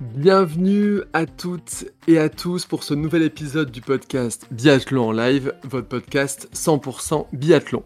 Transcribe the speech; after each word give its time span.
Bienvenue 0.00 1.02
à 1.12 1.26
toutes 1.26 1.84
et 2.08 2.18
à 2.18 2.30
tous 2.30 2.64
pour 2.64 2.84
ce 2.84 2.94
nouvel 2.94 3.22
épisode 3.22 3.70
du 3.70 3.82
podcast 3.82 4.46
Biathlon 4.50 5.08
en 5.08 5.12
live, 5.12 5.52
votre 5.62 5.88
podcast 5.88 6.48
100% 6.54 7.26
biathlon. 7.34 7.82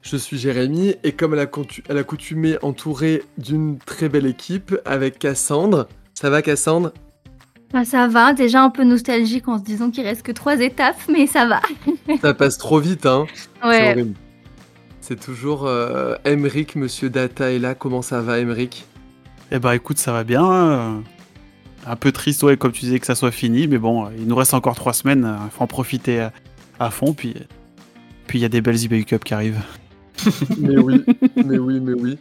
Je 0.00 0.16
suis 0.16 0.38
Jérémy 0.38 0.94
et 1.02 1.10
comme 1.10 1.34
à 1.34 1.46
l'accoutumée 1.92 2.58
entouré 2.62 3.24
d'une 3.38 3.76
très 3.78 4.08
belle 4.08 4.26
équipe 4.26 4.78
avec 4.84 5.18
Cassandre. 5.18 5.88
Ça 6.14 6.30
va 6.30 6.42
Cassandre? 6.42 6.92
Bah, 7.72 7.84
ça 7.84 8.06
va, 8.06 8.34
déjà 8.34 8.62
un 8.62 8.70
peu 8.70 8.84
nostalgique 8.84 9.48
en 9.48 9.58
se 9.58 9.64
disant 9.64 9.90
qu'il 9.90 10.04
reste 10.04 10.22
que 10.22 10.30
trois 10.30 10.60
étapes, 10.60 11.00
mais 11.12 11.26
ça 11.26 11.48
va. 11.48 11.60
ça 12.22 12.34
passe 12.34 12.56
trop 12.56 12.78
vite, 12.78 13.04
hein? 13.04 13.26
Ouais. 13.64 14.06
C'est 15.00 15.18
toujours 15.18 15.66
euh, 15.66 16.14
Emeric, 16.24 16.76
Monsieur 16.76 17.10
Data 17.10 17.50
est 17.50 17.58
là. 17.58 17.74
Comment 17.74 18.02
ça 18.02 18.20
va, 18.20 18.38
Emeric 18.38 18.86
Eh 19.50 19.58
bah 19.58 19.74
écoute, 19.74 19.98
ça 19.98 20.12
va 20.12 20.22
bien. 20.22 20.44
Hein. 20.44 21.02
Un 21.88 21.96
peu 21.96 22.12
triste, 22.12 22.42
ouais, 22.42 22.56
comme 22.56 22.72
tu 22.72 22.80
disais, 22.80 22.98
que 22.98 23.06
ça 23.06 23.14
soit 23.14 23.30
fini, 23.30 23.66
mais 23.66 23.78
bon, 23.78 24.10
il 24.18 24.26
nous 24.26 24.36
reste 24.36 24.54
encore 24.54 24.74
trois 24.74 24.92
semaines. 24.92 25.26
Il 25.44 25.50
faut 25.50 25.64
en 25.64 25.66
profiter 25.66 26.28
à, 26.78 26.90
fond, 26.90 27.14
puis 27.14 27.34
puis 28.26 28.38
il 28.38 28.42
y 28.42 28.44
a 28.44 28.48
des 28.50 28.60
belles 28.60 28.84
eBay 28.84 29.04
Cup 29.04 29.24
qui 29.24 29.34
arrivent. 29.34 29.62
mais 30.58 30.76
oui, 30.76 31.02
mais 31.36 31.58
oui, 31.58 31.80
mais 31.80 31.94
oui. 31.94 32.18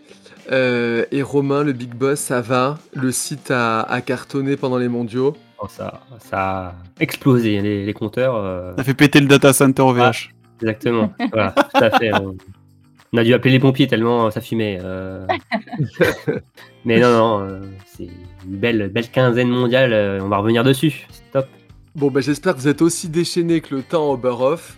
Euh, 0.52 1.06
et 1.12 1.22
Romain, 1.22 1.64
le 1.64 1.74
big 1.74 1.94
boss, 1.94 2.20
ça 2.20 2.42
va? 2.42 2.80
Le 2.94 3.12
site 3.12 3.52
a, 3.52 4.02
cartonné 4.06 4.56
pendant 4.56 4.78
les 4.78 4.88
mondiaux? 4.88 5.36
Oh, 5.60 5.68
ça, 5.68 6.02
ça 6.20 6.40
a 6.40 6.76
explosé, 7.00 7.62
les, 7.62 7.94
compteurs. 7.94 8.36
Euh. 8.36 8.74
Ça 8.78 8.84
fait 8.84 8.94
péter 8.94 9.20
le 9.20 9.28
data 9.28 9.52
center 9.52 9.82
au 9.82 9.94
VH. 9.94 10.30
exactement, 10.62 11.12
voilà, 11.32 11.52
tout 11.52 11.84
à 11.84 11.90
fait. 11.98 12.12
On 13.14 13.18
a 13.18 13.24
dû 13.24 13.34
appeler 13.34 13.52
les 13.54 13.60
pompiers 13.60 13.88
tellement 13.88 14.30
ça 14.32 14.42
fumait. 14.42 14.80
Euh. 14.82 15.26
Mais 16.86 17.00
non, 17.00 17.12
non, 17.12 17.62
c'est 17.86 18.10
belle, 18.48 18.90
belle 18.90 19.10
quinzaine 19.10 19.50
mondiale, 19.50 20.22
on 20.22 20.28
va 20.28 20.38
revenir 20.38 20.64
dessus, 20.64 21.08
top. 21.32 21.48
Bon, 21.96 22.12
bah, 22.12 22.22
j'espère 22.22 22.56
que 22.56 22.60
vous 22.60 22.68
êtes 22.68 22.82
aussi 22.82 23.10
déchaînés 23.10 23.62
que 23.62 23.76
le 23.76 23.84
temps 23.84 24.12
au 24.12 24.20
off. 24.24 24.78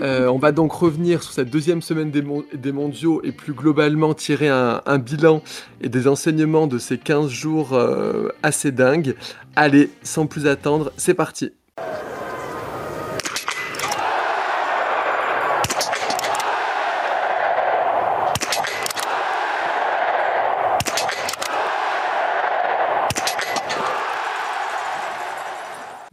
Euh, 0.00 0.28
on 0.28 0.38
va 0.38 0.52
donc 0.52 0.72
revenir 0.72 1.22
sur 1.22 1.32
cette 1.32 1.50
deuxième 1.50 1.82
semaine 1.82 2.10
des, 2.10 2.72
mondiaux 2.72 3.20
et 3.22 3.32
plus 3.32 3.52
globalement 3.52 4.14
tirer 4.14 4.48
un, 4.48 4.98
bilan 4.98 5.42
et 5.80 5.88
des 5.88 6.08
enseignements 6.08 6.66
de 6.66 6.78
ces 6.78 6.98
15 6.98 7.28
jours 7.28 7.74
euh, 7.74 8.28
assez 8.42 8.72
dingues. 8.72 9.14
Allez, 9.56 9.90
sans 10.02 10.26
plus 10.26 10.46
attendre, 10.46 10.92
c'est 10.96 11.14
parti. 11.14 11.52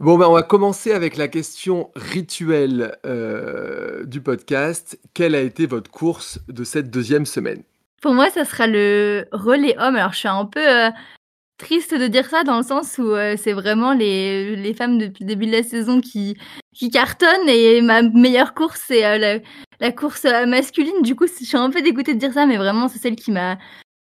Bon, 0.02 0.18
ben, 0.18 0.26
on 0.26 0.32
va 0.32 0.42
commencer 0.42 0.90
avec 0.90 1.16
la 1.16 1.28
question 1.28 1.92
rituelle 1.94 2.98
euh, 3.06 4.04
du 4.04 4.20
podcast. 4.20 4.98
Quelle 5.14 5.36
a 5.36 5.40
été 5.40 5.66
votre 5.66 5.92
course 5.92 6.40
de 6.48 6.64
cette 6.64 6.90
deuxième 6.90 7.24
semaine? 7.24 7.62
Pour 8.00 8.12
moi, 8.12 8.28
ça 8.28 8.44
sera 8.44 8.66
le 8.66 9.26
relais 9.30 9.76
homme. 9.78 9.94
Alors, 9.94 10.12
je 10.12 10.18
suis 10.18 10.26
un 10.26 10.44
peu 10.44 10.58
euh, 10.58 10.90
triste 11.56 11.94
de 11.94 12.08
dire 12.08 12.28
ça 12.28 12.42
dans 12.42 12.56
le 12.56 12.64
sens 12.64 12.98
où 12.98 13.12
euh, 13.12 13.36
c'est 13.38 13.52
vraiment 13.52 13.92
les, 13.92 14.74
femmes 14.76 14.98
depuis 14.98 15.22
le 15.22 15.28
début 15.28 15.46
de 15.46 15.52
la 15.52 15.62
saison 15.62 16.00
qui, 16.00 16.36
qui 16.74 16.90
cartonnent 16.90 17.48
et 17.48 17.80
ma 17.80 18.02
meilleure 18.02 18.54
course, 18.54 18.82
c'est 18.88 19.02
la, 19.02 19.38
la, 19.78 19.92
course 19.92 20.24
masculine. 20.48 21.02
Du 21.02 21.14
coup, 21.14 21.28
je 21.28 21.44
suis 21.44 21.56
un 21.56 21.70
peu 21.70 21.80
dégoûtée 21.80 22.14
de 22.14 22.18
dire 22.18 22.32
ça, 22.32 22.44
mais 22.44 22.56
vraiment, 22.56 22.88
c'est 22.88 22.98
celle 22.98 23.14
qui 23.14 23.30
m'a 23.30 23.56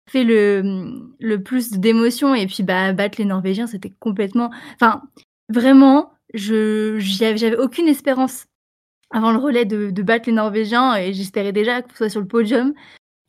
fait 0.07 0.23
le, 0.23 1.01
le 1.19 1.41
plus 1.41 1.71
d'émotions 1.71 2.33
et 2.33 2.45
puis 2.47 2.63
bah 2.63 2.93
battre 2.93 3.17
les 3.19 3.25
Norvégiens 3.25 3.67
c'était 3.67 3.91
complètement 3.99 4.49
enfin 4.75 5.01
vraiment, 5.49 6.11
je 6.33 6.97
j'avais 6.99 7.57
aucune 7.57 7.87
espérance 7.87 8.45
avant 9.11 9.31
le 9.31 9.37
relais 9.37 9.65
de, 9.65 9.89
battre 10.01 10.27
les 10.27 10.33
Norvégiens 10.33 10.95
et 10.95 11.13
j'espérais 11.13 11.53
déjà 11.53 11.81
que 11.81 11.91
ce 11.91 11.97
soit 11.97 12.09
sur 12.09 12.19
le 12.19 12.27
podium, 12.27 12.73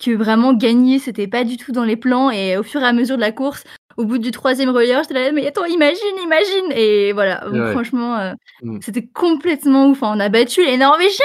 que 0.02 0.10
vraiment 0.10 0.52
gagner 0.52 0.98
c'était 0.98 1.28
pas 1.28 1.44
du 1.44 1.56
tout 1.56 1.72
dans 1.72 1.84
les 1.84 1.96
plans 1.96 2.30
et 2.30 2.56
au 2.56 2.62
fur 2.62 2.80
et 2.80 2.86
à 2.86 2.92
mesure 2.92 3.16
de 3.16 3.20
la 3.20 3.32
course, 3.32 3.64
au 3.96 4.04
bout 4.04 4.18
du 4.18 4.30
troisième 4.30 4.70
relais, 4.70 4.94
j'étais 5.02 5.14
là 5.14 5.32
mais 5.32 5.46
attends 5.46 5.64
imagine 5.66 6.18
imagine 6.22 6.72
et 6.72 7.12
voilà 7.12 7.44
franchement 7.72 8.16
euh, 8.16 8.32
mm. 8.62 8.78
c'était 8.80 9.06
complètement 9.06 9.88
ouf, 9.88 10.02
on 10.02 10.18
a 10.20 10.28
battu 10.28 10.64
les 10.64 10.76
Norvégiens. 10.76 11.24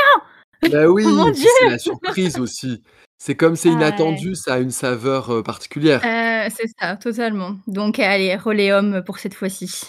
Bah 0.71 0.87
oui, 0.89 1.05
c'est 1.33 1.69
la 1.69 1.79
surprise 1.79 2.37
aussi. 2.39 2.83
C'est 3.17 3.35
comme 3.35 3.55
c'est 3.55 3.69
inattendu, 3.69 4.35
ça 4.35 4.55
a 4.55 4.59
une 4.59 4.71
saveur 4.71 5.29
euh, 5.29 5.41
particulière. 5.41 6.01
Euh, 6.03 6.49
c'est 6.53 6.67
ça, 6.77 6.97
totalement. 6.97 7.55
Donc 7.67 7.97
allez, 7.99 8.35
relais 8.35 8.73
homme 8.73 9.01
pour 9.05 9.17
cette 9.17 9.33
fois-ci. 9.33 9.85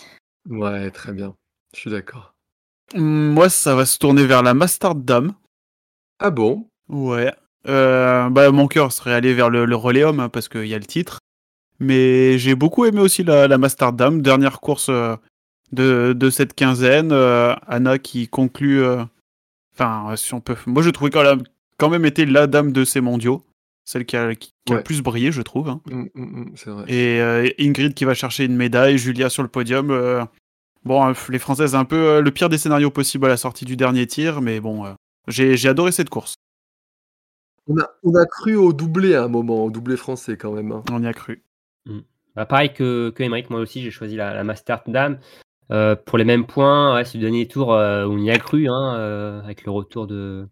Ouais, 0.48 0.90
très 0.90 1.12
bien. 1.12 1.34
Je 1.74 1.80
suis 1.80 1.90
d'accord. 1.90 2.34
Moi, 2.94 3.48
ça 3.48 3.74
va 3.74 3.86
se 3.86 3.98
tourner 3.98 4.26
vers 4.26 4.42
la 4.42 4.54
Master 4.54 4.94
Dame. 4.94 5.34
Ah 6.18 6.30
bon? 6.30 6.68
Ouais. 6.88 7.32
Euh, 7.66 8.28
bah, 8.28 8.50
mon 8.50 8.68
cœur 8.68 8.92
serait 8.92 9.14
allé 9.14 9.32
vers 9.32 9.50
le, 9.50 9.64
homme 10.04 10.20
hein, 10.20 10.28
parce 10.28 10.48
qu'il 10.48 10.66
y 10.66 10.74
a 10.74 10.78
le 10.78 10.84
titre. 10.84 11.18
Mais 11.80 12.38
j'ai 12.38 12.54
beaucoup 12.54 12.84
aimé 12.84 13.00
aussi 13.00 13.24
la, 13.24 13.48
la 13.48 13.58
Master 13.58 13.92
Dame, 13.92 14.22
dernière 14.22 14.60
course 14.60 14.88
euh, 14.90 15.16
de, 15.72 16.30
cette 16.30 16.54
quinzaine. 16.54 17.10
Euh, 17.12 17.54
Anna 17.66 17.98
qui 17.98 18.28
conclut. 18.28 18.84
Enfin, 19.74 20.14
si 20.16 20.34
on 20.34 20.40
peut. 20.40 20.56
Moi, 20.66 20.82
je 20.82 20.90
trouvais 20.90 21.10
qu'elle 21.10 21.26
a 21.26 21.36
quand 21.78 21.90
même 21.90 22.04
été 22.04 22.26
la 22.26 22.46
dame 22.46 22.70
de 22.70 22.84
ces 22.84 23.00
mondiaux. 23.00 23.42
Celle 23.84 24.06
qui 24.06 24.16
a, 24.16 24.30
le 24.30 24.82
plus 24.82 25.02
brillé, 25.02 25.30
je 25.30 25.42
trouve. 25.42 25.68
Hein. 25.68 25.80
Mmh, 25.86 26.04
mmh, 26.14 26.24
mmh, 26.24 26.70
vrai. 26.70 26.84
Et 26.90 27.20
euh, 27.20 27.48
Ingrid 27.58 27.92
qui 27.92 28.06
va 28.06 28.14
chercher 28.14 28.44
une 28.44 28.56
médaille, 28.56 28.96
Julia 28.96 29.28
sur 29.28 29.42
le 29.42 29.48
podium. 29.48 29.90
Euh, 29.90 30.24
bon, 30.84 31.06
euh, 31.06 31.12
les 31.28 31.38
Françaises, 31.38 31.74
un 31.74 31.84
peu 31.84 32.20
le 32.22 32.30
pire 32.30 32.48
des 32.48 32.56
scénarios 32.56 32.90
possibles 32.90 33.26
à 33.26 33.28
la 33.28 33.36
sortie 33.36 33.66
du 33.66 33.76
dernier 33.76 34.06
tir, 34.06 34.40
mais 34.40 34.58
bon, 34.60 34.84
j'ai 35.28 35.68
adoré 35.68 35.92
cette 35.92 36.08
course. 36.08 36.34
On 37.66 37.78
a, 37.78 37.90
on 38.02 38.14
a, 38.14 38.26
cru 38.26 38.56
au 38.56 38.72
doublé 38.72 39.14
à 39.14 39.24
un 39.24 39.28
moment, 39.28 39.64
au 39.64 39.70
doublé 39.70 39.96
français 39.96 40.36
quand 40.36 40.52
même. 40.52 40.72
Hein. 40.72 40.82
On 40.90 41.02
y 41.02 41.06
a 41.06 41.12
cru. 41.12 41.42
Bah, 42.36 42.46
pareil 42.46 42.72
que, 42.72 43.10
que 43.10 43.50
moi 43.50 43.60
aussi, 43.60 43.82
j'ai 43.82 43.90
choisi 43.90 44.16
la, 44.16 44.34
la 44.34 44.44
Master 44.44 44.82
Dame. 44.86 45.18
pour 45.68 46.16
les 46.16 46.24
mêmes 46.24 46.46
points, 46.46 47.04
c'est 47.04 47.18
le 47.18 47.24
dernier 47.24 47.46
tour 47.48 47.68
où 47.68 47.72
on 47.72 48.18
y 48.18 48.30
a 48.30 48.38
cru, 48.38 48.66
hein, 48.68 49.42
avec 49.44 49.64
le 49.66 49.72
retour 49.72 50.06
de, 50.06 50.48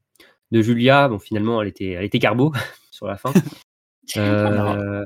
de 0.50 0.60
Julia. 0.60 1.08
Bon, 1.08 1.18
finalement, 1.18 1.62
elle 1.62 1.68
était, 1.68 1.92
elle 1.92 2.04
était 2.04 2.18
carbo 2.18 2.52
sur 3.02 3.08
la 3.08 3.16
fin. 3.16 3.32
Euh, 4.16 5.04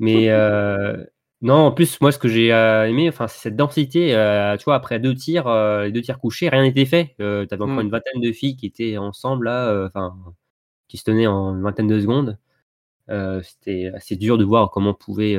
mais 0.00 0.30
euh, 0.30 1.02
non, 1.40 1.54
en 1.54 1.72
plus, 1.72 2.00
moi, 2.00 2.10
ce 2.10 2.18
que 2.18 2.26
j'ai 2.26 2.52
euh, 2.52 2.88
aimé, 2.88 3.08
enfin, 3.08 3.28
c'est 3.28 3.38
cette 3.38 3.56
densité. 3.56 4.08
tu 4.58 4.64
vois, 4.64 4.74
après 4.74 4.98
deux 4.98 5.14
tirs, 5.14 5.48
les 5.84 5.92
deux 5.92 6.02
tirs 6.02 6.18
couchés, 6.18 6.48
rien 6.48 6.62
n'était 6.62 6.86
fait. 6.86 7.14
tu 7.18 7.24
avais 7.24 7.54
encore 7.54 7.68
mmh. 7.68 7.80
une 7.82 7.90
vingtaine 7.90 8.20
de 8.20 8.32
filles 8.32 8.56
qui 8.56 8.66
étaient 8.66 8.98
ensemble 8.98 9.46
là, 9.46 9.86
enfin, 9.86 10.16
qui 10.88 10.98
se 10.98 11.04
tenaient 11.04 11.28
en 11.28 11.54
une 11.54 11.62
vingtaine 11.62 11.86
de 11.86 12.00
secondes. 12.00 12.36
C'était 13.08 13.92
assez 13.94 14.16
dur 14.16 14.38
de 14.38 14.44
voir 14.44 14.72
comment 14.72 14.90
on 14.90 14.94
pouvait 14.94 15.38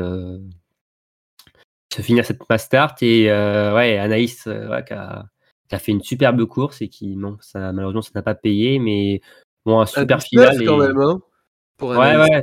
se 1.94 2.02
finir 2.02 2.26
cette 2.26 2.50
mass 2.50 2.64
start. 2.64 3.04
Et 3.04 3.26
ouais, 3.26 3.98
Anaïs, 3.98 4.44
qui 4.44 4.94
a, 4.94 5.26
a, 5.72 5.78
fait 5.78 5.92
une 5.92 6.02
superbe 6.02 6.44
course 6.46 6.82
et 6.82 6.88
qui, 6.88 7.16
bon, 7.18 7.38
ça, 7.42 7.74
malheureusement, 7.74 8.02
ça 8.02 8.12
n'a 8.16 8.24
pas 8.24 8.34
payé, 8.34 8.80
mais 8.80 9.22
bon, 9.66 9.82
un 9.82 9.86
super 9.86 10.24
final. 10.24 10.66
quand 10.66 10.78
même, 10.78 10.98
hein, 10.98 11.22
pour 11.78 11.90
ouais, 11.90 12.18
ouais, 12.18 12.42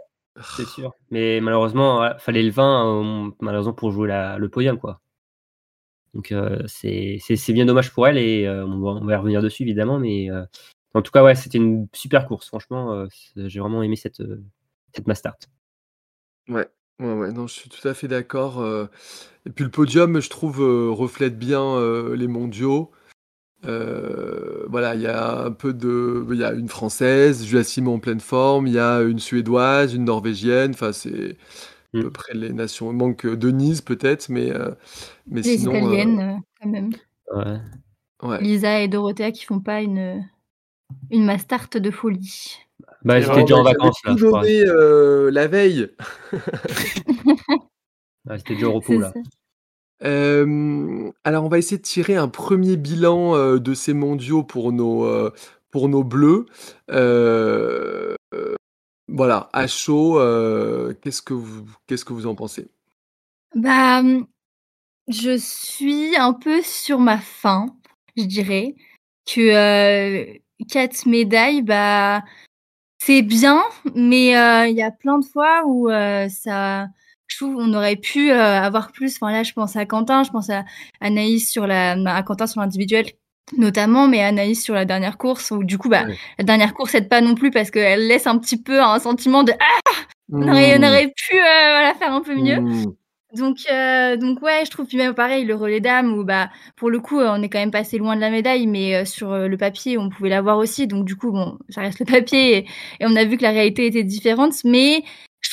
c'est 0.56 0.66
sûr. 0.66 0.92
Mais 1.10 1.40
malheureusement, 1.40 2.06
il 2.06 2.18
fallait 2.18 2.42
le 2.42 2.50
20 2.50 3.32
malheureusement 3.40 3.72
pour 3.74 3.90
jouer 3.90 4.08
le 4.08 4.48
podium, 4.48 4.78
quoi. 4.78 5.00
Donc 6.14 6.30
euh, 6.30 6.62
c'est 6.66 7.52
bien 7.52 7.66
dommage 7.66 7.92
pour 7.92 8.06
elle 8.06 8.16
et 8.16 8.46
euh, 8.46 8.64
on, 8.64 9.04
va, 9.04 9.12
y 9.12 9.16
revenir 9.16 9.42
dessus 9.42 9.64
évidemment, 9.64 9.98
mais 9.98 10.30
euh, 10.30 10.44
en 10.94 11.02
tout 11.02 11.10
cas 11.10 11.24
ouais, 11.24 11.34
c'était 11.34 11.58
une 11.58 11.88
super 11.92 12.26
course. 12.26 12.46
Franchement, 12.46 13.06
j'ai 13.36 13.60
vraiment 13.60 13.82
aimé 13.82 13.96
cette 13.96 14.22
cette 14.94 15.08
Mastart. 15.08 15.36
Ouais, 16.48 16.68
ouais, 17.00 17.14
ouais, 17.14 17.32
non, 17.32 17.48
je 17.48 17.54
suis 17.54 17.68
tout 17.68 17.86
à 17.86 17.94
fait 17.94 18.06
d'accord. 18.06 18.64
Et 19.44 19.50
puis 19.50 19.64
le 19.64 19.70
podium, 19.70 20.20
je 20.20 20.30
trouve, 20.30 20.60
reflète 20.60 21.36
bien 21.36 21.80
les 22.14 22.28
mondiaux. 22.28 22.92
Euh, 23.66 24.66
voilà, 24.68 24.94
il 24.94 25.02
y 25.02 25.06
a 25.06 25.44
un 25.44 25.50
peu 25.52 25.72
de, 25.72 26.26
il 26.30 26.38
y 26.38 26.44
a 26.44 26.52
une 26.52 26.68
française, 26.68 27.44
Julia 27.44 27.64
Simon 27.64 27.94
en 27.94 27.98
pleine 27.98 28.20
forme, 28.20 28.66
il 28.66 28.74
y 28.74 28.78
a 28.78 29.00
une 29.00 29.18
suédoise, 29.18 29.94
une 29.94 30.04
norvégienne. 30.04 30.72
Enfin, 30.72 30.92
c'est 30.92 31.36
à 31.94 32.00
peu 32.00 32.08
mm. 32.08 32.12
près 32.12 32.34
les 32.34 32.52
nations. 32.52 32.90
Il 32.90 32.96
manque 32.96 33.26
Denise 33.26 33.80
peut-être, 33.80 34.28
mais 34.28 34.50
euh, 34.52 34.70
mais 35.26 35.42
les 35.42 35.58
sinon. 35.58 35.74
italiennes 35.74 36.20
euh, 36.20 36.34
quand 36.60 36.68
même. 36.68 36.90
Ouais. 37.34 37.58
Ouais. 38.22 38.40
Lisa 38.40 38.80
et 38.80 38.88
Dorothea 38.88 39.32
qui 39.32 39.44
font 39.44 39.60
pas 39.60 39.82
une, 39.82 40.24
une 41.10 41.24
mastart 41.24 41.68
de 41.74 41.90
folie. 41.90 42.58
Bah, 43.02 43.18
étaient 43.18 43.42
déjà 43.42 43.56
en 43.56 43.64
J'avais 43.64 43.76
vacances 43.76 44.00
là, 44.04 44.14
je 44.16 44.26
crois. 44.26 44.40
donné 44.40 44.64
euh, 44.66 45.30
la 45.30 45.46
veille. 45.46 45.88
Ah, 48.26 48.38
C'était 48.38 48.54
déjà 48.54 48.68
au 48.68 48.72
repos 48.72 48.98
là. 48.98 49.12
ça. 49.12 49.20
Alors, 50.04 51.44
on 51.44 51.48
va 51.48 51.58
essayer 51.58 51.78
de 51.78 51.82
tirer 51.82 52.16
un 52.16 52.28
premier 52.28 52.76
bilan 52.76 53.56
de 53.56 53.74
ces 53.74 53.94
mondiaux 53.94 54.42
pour 54.42 54.70
nos, 54.72 55.30
pour 55.70 55.88
nos 55.88 56.04
bleus. 56.04 56.46
Voilà, 59.08 59.48
à 59.52 59.66
chaud, 59.66 60.14
qu'est-ce 61.02 61.22
que 61.22 61.34
vous, 61.34 61.64
qu'est-ce 61.86 62.04
que 62.04 62.12
vous 62.12 62.26
en 62.26 62.34
pensez? 62.34 62.68
Bah, 63.54 64.00
hum, 64.00 64.26
je 65.08 65.36
suis 65.38 66.16
un 66.16 66.32
peu 66.32 66.62
sur 66.62 66.98
ma 66.98 67.18
faim, 67.18 67.66
je 68.16 68.24
dirais. 68.24 68.74
Que 69.26 70.38
quatre 70.68 71.06
médailles, 71.06 71.62
bah, 71.62 72.22
c'est 72.98 73.22
bien, 73.22 73.62
mais 73.94 74.28
il 74.70 74.76
y 74.76 74.82
a 74.82 74.90
plein 74.90 75.18
de 75.18 75.24
fois 75.24 75.62
où 75.66 75.88
ça, 76.28 76.88
je 77.26 77.36
trouve, 77.36 77.56
on 77.58 77.72
aurait 77.74 77.96
pu 77.96 78.30
euh, 78.30 78.60
avoir 78.60 78.92
plus. 78.92 79.16
Enfin 79.16 79.32
là, 79.32 79.42
je 79.42 79.52
pense 79.52 79.76
à 79.76 79.86
Quentin, 79.86 80.22
je 80.22 80.30
pense 80.30 80.50
à 80.50 80.64
Anaïs 81.00 81.50
sur 81.50 81.66
la, 81.66 81.92
à 81.92 82.22
Quentin 82.22 82.46
sur 82.46 82.60
l'individuel 82.60 83.06
notamment, 83.58 84.08
mais 84.08 84.22
Anaïs 84.22 84.62
sur 84.62 84.74
la 84.74 84.86
dernière 84.86 85.18
course 85.18 85.50
où 85.50 85.64
du 85.64 85.76
coup, 85.76 85.88
bah, 85.88 86.04
la 86.38 86.44
dernière 86.44 86.72
course 86.72 86.94
aide 86.94 87.10
pas 87.10 87.20
non 87.20 87.34
plus 87.34 87.50
parce 87.50 87.70
qu'elle 87.70 88.06
laisse 88.06 88.26
un 88.26 88.38
petit 88.38 88.60
peu 88.60 88.82
un 88.82 88.98
sentiment 88.98 89.44
de 89.44 89.52
ah, 89.52 89.92
on 90.32 90.48
aurait, 90.48 90.78
on 90.78 90.82
aurait 90.82 91.08
pu 91.08 91.36
euh, 91.36 91.70
voilà, 91.72 91.94
faire 91.98 92.12
un 92.12 92.22
peu 92.22 92.34
mieux. 92.34 92.58
hmm. 92.58 92.94
Donc, 93.34 93.58
euh, 93.70 94.16
donc 94.16 94.42
ouais, 94.42 94.64
je 94.64 94.70
trouve 94.70 94.86
puis 94.86 94.96
même 94.96 95.14
pareil 95.14 95.44
le 95.44 95.56
relais 95.56 95.80
dames 95.80 96.12
où 96.12 96.24
bah 96.24 96.50
pour 96.76 96.88
le 96.88 97.00
coup 97.00 97.18
on 97.18 97.42
est 97.42 97.48
quand 97.48 97.58
même 97.58 97.72
passé 97.72 97.98
loin 97.98 98.14
de 98.14 98.20
la 98.20 98.30
médaille, 98.30 98.68
mais 98.68 98.94
euh, 98.94 99.04
sur 99.04 99.32
euh, 99.32 99.48
le 99.48 99.56
papier 99.56 99.98
on 99.98 100.08
pouvait 100.08 100.28
l'avoir 100.28 100.58
aussi. 100.58 100.86
Donc 100.86 101.04
du 101.04 101.16
coup 101.16 101.32
bon, 101.32 101.58
ça 101.68 101.80
reste 101.80 101.98
le 101.98 102.06
papier 102.06 102.58
et, 102.58 102.66
et 103.00 103.06
on 103.06 103.16
a 103.16 103.24
vu 103.24 103.36
que 103.36 103.42
la 103.42 103.50
réalité 103.50 103.86
était 103.86 104.04
différente. 104.04 104.52
Mais 104.64 105.02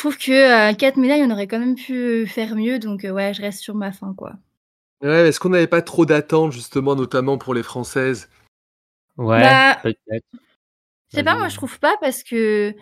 trouve 0.01 0.17
que 0.17 0.71
euh, 0.71 0.73
quatre 0.73 0.97
médailles 0.97 1.23
on 1.23 1.31
aurait 1.31 1.47
quand 1.47 1.59
même 1.59 1.75
pu 1.75 2.25
faire 2.27 2.55
mieux. 2.55 2.79
Donc 2.79 3.05
euh, 3.05 3.11
ouais, 3.11 3.33
je 3.33 3.41
reste 3.41 3.61
sur 3.61 3.75
ma 3.75 3.91
fin 3.91 4.13
quoi. 4.15 4.33
Ouais, 5.01 5.29
est-ce 5.29 5.39
qu'on 5.39 5.49
n'avait 5.49 5.67
pas 5.67 5.81
trop 5.81 6.05
d'attentes, 6.05 6.51
justement, 6.51 6.95
notamment 6.95 7.39
pour 7.39 7.55
les 7.55 7.63
Françaises? 7.63 8.29
Ouais, 9.17 9.41
Bah, 9.41 9.79
peut-être. 9.81 10.25
Je 11.11 11.17
sais 11.17 11.23
pas, 11.23 11.37
moi 11.37 11.49
je 11.49 11.55
trouve 11.55 11.77
pas 11.79 11.95
parce 11.99 12.23
que 12.23 12.73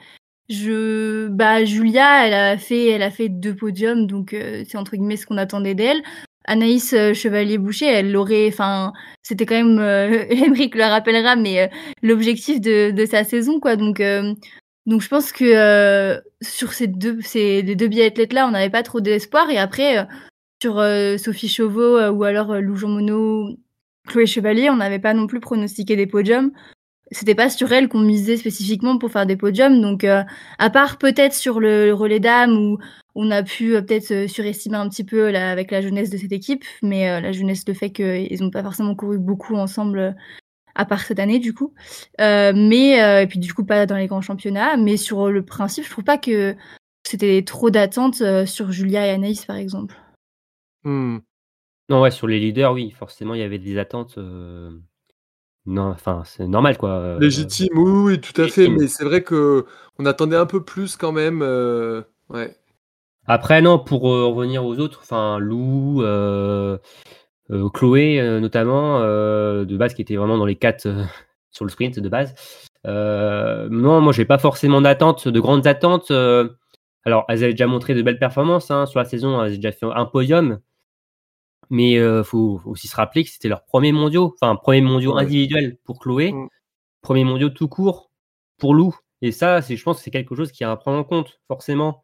je 0.49 1.27
bah 1.29 1.65
Julia, 1.65 2.27
elle 2.27 2.33
a 2.33 2.57
fait 2.57 2.89
elle 2.89 3.01
a 3.01 3.09
fait 3.09 3.27
deux 3.27 3.55
podiums 3.55 4.05
donc 4.05 4.33
euh, 4.33 4.63
c'est 4.67 4.77
entre 4.77 4.95
guillemets 4.95 5.17
ce 5.17 5.25
qu'on 5.25 5.37
attendait 5.37 5.75
d'elle. 5.75 6.01
Anaïs 6.45 6.93
euh, 6.93 7.13
Chevalier 7.13 7.57
Boucher, 7.57 7.87
elle 7.87 8.11
l'aurait 8.11 8.47
enfin 8.47 8.93
c'était 9.23 9.47
quand 9.47 9.55
même 9.55 9.79
euh, 9.79 10.25
Emeric 10.29 10.75
le 10.75 10.83
rappellera 10.83 11.35
mais 11.35 11.61
euh, 11.63 11.67
l'objectif 12.03 12.61
de 12.61 12.91
de 12.91 13.05
sa 13.05 13.23
saison 13.23 13.59
quoi 13.59 13.75
donc 13.75 13.99
euh, 13.99 14.33
donc 14.85 15.01
je 15.01 15.07
pense 15.07 15.31
que 15.31 15.45
euh, 15.45 16.19
sur 16.41 16.73
ces 16.73 16.87
deux 16.87 17.21
ces 17.21 17.63
deux 17.63 17.87
biathlètes 17.87 18.33
là, 18.33 18.47
on 18.47 18.51
n'avait 18.51 18.69
pas 18.69 18.83
trop 18.83 19.01
d'espoir 19.01 19.49
et 19.49 19.57
après 19.57 19.99
euh, 19.99 20.03
sur 20.61 20.79
euh, 20.79 21.17
Sophie 21.17 21.49
Chauveau 21.49 21.97
euh, 21.97 22.11
ou 22.11 22.23
alors 22.23 22.55
Lou 22.55 22.75
Jean 22.75 22.89
Monod, 22.89 23.57
Chloé 24.07 24.25
Chevalier, 24.25 24.69
on 24.69 24.77
n'avait 24.77 24.99
pas 24.99 25.13
non 25.13 25.27
plus 25.27 25.39
pronostiqué 25.39 25.95
des 25.95 26.07
podiums 26.07 26.51
c'était 27.11 27.33
pas 27.33 27.49
sur 27.49 27.71
elle 27.71 27.89
qu'on 27.89 28.01
misait 28.01 28.37
spécifiquement 28.37 28.99
pour 28.99 29.09
faire 29.09 29.25
des 29.25 29.35
podiums. 29.35 29.81
Donc, 29.81 30.03
à 30.03 30.69
part 30.69 30.99
peut-être 30.99 31.33
sur 31.33 31.59
le, 31.59 31.91
relais 31.91 32.19
dames 32.19 32.55
où 32.55 32.77
on 33.15 33.31
a 33.31 33.41
pu 33.41 33.71
peut-être 33.71 34.29
surestimer 34.29 34.77
un 34.77 34.87
petit 34.89 35.03
peu 35.03 35.35
avec 35.35 35.71
la 35.71 35.81
jeunesse 35.81 36.11
de 36.11 36.17
cette 36.17 36.31
équipe, 36.31 36.63
mais 36.83 37.19
la 37.19 37.31
jeunesse, 37.31 37.67
le 37.67 37.73
fait 37.73 37.89
qu'ils 37.89 38.37
n'ont 38.41 38.51
pas 38.51 38.61
forcément 38.61 38.93
couru 38.93 39.17
beaucoup 39.17 39.55
ensemble, 39.55 40.15
à 40.79 40.85
part 40.85 41.01
cette 41.01 41.19
année 41.19 41.39
du 41.39 41.53
coup. 41.53 41.73
Euh, 42.21 42.53
mais 42.55 43.03
euh, 43.03 43.21
et 43.21 43.27
puis 43.27 43.37
du 43.39 43.53
coup 43.53 43.65
pas 43.65 43.85
dans 43.85 43.97
les 43.97 44.07
grands 44.07 44.21
championnats. 44.21 44.77
Mais 44.77 44.97
sur 44.97 45.29
le 45.29 45.43
principe, 45.43 45.83
je 45.85 45.89
trouve 45.91 46.05
pas 46.05 46.17
que 46.17 46.55
c'était 47.05 47.43
trop 47.45 47.69
d'attentes 47.69 48.21
euh, 48.21 48.45
sur 48.45 48.71
Julia 48.71 49.05
et 49.05 49.11
Anaïs 49.11 49.45
par 49.45 49.57
exemple. 49.57 49.95
Hmm. 50.83 51.17
Non, 51.89 52.01
ouais, 52.01 52.11
sur 52.11 52.27
les 52.27 52.39
leaders, 52.39 52.71
oui, 52.71 52.91
forcément, 52.91 53.33
il 53.33 53.39
y 53.41 53.43
avait 53.43 53.57
des 53.57 53.77
attentes. 53.79 54.17
euh, 54.19 54.69
Non, 55.65 55.87
enfin, 55.89 56.21
c'est 56.25 56.47
normal, 56.47 56.77
quoi. 56.77 56.91
euh, 56.91 57.19
Légitime, 57.19 57.69
oui, 57.75 58.13
oui, 58.13 58.21
tout 58.21 58.39
à 58.39 58.47
fait. 58.47 58.69
Mais 58.69 58.87
c'est 58.87 59.03
vrai 59.03 59.23
que 59.23 59.65
on 59.97 60.05
attendait 60.05 60.37
un 60.37 60.45
peu 60.45 60.63
plus 60.63 60.95
quand 60.95 61.11
même. 61.11 61.41
euh, 61.41 62.03
Ouais. 62.29 62.55
Après, 63.25 63.61
non, 63.61 63.79
pour 63.79 64.09
euh, 64.11 64.27
revenir 64.27 64.63
aux 64.65 64.77
autres, 64.79 64.99
enfin, 65.03 65.39
Lou, 65.39 66.03
euh, 66.03 66.77
Chloé, 67.73 68.19
euh, 68.19 68.39
notamment, 68.39 68.99
euh, 69.01 69.65
de 69.65 69.75
base, 69.77 69.93
qui 69.93 70.01
était 70.01 70.15
vraiment 70.15 70.37
dans 70.37 70.45
les 70.45 70.55
quatre 70.55 70.85
euh, 70.85 71.03
sur 71.51 71.65
le 71.65 71.71
sprint 71.71 71.99
de 71.99 72.09
base. 72.09 72.35
Euh, 72.87 73.67
non, 73.71 74.01
moi, 74.01 74.13
j'ai 74.13 74.25
pas 74.25 74.37
forcément 74.37 74.81
d'attentes, 74.81 75.27
de 75.27 75.39
grandes 75.39 75.67
attentes. 75.67 76.11
euh, 76.11 76.47
alors, 77.05 77.25
elles 77.29 77.43
avaient 77.43 77.53
déjà 77.53 77.67
montré 77.67 77.95
de 77.95 78.01
belles 78.01 78.19
performances 78.19 78.69
hein, 78.71 78.85
sur 78.85 78.99
la 78.99 79.05
saison, 79.05 79.41
elles 79.41 79.47
avaient 79.47 79.55
déjà 79.57 79.71
fait 79.71 79.85
un 79.85 80.05
podium. 80.05 80.59
Mais 81.69 81.97
euh, 81.97 82.23
faut, 82.23 82.61
aussi 82.65 82.87
se 82.87 82.95
rappeler 82.95 83.23
que 83.23 83.29
c'était 83.29 83.47
leur 83.47 83.63
premier 83.63 83.91
mondiaux, 83.91 84.35
enfin, 84.41 84.55
premier 84.55 84.81
mondiaux 84.81 85.15
Ouais. 85.15 85.21
individuel 85.23 85.77
pour 85.85 85.99
Chloé, 85.99 86.31
Mm. 86.33 86.47
premier 87.01 87.23
mondiaux 87.23 87.49
tout 87.49 87.67
court 87.67 88.11
pour 88.57 88.73
Lou. 88.73 88.95
Et 89.21 89.31
ça, 89.31 89.61
c'est, 89.61 89.75
je 89.75 89.83
pense 89.83 89.97
que 89.97 90.03
c'est 90.03 90.11
quelque 90.11 90.35
chose 90.35 90.51
qui 90.51 90.63
est 90.63 90.67
à 90.67 90.75
prendre 90.75 90.97
en 90.97 91.03
compte, 91.03 91.39
forcément. 91.47 92.03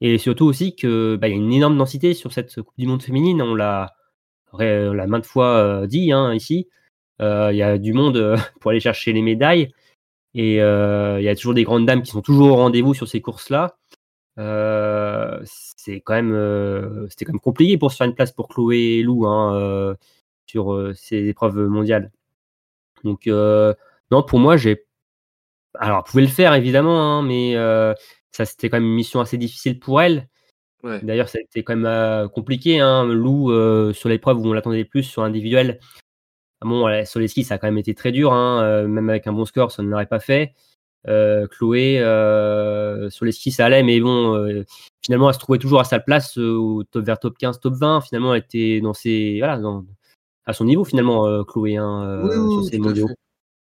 Et 0.00 0.18
surtout 0.18 0.44
aussi 0.46 0.74
que 0.76 1.16
bah, 1.16 1.28
il 1.28 1.32
y 1.32 1.34
a 1.34 1.36
une 1.38 1.52
énorme 1.52 1.76
densité 1.78 2.14
sur 2.14 2.32
cette 2.32 2.54
Coupe 2.62 2.78
du 2.78 2.86
Monde 2.86 3.02
féminine. 3.02 3.40
On 3.42 3.54
l'a, 3.54 3.94
on 4.60 4.92
l'a 4.92 5.06
maintes 5.06 5.26
fois 5.26 5.56
euh, 5.58 5.86
dit 5.86 6.12
hein, 6.12 6.34
ici. 6.34 6.68
Euh, 7.22 7.50
Il 7.52 7.56
y 7.56 7.62
a 7.62 7.78
du 7.78 7.92
monde 7.92 8.16
euh, 8.16 8.36
pour 8.60 8.70
aller 8.70 8.80
chercher 8.80 9.12
les 9.12 9.22
médailles. 9.22 9.72
Et 10.34 10.60
euh, 10.62 11.20
il 11.20 11.24
y 11.24 11.28
a 11.28 11.36
toujours 11.36 11.54
des 11.54 11.64
grandes 11.64 11.86
dames 11.86 12.02
qui 12.02 12.10
sont 12.10 12.22
toujours 12.22 12.48
au 12.52 12.56
rendez-vous 12.56 12.94
sur 12.94 13.08
ces 13.08 13.20
courses-là. 13.22 13.78
Euh, 14.38 15.40
c'est 15.44 16.00
quand 16.00 16.22
euh, 16.24 17.06
c'était 17.08 17.24
quand 17.24 17.32
même 17.32 17.40
compliqué 17.40 17.78
pour 17.78 17.90
se 17.90 17.96
faire 17.96 18.06
une 18.06 18.14
place 18.14 18.32
pour 18.32 18.48
Chloé 18.48 18.98
et 18.98 19.02
Lou 19.02 19.26
hein, 19.26 19.54
euh, 19.54 19.94
sur 20.46 20.74
euh, 20.74 20.92
ces 20.94 21.28
épreuves 21.28 21.58
mondiales. 21.68 22.12
Donc 23.04 23.26
euh, 23.28 23.74
non, 24.10 24.22
pour 24.22 24.38
moi, 24.38 24.56
j'ai 24.58 24.84
alors, 25.78 26.02
elle 26.06 26.10
pouvait 26.10 26.22
le 26.22 26.28
faire 26.28 26.54
évidemment, 26.54 27.18
hein, 27.18 27.22
mais 27.22 27.56
euh, 27.56 27.94
ça 28.32 28.44
c'était 28.44 28.68
quand 28.70 28.78
même 28.78 28.88
une 28.88 28.94
mission 28.94 29.20
assez 29.20 29.38
difficile 29.38 29.78
pour 29.78 30.00
elle. 30.00 30.28
Ouais. 30.82 31.00
D'ailleurs, 31.02 31.28
ça 31.28 31.38
a 31.38 31.40
été 31.42 31.62
quand 31.64 31.74
même 31.74 31.86
euh, 31.86 32.28
compliqué. 32.28 32.80
Hein. 32.80 33.04
Lou, 33.06 33.50
euh, 33.50 33.92
sur 33.92 34.08
l'épreuve 34.08 34.38
où 34.38 34.46
on 34.46 34.52
l'attendait 34.52 34.78
le 34.78 34.84
plus, 34.84 35.02
sur 35.02 35.22
individuel, 35.22 35.80
bon, 36.60 36.86
elle- 36.88 37.06
sur 37.06 37.18
les 37.20 37.28
skis, 37.28 37.44
ça 37.44 37.54
a 37.54 37.58
quand 37.58 37.66
même 37.66 37.78
été 37.78 37.94
très 37.94 38.12
dur. 38.12 38.32
Hein. 38.32 38.62
euh, 38.62 38.86
même 38.88 39.08
avec 39.10 39.26
un 39.26 39.32
bon 39.32 39.44
score, 39.44 39.72
ça 39.72 39.82
ne 39.82 39.88
l'aurait 39.88 40.06
pas 40.06 40.20
fait. 40.20 40.52
Euh, 41.08 41.46
Chloé, 41.46 41.98
euh, 42.00 43.08
sur 43.10 43.24
les 43.24 43.32
skis, 43.32 43.52
ça 43.52 43.66
allait, 43.66 43.82
mais 43.82 44.00
bon, 44.00 44.64
finalement, 45.04 45.28
elle 45.28 45.34
se 45.34 45.38
trouvait 45.38 45.58
toujours 45.58 45.80
à 45.80 45.84
sa 45.84 46.00
place 46.00 46.36
au 46.36 46.82
top, 46.84 47.04
vers 47.04 47.18
top 47.18 47.38
15, 47.38 47.60
top 47.60 47.74
20. 47.74 48.00
Finalement, 48.00 48.34
elle 48.34 48.42
était 48.42 48.80
dans 48.80 48.94
ses, 48.94 49.38
voilà, 49.38 49.58
dans- 49.58 49.84
à 50.46 50.52
son 50.52 50.64
niveau, 50.64 50.84
finalement, 50.84 51.44
Chloé, 51.44 51.76
hein, 51.76 52.20
Oui, 52.24 52.30
oui, 52.36 52.52
sur 52.54 52.64
ses 52.64 52.78
mondiaux. 52.78 53.08
fait. 53.08 53.14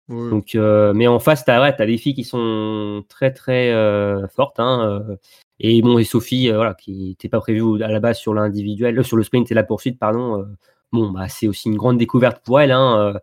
Donc, 0.09 0.55
euh, 0.55 0.93
mais 0.93 1.07
en 1.07 1.19
face, 1.19 1.45
t'as 1.45 1.63
ouais, 1.63 1.87
des 1.87 1.97
filles 1.97 2.15
qui 2.15 2.25
sont 2.25 3.05
très 3.09 3.33
très 3.33 3.73
euh, 3.73 4.27
fortes. 4.29 4.61
Hein, 4.61 5.03
euh, 5.09 5.17
et 5.61 5.81
bon, 5.81 5.99
et 5.99 6.05
Sophie, 6.05 6.51
euh, 6.51 6.57
voilà, 6.57 6.75
qui 6.75 7.09
n'était 7.11 7.31
pas 7.31 7.41
prévue 7.41 7.83
à 7.83 7.89
la 7.89 8.01
base 8.01 8.19
sur 8.19 8.35
l'individuel, 8.35 9.03
sur 9.05 9.17
le 9.17 9.23
sprint 9.23 9.51
et 9.51 9.55
la 9.55 9.65
poursuite, 9.65 9.99
pardon. 9.99 10.47
bon, 10.93 11.11
bah, 11.11 11.29
c'est 11.29 11.49
aussi 11.49 11.69
une 11.69 11.77
grande 11.77 11.99
découverte 11.99 12.45
pour 12.45 12.61
elle. 12.61 12.73
Hein, 12.73 13.15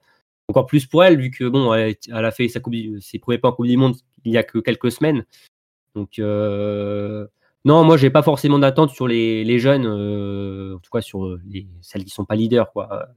encore 0.48 0.66
plus 0.66 0.86
pour 0.88 1.04
elle, 1.04 1.20
vu 1.20 1.32
que 1.32 1.48
bon, 1.48 1.74
elle, 1.74 1.96
a 2.10 2.32
fait 2.32 2.48
sa 2.48 2.60
coupe, 2.60 2.76
ses 3.00 3.20
premiers 3.20 3.38
pas 3.38 3.50
en 3.50 3.54
Coupe 3.54 3.68
du 3.68 3.78
Monde 3.78 3.96
il 4.26 4.34
y 4.34 4.38
a 4.38 4.44
que 4.44 4.60
quelques 4.60 4.92
semaines. 4.92 5.26
Donc, 5.96 6.18
non, 7.64 7.84
moi, 7.84 7.98
j'ai 7.98 8.10
pas 8.10 8.24
forcément 8.24 8.58
d'attente 8.60 8.90
sur 8.90 9.08
les, 9.08 9.60
jeunes, 9.60 9.86
en 9.86 10.80
tout 10.80 10.90
cas 10.92 11.02
sur 11.02 11.38
les, 11.46 11.68
celles 11.82 12.06
qui 12.06 12.10
sont 12.10 12.26
pas 12.26 12.36
leaders, 12.36 12.72
quoi. 12.72 13.08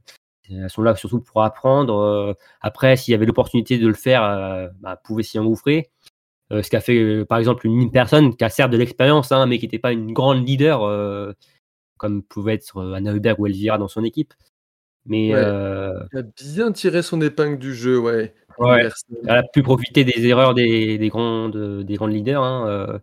Elles 0.51 0.69
sont 0.71 0.83
là 0.83 0.95
surtout 0.95 1.21
pour 1.21 1.43
apprendre. 1.43 1.97
euh, 1.99 2.35
après, 2.61 2.97
s'il 2.97 3.13
y 3.13 3.15
avait 3.15 3.27
l'opportunité 3.27 3.79
de 3.79 3.87
le 3.87 3.95
faire, 3.95 4.23
euh, 4.25 4.69
bah, 4.81 5.01
pouvait 5.03 5.23
s'y 5.23 5.39
engouffrer. 5.39 5.91
Euh, 6.53 6.63
ce 6.63 6.69
qu'a 6.71 6.81
fait, 6.81 7.25
par 7.25 7.39
exemple, 7.39 7.67
une 7.67 7.91
personne 7.91 8.37
qui 8.37 8.45
a 8.45 8.51
certes 8.51 8.71
de 8.71 8.77
l'expérience, 8.77 9.33
hein, 9.33 9.47
mais 9.47 9.59
qui 9.59 9.65
n'était 9.65 9.79
pas 9.79 9.93
une 9.93 10.13
grande 10.13 10.47
leader, 10.47 11.35
comme 11.97 12.23
pouvait 12.23 12.55
être 12.55 12.83
Anna 12.95 13.15
Hubert 13.15 13.41
ou 13.41 13.47
Elvira 13.47 13.79
dans 13.79 13.89
son 13.89 14.05
équipe. 14.05 14.35
Mais 15.07 15.33
Ouais. 15.35 15.41
euh, 15.43 15.93
Il 16.13 16.19
a 16.19 16.23
bien 16.23 16.73
tiré 16.73 17.03
son 17.03 17.21
épingle 17.21 17.59
du 17.59 17.75
jeu, 17.75 17.99
ouais. 17.99 18.35
Ouais. 18.59 18.89
Elle 19.25 19.31
a 19.31 19.43
pu 19.43 19.63
profiter 19.63 20.05
des 20.05 20.27
erreurs 20.27 20.55
des, 20.55 20.97
des 20.99 21.09
grandes 21.09 21.55
leaders. 21.57 22.43
Hein, 22.43 22.69
euh, 22.69 22.99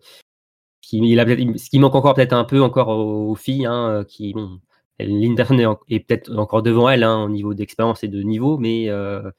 qui, 0.81 0.97
il 0.97 1.19
a, 1.19 1.25
peut-être- 1.25 1.57
ce 1.59 1.69
qui 1.69 1.79
manque 1.79 1.95
encore 1.95 2.15
peut-être 2.15 2.33
un 2.33 2.43
peu 2.43 2.61
encore 2.61 2.89
aux, 2.89 3.31
aux 3.31 3.35
filles, 3.35 3.65
hein, 3.65 4.03
qui 4.07 4.33
bon, 4.33 4.59
Linderson 5.05 5.77
est, 5.89 5.99
peut-être 5.99 6.35
encore 6.37 6.63
devant 6.63 6.89
elle 6.89 7.03
hein, 7.03 7.23
au 7.23 7.29
niveau 7.29 7.53
d'expérience 7.53 8.03
et 8.03 8.07
de 8.07 8.21
niveau, 8.21 8.57
mais 8.57 8.89
euh, 8.89 9.29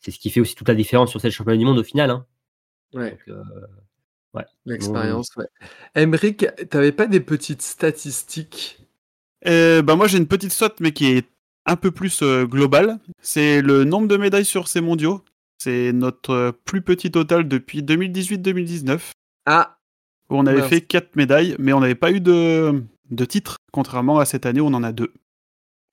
c'est 0.00 0.10
ce 0.10 0.18
qui 0.18 0.30
fait 0.30 0.40
aussi 0.40 0.54
toute 0.54 0.68
la 0.68 0.74
différence 0.74 1.10
sur 1.10 1.20
cette 1.20 1.32
championne 1.32 1.58
du 1.58 1.64
monde 1.64 1.78
au 1.78 1.84
final. 1.84 2.10
Hein. 2.10 2.26
Ouais, 2.94 3.18
Donc, 3.26 3.36
euh, 3.36 4.42
l'expérience, 4.66 5.30
ouais. 5.36 5.46
Emric, 5.94 6.46
t'avais 6.70 6.92
pas 6.92 7.06
des 7.06 7.20
petites 7.20 7.62
statistiques? 7.62 8.86
Euh, 9.46 9.82
bah 9.82 9.94
moi 9.94 10.08
j'ai 10.08 10.18
une 10.18 10.26
petite 10.26 10.50
stat 10.50 10.74
mais 10.80 10.90
qui 10.90 11.12
est 11.12 11.28
un 11.64 11.76
peu 11.76 11.90
plus 11.90 12.22
euh, 12.22 12.44
global. 12.44 12.98
C'est 13.20 13.62
le 13.62 13.84
nombre 13.84 14.08
de 14.08 14.16
médailles 14.16 14.44
sur 14.44 14.68
ces 14.68 14.80
mondiaux. 14.80 15.22
C'est 15.58 15.92
notre 15.92 16.56
plus 16.64 16.82
petit 16.82 17.10
total 17.10 17.48
depuis 17.48 17.82
2018-2019, 17.82 19.10
Ah, 19.46 19.78
où 20.30 20.36
on 20.36 20.46
avait 20.46 20.62
fait 20.62 20.80
4 20.80 21.16
médailles, 21.16 21.56
mais 21.58 21.72
on 21.72 21.80
n'avait 21.80 21.96
pas 21.96 22.12
eu 22.12 22.20
de, 22.20 22.84
de 23.10 23.24
titre, 23.24 23.56
contrairement 23.72 24.18
à 24.18 24.24
cette 24.24 24.46
année 24.46 24.60
où 24.60 24.66
on 24.66 24.74
en 24.74 24.82
a 24.82 24.92
deux. 24.92 25.12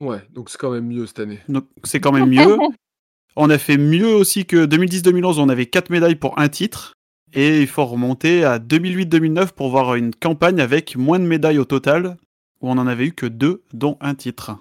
ouais, 0.01 0.21
donc 0.31 0.49
c'est 0.49 0.57
quand 0.57 0.71
même 0.71 0.87
mieux 0.87 1.05
cette 1.07 1.19
année. 1.19 1.39
Donc 1.49 1.65
c'est 1.83 1.99
quand 1.99 2.11
même 2.11 2.29
mieux. 2.29 2.57
on 3.35 3.49
a 3.49 3.57
fait 3.57 3.77
mieux 3.77 4.13
aussi 4.13 4.45
que 4.45 4.65
2010-2011, 4.65 5.39
on 5.39 5.49
avait 5.49 5.65
4 5.65 5.89
médailles 5.89 6.15
pour 6.15 6.37
un 6.39 6.49
titre. 6.49 6.93
Et 7.33 7.59
il 7.61 7.67
faut 7.67 7.85
remonter 7.85 8.45
à 8.45 8.59
2008-2009 8.59 9.51
pour 9.53 9.69
voir 9.69 9.95
une 9.95 10.13
campagne 10.15 10.61
avec 10.61 10.95
moins 10.95 11.19
de 11.19 11.25
médailles 11.25 11.59
au 11.59 11.65
total, 11.65 12.15
où 12.61 12.69
on 12.69 12.77
en 12.77 12.87
avait 12.87 13.07
eu 13.07 13.11
que 13.13 13.25
deux, 13.25 13.61
dont 13.73 13.97
un 13.99 14.15
titre. 14.15 14.57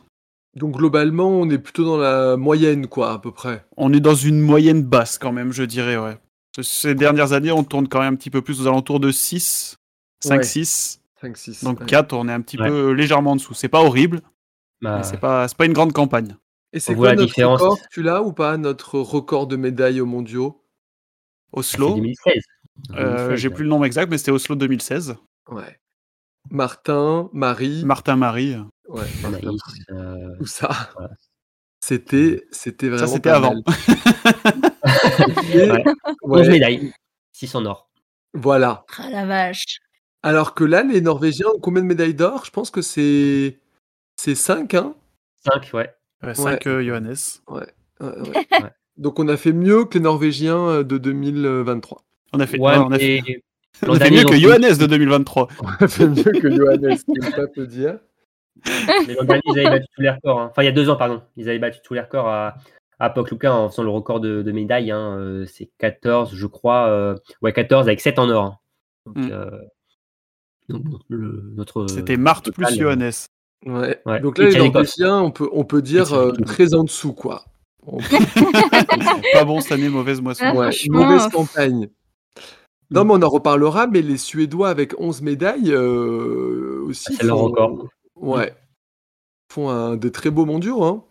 Donc 0.56 0.76
globalement, 0.76 1.28
on 1.28 1.48
est 1.50 1.58
plutôt 1.58 1.84
dans 1.84 1.96
la 1.98 2.36
moyenne, 2.36 2.88
quoi, 2.88 3.12
à 3.12 3.18
peu 3.18 3.30
près. 3.30 3.64
On 3.76 3.92
est 3.92 4.00
dans 4.00 4.14
une 4.16 4.40
moyenne 4.40 4.82
basse 4.82 5.18
quand 5.18 5.30
même, 5.32 5.52
je 5.52 5.62
dirais, 5.62 5.96
ouais. 5.96 6.16
Ces 6.62 6.94
dernières 6.96 7.32
années, 7.32 7.52
on 7.52 7.62
tourne 7.64 7.86
quand 7.88 8.00
même 8.00 8.14
un 8.14 8.16
petit 8.16 8.30
peu 8.30 8.40
plus 8.42 8.60
aux 8.60 8.66
alentours 8.66 8.98
de 9.00 9.10
6, 9.12 9.76
5, 10.24 10.36
Ouais. 10.38 10.42
6. 10.44 11.00
5, 11.24 11.36
6. 11.36 11.64
Donc 11.64 11.86
4, 11.86 12.12
on 12.14 12.28
est 12.28 12.32
un 12.32 12.40
petit 12.40 12.58
Ouais. 12.58 12.68
peu 12.68 12.90
légèrement 12.92 13.32
en 13.32 13.36
dessous. 13.36 13.54
C'est 13.54 13.68
pas 13.68 13.80
horrible, 13.82 14.20
Bah, 14.82 14.98
mais 14.98 15.02
c'est 15.04 15.16
pas, 15.18 15.48
c'est 15.48 15.56
pas 15.56 15.64
une 15.66 15.72
grande 15.72 15.92
campagne. 15.92 16.36
Et 16.72 16.80
c'est 16.80 16.94
quoi 16.94 17.14
notre 17.14 17.26
différence. 17.26 17.60
record 17.60 17.78
Tu 17.92 18.02
l'as 18.02 18.22
ou 18.22 18.32
pas, 18.32 18.56
notre 18.56 18.98
record 18.98 19.46
de 19.46 19.56
médailles 19.56 20.00
aux 20.00 20.06
mondiaux? 20.06 20.60
Oslo, 21.52 21.94
2016. 21.94 22.42
euh, 22.90 23.16
2016, 23.28 23.36
j'ai 23.40 23.48
ouais. 23.48 23.54
plus 23.54 23.64
le 23.64 23.70
nom 23.70 23.84
exact, 23.84 24.10
mais 24.10 24.18
c'était 24.18 24.32
Oslo 24.32 24.56
2016. 24.56 25.16
Ouais. 25.50 25.78
Martin, 26.50 27.30
Marie. 27.32 27.84
Martin 27.84 28.16
Marie. 28.16 28.56
ouais, 28.88 29.02
Martin, 29.22 29.38
Anaïs, 29.38 29.60
euh, 29.90 30.36
Tout 30.38 30.46
ça. 30.46 30.90
C'était, 31.80 32.44
c'était 32.50 32.88
vraiment. 32.88 33.06
Ça, 33.06 33.12
c'était 33.12 33.30
avant. 33.30 33.54
ouais, 35.54 35.84
11 36.22 36.48
médailles, 36.48 36.92
6 37.32 37.54
en 37.54 37.64
or. 37.66 37.88
Voilà. 38.32 38.84
Ah 38.98 39.10
la 39.10 39.26
vache. 39.26 39.78
Alors 40.24 40.54
que 40.54 40.64
là, 40.64 40.82
les 40.82 41.00
Norvégiens 41.00 41.46
ont 41.54 41.58
combien 41.60 41.82
de 41.82 41.86
médailles 41.86 42.14
d'or? 42.14 42.44
Je 42.46 42.50
pense 42.50 42.70
que 42.70 42.82
c'est. 42.82 43.58
C'est 44.16 44.34
5, 44.34 44.74
hein 44.74 44.94
5, 45.44 45.70
ouais. 45.74 45.92
5 46.34 46.66
euh, 46.66 46.82
Johannes. 46.82 47.14
Ouais, 47.48 47.66
ouais. 48.00 48.10
Ouais. 48.62 48.70
Donc 48.96 49.18
on 49.18 49.28
a 49.28 49.36
fait 49.36 49.52
mieux 49.52 49.84
que 49.84 49.94
les 49.98 50.00
Norvégiens 50.04 50.68
euh, 50.68 50.82
de 50.84 50.98
2023. 50.98 52.02
On 52.32 52.40
a 52.40 52.46
fait, 52.46 52.58
Ouais, 52.58 52.76
on 52.78 52.90
a 52.92 52.98
fait, 52.98 53.22
on 53.86 54.00
a 54.00 54.10
mieux 54.10 54.24
que 54.24 54.36
Johannes 54.38 54.76
de 54.78 54.86
2023. 54.86 55.48
On 55.62 55.84
a 55.84 55.88
fait 55.88 56.06
mieux 56.08 56.22
que 56.22 56.50
Johannes, 56.50 56.96
je 56.96 57.20
peux 57.20 57.30
pas 57.36 57.46
te 57.48 57.60
dire. 57.62 57.98
mais 59.06 59.14
l'an 59.14 59.24
dernier, 59.24 59.42
ils 59.46 59.58
avaient 59.58 59.70
battu 59.70 59.86
tous 59.94 60.00
les 60.02 60.10
records. 60.10 60.40
hein. 60.40 60.46
Enfin, 60.50 60.62
il 60.62 60.66
y 60.66 60.68
a 60.68 60.72
deux 60.72 60.88
ans, 60.88 60.96
pardon. 60.96 61.22
Ils 61.36 61.48
avaient 61.48 61.58
battu 61.58 61.80
tous 61.84 61.92
les 61.94 62.00
records 62.00 62.28
à, 62.28 62.54
à 63.00 63.10
Pokluka 63.10 63.52
en 63.52 63.68
faisant 63.68 63.82
le 63.82 63.90
record 63.90 64.20
de, 64.20 64.42
de 64.42 64.52
médailles. 64.52 64.90
hein. 64.92 65.18
Euh, 65.18 65.44
C'est 65.46 65.70
14, 65.78 66.34
je 66.34 66.46
crois. 66.46 66.86
euh, 66.88 67.16
Ouais, 67.42 67.52
14 67.52 67.88
avec 67.88 68.00
7 68.00 68.18
en 68.20 68.30
or. 68.30 68.44
hein. 68.44 68.58
Donc, 69.06 69.16
Mm. 69.16 69.30
euh, 69.32 69.50
bon, 69.50 69.58
le- 70.68 71.52
notre. 71.56 71.86
C'était 71.88 72.16
Marthe 72.16 72.50
plus 72.50 72.64
total, 72.64 72.78
euh, 72.78 72.82
Johannes. 72.82 73.12
Ouais. 73.66 74.00
Ouais. 74.06 74.20
Donc 74.20 74.38
là, 74.38 74.48
Et 74.48 74.52
les. 74.52 74.58
Norvégiens, 74.58 75.18
on 75.20 75.30
peut, 75.30 75.48
on 75.52 75.64
peut 75.64 75.82
dire 75.82 76.12
euh, 76.12 76.32
très 76.32 76.74
en 76.74 76.84
dessous, 76.84 77.12
quoi. 77.12 77.44
Peut- 77.86 77.98
Pas 79.32 79.44
bon 79.44 79.60
cette 79.60 79.72
année, 79.72 79.88
mauvaise 79.88 80.20
moisson. 80.20 80.44
Ah, 80.46 80.54
ouais, 80.54 80.70
mauvaise 80.88 81.28
campagne. 81.28 81.88
Non, 82.90 83.04
mais 83.04 83.14
on 83.14 83.22
en 83.22 83.28
reparlera, 83.28 83.86
mais 83.86 84.02
les 84.02 84.18
Suédois 84.18 84.68
avec 84.68 84.98
11 85.00 85.22
médailles 85.22 85.72
euh, 85.72 86.82
aussi. 86.86 87.08
Ah, 87.12 87.16
c'est 87.20 87.26
leur 87.26 87.38
font- 87.38 87.44
record. 87.46 87.88
Ouais. 88.16 88.54
Font 89.52 89.70
un, 89.70 89.96
des 89.96 90.12
très 90.12 90.30
beaux 90.30 90.44
mondiaux. 90.44 90.82
Hein. 90.84 91.02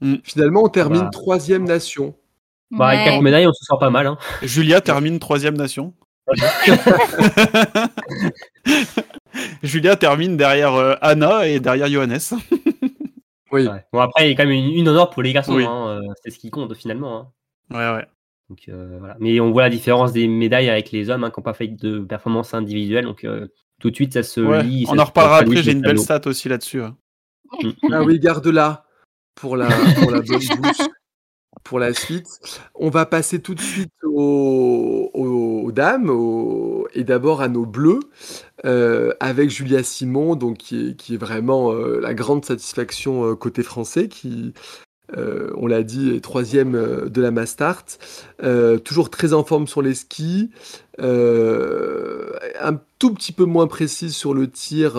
Mm. 0.00 0.14
Finalement, 0.24 0.62
on 0.64 0.68
termine 0.68 1.02
Bah. 1.02 1.10
troisième 1.12 1.64
nation. 1.64 2.14
Bah, 2.70 2.88
avec 2.88 3.00
Ouais. 3.06 3.12
4 3.12 3.22
médailles, 3.22 3.46
on 3.46 3.52
se 3.52 3.64
sort 3.64 3.78
pas 3.78 3.90
mal. 3.90 4.06
Hein. 4.06 4.18
Julia 4.42 4.80
termine 4.80 5.18
troisième 5.18 5.56
nation. 5.56 5.94
Julia 9.62 9.96
termine 9.96 10.36
derrière 10.36 10.74
euh, 10.74 10.94
Anna 11.00 11.46
et 11.48 11.60
derrière 11.60 11.88
Johannes. 11.88 12.18
Oui. 13.52 13.64
Ouais. 13.68 13.84
Bon, 13.92 14.00
après, 14.00 14.26
il 14.26 14.30
y 14.30 14.34
a 14.34 14.36
quand 14.36 14.44
même 14.48 14.52
une, 14.74 14.88
or 14.88 15.08
pour 15.08 15.22
les 15.22 15.32
garçons. 15.32 15.54
Oui. 15.54 15.64
hein, 15.64 16.00
euh, 16.02 16.12
C'est 16.24 16.30
ce 16.32 16.38
qui 16.38 16.50
compte 16.50 16.74
finalement. 16.74 17.32
hein. 17.70 17.76
Ouais, 17.94 17.96
ouais. 17.96 18.06
Donc, 18.50 18.58
euh, 18.68 18.96
voilà. 18.98 19.16
Mais 19.20 19.38
on 19.38 19.52
voit 19.52 19.62
la 19.62 19.70
différence 19.70 20.12
des 20.12 20.26
médailles 20.26 20.68
avec 20.68 20.90
les 20.90 21.10
hommes 21.10 21.22
hein, 21.22 21.30
qui 21.30 21.38
n'ont 21.38 21.44
pas 21.44 21.54
fait 21.54 21.68
de 21.68 22.00
performance 22.00 22.54
individuelle. 22.54 23.04
Donc, 23.04 23.22
euh, 23.24 23.46
tout 23.80 23.90
de 23.90 23.94
suite, 23.94 24.14
ça 24.14 24.24
se 24.24 24.40
Ouais, 24.40 24.64
lit. 24.64 24.84
On 24.88 24.98
en 24.98 25.04
reparlera 25.04 25.38
après, 25.38 25.54
j'ai 25.56 25.62
sur 25.62 25.72
une 25.72 25.82
le 25.82 25.86
belle 25.90 25.98
stat 26.00 26.22
aussi 26.26 26.48
là-dessus. 26.48 26.82
hein. 26.82 26.96
Mm. 27.62 27.70
Ah 27.92 28.02
oui, 28.02 28.18
garde-la 28.18 28.84
pour 29.36 29.56
la, 29.56 29.68
pour 30.00 30.10
la 30.10 30.20
bonne 30.22 30.26
bouche, 30.60 30.80
pour 31.66 31.78
la 31.78 31.92
suite. 31.92 32.28
On 32.74 32.90
va 32.90 33.06
passer 33.06 33.40
tout 33.40 33.54
de 33.54 33.60
suite 33.60 33.92
aux, 34.04 35.70
dames 35.74 36.10
et 36.94 37.04
d'abord 37.04 37.42
à 37.42 37.48
nos 37.48 37.66
bleus 37.66 38.00
euh, 38.64 39.12
avec 39.20 39.50
Julia 39.50 39.82
Simon, 39.82 40.36
qui 40.54 40.96
est, 41.10 41.16
vraiment 41.16 41.72
euh, 41.72 42.00
la 42.00 42.14
grande 42.14 42.44
satisfaction 42.44 43.26
euh, 43.26 43.34
côté 43.34 43.62
français, 43.62 44.08
qui, 44.08 44.54
on 45.16 45.66
l'a 45.66 45.82
dit, 45.82 46.14
est 46.14 46.20
troisième 46.20 46.72
de 47.08 47.20
la 47.20 47.30
Mastart, 47.30 47.84
toujours 48.84 49.10
très 49.10 49.34
en 49.34 49.44
forme 49.44 49.66
sur 49.66 49.82
les 49.82 49.94
skis, 49.94 50.50
un 50.98 52.80
tout 52.98 53.12
petit 53.14 53.32
peu 53.32 53.44
moins 53.44 53.66
précise 53.66 54.14
sur 54.14 54.34
le 54.34 54.50
tir. 54.50 54.94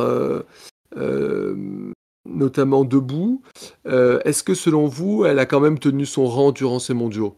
Notamment 2.27 2.83
debout. 2.85 3.41
Euh, 3.87 4.19
Est-ce 4.25 4.43
que 4.43 4.53
selon 4.53 4.87
vous, 4.87 5.25
elle 5.25 5.39
a 5.39 5.45
quand 5.45 5.59
même 5.59 5.79
tenu 5.79 6.05
son 6.05 6.25
rang 6.25 6.51
durant 6.51 6.79
ces 6.79 6.93
mondiaux? 6.93 7.37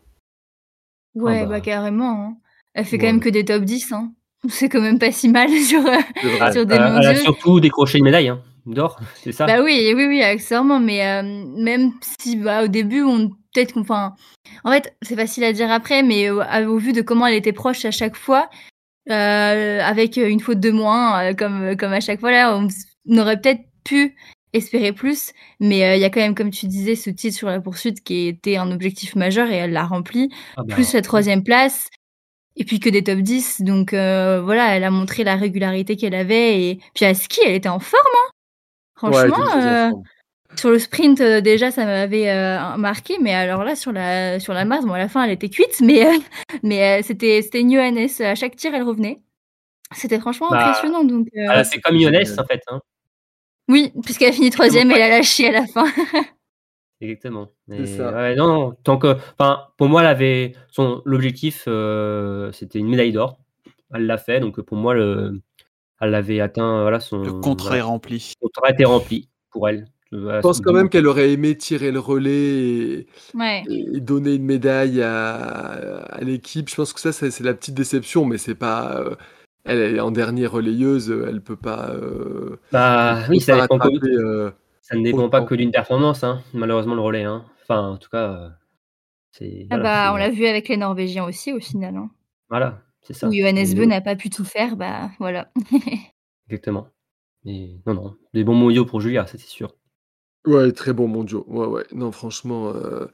Ouais, 1.15 1.39
Ah 1.41 1.46
bah. 1.46 1.50
bah 1.51 1.60
carrément. 1.62 2.25
hein. 2.25 2.38
Elle 2.74 2.86
fait 2.86 2.98
Ouais. 2.98 3.01
quand 3.01 3.08
même 3.08 3.19
que 3.19 3.29
des 3.29 3.46
top 3.46 3.63
10. 3.63 3.91
Hein. 3.93 4.12
C'est 4.50 4.69
quand 4.69 4.81
même 4.81 5.00
pas 5.00 5.12
si 5.12 5.27
mal 5.29 5.50
sur, 5.69 5.86
euh, 5.86 6.51
sur 6.51 6.65
des 6.65 6.74
a- 6.75 6.77
elle 6.77 6.81
a 6.84 6.91
mondiaux. 6.93 7.15
surtout 7.24 7.60
décroché 7.60 7.98
une 7.98 8.05
médaille 8.05 8.29
hein, 8.29 8.41
d'or, 8.65 9.00
c'est 9.15 9.31
ça? 9.31 9.46
Bah 9.46 9.62
oui, 9.62 9.91
oui, 9.96 10.05
oui, 10.08 10.22
accessoirement, 10.22 10.79
mais 10.79 11.05
euh, 11.05 11.24
même 11.58 11.91
si 12.22 12.36
bah, 12.38 12.63
au 12.63 12.67
début, 12.67 13.01
on 13.01 13.29
peut-être 13.53 13.74
qu'on. 13.74 13.81
Enfin, 13.81 14.13
en 14.63 14.72
fait, 14.72 14.96
c'est 15.01 15.15
facile 15.15 15.43
à 15.43 15.51
dire 15.53 15.72
après, 15.72 16.03
mais 16.03 16.29
au, 16.29 16.77
vu 16.77 16.93
de 16.93 17.01
comment 17.01 17.25
elle 17.27 17.34
était 17.36 17.51
proche 17.51 17.84
à 17.86 17.91
chaque 17.91 18.15
fois, 18.15 18.50
euh, 19.10 19.81
avec 19.81 20.17
une 20.17 20.39
faute 20.39 20.60
de 20.60 20.72
moins, 20.72 21.31
euh, 21.31 21.34
comme, 21.34 21.75
comme 21.75 21.91
à 21.93 22.00
chaque 22.00 22.19
fois 22.19 22.31
là, 22.31 22.55
on, 22.55 22.67
on 23.10 23.17
aurait 23.17 23.41
peut-être 23.41 23.62
pu 23.84 24.15
espérer 24.53 24.94
plus, 24.94 25.32
mais 25.60 25.84
euh, 25.86 25.96
il 25.96 26.01
y 26.01 26.06
a 26.06 26.10
quand 26.10 26.20
même, 26.20 26.36
comme 26.36 26.51
tu 26.51 26.68
disais, 26.68 26.96
ce 26.96 27.10
titre 27.10 27.38
sur 27.38 27.48
la 27.48 27.60
poursuite 27.62 28.03
qui 28.03 28.27
était 28.27 28.58
un 28.58 28.72
objectif 28.72 29.15
majeur 29.15 29.50
et 29.50 29.56
elle 29.56 29.72
l'a 29.72 29.84
rempli, 29.86 30.29
Ah 30.58 30.63
bah, 30.63 30.75
plus 30.75 30.94
la 30.94 31.01
troisième 31.01 31.44
place. 31.44 31.89
Et 32.56 32.65
puis 32.65 32.79
que 32.79 32.89
des 32.89 33.03
top 33.03 33.20
10, 33.20 33.62
donc 33.62 33.94
euh, 33.94 34.41
voilà, 34.41 34.75
elle 34.75 34.84
a 34.84 34.91
montré 34.91 35.24
la 35.24 35.36
régularité 35.36 35.96
qu'elle 35.96 36.15
avait. 36.15 36.62
Et 36.62 36.79
puis 36.94 37.06
à 37.06 37.13
ski, 37.13 37.39
elle 37.46 37.53
était 37.56 37.70
en 37.70 37.79
forme. 37.79 38.01
Hein 38.15 38.32
Franchement, 38.96 39.38
Ouais, 39.56 39.63
euh, 39.63 39.91
sur 40.58 40.72
le 40.72 40.79
sprint, 40.79 41.22
euh, 41.22 41.39
déjà, 41.39 41.72
ça 41.72 41.86
m'avait 41.86 42.29
euh, 42.29 42.75
marqué, 42.75 43.18
mais 43.22 43.34
alors 43.34 43.63
là, 43.63 43.75
sur 43.75 43.94
la, 43.94 44.39
sur 44.41 44.53
la 44.53 44.65
Mars, 44.65 44.84
bon, 44.86 44.91
à 44.94 44.98
la 44.98 45.08
fin, 45.08 45.24
elle 45.24 45.32
était 45.32 45.48
cuite, 45.50 45.79
mais, 45.82 46.06
euh, 46.06 46.18
mais 46.63 47.00
euh, 47.00 47.03
c'était, 47.06 47.41
c'était 47.41 47.62
une 47.62 47.72
Johannes. 47.74 48.08
À 48.20 48.36
chaque 48.36 48.56
tir, 48.58 48.74
elle 48.75 48.84
revenait. 48.84 49.22
C'était 49.96 50.20
franchement 50.20 50.48
Bah, 50.50 50.68
impressionnant. 50.68 51.03
Donc, 51.06 51.27
euh, 51.27 51.41
elle 51.44 51.50
a 51.51 51.63
fait 51.63 51.79
comme. 51.79 51.96
Iones 51.96 52.15
en 52.38 52.46
fait. 52.46 52.62
Hein. 52.68 52.82
Oui, 53.70 53.94
puisqu'elle 54.04 54.30
a 54.30 54.34
fini 54.34 54.50
troisième, 54.50 54.92
elle 54.92 55.02
a 55.02 55.10
lâché 55.10 55.48
à 55.48 55.52
la 55.54 55.68
fin. 55.68 55.86
Exactement. 57.02 57.50
Ça. 57.86 58.12
ouais, 58.14 58.36
non, 58.36 58.48
non, 58.48 58.72
tant 58.84 58.98
que, 58.98 59.16
enfin, 59.38 59.68
pour 59.78 59.88
moi, 59.88 60.02
elle 60.02 60.08
avait 60.08 60.54
son 60.70 61.02
l'objectif, 61.06 61.64
euh, 61.68 62.52
c'était 62.52 62.80
une 62.80 62.90
médaille 62.90 63.14
d'or. 63.14 63.40
Elle 63.94 64.06
l'a 64.06 64.18
fait, 64.18 64.42
donc 64.42 64.60
pour 64.62 64.76
moi, 64.78 64.94
le, 64.94 65.40
elle 66.02 66.14
avait 66.14 66.42
atteint, 66.42 66.82
voilà, 66.82 67.00
son. 67.00 67.24
Le 67.24 67.32
contrat 67.34 67.78
est 67.78 67.82
rempli. 67.82 68.20
son 68.20 68.48
contrat 68.48 68.72
était 68.72 68.84
rempli 68.86 69.30
pour 69.50 69.70
elle. 69.70 69.86
Je 70.12 70.42
pense 70.42 70.60
quand 70.60 70.74
même 70.74 70.90
qu'elle 70.90 71.06
aurait 71.08 71.32
aimé 71.32 71.56
tirer 71.56 71.92
le 71.92 72.00
relais 72.00 72.32
et, 72.32 73.08
Ouais. 73.36 73.64
et 73.70 74.00
donner 74.02 74.34
une 74.34 74.44
médaille 74.44 75.02
à, 75.04 75.30
à 76.02 76.22
l'équipe. 76.22 76.68
Je 76.68 76.76
pense 76.76 76.94
que 76.94 77.00
ça, 77.00 77.12
c'est 77.14 77.30
c'est 77.32 77.44
la 77.44 77.54
petite 77.54 77.76
déception, 77.76 78.26
mais 78.26 78.38
c'est 78.40 78.56
pas. 78.56 78.98
euh, 79.00 79.16
elle 79.70 79.96
est 79.96 80.00
en 80.00 80.12
dernière 80.12 80.52
relayeuse, 80.52 81.10
elle 81.28 81.42
peut 81.42 81.56
pas. 81.56 81.90
euh, 81.92 82.58
Bah 82.72 83.20
oui, 83.30 83.40
ça, 83.40 83.56
pas 83.56 83.62
dépend 83.64 83.80
que- 83.80 84.08
euh, 84.08 84.52
ça 84.82 84.96
ne 84.96 85.04
dépend 85.04 85.30
pas 85.30 85.42
que 85.44 85.56
d'une 85.56 85.72
performance, 85.72 86.24
hein, 86.24 86.42
malheureusement, 86.54 86.96
le 86.96 87.02
relais. 87.02 87.24
Hein. 87.24 87.46
Enfin, 87.64 87.90
en 87.90 87.98
tout 87.98 88.10
cas, 88.10 88.32
euh, 88.32 88.50
c'est. 89.32 89.68
Ah 89.70 89.76
voilà, 89.78 89.84
bah, 89.84 90.14
on 90.14 90.18
l'a 90.18 90.30
vu 90.30 90.46
avec 90.46 90.68
les 90.70 90.78
Norvégiens 90.78 91.26
aussi, 91.26 91.54
au 91.54 91.60
final. 91.60 91.96
Hein. 91.96 92.10
Voilà, 92.50 92.82
c'est 93.02 93.14
ça. 93.14 93.28
Où 93.28 93.32
Johannes 93.34 93.58
Et- 93.58 93.76
Bö 93.76 93.86
n'a 93.86 94.02
pas 94.02 94.16
pu 94.16 94.30
tout 94.30 94.46
faire, 94.46 94.76
bah 94.76 95.12
voilà. 95.20 95.52
Exactement. 96.48 96.88
Mais 97.46 97.70
non, 97.86 97.94
non, 97.94 98.16
des 98.34 98.44
bons 98.44 98.56
mondiaux 98.56 98.86
pour 98.86 99.00
Julia, 99.02 99.26
ça 99.28 99.38
c'est 99.38 99.48
sûr. 99.48 99.76
Ouais, 100.48 100.72
très 100.72 100.94
bon 100.94 101.08
mondiaux. 101.08 101.46
Ouais, 101.48 101.68
ouais. 101.68 101.84
Non, 101.94 102.12
franchement. 102.12 102.70
euh, 102.76 103.06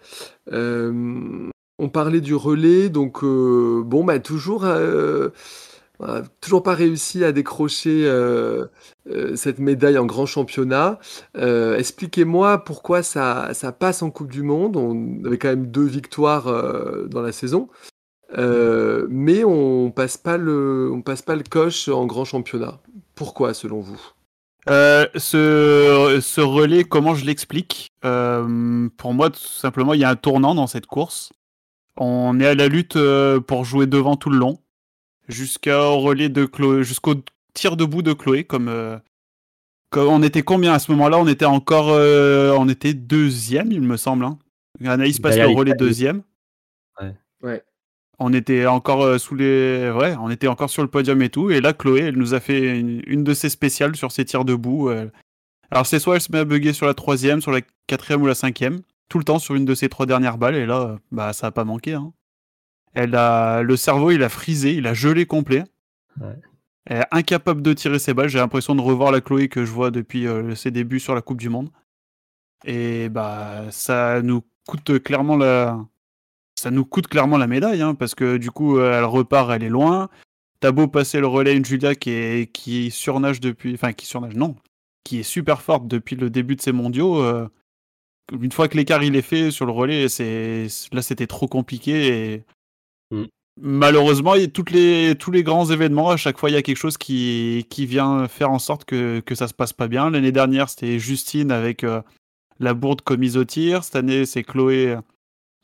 euh, 0.52 1.50
on 1.78 1.90
parlait 1.90 2.22
du 2.22 2.34
relais, 2.36 2.88
donc 2.90 3.24
euh, 3.24 3.84
bon, 3.86 4.04
bah 4.06 4.20
toujours 4.20 4.66
euh, 6.02 6.22
a 6.22 6.24
toujours 6.42 6.64
pas 6.64 6.74
réussi 6.74 7.24
à 7.24 7.32
décrocher 7.32 8.06
euh, 8.06 8.66
euh, 9.10 9.36
cette 9.36 9.60
médaille 9.60 9.98
en 9.98 10.06
grand 10.06 10.25
championnat. 10.25 11.00
Euh, 11.38 11.78
expliquez-moi 11.78 12.64
pourquoi 12.64 13.04
ça, 13.04 13.52
passe 13.80 14.02
en 14.02 14.12
Coupe 14.12 14.32
du 14.32 14.44
Monde. 14.44 14.78
On 14.78 15.24
avait 15.25 15.38
quand 15.38 15.50
même 15.50 15.68
deux 15.68 15.86
victoires 15.86 16.48
euh, 16.48 17.08
dans 17.08 17.22
la 17.22 17.32
saison, 17.32 17.70
Euh, 18.38 19.06
mais 19.10 19.44
on 19.44 19.92
passe 19.92 20.18
pas 20.18 20.38
le, 20.38 20.92
on 20.92 21.02
passe 21.02 21.22
pas 21.22 21.36
le 21.36 21.44
coche 21.44 21.88
en 21.90 22.06
grand 22.06 22.25
championnat. 22.25 22.80
Pourquoi, 23.14 23.54
selon 23.54 23.80
vous? 23.80 24.02
Euh, 24.68 25.06
ce, 25.16 26.42
relais, 26.42 26.84
comment 26.84 27.14
je 27.14 27.24
l'explique? 27.24 27.92
Euh, 28.04 28.90
Pour 28.98 29.14
moi, 29.14 29.30
tout 29.30 29.40
simplement, 29.40 29.94
il 29.94 30.00
y 30.02 30.04
a 30.04 30.10
un 30.10 30.16
tournant 30.16 30.56
dans 30.56 30.68
cette 30.68 30.88
course. 30.88 31.32
On 31.98 32.40
est 32.40 32.48
à 32.48 32.56
la 32.56 32.68
lutte 32.68 32.96
euh, 32.98 33.40
pour 33.40 33.64
jouer 33.64 33.86
devant 33.86 34.18
tout 34.18 34.32
le 34.32 34.38
long, 34.38 34.58
jusqu'au 35.27 35.98
relais 36.00 36.29
de 36.29 36.46
Chloé, 36.46 36.84
jusqu'au 36.84 37.15
tir 37.53 37.77
debout 37.77 38.01
de 38.01 38.13
Chloé. 38.13 38.44
Comme, 38.44 38.67
euh, 38.67 38.98
comme 39.89 40.08
on 40.08 40.24
était 40.24 40.44
combien 40.44 40.74
à 40.74 40.79
ce 40.79 40.91
moment-là? 40.91 41.17
On 41.17 41.27
était 41.27 41.46
encore, 41.46 41.89
euh, 41.89 42.55
on 42.58 42.67
était 42.70 42.94
deuxième, 42.94 43.72
il 43.72 43.82
me 43.82 43.98
semble. 43.98 44.25
hein. 44.25 44.38
Anaïs 44.86 45.20
passe 45.20 45.38
le 45.38 45.48
relais 45.48 45.74
deuxième. 45.75 46.22
Ouais. 47.01 47.13
Ouais. 47.41 47.63
On 48.20 48.32
était 48.34 48.65
encore 48.65 49.03
euh, 49.03 49.17
sous 49.17 49.36
les, 49.36 49.91
ouais, 49.91 50.15
on 50.22 50.29
était 50.29 50.48
encore 50.48 50.70
sur 50.70 50.82
le 50.82 50.89
podium 50.89 51.22
et 51.22 51.29
tout. 51.29 51.50
Et 51.51 51.62
là, 51.62 51.74
Chloé, 51.74 52.01
elle 52.01 52.17
nous 52.17 52.34
a 52.34 52.39
fait 52.39 52.79
une, 52.79 53.01
une 53.08 53.24
de 53.24 53.34
ses 53.34 53.50
spéciales 53.50 53.96
sur 53.96 54.12
ses 54.12 54.25
tirs 54.25 54.46
debout. 54.46 54.89
Alors 55.72 55.86
c'est 55.86 56.00
soit 56.00 56.15
elle 56.15 56.22
se 56.22 56.32
met 56.32 56.39
à 56.39 56.46
bugger 56.46 56.74
sur 56.74 56.86
la 56.86 56.94
troisième, 56.94 57.41
sur 57.41 57.51
la 57.51 57.60
quatrième 57.88 58.22
ou 58.22 58.27
la 58.27 58.36
cinquième, 58.36 58.82
tout 59.10 59.17
le 59.17 59.24
temps 59.24 59.39
sur 59.39 59.55
une 59.55 59.65
de 59.65 59.75
ses 59.75 59.89
trois 59.89 60.05
dernières 60.05 60.38
balles. 60.38 60.55
Et 60.55 60.65
là, 60.65 60.98
bah 61.12 61.34
ça 61.34 61.48
a 61.48 61.51
pas 61.51 61.63
manqué. 61.65 61.94
Hein. 61.94 62.13
Elle 62.96 63.16
a 63.16 63.62
le 63.62 63.75
cerveau, 63.75 64.12
il 64.12 64.24
a 64.24 64.30
frisé, 64.30 64.74
il 64.74 64.88
a 64.88 64.94
gelé 64.94 65.25
complet. 65.25 65.64
Ouais. 66.20 66.36
Elle 66.86 67.02
est 67.02 67.08
incapable 67.12 67.62
de 67.62 67.74
tirer 67.74 68.00
ses 68.00 68.14
balles. 68.14 68.30
J'ai 68.30 68.40
l'impression 68.40 68.75
de 68.75 68.82
revoir 68.82 69.12
la 69.12 69.22
Chloé 69.22 69.50
que 69.50 69.66
je 69.66 69.72
vois 69.72 69.92
depuis 69.92 70.28
euh, 70.28 70.56
ses 70.56 70.72
débuts 70.72 71.00
sur 71.00 71.16
la 71.16 71.22
Coupe 71.22 71.40
du 71.40 71.50
Monde. 71.50 71.70
Et 72.64 73.10
bah 73.10 73.66
ça 73.70 74.22
nous 74.22 74.44
coûte 74.66 75.04
clairement 75.04 75.38
la, 75.38 75.86
ça 76.56 76.72
nous 76.72 76.86
coûte 76.86 77.08
clairement 77.08 77.38
la 77.38 77.48
médaille, 77.48 77.82
hein, 77.82 77.96
parce 77.96 78.16
que 78.16 78.38
du 78.38 78.50
coup, 78.50 78.80
euh, 78.80 78.98
elle 78.98 79.04
repart, 79.04 79.52
elle 79.52 79.64
est 79.64 79.70
loin. 79.70 80.10
T'as 80.62 80.72
beau 80.72 80.88
passer 80.88 81.20
le 81.20 81.28
relais 81.28 81.52
à 81.52 81.54
une 81.54 81.66
Julia 81.66 81.96
qui 81.96 82.12
est 82.12 82.52
qui 82.52 82.92
surnage 82.92 83.40
depuis, 83.40 83.74
enfin 83.74 83.94
qui 83.94 84.06
surnage, 84.06 84.36
non, 84.36 84.56
qui 85.04 85.20
est 85.20 85.24
super 85.24 85.62
forte 85.62 85.88
depuis 85.88 86.16
le 86.16 86.30
début 86.30 86.56
de 86.56 86.62
ces 86.62 86.72
mondiaux. 86.72 87.22
euh, 87.22 87.48
une 88.32 88.52
fois 88.52 88.68
que 88.68 88.78
l'écart 88.78 89.04
il 89.04 89.16
est 89.16 89.22
fait 89.22 89.52
sur 89.52 89.66
le 89.66 89.72
relais, 89.72 90.10
c'est 90.10 90.68
là 90.92 91.02
c'était 91.02 91.28
trop 91.28 91.48
compliqué 91.48 92.08
et 92.34 92.46
Mm. 93.12 93.24
malheureusement, 93.62 94.34
toutes 94.54 94.72
les 94.72 95.16
tous 95.18 95.32
les 95.32 95.44
grands 95.44 95.70
événements, 95.70 96.10
à 96.10 96.18
chaque 96.18 96.38
fois 96.38 96.50
il 96.50 96.54
y 96.54 96.58
a 96.58 96.62
quelque 96.62 96.78
chose 96.78 96.98
qui 96.98 97.66
qui 97.70 97.86
vient 97.86 98.28
faire 98.28 98.50
en 98.52 98.60
sorte 98.60 98.86
que 98.86 99.20
que 99.22 99.36
ça 99.36 99.48
se 99.48 99.54
passe 99.54 99.74
pas 99.74 99.88
bien. 99.88 100.10
L'année 100.10 100.32
dernière, 100.32 100.70
c'était 100.70 101.00
Justine 101.00 101.52
avec 101.52 101.84
euh, 101.84 102.02
la 102.60 102.74
bourde 102.74 103.02
commise 103.02 103.38
au 103.38 103.46
tir. 103.46 103.84
Cette 103.84 103.96
année, 103.98 104.26
c'est 104.26 104.44
Chloé 104.44 104.88
euh, 104.96 105.02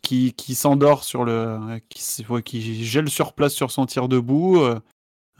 qui, 0.01 0.33
qui 0.33 0.55
s'endort 0.55 1.03
sur 1.03 1.25
le. 1.25 1.31
euh, 1.33 1.79
qui, 1.89 2.01
qui 2.43 2.85
gèle 2.85 3.09
sur 3.09 3.33
place 3.33 3.53
sur 3.53 3.71
son 3.71 3.85
tir 3.85 4.07
debout. 4.07 4.59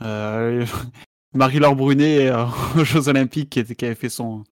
Marie-Laure 1.34 1.76
Brunet 1.76 2.30
aux 2.76 2.84
Jeux 2.84 3.08
Olympiques 3.08 3.50
qui, 3.50 3.60
était- 3.60 3.74
qui 3.74 3.84
avait 3.86 3.94
fait 3.94 4.08
son. 4.10 4.44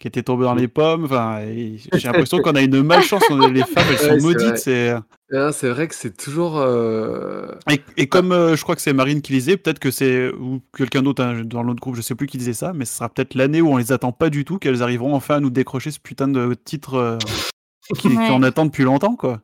Qui 0.00 0.08
était 0.08 0.22
tombée 0.24 0.44
dans 0.44 0.54
les 0.54 0.66
pommes. 0.66 1.04
Enfin, 1.04 1.40
j'ai 1.44 1.78
l'impression 2.08 2.38
qu'on 2.40 2.56
a 2.56 2.62
une 2.62 2.82
malchance. 2.82 3.22
on- 3.30 3.46
Les 3.48 3.62
femmes, 3.62 3.84
elles 3.90 3.98
sont 3.98 4.10
Ouais, 4.14 4.20
maudites. 4.20 4.56
C'est. 4.56 4.94
Ah, 5.32 5.52
C'est 5.52 5.68
vrai 5.68 5.86
que 5.86 5.94
c'est 5.94 6.16
toujours. 6.16 6.56
euh, 6.58 7.52
Et, 7.70 7.80
et 7.96 8.06
comme 8.08 8.32
euh, 8.32 8.56
je 8.56 8.62
crois 8.64 8.74
que 8.74 8.82
c'est 8.82 8.92
Marine 8.92 9.22
qui 9.22 9.32
lisait, 9.34 9.56
peut-être 9.56 9.78
que 9.78 9.90
c'est. 9.92 10.30
ou 10.32 10.60
quelqu'un 10.76 11.02
d'autre 11.02 11.22
hein, 11.22 11.42
dans 11.44 11.62
l'autre 11.62 11.80
groupe, 11.80 11.94
je 11.94 12.00
sais 12.02 12.14
plus 12.16 12.26
qui 12.26 12.38
disait 12.38 12.52
ça, 12.54 12.72
mais 12.72 12.84
ce 12.86 12.96
sera 12.96 13.08
peut-être 13.08 13.34
l'année 13.34 13.60
où 13.60 13.68
on 13.68 13.76
les 13.76 13.92
attend 13.92 14.10
pas 14.10 14.30
du 14.30 14.44
tout, 14.44 14.58
qu'elles 14.58 14.82
arriveront 14.82 15.14
enfin 15.14 15.36
à 15.36 15.40
nous 15.40 15.50
décrocher 15.50 15.90
ce 15.92 16.00
putain 16.00 16.26
de 16.26 16.54
titre 16.64 16.94
euh, 16.94 17.18
Ouais. 18.04 18.14
qu'on 18.28 18.42
attend 18.42 18.66
depuis 18.66 18.84
longtemps, 18.84 19.16
quoi. 19.16 19.40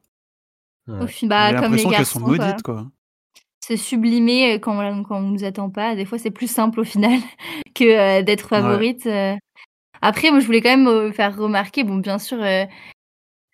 Ouais. 0.88 0.98
Bah, 1.24 1.48
J'ai 1.50 1.54
l'impression 1.57 1.90
qu'elles 1.90 2.07
sont 2.07 2.20
maudites, 2.20 2.62
quoi. 2.62 2.87
se 3.66 3.74
sublimer 3.76 4.54
quand, 4.61 4.78
on- 4.78 5.02
quand 5.02 5.18
on 5.18 5.22
nous 5.30 5.42
attend 5.44 5.68
pas. 5.68 5.96
Des 5.96 6.04
fois, 6.04 6.18
c'est 6.18 6.30
plus 6.30 6.46
simple 6.50 6.78
au 6.80 6.85
final 6.85 7.18
que 7.74 7.85
euh, 8.20 8.22
d'être 8.22 8.48
favorite. 8.48 9.04
euh. 9.07 9.35
Après, 10.02 10.30
moi, 10.30 10.40
je 10.40 10.46
voulais 10.46 10.61
quand 10.61 10.76
même 10.76 10.88
euh, 10.88 11.12
faire 11.12 11.37
remarquer, 11.37 11.85
bon, 11.85 11.96
bien 11.96 12.18
sûr, 12.18 12.38
euh, 12.42 12.64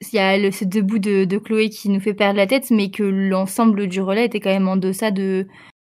il 0.00 0.16
y 0.16 0.18
a 0.18 0.36
le, 0.38 0.50
ce 0.50 0.64
debout 0.64 0.98
de, 0.98 1.24
de 1.24 1.38
Chloé 1.38 1.68
qui 1.70 1.88
nous 1.88 2.00
fait 2.00 2.14
perdre 2.14 2.36
la 2.36 2.46
tête, 2.46 2.70
mais 2.70 2.90
que 2.90 3.02
l'ensemble 3.04 3.86
du 3.86 4.00
relais 4.00 4.26
était 4.26 4.40
quand 4.40 4.50
même 4.50 4.68
en 4.68 4.76
deçà 4.76 5.10
de 5.10 5.46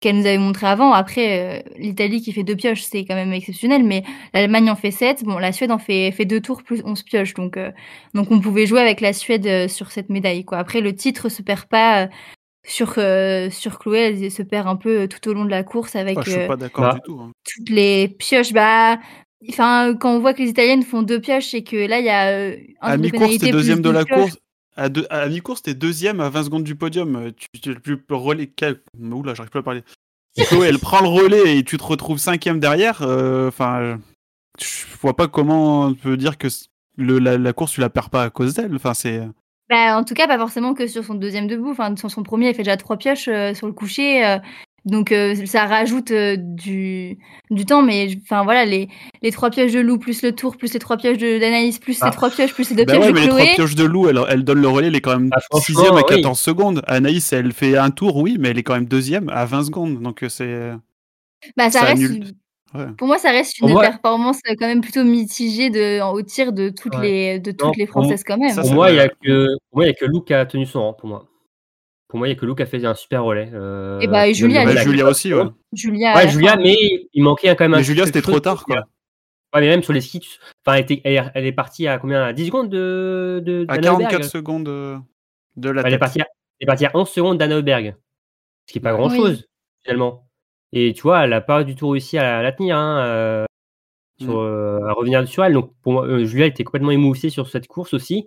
qu'elle 0.01 0.17
nous 0.19 0.27
avait 0.27 0.39
montré 0.39 0.67
avant. 0.67 0.93
Après, 0.93 1.61
euh, 1.67 1.71
l'Italie 1.79 2.21
qui 2.21 2.33
fait 2.33 2.45
deux 2.45 2.55
pioches, 2.55 2.83
c'est 2.83 3.05
quand 3.07 3.15
même 3.15 3.33
exceptionnel, 3.33 3.83
mais 3.83 4.05
l'Allemagne 4.35 4.71
en 4.71 4.77
fait 4.77 4.91
sept. 4.91 5.25
Bon, 5.25 5.39
la 5.39 5.53
Suède 5.53 5.73
en 5.73 5.79
fait, 5.79 6.13
fait 6.13 6.27
deux 6.27 6.41
tours 6.41 6.63
plus 6.63 6.83
11 6.85 7.03
pioches, 7.03 7.35
donc, 7.35 7.57
euh, 7.57 7.73
donc 8.15 8.31
on 8.31 8.39
pouvait 8.41 8.67
jouer 8.67 8.81
avec 8.81 9.01
la 9.01 9.13
Suède 9.15 9.47
euh, 9.47 9.69
sur 9.69 9.91
cette 9.91 10.11
médaille. 10.11 10.45
Quoi. 10.45 10.59
Après, 10.59 10.81
le 10.83 10.95
titre 10.95 11.29
se 11.31 11.43
perd 11.43 11.65
pas. 11.65 12.05
euh, 12.05 12.09
sur, 12.69 12.95
euh, 12.99 13.49
sur 13.49 13.79
Chloé, 13.79 13.99
elle 14.01 14.31
se 14.31 14.43
perd 14.43 14.67
un 14.69 14.75
peu 14.77 15.07
tout 15.09 15.29
au 15.31 15.33
long 15.33 15.45
de 15.45 15.51
la 15.51 15.63
course 15.63 15.95
avec 15.97 16.19
Ah, 16.19 16.23
je 16.27 16.31
suis 16.33 16.47
pas 16.49 16.57
d'accord 16.57 16.95
du 16.95 17.01
tout. 17.01 17.19
hein. 17.23 17.31
toutes 17.45 17.71
les 17.71 18.09
pioches. 18.09 18.53
Bah, 18.53 18.99
enfin, 19.51 19.95
quand 19.99 20.15
on 20.15 20.21
voit 20.21 20.35
que 20.35 20.43
les 20.43 20.49
Italiennes 20.51 20.83
font 20.83 21.03
deux 21.03 21.21
pioches 21.21 21.55
et 21.55 21.65
que 21.65 21.77
là, 21.77 21.99
il 22.01 22.05
y 22.07 22.11
a 22.11 22.29
euh, 22.31 22.57
un 22.81 22.89
À 22.93 22.97
mi-course, 22.97 23.39
t'es 23.39 23.51
deuxième 23.51 23.83
de 23.83 23.91
la 23.91 24.05
course. 24.05 24.39
À, 24.77 25.29
mi-course, 25.29 25.63
t'es 25.63 25.75
deuxième 25.75 26.21
à 26.21 26.29
20 26.29 26.45
secondes 26.45 26.65
du 26.65 26.75
podium. 26.77 27.17
Euh, 27.17 27.31
Tu, 27.35 27.61
tu 27.61 27.73
le 27.75 27.81
plus 27.81 27.99
relais. 28.11 28.51
Oula, 29.01 29.35
j'arrive 29.35 29.51
plus 29.51 29.61
à 29.61 29.63
parler. 29.63 29.83
Chloé, 30.49 30.69
elle 30.69 30.79
prend 30.79 31.01
le 31.01 31.09
relais 31.09 31.57
et 31.59 31.65
tu 31.65 31.79
te 31.79 31.83
retrouves 31.83 32.19
cinquième 32.19 32.61
derrière. 32.61 33.01
euh, 33.03 33.49
Enfin, 33.49 33.99
je 34.61 34.85
vois 35.01 35.17
pas 35.17 35.29
comment 35.29 35.87
on 35.87 35.95
peut 35.95 36.17
dire 36.19 36.37
que 36.37 36.51
c- 36.51 36.67
le, 36.99 37.19
la, 37.19 37.39
la 37.39 37.53
course, 37.55 37.73
tu 37.73 37.81
la 37.81 37.89
perds 37.89 38.11
pas 38.11 38.23
à 38.25 38.31
cause 38.31 38.53
d'elle. 38.55 38.75
Enfin, 38.75 38.93
c'est. 38.93 39.23
Bah, 39.71 39.97
en 39.99 40.05
tout 40.05 40.13
cas, 40.15 40.27
pas 40.29 40.37
forcément 40.39 40.75
que 40.75 40.87
sur 40.87 41.05
son 41.05 41.15
deuxième 41.15 41.47
debout. 41.47 41.71
Enfin, 41.71 41.97
sur 41.97 42.11
son 42.11 42.23
premier, 42.23 42.49
elle 42.49 42.55
fait 42.55 42.63
déjà 42.63 42.77
trois 42.77 42.99
pioches 42.99 43.29
euh, 43.29 43.55
sur 43.55 43.67
le 43.67 43.73
coucher. 43.73 44.39
Donc, 44.87 45.13
euh, 45.13 45.35
ça 45.47 45.67
rajoute 45.67 46.11
euh, 46.13 46.37
du, 46.39 47.19
du 47.51 47.67
temps. 47.67 47.83
Mais 47.83 48.09
enfin, 48.23 48.45
voilà, 48.45 48.65
les, 48.65 48.89
les 49.21 49.31
trois 49.33 49.51
pioches 49.51 49.73
de 49.73 49.81
Lou, 49.81 49.99
plus 49.99 50.23
le 50.23 50.33
tour, 50.35 50.57
plus 50.57 50.73
les 50.73 50.79
trois 50.79 50.97
pioches 50.97 51.19
de- 51.19 51.39
d'Anaïs, 51.39 51.79
plus 51.79 51.99
Ah. 52.01 52.07
les 52.07 52.13
trois 52.13 52.31
pioches, 52.31 52.55
plus 52.55 52.71
les 52.71 52.77
deux 52.77 52.85
Bah 52.85 52.95
pioches 52.95 53.05
ouais, 53.07 53.11
de 53.11 53.15
mais 53.15 53.21
les 53.23 53.29
trois 53.29 53.55
pioches 53.55 53.75
de 53.75 53.85
loup, 53.85 54.09
elle, 54.09 54.21
elle 54.29 54.45
donne 54.45 54.63
le 54.63 54.69
relais, 54.69 54.87
elle 54.87 54.97
est 54.97 55.01
quand 55.03 55.19
même 55.19 55.29
Ah, 55.35 55.41
franchement, 55.41 55.65
sixième 55.67 55.95
à 55.97 55.99
oui. 55.99 56.05
14 56.09 56.41
secondes. 56.41 56.83
Anaïs, 56.87 57.33
elle 57.33 57.53
fait 57.53 57.77
un 57.77 57.91
tour, 57.91 58.17
oui, 58.17 58.37
mais 58.41 58.49
elle 58.49 58.59
est 58.59 58.63
quand 58.63 58.75
même 58.75 58.87
deuxième 58.87 59.29
à 59.29 59.45
20 59.45 59.65
secondes. 59.65 60.01
Donc 60.01 60.23
euh, 60.23 60.29
c'est. 60.29 60.71
Bah, 61.57 61.71
ça, 61.71 61.81
ça 61.81 61.85
reste. 61.87 62.03
annule. 62.05 62.25
Ouais. 62.75 62.87
Pour 62.99 63.07
moi, 63.07 63.17
ça 63.19 63.31
reste 63.31 63.59
une 63.61 63.71
moi- 63.71 63.81
performance 63.83 64.39
quand 64.59 64.67
même 64.67 64.81
plutôt 64.81 65.05
mitigée 65.05 65.71
de, 65.71 66.01
en- 66.01 66.13
au 66.13 66.23
tir 66.23 66.53
de 66.53 66.69
toutes 66.69 66.97
Ouais. 66.97 67.03
les, 67.03 67.39
de 67.39 67.53
toutes 67.53 67.63
Non, 67.63 67.73
les 67.77 67.87
Françaises 67.87 68.25
quand 68.25 68.37
même. 68.39 68.51
Ça, 68.53 68.63
Pour 68.63 68.73
moi, 68.75 68.91
il 68.91 68.97
y 68.97 69.01
a 69.01 69.05
vrai. 69.07 69.15
que, 69.23 69.47
pour 69.71 69.77
moi, 69.79 69.85
il 69.85 69.89
y 69.89 69.91
a 69.91 69.95
que 69.95 70.05
Lou 70.05 70.21
qui 70.21 70.35
a 70.35 70.45
tenu 70.47 70.67
son 70.67 70.81
rang, 70.83 70.93
pour 70.93 71.09
moi. 71.09 71.25
Pour 72.17 72.21
moi, 72.21 72.29
il 72.29 72.31
y 72.31 72.35
a 72.35 72.39
que 72.41 72.47
Lou 72.47 72.55
qui 72.55 72.63
a 72.63 72.67
fait 72.67 72.83
un 72.87 72.95
super 72.95 73.25
relais. 73.25 73.51
euh, 73.53 74.01
Et 74.01 74.07
bah, 74.09 74.27
et 74.27 74.33
qui 74.33 74.39
Julia, 74.39 74.65
aussi, 75.07 75.35
ouais. 75.35 75.45
Julia. 75.75 76.15
Ouais, 76.17 76.29
Julia, 76.31 76.57
mais 76.57 76.75
il 77.13 77.23
manquait 77.23 77.55
quand 77.55 77.65
même 77.65 77.75
un 77.75 77.77
Mais 77.77 77.83
Julia, 77.83 78.07
c'était 78.07 78.23
trop 78.23 78.41
tard, 78.41 78.65
quoi. 78.65 78.77
Ouais, 79.55 79.61
mais 79.61 79.69
même 79.69 79.83
sur 79.83 79.93
les 79.93 80.01
skis, 80.01 80.21
tu- 80.21 80.39
enfin, 80.65 80.79
elle, 80.79 80.85
était- 80.85 81.03
elle, 81.05 81.31
elle 81.35 81.45
est 81.45 81.53
partie 81.53 81.87
à 81.87 81.99
combien? 81.99 82.23
À 82.23 82.33
10 82.33 82.47
secondes 82.47 82.71
de, 82.71 83.43
de 83.45 83.67
À 83.69 83.75
d'Anna 83.77 83.93
Heuberg 83.97 84.11
44 84.13 84.31
secondes 84.31 84.69
euh, 84.69 84.97
de 85.57 85.69
la 85.69 85.83
Elle 85.83 85.93
est, 85.93 85.99
partie 85.99 86.23
à, 86.23 86.27
elle 86.59 86.65
est 86.65 86.67
partie 86.67 86.87
à 86.87 86.91
11 86.95 87.07
secondes 87.11 87.37
d'Anna 87.37 87.57
Heuberg. 87.57 87.95
Ce 88.67 88.73
qui 88.73 88.79
est 88.79 88.83
pas 88.83 88.93
grand 88.95 89.11
chose, 89.11 89.47
finalement. 89.85 90.27
Et 90.73 90.95
tu 90.95 91.03
vois, 91.03 91.23
elle 91.25 91.35
a 91.35 91.43
pas 91.43 91.65
du 91.65 91.75
tout 91.75 91.91
réussi 91.91 92.17
à 92.17 92.41
la 92.41 92.51
tenir, 92.53 92.79
hein, 92.79 92.99
euh, 93.05 93.45
sur, 94.23 94.33
Mm. 94.41 94.47
euh, 94.47 94.89
à 94.89 94.93
revenir 94.95 95.29
sur 95.29 95.45
elle. 95.45 95.53
Donc, 95.53 95.75
pour 95.83 95.93
moi, 95.93 96.07
euh, 96.07 96.25
Julia 96.25 96.47
était 96.47 96.65
complètement 96.65 96.93
émoussée 96.93 97.29
sur 97.29 97.47
cette 97.51 97.67
course 97.67 97.93
aussi. 97.93 98.27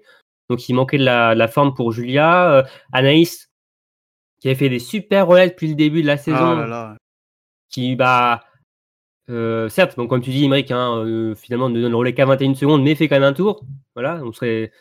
Donc, 0.49 0.67
il 0.67 0.73
manquait 0.73 0.97
de 0.97 1.03
la, 1.05 1.35
de 1.35 1.39
la 1.39 1.47
forme 1.47 1.73
pour 1.75 1.91
Julia. 1.91 2.51
Euh, 2.53 2.63
Anaïs, 2.91 3.48
qui 4.39 4.47
avait 4.47 4.55
fait 4.55 4.69
des 4.69 4.79
super 4.79 5.27
relais 5.27 5.49
depuis 5.49 5.67
le 5.67 5.75
début 5.75 6.01
de 6.01 6.07
la 6.07 6.17
saison 6.17 6.37
Ah 6.57 6.61
là 6.61 6.67
là. 6.67 6.97
qui 7.69 7.95
bah 7.95 8.41
euh, 9.29 9.69
certes 9.69 9.95
donc 9.97 10.09
comme 10.09 10.21
tu 10.21 10.31
dis 10.31 10.43
Imric 10.45 10.71
hein, 10.71 10.97
euh, 11.05 11.35
finalement 11.35 11.69
ne 11.69 11.79
donne 11.81 11.91
le 11.91 11.97
relais 11.97 12.13
qu'à 12.13 12.25
21 12.25 12.55
secondes 12.55 12.81
mais 12.83 12.95
fait 12.95 13.07
quand 13.07 13.15
même 13.17 13.23
un 13.23 13.33
tour 13.33 13.63
voilà 13.95 14.21
on 14.23 14.31
serait 14.33 14.71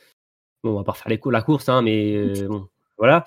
bon 0.65 0.71
on 0.73 0.77
va 0.79 0.85
pas 0.85 0.93
refaire 0.93 1.09
les 1.11 1.19
cou- 1.19 1.31
la 1.31 1.43
course 1.43 1.69
hein, 1.69 1.83
mais 1.83 2.15
euh, 2.17 2.33
bon 2.49 2.67
voilà 2.97 3.25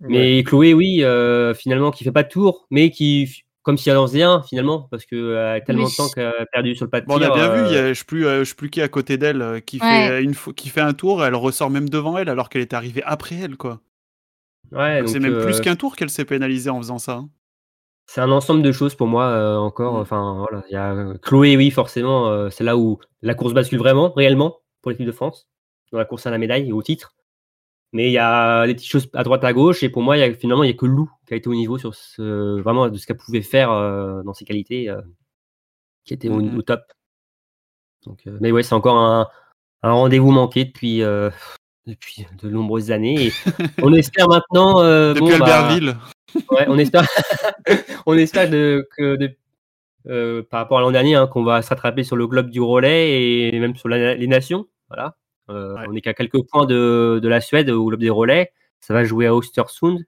mais 0.00 0.42
Chloé 0.42 0.72
oui 0.74 1.02
euh, 1.04 1.52
finalement 1.54 1.90
qui 1.90 2.02
fait 2.04 2.12
pas 2.12 2.22
de 2.22 2.28
tour 2.28 2.66
mais 2.70 2.90
qui 2.90 3.42
comme 3.62 3.76
si 3.78 3.88
elle 3.90 3.96
en 3.96 4.06
faisait 4.06 4.22
un 4.22 4.42
finalement 4.42 4.88
parce 4.90 5.04
que 5.06 5.16
euh, 5.16 5.54
elle 5.54 5.56
a 5.56 5.60
tellement 5.62 5.88
de 5.88 5.96
temps 5.96 6.08
qu'elle 6.08 6.26
a 6.26 6.46
perdu 6.46 6.74
sur 6.74 6.84
le 6.86 6.90
pas 6.90 7.00
de 7.00 7.06
Bon, 7.06 7.14
on 7.18 7.22
a 7.22 7.30
bien 7.30 7.48
vu, 7.54 7.66
il 7.66 7.72
y 7.72 7.76
a, 7.78 7.92
je 7.94 7.98
sais 7.98 8.04
plus, 8.04 8.26
euh, 8.26 8.40
je 8.40 8.50
sais 8.50 8.54
plus 8.54 8.68
qui 8.68 8.80
est 8.80 8.82
à 8.82 8.88
côté 8.88 9.16
d'elle 9.16 9.40
euh, 9.40 9.60
qui, 9.60 9.78
Ouais. 9.80 9.88
fait 9.88 10.22
une 10.22 10.34
fois, 10.34 10.52
qui 10.52 10.68
fait 10.68 10.82
un 10.82 10.92
tour, 10.92 11.24
elle 11.24 11.34
ressort 11.34 11.70
même 11.70 11.88
devant 11.88 12.18
elle 12.18 12.28
alors 12.28 12.50
qu'elle 12.50 12.60
est 12.60 12.74
arrivée 12.74 13.02
après 13.06 13.36
elle, 13.36 13.56
quoi. 13.56 13.80
Ouais, 14.72 15.02
c'est 15.06 15.20
même 15.20 15.34
euh, 15.34 15.44
plus 15.44 15.60
qu'un 15.60 15.76
tour 15.76 15.96
qu'elle 15.96 16.10
s'est 16.10 16.24
pénalisée 16.24 16.70
en 16.70 16.78
faisant 16.78 16.98
ça. 16.98 17.16
hein. 17.16 17.28
c'est 18.06 18.20
un 18.20 18.30
ensemble 18.30 18.62
de 18.62 18.72
choses 18.72 18.94
pour 18.94 19.06
moi 19.06 19.26
euh, 19.26 19.56
encore. 19.56 19.94
Mm. 19.94 20.00
Enfin 20.00 20.34
voilà, 20.38 20.64
il 20.68 20.72
y 20.72 20.76
a 20.76 20.92
euh, 20.92 21.18
Chloé, 21.18 21.56
oui 21.56 21.70
forcément, 21.70 22.28
euh, 22.28 22.50
c'est 22.50 22.64
là 22.64 22.76
où 22.76 22.98
la 23.22 23.34
course 23.34 23.54
bascule 23.54 23.78
vraiment, 23.78 24.12
réellement 24.12 24.60
pour 24.82 24.90
l'équipe 24.90 25.06
de 25.06 25.12
France 25.12 25.48
dans 25.92 25.98
la 25.98 26.04
course 26.04 26.26
à 26.26 26.30
la 26.30 26.38
médaille 26.38 26.68
et 26.68 26.72
au 26.72 26.82
titre. 26.82 27.14
Mais 27.92 28.08
il 28.08 28.12
y 28.12 28.18
a 28.18 28.66
des 28.66 28.74
petites 28.74 28.90
choses 28.90 29.08
à 29.14 29.22
droite 29.22 29.44
à 29.44 29.52
gauche. 29.52 29.84
Et 29.84 29.88
pour 29.88 30.02
moi, 30.02 30.16
il 30.16 30.20
y 30.20 30.24
a, 30.24 30.34
finalement, 30.34 30.64
il 30.64 30.66
n'y 30.66 30.72
a 30.74 30.76
que 30.76 30.84
Lou 30.86 31.08
qui 31.28 31.34
a 31.34 31.36
été 31.36 31.48
au 31.48 31.54
niveau 31.54 31.78
sur 31.78 31.94
ce, 31.94 32.60
vraiment 32.60 32.88
de 32.88 32.98
ce 32.98 33.06
qu'elle 33.06 33.16
pouvait 33.16 33.40
faire 33.40 33.70
euh, 33.70 34.20
dans 34.24 34.34
ses 34.34 34.44
qualités, 34.44 34.90
euh, 34.90 35.00
qui 36.04 36.12
était 36.12 36.28
au, 36.28 36.40
au 36.40 36.62
top. 36.62 36.80
Donc, 38.04 38.26
euh, 38.26 38.36
mais 38.40 38.50
ouais, 38.50 38.64
c'est 38.64 38.74
encore 38.74 38.98
un, 38.98 39.28
un 39.84 39.92
rendez-vous 39.92 40.32
manqué 40.32 40.64
depuis, 40.64 41.02
euh, 41.02 41.30
depuis 41.86 42.26
de 42.42 42.48
nombreuses 42.50 42.90
années. 42.90 43.26
Et 43.26 43.32
on 43.82 43.92
espère 43.92 44.28
maintenant. 44.28 44.82
euh, 44.82 45.14
Depuis 45.14 45.32
bon, 45.32 45.38
bah, 45.38 45.66
Albertville. 45.66 45.96
Ouais, 46.50 46.64
on 46.68 46.78
espère, 46.78 47.06
on 48.06 48.14
espère 48.16 48.48
de- 48.50 48.86
que 48.96 49.16
de- 49.16 49.36
euh, 50.08 50.42
par 50.42 50.60
rapport 50.60 50.78
à 50.78 50.80
l'an 50.80 50.90
dernier, 50.90 51.14
hein, 51.14 51.26
qu'on 51.26 51.44
va 51.44 51.62
se 51.62 51.68
rattraper 51.68 52.02
sur 52.04 52.16
le 52.16 52.26
globe 52.26 52.50
du 52.50 52.60
relais 52.60 53.48
et 53.52 53.58
même 53.60 53.76
sur 53.76 53.88
la- 53.88 54.14
les 54.14 54.26
nations. 54.26 54.66
Voilà. 54.88 55.16
Euh, 55.50 55.74
Ouais. 55.76 55.84
On 55.88 55.94
est 55.94 56.00
qu'à 56.00 56.14
quelques 56.14 56.42
points 56.48 56.66
de, 56.66 57.20
de 57.22 57.28
la 57.28 57.40
Suède 57.40 57.68
au 57.70 57.84
globe 57.86 58.00
des 58.00 58.10
relais. 58.10 58.52
Ça 58.80 58.94
va 58.94 59.04
jouer 59.04 59.26
à 59.26 59.34
Östersund. 59.34 60.04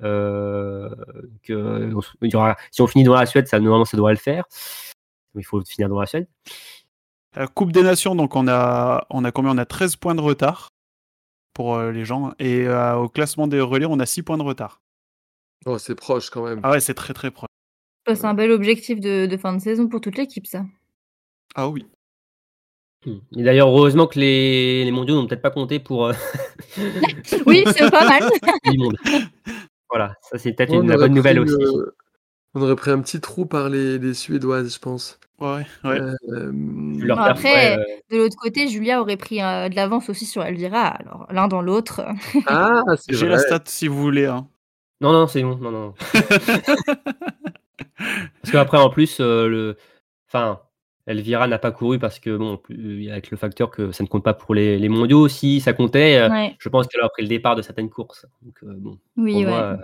Que, 0.00 1.92
on 1.94 2.00
se- 2.00 2.10
il 2.22 2.30
y 2.32 2.36
aura- 2.36 2.56
si 2.70 2.80
on 2.82 2.86
finit 2.86 3.04
dans 3.04 3.14
la 3.14 3.26
Suède, 3.26 3.48
ça, 3.48 3.58
normalement, 3.58 3.84
ça 3.84 3.96
devrait 3.96 4.12
le 4.12 4.18
faire. 4.18 4.44
Il 5.36 5.44
faut 5.44 5.60
finir 5.62 5.88
dans 5.88 6.00
la 6.00 6.06
Suède. 6.06 6.26
Coupe 7.54 7.72
des 7.72 7.82
Nations, 7.82 8.14
donc 8.14 8.34
on 8.36 8.48
a, 8.48 9.06
on 9.10 9.24
a 9.24 9.30
combien? 9.32 9.52
On 9.52 9.58
a 9.58 9.64
13 9.66 9.96
points 9.96 10.14
de 10.14 10.20
retard 10.20 10.70
pour 11.58 11.74
euh, 11.74 11.90
les 11.90 12.04
gens. 12.04 12.34
Et 12.38 12.68
euh, 12.68 12.94
au 12.94 13.08
classement 13.08 13.48
des 13.48 13.60
relais, 13.60 13.84
on 13.84 13.98
a 13.98 14.06
6 14.06 14.22
points 14.22 14.38
de 14.38 14.44
retard. 14.44 14.80
Oh, 15.66 15.76
c'est 15.76 15.96
proche 15.96 16.30
quand 16.30 16.44
même. 16.44 16.60
Ah 16.62 16.70
ouais, 16.70 16.78
c'est 16.78 16.94
très 16.94 17.12
très 17.12 17.32
proche. 17.32 17.48
C'est 18.06 18.24
un 18.24 18.34
bel 18.34 18.52
objectif 18.52 19.00
de, 19.00 19.26
de 19.26 19.36
fin 19.36 19.52
de 19.52 19.60
saison 19.60 19.88
pour 19.88 20.00
toute 20.00 20.16
l'équipe, 20.16 20.46
ça. 20.46 20.64
Ah 21.56 21.68
oui. 21.68 21.84
Et 23.06 23.42
d'ailleurs, 23.42 23.70
heureusement 23.70 24.06
que 24.06 24.20
les, 24.20 24.84
les 24.84 24.90
mondiaux 24.92 25.16
n'ont 25.16 25.26
peut-être 25.26 25.42
pas 25.42 25.50
compté 25.50 25.80
pour 25.80 26.06
euh, 26.06 26.12
Oui, 27.46 27.64
c'est 27.66 27.90
pas 27.90 28.08
mal. 28.08 28.22
Voilà, 29.90 30.14
ça 30.20 30.36
c'est 30.36 30.52
peut-être 30.52 30.74
une 30.74 30.94
bonne 30.94 31.14
nouvelle 31.14 31.40
aussi. 31.40 31.56
On 32.54 32.62
aurait 32.62 32.76
pris 32.76 32.90
un 32.90 33.00
petit 33.00 33.20
trou 33.20 33.46
par 33.46 33.68
les, 33.68 33.98
les 33.98 34.14
Suédoises, 34.14 34.74
je 34.74 34.78
pense. 34.78 35.18
Ouais, 35.40 35.64
ouais. 35.84 36.00
Euh, 36.30 36.50
Bon, 36.52 37.14
après, 37.14 37.76
ouais, 37.76 37.78
euh, 37.78 37.84
De 38.10 38.16
l'autre 38.22 38.36
côté, 38.40 38.66
Julia 38.68 39.00
aurait 39.00 39.16
pris 39.16 39.40
euh, 39.40 39.68
de 39.68 39.76
l'avance 39.76 40.08
aussi 40.10 40.26
sur 40.26 40.42
Elvira. 40.42 40.86
Alors, 40.88 41.26
l'un 41.30 41.46
dans 41.46 41.62
l'autre. 41.62 42.02
Ah, 42.46 42.82
c'est 42.96 43.14
J'ai 43.14 43.28
la 43.28 43.38
stat 43.38 43.60
si 43.66 43.86
vous 43.86 43.96
voulez. 44.00 44.26
hein. 44.26 44.48
Non, 45.00 45.12
non, 45.12 45.26
c'est 45.28 45.42
bon. 45.42 45.56
Non, 45.58 45.70
non. 45.70 45.94
parce 48.42 48.50
qu'après, 48.52 48.78
en 48.78 48.90
plus, 48.90 49.18
euh, 49.20 49.48
le... 49.48 49.76
enfin, 50.28 50.60
Elvira 51.06 51.46
n'a 51.48 51.58
pas 51.58 51.70
couru 51.70 51.98
parce 51.98 52.18
que, 52.18 52.36
bon, 52.36 52.56
plus- 52.56 53.08
avec 53.10 53.30
le 53.30 53.36
facteur 53.36 53.70
que 53.70 53.92
ça 53.92 54.02
ne 54.04 54.08
compte 54.08 54.24
pas 54.24 54.34
pour 54.34 54.54
les, 54.54 54.78
les 54.78 54.88
mondiaux, 54.88 55.28
si 55.28 55.60
ça 55.60 55.72
comptait, 55.72 56.28
Ouais. 56.28 56.56
je 56.58 56.68
pense 56.68 56.86
qu'elle 56.86 57.00
aurait 57.00 57.10
pris 57.10 57.22
le 57.22 57.28
départ 57.28 57.56
de 57.56 57.62
certaines 57.62 57.90
courses. 57.90 58.26
Donc, 58.42 58.56
euh, 58.64 58.74
bon, 58.76 58.98
Oui, 59.16 59.32
pour 59.34 59.42
ouais. 59.42 59.48
moi, 59.48 59.60
euh, 59.62 59.76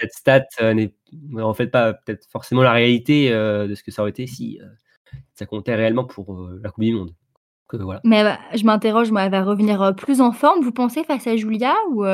cette 0.00 0.12
stat 0.12 0.44
euh, 0.60 0.74
n'est 0.74 0.92
en 1.42 1.54
fait 1.54 1.66
pas 1.68 1.92
peut-être 1.94 2.26
forcément 2.30 2.62
la 2.62 2.72
réalité 2.72 3.32
euh, 3.32 3.66
de 3.68 3.74
ce 3.74 3.82
que 3.82 3.90
ça 3.90 4.02
aurait 4.02 4.10
été 4.10 4.26
si 4.26 4.58
euh, 4.62 4.66
ça 5.34 5.46
comptait 5.46 5.74
réellement 5.74 6.04
pour 6.04 6.48
la 6.62 6.70
Coupe 6.70 6.84
du 6.84 6.92
Monde. 6.92 7.10
Donc, 7.72 7.82
voilà. 7.82 8.00
Mais 8.04 8.22
va- 8.22 8.38
je 8.54 8.64
m'interroge, 8.64 9.10
moi, 9.12 9.22
elle 9.22 9.30
va 9.30 9.44
revenir 9.44 9.94
plus 9.96 10.20
en 10.20 10.32
forme, 10.32 10.60
vous 10.62 10.72
pensez, 10.72 11.04
face 11.04 11.26
à 11.26 11.36
Julia 11.36 11.74
Ou, 11.90 12.04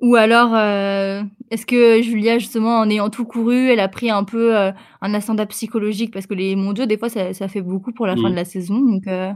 ou 0.00 0.14
alors, 0.14 0.54
euh, 0.54 1.22
est-ce 1.50 1.66
que 1.66 2.00
Julia, 2.02 2.38
justement, 2.38 2.78
en 2.78 2.88
ayant 2.88 3.10
tout 3.10 3.24
couru, 3.24 3.68
elle 3.70 3.80
a 3.80 3.88
pris 3.88 4.10
un 4.10 4.22
peu 4.22 4.56
euh, 4.56 4.70
un 5.00 5.12
ascendant 5.14 5.44
psychologique? 5.46 6.12
Parce 6.12 6.26
que 6.28 6.34
les 6.34 6.54
mondiaux, 6.54 6.86
des 6.86 6.96
fois, 6.96 7.08
ça, 7.08 7.34
ça 7.34 7.48
fait 7.48 7.62
beaucoup 7.62 7.92
pour 7.92 8.06
la 8.06 8.14
fin 8.14 8.22
Mhm. 8.24 8.30
de 8.30 8.36
la 8.36 8.44
saison. 8.44 8.78
Donc, 8.78 9.06
euh, 9.08 9.32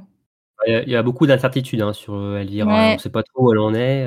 Il 0.67 0.73
y 0.73 0.77
a, 0.77 0.83
il 0.85 0.89
y 0.91 0.95
a 0.97 1.03
beaucoup 1.03 1.27
d'incertitudes 1.27 1.81
hein, 1.83 1.93
sur 1.93 2.37
Elvira. 2.37 2.69
Ouais. 2.73 2.91
On 2.91 2.93
ne 2.95 2.99
sait 2.99 3.11
pas 3.11 3.25
trop 3.25 3.49
où 3.49 3.53
elle 3.53 3.59
en 3.59 3.75
est. 3.75 4.07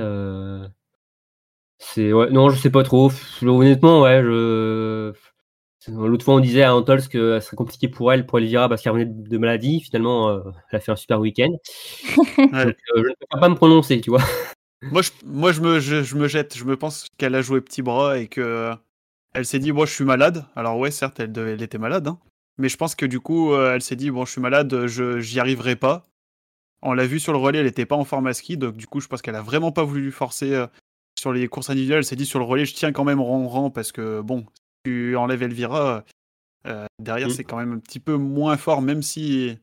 euh, 1.82 1.86
C'est 1.94 2.14
ouais, 2.14 2.30
non, 2.32 2.50
je 2.50 2.60
sais 2.60 2.70
pas 2.70 2.84
trop. 2.84 3.12
Honnêtement, 3.42 4.02
ouais, 4.02 4.22
je. 4.22 5.14
L'autre 5.88 6.26
fois, 6.26 6.34
on 6.36 6.40
disait 6.40 6.64
à 6.64 6.76
Antols 6.76 7.08
que 7.08 7.40
ce 7.40 7.46
serait 7.46 7.58
compliqué 7.58 7.88
pour 7.88 8.12
elle, 8.12 8.26
pour 8.26 8.40
Elvira, 8.40 8.68
parce 8.68 8.82
qu'elle 8.82 8.94
revenait 8.94 9.06
de 9.12 9.38
maladie. 9.38 9.82
Finalement, 9.82 10.30
euh, 10.30 10.40
elle 10.72 10.78
a 10.78 10.80
fait 10.80 10.92
un 10.92 10.96
super 10.96 11.20
week-end. 11.20 11.52
Ouais. 12.38 12.66
Donc, 12.66 12.76
euh, 12.96 13.04
je 13.04 13.10
ne 13.10 13.14
peux 13.30 13.40
pas 13.40 13.50
me 13.50 13.56
prononcer, 13.56 14.02
tu 14.02 14.10
vois. 14.10 14.22
Moi, 14.84 15.02
je, 15.02 15.12
moi 15.26 15.52
je, 15.52 15.62
me, 15.62 15.80
je, 15.80 16.04
je 16.04 16.16
me 16.16 16.28
jette. 16.28 16.58
Je 16.58 16.66
me 16.66 16.76
pense 16.78 17.08
qu'elle 17.18 17.36
a 17.36 17.42
joué 17.42 17.62
petit 17.62 17.82
bras 17.82 18.18
et 18.20 18.28
que 18.28 18.42
euh, 18.42 18.76
elle 19.34 19.46
s'est 19.46 19.60
dit, 19.60 19.72
moi, 19.72 19.86
je 19.86 19.94
suis 19.94 20.06
malade. 20.06 20.46
Alors, 20.56 20.78
ouais, 20.80 20.92
certes, 20.92 21.20
elle, 21.20 21.32
devait- 21.32 21.54
elle 21.54 21.62
était 21.64 21.78
malade. 21.78 22.08
hein. 22.08 22.20
Mais 22.58 22.70
je 22.70 22.78
pense 22.78 22.96
que 22.96 23.06
du 23.06 23.20
coup, 23.20 23.54
euh, 23.54 23.76
elle 23.76 23.82
s'est 23.82 23.96
dit, 23.96 24.12
bon, 24.12 24.26
je 24.26 24.32
suis 24.34 24.42
malade, 24.42 24.88
je 24.88 25.20
j'y 25.20 25.40
arriverai 25.40 25.76
pas. 25.76 26.08
On 26.82 26.94
l'a 26.94 27.08
vu 27.08 27.20
sur 27.20 27.34
le 27.34 27.40
relais, 27.40 27.60
elle 27.60 27.66
n'était 27.66 27.86
pas 27.86 27.96
en 27.96 28.06
forme 28.06 28.28
à 28.28 28.34
ski. 28.34 28.58
Donc, 28.58 28.78
du 28.78 28.88
coup, 28.88 29.02
je 29.02 29.08
pense 29.08 29.22
qu'elle 29.22 29.36
a 29.36 29.42
vraiment 29.42 29.72
pas 29.72 29.84
voulu 29.84 30.12
forcer 30.12 30.54
euh, 30.54 30.68
sur 31.26 31.34
les 31.34 31.48
courses 31.48 31.72
individuelles. 31.72 31.98
Elle 32.00 32.06
s'est 32.06 32.16
dit, 32.16 32.26
sur 32.28 32.38
le 32.38 32.46
relais, 32.46 32.66
je 32.66 32.76
tiens 32.76 32.92
quand 32.92 33.04
même 33.04 33.20
rang 33.20 33.48
rang 33.48 33.72
parce 33.72 33.92
que, 33.92 34.22
bon, 34.22 34.42
si 34.42 34.92
tu 34.92 35.16
enlèves 35.16 35.42
Elvira, 35.42 36.04
euh, 36.68 36.86
derrière, 37.02 37.30
Mm. 37.30 37.32
c'est 37.32 37.44
quand 37.44 37.58
même 37.58 37.74
un 37.74 37.80
petit 37.80 38.00
peu 38.00 38.16
moins 38.16 38.58
fort, 38.58 38.84
même 38.84 39.02
si, 39.02 39.58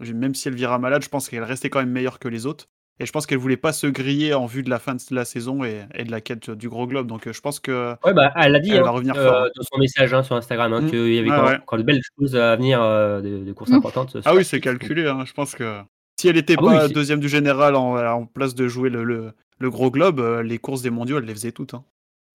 même 0.00 0.34
si 0.36 0.46
Elvira 0.48 0.78
malade, 0.78 1.02
je 1.02 1.08
pense 1.08 1.28
qu'elle 1.28 1.42
restait 1.42 1.70
quand 1.70 1.80
même 1.80 1.90
meilleure 1.90 2.20
que 2.20 2.28
les 2.28 2.46
autres. 2.46 2.66
Et 3.00 3.06
je 3.06 3.10
pense 3.10 3.26
qu'elle 3.26 3.38
voulait 3.38 3.56
pas 3.56 3.72
se 3.72 3.86
griller 3.88 4.32
en 4.34 4.46
vue 4.46 4.62
de 4.62 4.70
la 4.70 4.78
fin 4.78 4.94
de 4.94 5.00
la 5.10 5.24
saison 5.24 5.64
et, 5.64 5.86
et 5.94 6.04
de 6.04 6.10
la 6.12 6.20
quête 6.20 6.50
du 6.50 6.68
gros 6.68 6.86
globe. 6.86 7.06
Donc 7.08 7.26
euh, 7.26 7.32
je 7.32 7.40
pense 7.40 7.58
que 7.58 7.96
Ouais, 8.04 8.12
bah, 8.12 8.32
elle 8.36 8.54
a 8.54 8.60
dit 8.60 8.70
Elle 8.70 8.80
hein, 8.80 8.82
va 8.82 8.90
revenir 8.90 9.16
euh, 9.16 9.28
fort, 9.28 9.46
dans 9.56 9.62
son 9.62 9.78
message 9.80 10.14
hein, 10.14 10.22
sur 10.22 10.36
Instagram 10.36 10.72
hein, 10.72 10.82
Mm. 10.82 10.90
qu'il 10.90 11.12
y 11.14 11.18
avait 11.18 11.30
encore, 11.32 11.46
ouais. 11.72 11.78
de 11.78 11.82
belles 11.82 12.02
choses 12.18 12.36
à 12.36 12.54
venir 12.54 12.80
euh, 12.80 13.20
de, 13.20 13.38
de 13.44 13.52
courses 13.52 13.70
Mm. 13.70 13.74
importantes. 13.76 14.16
ah 14.24 14.34
oui, 14.36 14.44
c'est 14.44 14.60
calculé. 14.60 15.02
Je 15.24 15.32
pense 15.32 15.54
que 15.56 15.80
si 16.22 16.28
elle 16.28 16.36
était 16.38 16.54
Ah 16.58 16.62
pas 16.62 16.88
deuxième 16.88 17.20
du 17.20 17.28
général 17.28 17.74
en, 17.76 17.96
en 17.96 18.26
place 18.26 18.54
de 18.54 18.68
jouer 18.68 18.90
le, 18.90 19.04
le, 19.04 19.32
le 19.58 19.70
gros 19.70 19.90
globe, 19.90 20.20
euh, 20.20 20.42
les 20.42 20.58
courses 20.58 20.82
des 20.82 20.90
mondiaux, 20.90 21.18
elle 21.18 21.24
les 21.24 21.34
faisait 21.34 21.52
toutes. 21.52 21.74
hein. 21.74 21.84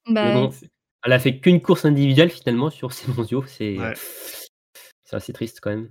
bah, 0.09 0.49
elle 1.05 1.13
a 1.13 1.19
fait 1.19 1.39
qu'une 1.39 1.61
course 1.61 1.85
individuelle 1.85 2.29
finalement 2.29 2.69
sur 2.69 2.91
ces 2.91 3.11
mondiaux. 3.11 3.43
C'est 3.47 3.77
Ouais. 3.77 3.93
assez 5.11 5.33
triste 5.33 5.59
quand 5.61 5.69
même. 5.69 5.89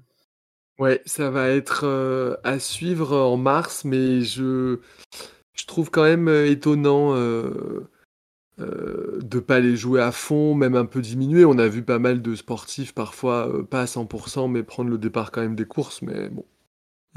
Ouais, 0.79 1.01
ça 1.07 1.31
va 1.31 1.49
être 1.49 1.85
euh, 1.85 2.37
à 2.45 2.59
suivre 2.59 3.17
en 3.17 3.39
mars, 3.39 3.85
mais 3.85 4.21
je, 4.21 4.79
je 5.55 5.65
trouve 5.67 5.91
quand 5.91 6.03
même 6.03 6.29
euh, 6.29 6.51
étonnant 6.51 7.15
euh, 7.17 7.89
euh, 8.59 9.19
de 9.23 9.39
pas 9.39 9.59
les 9.61 9.75
jouer 9.75 10.03
à 10.03 10.13
fond, 10.13 10.55
même 10.55 10.75
un 10.75 10.85
peu 10.85 11.01
diminuer. 11.01 11.47
On 11.47 11.57
a 11.59 11.67
vu 11.67 11.83
pas 11.83 11.99
mal 11.99 12.21
de 12.21 12.35
sportifs 12.35 12.93
parfois 12.93 13.49
euh, 13.49 13.63
pas 13.63 13.83
à 13.83 13.87
100%, 13.87 14.49
mais 14.49 14.63
prendre 14.63 14.91
le 14.91 14.99
départ 14.99 15.31
quand 15.33 15.41
même 15.41 15.57
des 15.57 15.65
courses. 15.65 16.03
Mais 16.03 16.29
bon, 16.29 16.45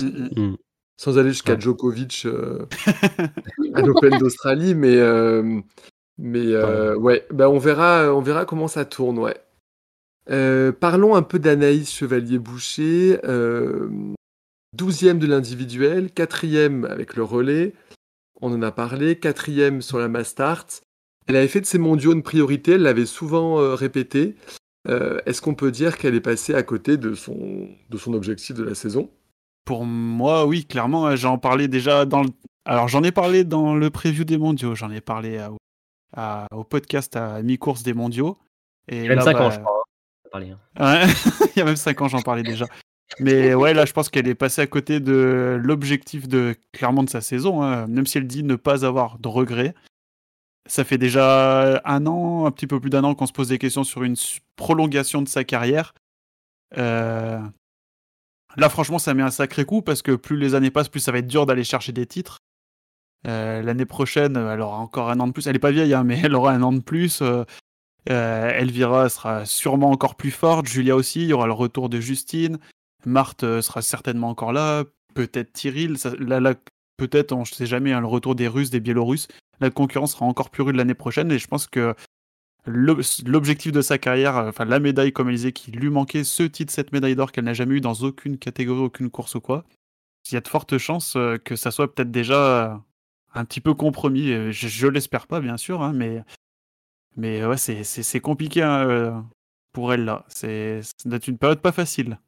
Mm, 0.01 0.29
mm. 0.41 0.57
Sans 0.99 1.17
aller 1.17 1.29
jusqu'à 1.29 1.53
Ouais. 1.53 1.61
Djokovic 1.61 2.23
euh, 2.25 2.65
à 3.73 3.81
l'Open 3.81 4.17
d'Australie, 4.17 4.75
mais 4.75 4.97
euh, 4.97 5.61
mais 6.17 6.45
euh, 6.47 6.97
ouais, 6.97 7.25
bah 7.31 7.49
on 7.49 7.57
verra, 7.57 8.13
on 8.13 8.19
verra 8.19 8.45
comment 8.45 8.67
ça 8.67 8.83
tourne, 8.83 9.17
ouais. 9.17 9.37
Parlons 10.81 11.15
un 11.15 11.21
peu 11.23 11.39
d'Anaïs 11.39 11.89
Chevalier-Boucher, 11.91 13.21
12e 14.77 15.17
de 15.19 15.25
l'individuel, 15.25 16.07
4e 16.07 16.85
avec 16.85 17.15
le 17.15 17.23
relais, 17.23 17.73
on 18.41 18.51
en 18.53 18.61
a 18.61 18.71
parlé, 18.71 19.15
4e 19.15 19.79
sur 19.81 19.99
la 19.99 20.09
Mastart. 20.09 20.67
Elle 21.27 21.37
avait 21.37 21.47
fait 21.47 21.61
de 21.61 21.65
ses 21.65 21.79
mondiaux 21.79 22.11
une 22.11 22.23
priorité, 22.23 22.73
elle 22.73 22.81
l'avait 22.81 23.05
souvent 23.05 23.55
répété. 23.73 24.35
Est-ce 24.87 25.41
qu'on 25.41 25.55
peut 25.55 25.71
dire 25.71 25.97
qu'elle 25.97 26.13
est 26.13 26.21
passée 26.21 26.53
à 26.53 26.61
côté 26.61 26.97
de 26.97 27.13
son, 27.15 27.69
de 27.89 27.97
son 27.97 28.13
objectif 28.13 28.55
de 28.55 28.63
la 28.63 28.75
saison? 28.75 29.09
Pour 29.69 29.85
moi, 29.85 30.47
oui, 30.47 30.65
clairement, 30.65 31.15
j'en 31.15 31.37
parlais 31.37 31.67
déjà 31.67 32.05
dans 32.05 32.23
le... 32.23 32.29
Alors 32.65 32.87
j'en 32.87 33.03
ai 33.03 33.11
parlé 33.11 33.43
dans 33.43 33.75
le 33.75 33.91
preview 33.91 34.23
des 34.23 34.39
mondiaux, 34.39 34.73
j'en 34.73 34.89
ai 34.89 34.99
parlé 34.99 35.37
à- 35.37 35.51
à- 36.17 36.47
au 36.55 36.63
podcast 36.63 37.15
à 37.15 37.43
mi-course 37.43 37.83
des 37.83 37.93
mondiaux. 37.93 38.35
Et 38.87 38.97
Il 38.97 39.03
y 39.03 39.05
a 39.05 39.09
même 39.09 39.17
là, 39.19 39.23
5 39.25 39.35
ans, 39.35 39.49
bah, 39.49 39.55
je 39.55 39.59
crois. 39.59 39.83
hein, 40.33 40.57
hein. 40.77 41.07
Il 41.55 41.59
y 41.59 41.61
a 41.61 41.65
même 41.65 41.75
5 41.75 42.01
ans, 42.01 42.07
j'en 42.07 42.23
parlais 42.23 42.41
déjà. 42.41 42.65
Mais 43.19 43.53
ouais, 43.53 43.75
là, 43.75 43.85
je 43.85 43.93
pense 43.93 44.09
qu'elle 44.09 44.27
est 44.27 44.33
passée 44.33 44.61
à 44.61 44.65
côté 44.65 44.99
de 44.99 45.59
l'objectif 45.63 46.27
de 46.27 46.55
clairement 46.71 47.03
de 47.03 47.09
sa 47.11 47.21
saison. 47.21 47.61
hein. 47.61 47.85
Même 47.85 48.07
si 48.07 48.17
elle 48.17 48.25
dit 48.25 48.41
ne 48.43 48.55
pas 48.55 48.85
avoir 48.85 49.19
de 49.19 49.27
regrets, 49.27 49.75
ça 50.65 50.83
fait 50.83 50.97
déjà 50.97 51.79
un 51.85 52.07
an, 52.07 52.47
un 52.47 52.51
petit 52.51 52.65
peu 52.65 52.79
plus 52.79 52.89
d'un 52.89 53.03
an 53.03 53.13
qu'on 53.13 53.27
se 53.27 53.33
pose 53.33 53.49
des 53.49 53.59
questions 53.59 53.83
sur 53.83 54.01
une 54.01 54.15
prolongation 54.55 55.21
de 55.21 55.27
sa 55.27 55.43
carrière. 55.43 55.93
Euh, 56.75 57.39
Là, 58.59 58.67
franchement, 58.67 58.99
ça 58.99 59.13
met 59.13 59.23
un 59.23 59.31
sacré 59.31 59.63
coup 59.63 59.81
parce 59.81 60.01
que 60.01 60.11
plus 60.11 60.37
les 60.37 60.53
années 60.53 60.69
passent, 60.69 60.89
plus 60.89 60.99
ça 60.99 61.13
va 61.13 61.19
être 61.19 61.27
dur 61.27 61.45
d'aller 61.45 61.63
chercher 61.63 61.93
des 61.93 62.05
titres. 62.05 62.39
Euh, 63.27 63.61
L'année 63.61 63.85
prochaine, 63.85 64.35
elle 64.35 64.61
aura 64.61 64.77
encore 64.77 65.09
un 65.09 65.19
an 65.21 65.27
de 65.27 65.31
plus. 65.31 65.47
Elle 65.47 65.55
est 65.55 65.59
pas 65.59 65.71
vieille, 65.71 65.93
hein, 65.93 66.03
mais 66.03 66.19
elle 66.23 66.35
aura 66.35 66.51
un 66.51 66.61
an 66.61 66.73
de 66.73 66.81
plus. 66.81 67.21
Euh, 67.21 67.45
euh, 68.09 68.49
Elvira 68.49 69.09
sera 69.09 69.45
sûrement 69.45 69.91
encore 69.91 70.15
plus 70.15 70.31
forte. 70.31 70.67
Julia 70.67 70.95
aussi. 70.95 71.21
Il 71.21 71.29
y 71.29 71.33
aura 71.33 71.47
le 71.47 71.53
retour 71.53 71.89
de 71.89 71.99
Justine. 71.99 72.59
Marthe 73.05 73.43
euh, 73.43 73.61
sera 73.61 73.81
certainement 73.81 74.29
encore 74.29 74.51
là. 74.51 74.83
Peut-être 75.15 75.53
Tyril. 75.53 75.95
Là, 76.19 76.53
peut-être, 76.97 77.31
on 77.31 77.41
ne 77.41 77.45
sait 77.45 77.65
jamais, 77.65 77.93
hein, 77.93 78.01
le 78.01 78.07
retour 78.07 78.35
des 78.35 78.47
Russes, 78.47 78.69
des 78.69 78.81
Biélorusses. 78.81 79.29
La 79.61 79.69
concurrence 79.69 80.13
sera 80.13 80.25
encore 80.25 80.49
plus 80.49 80.63
rude 80.63 80.75
l'année 80.75 80.93
prochaine. 80.93 81.31
Et 81.31 81.39
je 81.39 81.47
pense 81.47 81.67
que 81.67 81.95
l'objectif 82.69 83.71
de 83.71 83.81
sa 83.81 83.97
carrière, 83.97 84.37
euh, 84.37 84.49
enfin 84.49 84.65
la 84.65 84.79
médaille, 84.79 85.11
comme 85.11 85.29
elle 85.29 85.35
disait, 85.35 85.51
qui 85.51 85.71
lui 85.71 85.89
manquait, 85.89 86.23
ce 86.23 86.43
titre, 86.43 86.71
cette 86.73 86.91
médaille 86.91 87.15
d'or 87.15 87.31
qu'elle 87.31 87.45
n'a 87.45 87.53
jamais 87.53 87.75
eu 87.75 87.81
dans 87.81 87.93
aucune 87.93 88.37
catégorie, 88.37 88.81
aucune 88.81 89.09
course 89.09 89.35
ou 89.35 89.41
quoi. 89.41 89.65
Il 90.29 90.33
y 90.33 90.37
a 90.37 90.41
de 90.41 90.47
fortes 90.47 90.77
chances 90.77 91.15
euh, 91.15 91.37
que 91.37 91.55
ça 91.55 91.71
soit 91.71 91.93
peut-être 91.93 92.11
déjà 92.11 92.35
euh, 92.73 92.75
un 93.33 93.45
petit 93.45 93.61
peu 93.61 93.73
compromis. 93.73 94.27
Je, 94.51 94.67
je 94.67 94.87
l'espère 94.87 95.27
pas, 95.27 95.39
bien 95.41 95.57
sûr, 95.57 95.81
hein, 95.81 95.93
mais, 95.93 96.23
mais 97.15 97.45
ouais, 97.45 97.57
c'est- 97.57 97.83
c'est 97.83 98.03
c'est 98.03 98.19
compliqué 98.19 98.61
hein, 98.61 99.25
pour 99.71 99.93
elle 99.93 100.05
là. 100.05 100.25
C'est 100.29 100.81
ça 100.83 101.09
doit 101.09 101.17
être 101.17 101.27
une 101.27 101.37
période 101.37 101.61
pas 101.61 101.71
facile. 101.71 102.19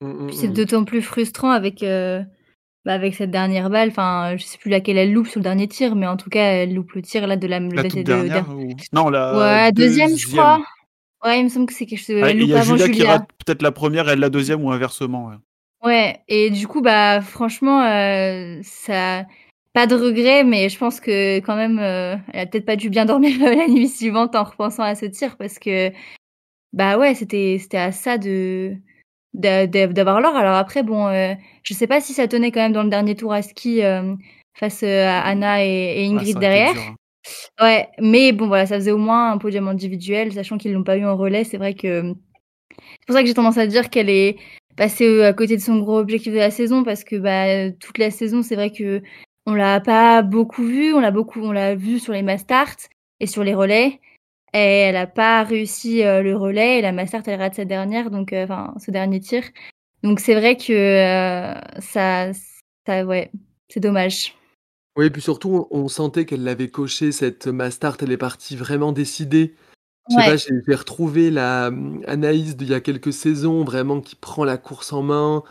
Mm, 0.00 0.26
Puis 0.28 0.36
c'est 0.36 0.48
mm. 0.48 0.52
d'autant 0.54 0.84
plus 0.84 1.02
frustrant 1.02 1.50
avec, 1.50 1.82
euh, 1.82 2.22
bah, 2.84 2.94
avec 2.94 3.14
cette 3.14 3.30
dernière 3.30 3.70
balle. 3.70 3.88
Enfin, 3.88 4.36
je 4.36 4.44
sais 4.44 4.58
plus 4.58 4.70
laquelle 4.70 4.98
elle 4.98 5.12
loupe 5.12 5.26
sur 5.28 5.40
le 5.40 5.44
dernier 5.44 5.68
tir, 5.68 5.94
mais 5.96 6.06
en 6.06 6.16
tout 6.16 6.30
cas, 6.30 6.42
elle 6.44 6.74
loupe 6.74 6.92
le 6.92 7.02
tir 7.02 7.26
là 7.26 7.36
de 7.36 7.46
la, 7.46 7.60
La 7.60 7.82
de- 7.82 7.88
toute 7.88 7.98
de- 7.98 8.02
dernière 8.02 8.48
de- 8.48 8.54
ou... 8.54 8.68
Non, 8.92 9.08
la 9.10 9.36
Ouais, 9.66 9.72
deuxième, 9.72 10.16
je 10.16 10.26
crois. 10.28 10.60
Ouais, 11.24 11.40
il 11.40 11.44
me 11.44 11.48
semble 11.48 11.66
que 11.66 11.72
c'est 11.72 11.86
quelque 11.86 11.98
chose. 12.04 12.16
Ah, 12.22 12.30
Il 12.30 12.42
y 12.44 12.52
a 12.54 12.60
avant 12.60 12.72
Julia 12.76 12.88
qui 12.88 12.98
Julia. 12.98 13.12
rate 13.12 13.28
peut-être 13.44 13.62
la 13.62 13.72
première, 13.72 14.08
elle 14.08 14.18
la 14.20 14.28
deuxième 14.30 14.62
ou 14.64 14.70
inversement. 14.70 15.26
ouais. 15.28 15.34
Ouais, 15.82 16.20
et 16.28 16.50
du 16.50 16.66
coup, 16.66 16.80
bah, 16.80 17.20
franchement, 17.20 17.82
euh, 17.84 18.58
ça. 18.62 19.24
Pas 19.74 19.86
de 19.88 19.96
regret, 19.96 20.44
mais 20.44 20.68
je 20.68 20.78
pense 20.78 21.00
que 21.00 21.38
quand 21.40 21.56
même, 21.56 21.78
euh, 21.80 22.16
elle 22.32 22.40
a 22.42 22.46
peut-être 22.46 22.64
pas 22.64 22.76
dû 22.76 22.90
bien 22.90 23.04
dormir 23.06 23.32
la 23.40 23.66
nuit 23.68 23.88
suivante 23.88 24.36
en 24.36 24.44
repensant 24.44 24.84
à 24.84 24.94
ce 24.94 25.04
tir 25.06 25.36
parce 25.36 25.58
que, 25.58 25.90
bah 26.72 26.98
ouais, 26.98 27.14
c'était 27.14 27.58
c'était 27.60 27.78
à 27.78 27.92
ça 27.92 28.18
de 28.18 28.76
d'avoir 29.34 30.20
l'or. 30.20 30.36
Alors 30.36 30.56
après, 30.56 30.82
bon, 30.82 31.08
euh, 31.08 31.34
je 31.62 31.74
sais 31.74 31.86
pas 31.86 32.00
si 32.00 32.12
ça 32.12 32.28
tenait 32.28 32.52
quand 32.52 32.60
même 32.60 32.72
dans 32.72 32.82
le 32.82 32.90
dernier 32.90 33.14
tour 33.14 33.32
à 33.32 33.42
ski 33.42 33.82
euh, 33.82 34.14
face 34.54 34.82
euh, 34.82 35.06
à 35.06 35.20
Anna 35.20 35.64
et, 35.64 36.06
Ingrid 36.06 36.38
derrière. 36.38 36.72
dur, 36.72 36.82
hein. 36.82 36.94
Ouais, 37.60 37.88
mais 38.00 38.32
bon, 38.32 38.48
voilà, 38.48 38.66
ça 38.66 38.76
faisait 38.76 38.90
au 38.90 38.98
moins 38.98 39.32
un 39.32 39.38
podium 39.38 39.68
individuel, 39.68 40.32
sachant 40.32 40.58
qu'ils 40.58 40.72
l'ont 40.72 40.84
pas 40.84 40.96
eu 40.96 41.06
en 41.06 41.16
relais. 41.16 41.44
C'est 41.44 41.56
vrai 41.56 41.74
que 41.74 42.14
c'est 42.70 43.06
pour 43.06 43.14
ça 43.14 43.22
que 43.22 43.28
j'ai 43.28 43.34
tendance 43.34 43.58
à 43.58 43.66
dire 43.66 43.90
qu'elle 43.90 44.10
est 44.10 44.36
passée 44.76 45.06
euh, 45.06 45.28
à 45.28 45.32
côté 45.32 45.56
de 45.56 45.62
son 45.62 45.78
gros 45.78 45.98
objectif 45.98 46.32
de 46.32 46.38
la 46.38 46.50
saison, 46.50 46.84
parce 46.84 47.04
que 47.04 47.16
bah, 47.16 47.70
toute 47.80 47.98
la 47.98 48.10
saison, 48.10 48.42
c'est 48.42 48.56
vrai 48.56 48.70
que 48.70 49.02
on 49.46 49.54
l'a 49.54 49.80
pas 49.80 50.22
beaucoup 50.22 50.64
vue, 50.64 50.94
on 50.94 51.00
l'a 51.00 51.10
beaucoup, 51.10 51.40
on 51.40 51.52
l'a 51.52 51.74
vue 51.74 51.98
sur 51.98 52.12
les 52.12 52.22
mastart 52.22 52.76
et 53.20 53.26
sur 53.26 53.44
les 53.44 53.54
relais, 53.54 54.00
et 54.54 54.58
elle 54.58 54.96
a 54.96 55.06
pas 55.06 55.42
réussi 55.42 56.02
euh, 56.02 56.22
le 56.22 56.36
relais 56.36 56.78
et 56.78 56.82
la 56.82 56.92
mastart 56.92 57.22
elle 57.26 57.40
rate 57.40 57.56
sa 57.56 57.64
dernière, 57.64 58.10
donc 58.10 58.32
euh, 58.32 58.44
enfin 58.44 58.74
ce 58.78 58.90
dernier 58.90 59.20
tir. 59.20 59.42
Donc 60.02 60.20
c'est 60.20 60.34
vrai 60.34 60.56
que 60.56 60.72
euh, 60.72 61.54
ça, 61.80 62.32
ça, 62.86 63.04
ouais, 63.04 63.30
c'est 63.68 63.80
dommage. 63.80 64.34
Oui, 64.96 65.06
et 65.06 65.10
puis 65.10 65.22
surtout, 65.22 65.66
on 65.70 65.88
sentait 65.88 66.24
qu'elle 66.24 66.44
l'avait 66.44 66.68
coché, 66.68 67.10
cette 67.10 67.48
Mastart, 67.48 67.96
elle 68.00 68.12
est 68.12 68.16
partie 68.16 68.54
vraiment 68.54 68.92
décidée. 68.92 69.54
Je 70.08 70.14
sais 70.14 70.20
Ouais. 70.20 70.26
pas, 70.26 70.36
j'ai 70.36 70.74
retrouvé 70.74 71.30
la 71.30 71.68
hum, 71.68 72.02
Anaïs 72.06 72.56
d'il 72.56 72.68
y 72.68 72.74
a 72.74 72.80
quelques 72.80 73.12
saisons, 73.12 73.64
vraiment 73.64 74.00
qui 74.00 74.14
prend 74.14 74.44
la 74.44 74.56
course 74.58 74.92
en 74.92 75.02
main, 75.02 75.42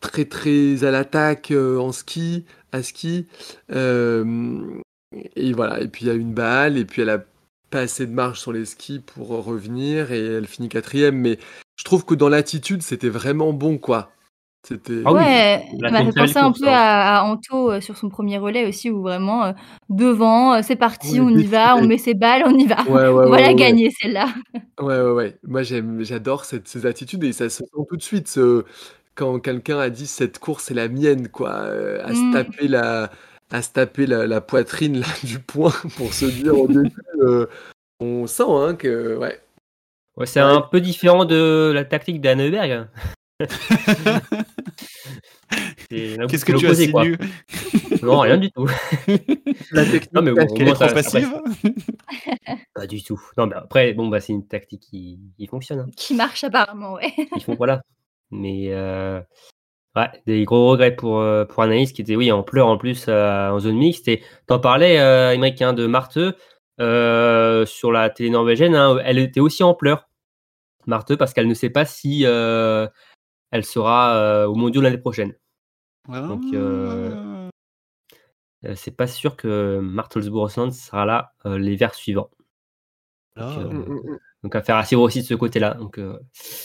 très 0.00 0.24
très 0.24 0.84
à 0.84 0.90
l'attaque 0.90 1.50
euh, 1.50 1.78
en 1.78 1.92
ski, 1.92 2.44
à 2.72 2.82
ski. 2.82 3.26
Euh, 3.72 4.80
et 5.36 5.52
voilà, 5.52 5.80
et 5.80 5.88
puis 5.88 6.04
il 6.04 6.08
y 6.08 6.10
a 6.10 6.14
une 6.14 6.32
balle, 6.32 6.78
et 6.78 6.84
puis 6.84 7.02
elle 7.02 7.10
a 7.10 7.24
pas 7.70 7.80
assez 7.80 8.06
de 8.06 8.12
marge 8.12 8.40
sur 8.40 8.52
les 8.52 8.64
skis 8.64 9.00
pour 9.00 9.28
revenir, 9.44 10.12
et 10.12 10.24
elle 10.24 10.46
finit 10.46 10.68
quatrième. 10.68 11.16
Mais 11.16 11.38
je 11.76 11.84
trouve 11.84 12.04
que 12.04 12.14
dans 12.14 12.28
l'attitude, 12.28 12.82
c'était 12.82 13.08
vraiment 13.08 13.52
bon, 13.52 13.78
quoi. 13.78 14.10
C'était. 14.66 15.02
Ah 15.04 15.12
oui, 15.12 15.20
ouais, 15.20 15.64
ça 15.80 15.90
m'a 15.90 16.04
fait 16.04 16.12
penser 16.12 16.36
un 16.38 16.52
peu 16.52 16.66
hein. 16.68 16.72
à, 16.72 17.18
à 17.20 17.22
Anto 17.24 17.70
euh, 17.70 17.80
sur 17.80 17.96
son 17.96 18.08
premier 18.08 18.38
relais 18.38 18.66
aussi, 18.66 18.90
où 18.90 19.02
vraiment 19.02 19.44
euh, 19.44 19.52
devant, 19.88 20.54
euh, 20.54 20.60
c'est 20.62 20.76
parti, 20.76 21.20
on 21.20 21.28
y 21.30 21.44
va, 21.44 21.76
on 21.76 21.86
met 21.86 21.96
ses 21.96 22.14
balles, 22.14 22.42
on 22.44 22.56
y 22.58 22.66
va. 22.66 22.82
Ouais, 22.84 22.90
ouais, 22.90 23.08
on 23.08 23.16
ouais, 23.18 23.30
va 23.30 23.36
la 23.36 23.42
ouais, 23.42 23.48
ouais. 23.48 23.54
gagner 23.54 23.90
celle-là. 24.00 24.26
Ouais, 24.80 25.00
ouais, 25.00 25.10
ouais. 25.12 25.36
Moi, 25.46 25.62
j'aime, 25.62 26.02
j'adore 26.02 26.44
cette, 26.44 26.66
ces 26.68 26.86
attitudes 26.86 27.22
et 27.24 27.32
ça 27.32 27.48
se 27.48 27.58
sent 27.58 27.64
tout 27.88 27.96
de 27.96 28.02
suite 28.02 28.28
ce- 28.28 28.64
quand 29.14 29.38
quelqu'un 29.40 29.78
a 29.78 29.90
dit 29.90 30.06
cette 30.06 30.38
course 30.38 30.70
est 30.70 30.74
la 30.74 30.88
mienne, 30.88 31.28
quoi, 31.28 31.50
euh, 31.62 32.00
à 32.04 32.14
se 32.14 32.20
Mm. 32.20 32.32
taper 32.32 32.68
la, 32.68 33.10
à 33.50 33.62
se 33.62 33.72
taper 33.72 34.06
la, 34.06 34.26
la 34.26 34.40
poitrine 34.40 35.00
là, 35.00 35.06
du 35.24 35.38
poing 35.38 35.72
pour 35.96 36.12
se 36.12 36.26
dire 36.26 36.58
au 36.58 36.68
début, 36.68 36.90
euh, 37.20 37.46
on 38.00 38.26
sent 38.26 38.42
hein, 38.48 38.74
que, 38.76 39.16
ouais. 39.16 39.40
Ouais, 40.16 40.26
c'est 40.26 40.40
Ouais. 40.42 40.46
un 40.46 40.60
peu 40.62 40.80
différent 40.80 41.24
de 41.24 41.70
la 41.74 41.84
tactique 41.84 42.20
d'Anneberg. 42.20 42.88
Qu'est-ce 45.90 46.44
que 46.44 46.52
tu 46.52 46.66
quoi. 46.90 47.02
insinues 47.02 47.16
Non, 48.02 48.18
rien 48.20 48.36
du 48.36 48.50
tout. 48.50 48.68
La 49.72 49.84
technique, 49.84 50.12
Non, 50.12 50.22
mais 50.22 50.32
bon, 50.32 50.40
est 50.56 50.64
trop 50.66 50.74
ça- 50.74 50.92
passive 50.92 51.32
Pas 52.74 52.86
du 52.86 53.02
tout. 53.02 53.20
Non, 53.36 53.46
mais 53.46 53.56
après, 53.56 53.92
bon, 53.94 54.08
bah, 54.08 54.20
c'est 54.20 54.32
une 54.32 54.46
tactique 54.46 54.82
qui, 54.90 55.18
qui 55.36 55.46
fonctionne. 55.46 55.80
hein. 55.80 55.86
Qui 55.96 56.14
marche 56.14 56.44
apparemment, 56.44 56.94
ouais. 56.94 57.12
Ils 57.36 57.42
font 57.42 57.54
voilà. 57.54 57.80
Mais 58.30 58.66
euh, 58.72 59.20
ouais, 59.96 60.10
des 60.26 60.44
gros 60.44 60.68
regrets 60.70 60.94
pour, 60.94 61.20
euh, 61.20 61.44
pour 61.44 61.62
Anaïs 61.62 61.92
qui 61.92 62.02
était 62.02 62.16
oui 62.16 62.30
en 62.32 62.42
pleurs 62.42 62.66
en 62.68 62.78
plus 62.78 63.06
euh, 63.08 63.50
en 63.50 63.58
zone 63.58 63.76
mixte. 63.76 64.08
Et 64.08 64.22
t'en 64.46 64.58
parlais, 64.58 64.98
euh, 65.00 65.32
Aymeric, 65.32 65.60
hein, 65.62 65.72
de 65.72 65.86
Marthe 65.86 66.18
euh, 66.80 67.66
sur 67.66 67.92
la 67.92 68.10
télé 68.10 68.30
norvégienne. 68.30 68.74
hein, 68.74 68.98
elle 69.04 69.18
était 69.18 69.40
aussi 69.40 69.62
en 69.62 69.74
pleurs, 69.74 70.08
Marthe, 70.86 71.16
parce 71.16 71.32
qu'elle 71.34 71.48
ne 71.48 71.54
sait 71.54 71.70
pas 71.70 71.84
si 71.84 72.22
euh, 72.24 72.86
elle 73.50 73.64
sera 73.64 74.16
euh, 74.16 74.46
au 74.46 74.54
mondial 74.54 74.84
l'année 74.84 74.98
prochaine. 74.98 75.34
Donc, 76.08 76.42
euh, 76.54 77.48
Euh, 78.64 78.74
c'est 78.74 78.90
pas 78.96 79.06
sûr 79.06 79.36
que 79.36 79.78
Marthe 79.78 80.16
Holzbourg-Sand 80.16 80.72
sera 80.72 81.04
là 81.06 81.32
euh, 81.46 81.58
l'hiver 81.58 81.94
suivant. 81.94 82.30
Donc, 83.36 84.18
Donc 84.44 84.54
à 84.54 84.62
faire 84.62 84.76
à 84.76 84.84
suivre 84.84 85.02
aussi 85.02 85.22
de 85.22 85.26
ce 85.26 85.34
côté-là. 85.34 85.74
Donc, 85.74 85.98
euh, 85.98 86.18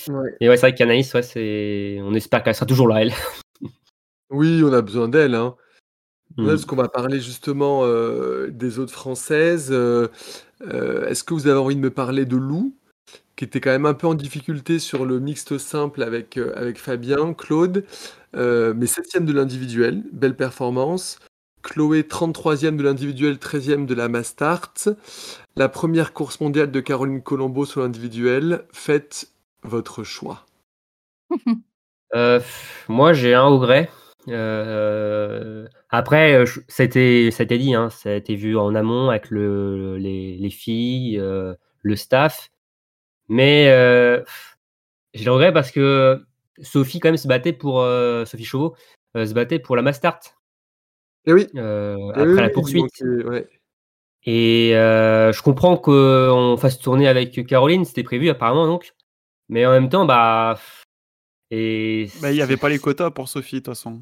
Ouais. 0.10 0.36
Et 0.42 0.50
ouais, 0.50 0.58
c'est 0.58 0.68
vrai 0.68 0.76
qu'Anaïs, 0.76 1.14
ouais, 1.14 1.24
c'est... 1.24 1.98
on 2.02 2.14
espère 2.14 2.44
qu'elle 2.44 2.56
sera 2.56 2.66
toujours 2.66 2.88
là, 2.88 3.02
elle. 3.02 3.14
Oui, 4.30 4.64
on 4.64 4.74
a 4.74 4.82
besoin 4.82 5.08
d'elle, 5.08 5.36
hein. 5.36 5.56
Mm. 6.38 6.48
Parce 6.48 6.66
qu'on 6.66 6.76
va 6.76 6.90
parler 6.90 7.20
justement 7.20 7.82
euh, 7.86 8.50
des 8.52 8.80
autres 8.80 8.94
françaises. 8.94 9.70
euh, 9.72 10.08
euh, 10.64 11.08
Est-ce 11.08 11.24
que 11.24 11.34
vous 11.34 11.48
avez 11.48 11.60
envie 11.60 11.76
de 11.76 11.82
me 11.82 11.92
parler 11.92 12.26
de 12.26 12.38
Lou, 12.38 12.76
qui 13.36 13.46
était 13.46 13.62
quand 13.62 13.72
même 13.72 13.86
un 13.86 13.94
peu 13.94 14.08
en 14.08 14.16
difficulté 14.16 14.80
sur 14.80 15.06
le 15.06 15.20
mixte 15.20 15.58
simple 15.60 16.04
avec, 16.04 16.38
euh, 16.38 16.54
avec 16.56 16.80
Fabien, 16.80 17.34
Claude, 17.34 17.86
euh, 18.36 18.74
mais 18.76 18.88
septième 18.88 19.26
de 19.26 19.34
l'individuel, 19.34 20.04
belle 20.12 20.36
performance. 20.36 21.20
Chloé, 21.64 22.04
33e 22.04 22.76
de 22.76 22.84
l'individuel, 22.84 23.36
13e 23.38 23.86
de 23.86 23.96
la 23.96 24.10
Mastart. 24.10 24.90
La 25.56 25.70
première 25.70 26.14
course 26.14 26.42
mondiale 26.42 26.70
de 26.70 26.80
Caroline 26.82 27.24
Colombo 27.24 27.66
sur 27.66 27.82
l'individuel. 27.82 28.66
Faites 28.72 29.30
votre 29.64 30.04
choix. 30.04 30.46
Euh, 32.16 32.40
moi, 32.90 33.14
j'ai 33.14 33.34
un 33.34 33.48
regret. 33.48 33.90
Euh, 34.28 35.68
après, 35.90 36.36
euh, 36.36 36.46
a 36.78 36.84
été 36.84 37.58
dit, 37.58 37.74
hein, 37.74 37.90
ça 37.90 38.10
a 38.10 38.14
été 38.14 38.36
vu 38.36 38.56
en 38.56 38.76
amont 38.76 39.10
avec 39.10 39.32
le, 39.32 39.98
les, 39.98 40.38
les 40.38 40.50
filles, 40.52 41.18
le 41.18 41.96
staff. 41.96 42.52
Mais 43.30 43.66
j'ai 45.16 45.26
le 45.26 45.32
regret 45.32 45.52
parce 45.52 45.72
que 45.72 46.24
Sophie, 46.62 47.00
quand 47.00 47.08
même, 47.08 47.18
se 47.18 47.28
battait 47.28 47.52
pour. 47.52 47.84
Sophie 48.28 48.46
Chauveau 48.46 48.76
se 49.16 49.34
battait 49.34 49.58
pour 49.58 49.76
la 49.76 49.82
Mastart 49.82 50.20
Et 51.26 51.34
oui, 51.34 51.48
euh, 51.56 51.96
eh 52.16 52.20
après 52.20 52.26
oui, 52.26 52.36
la 52.36 52.46
oui, 52.48 52.52
poursuite. 52.54 52.82
donc, 52.82 52.92
euh, 53.02 53.30
ouais. 53.30 53.48
Et 54.26 54.76
euh, 54.76 55.32
je 55.34 55.42
comprends 55.42 55.78
qu'on 55.78 56.56
fasse 56.60 56.80
tourner 56.80 57.08
avec 57.08 57.46
Caroline, 57.48 57.86
c'était 57.86 58.04
prévu 58.04 58.30
apparemment 58.30 58.68
donc. 58.68 58.94
Mais 59.50 59.66
en 59.66 59.72
même 59.72 59.90
temps, 59.90 60.06
bah. 60.06 60.58
Et. 61.52 62.10
Bah, 62.22 62.32
il 62.32 62.36
n'y 62.36 62.42
avait 62.42 62.58
pas 62.58 62.70
les 62.70 62.80
quotas 62.80 63.12
pour 63.12 63.28
Sophie, 63.30 63.56
de 63.58 63.60
toute 63.60 63.68
façon. 63.68 64.02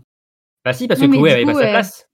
Bah 0.63 0.73
si, 0.73 0.87
parce 0.87 0.99
Non, 1.01 1.07
que 1.09 1.13
Chloé 1.13 1.31
avait 1.31 1.43
coup, 1.43 1.53
pas 1.53 1.61
sa 1.61 1.69
place. 1.69 2.07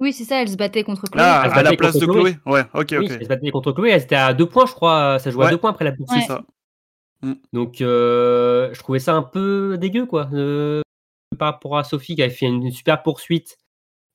Oui, 0.00 0.12
c'est 0.12 0.24
ça, 0.24 0.42
elle 0.42 0.48
se 0.48 0.56
battait 0.56 0.84
contre 0.84 1.04
Chloé. 1.10 1.22
Ah, 1.24 1.42
Elle 1.44 1.50
se 1.50 1.54
à 1.54 1.56
la 1.56 1.62
battait 1.64 1.76
place 1.76 1.96
de 1.96 2.06
contre 2.06 2.18
Chloé. 2.20 2.36
Ouais, 2.46 2.62
ok, 2.74 2.86
Oui, 2.92 2.96
ok. 3.06 3.10
elle 3.10 3.22
se 3.22 3.28
battait 3.28 3.50
contre 3.50 3.72
Chloé, 3.72 3.90
elle 3.90 4.02
était 4.02 4.14
à 4.14 4.34
deux 4.34 4.46
points, 4.46 4.66
je 4.66 4.72
crois. 4.72 5.18
Ça 5.18 5.30
jouait 5.30 5.46
à 5.46 5.50
deux 5.50 5.58
points 5.58 5.70
après 5.70 5.84
la 5.86 5.92
poursuite. 5.92 6.28
Ouais. 6.28 6.36
C'est 7.22 7.26
ça. 7.26 7.36
Donc, 7.54 7.80
euh, 7.80 8.68
je 8.74 8.78
trouvais 8.80 8.98
ça 8.98 9.14
un 9.14 9.22
peu 9.22 9.78
dégueu, 9.78 10.04
quoi. 10.04 10.28
euh, 10.34 10.82
par 11.38 11.54
rapport 11.54 11.78
à 11.78 11.84
Sophie 11.84 12.14
qui 12.14 12.22
avait 12.22 12.32
fait 12.34 12.46
une 12.46 12.70
super 12.70 13.02
poursuite, 13.02 13.56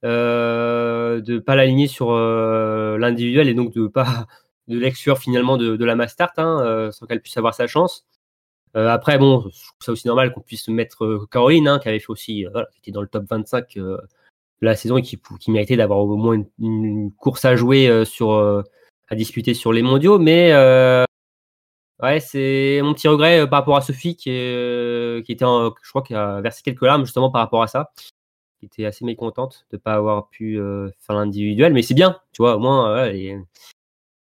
euh, 0.06 1.20
de 1.22 1.40
pas 1.40 1.56
l'aligner 1.56 1.88
sur 1.88 2.12
euh, 2.12 2.98
l'individuel 2.98 3.50
et 3.50 3.54
donc 3.54 3.74
de 3.74 3.88
pas 3.88 4.28
de 4.68 4.78
l'exclure 4.78 5.18
finalement 5.18 5.58
de, 5.58 5.84
la 5.84 5.96
Mastart, 5.96 6.34
hein, 6.38 6.62
euh, 6.64 6.92
sans 6.92 7.06
qu'elle 7.06 7.22
puisse 7.22 7.38
avoir 7.38 7.54
sa 7.54 7.68
chance. 7.68 8.06
Après, 8.76 9.18
bon, 9.18 9.42
je 9.42 9.48
trouve 9.50 9.82
ça 9.82 9.92
aussi 9.92 10.08
normal 10.08 10.32
qu'on 10.32 10.42
puisse 10.42 10.68
mettre 10.68 11.26
Caroline, 11.32 11.68
hein, 11.68 11.80
qui 11.80 11.90
avait 11.90 12.00
fait 12.00 12.12
aussi, 12.12 12.46
qui 12.72 12.80
était 12.80 12.92
dans 12.92 13.02
le 13.02 13.08
top 13.08 13.26
25 13.28 13.78
euh, 13.78 13.98
de 14.62 14.66
la 14.66 14.76
saison 14.76 14.98
et 14.98 15.02
qui, 15.02 15.20
qui 15.40 15.50
méritait 15.52 15.76
d'avoir 15.76 16.00
au 16.00 16.16
moins 16.16 16.44
une, 16.60 17.12
course 17.18 17.46
à 17.46 17.56
jouer 17.56 18.06
sur, 18.06 18.32
à 18.34 19.16
disputer 19.16 19.56
sur 19.56 19.74
les 19.74 19.82
mondiaux. 19.82 20.20
Mais 20.20 20.54
ouais, 22.04 22.20
c'est 22.20 22.82
mon 22.84 22.94
petit 22.94 23.08
regret 23.08 23.50
par 23.50 23.60
rapport 23.62 23.78
à 23.78 23.82
Sophie 23.82 24.16
qui, 24.16 24.30
qui 25.26 25.32
était, 25.32 25.46
en- 25.46 25.74
je 25.82 25.90
crois, 25.90 26.04
qui 26.04 26.14
a 26.14 26.40
versé 26.42 26.62
quelques 26.64 26.84
larmes 26.84 27.06
justement 27.06 27.32
par 27.32 27.42
rapport 27.42 27.64
à 27.64 27.68
ça. 27.68 27.92
Qui 28.60 28.66
était 28.66 28.86
assez 28.86 29.06
mécontente 29.06 29.66
de 29.72 29.78
ne 29.78 29.80
pas 29.82 29.94
avoir 29.94 30.28
pu 30.28 30.60
euh, 30.60 30.90
faire 31.00 31.16
l'individuel, 31.16 31.72
mais 31.74 31.82
c'est 31.82 31.94
bien, 31.94 32.20
tu 32.34 32.42
vois, 32.42 32.58
au 32.58 32.60
moins, 32.60 32.90
euh, 32.92 33.06
voilà, 33.12 33.14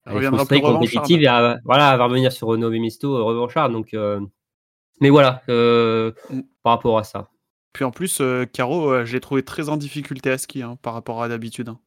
elle 0.04 0.12
reviendra 0.14 0.44
plus 0.44 0.60
compétitive 0.74 1.22
et 1.22 1.26
à- 1.26 1.58
voilà, 1.64 1.92
elle 1.92 1.98
va 1.98 2.04
revenir 2.04 2.30
sur 2.32 2.54
Nové 2.58 2.78
Misto, 2.78 3.16
euh, 3.16 3.22
revancharde. 3.22 3.72
Donc, 3.72 3.94
euh, 3.94 4.20
mais 5.00 5.08
voilà, 5.08 5.42
euh, 5.48 6.12
Mm. 6.30 6.40
par 6.62 6.74
rapport 6.74 6.98
à 6.98 7.02
ça. 7.04 7.30
Puis 7.72 7.84
en 7.84 7.90
plus, 7.90 8.20
euh, 8.20 8.44
Caro, 8.44 9.04
je 9.06 9.12
l'ai 9.14 9.20
trouvé 9.20 9.42
très 9.42 9.68
en 9.70 9.76
difficulté 9.78 10.30
à 10.30 10.36
ski 10.38 10.62
hein, 10.62 10.76
par 10.82 10.92
rapport 10.94 11.22
à 11.22 11.28
d'habitude. 11.28 11.70
hein. 11.70 11.78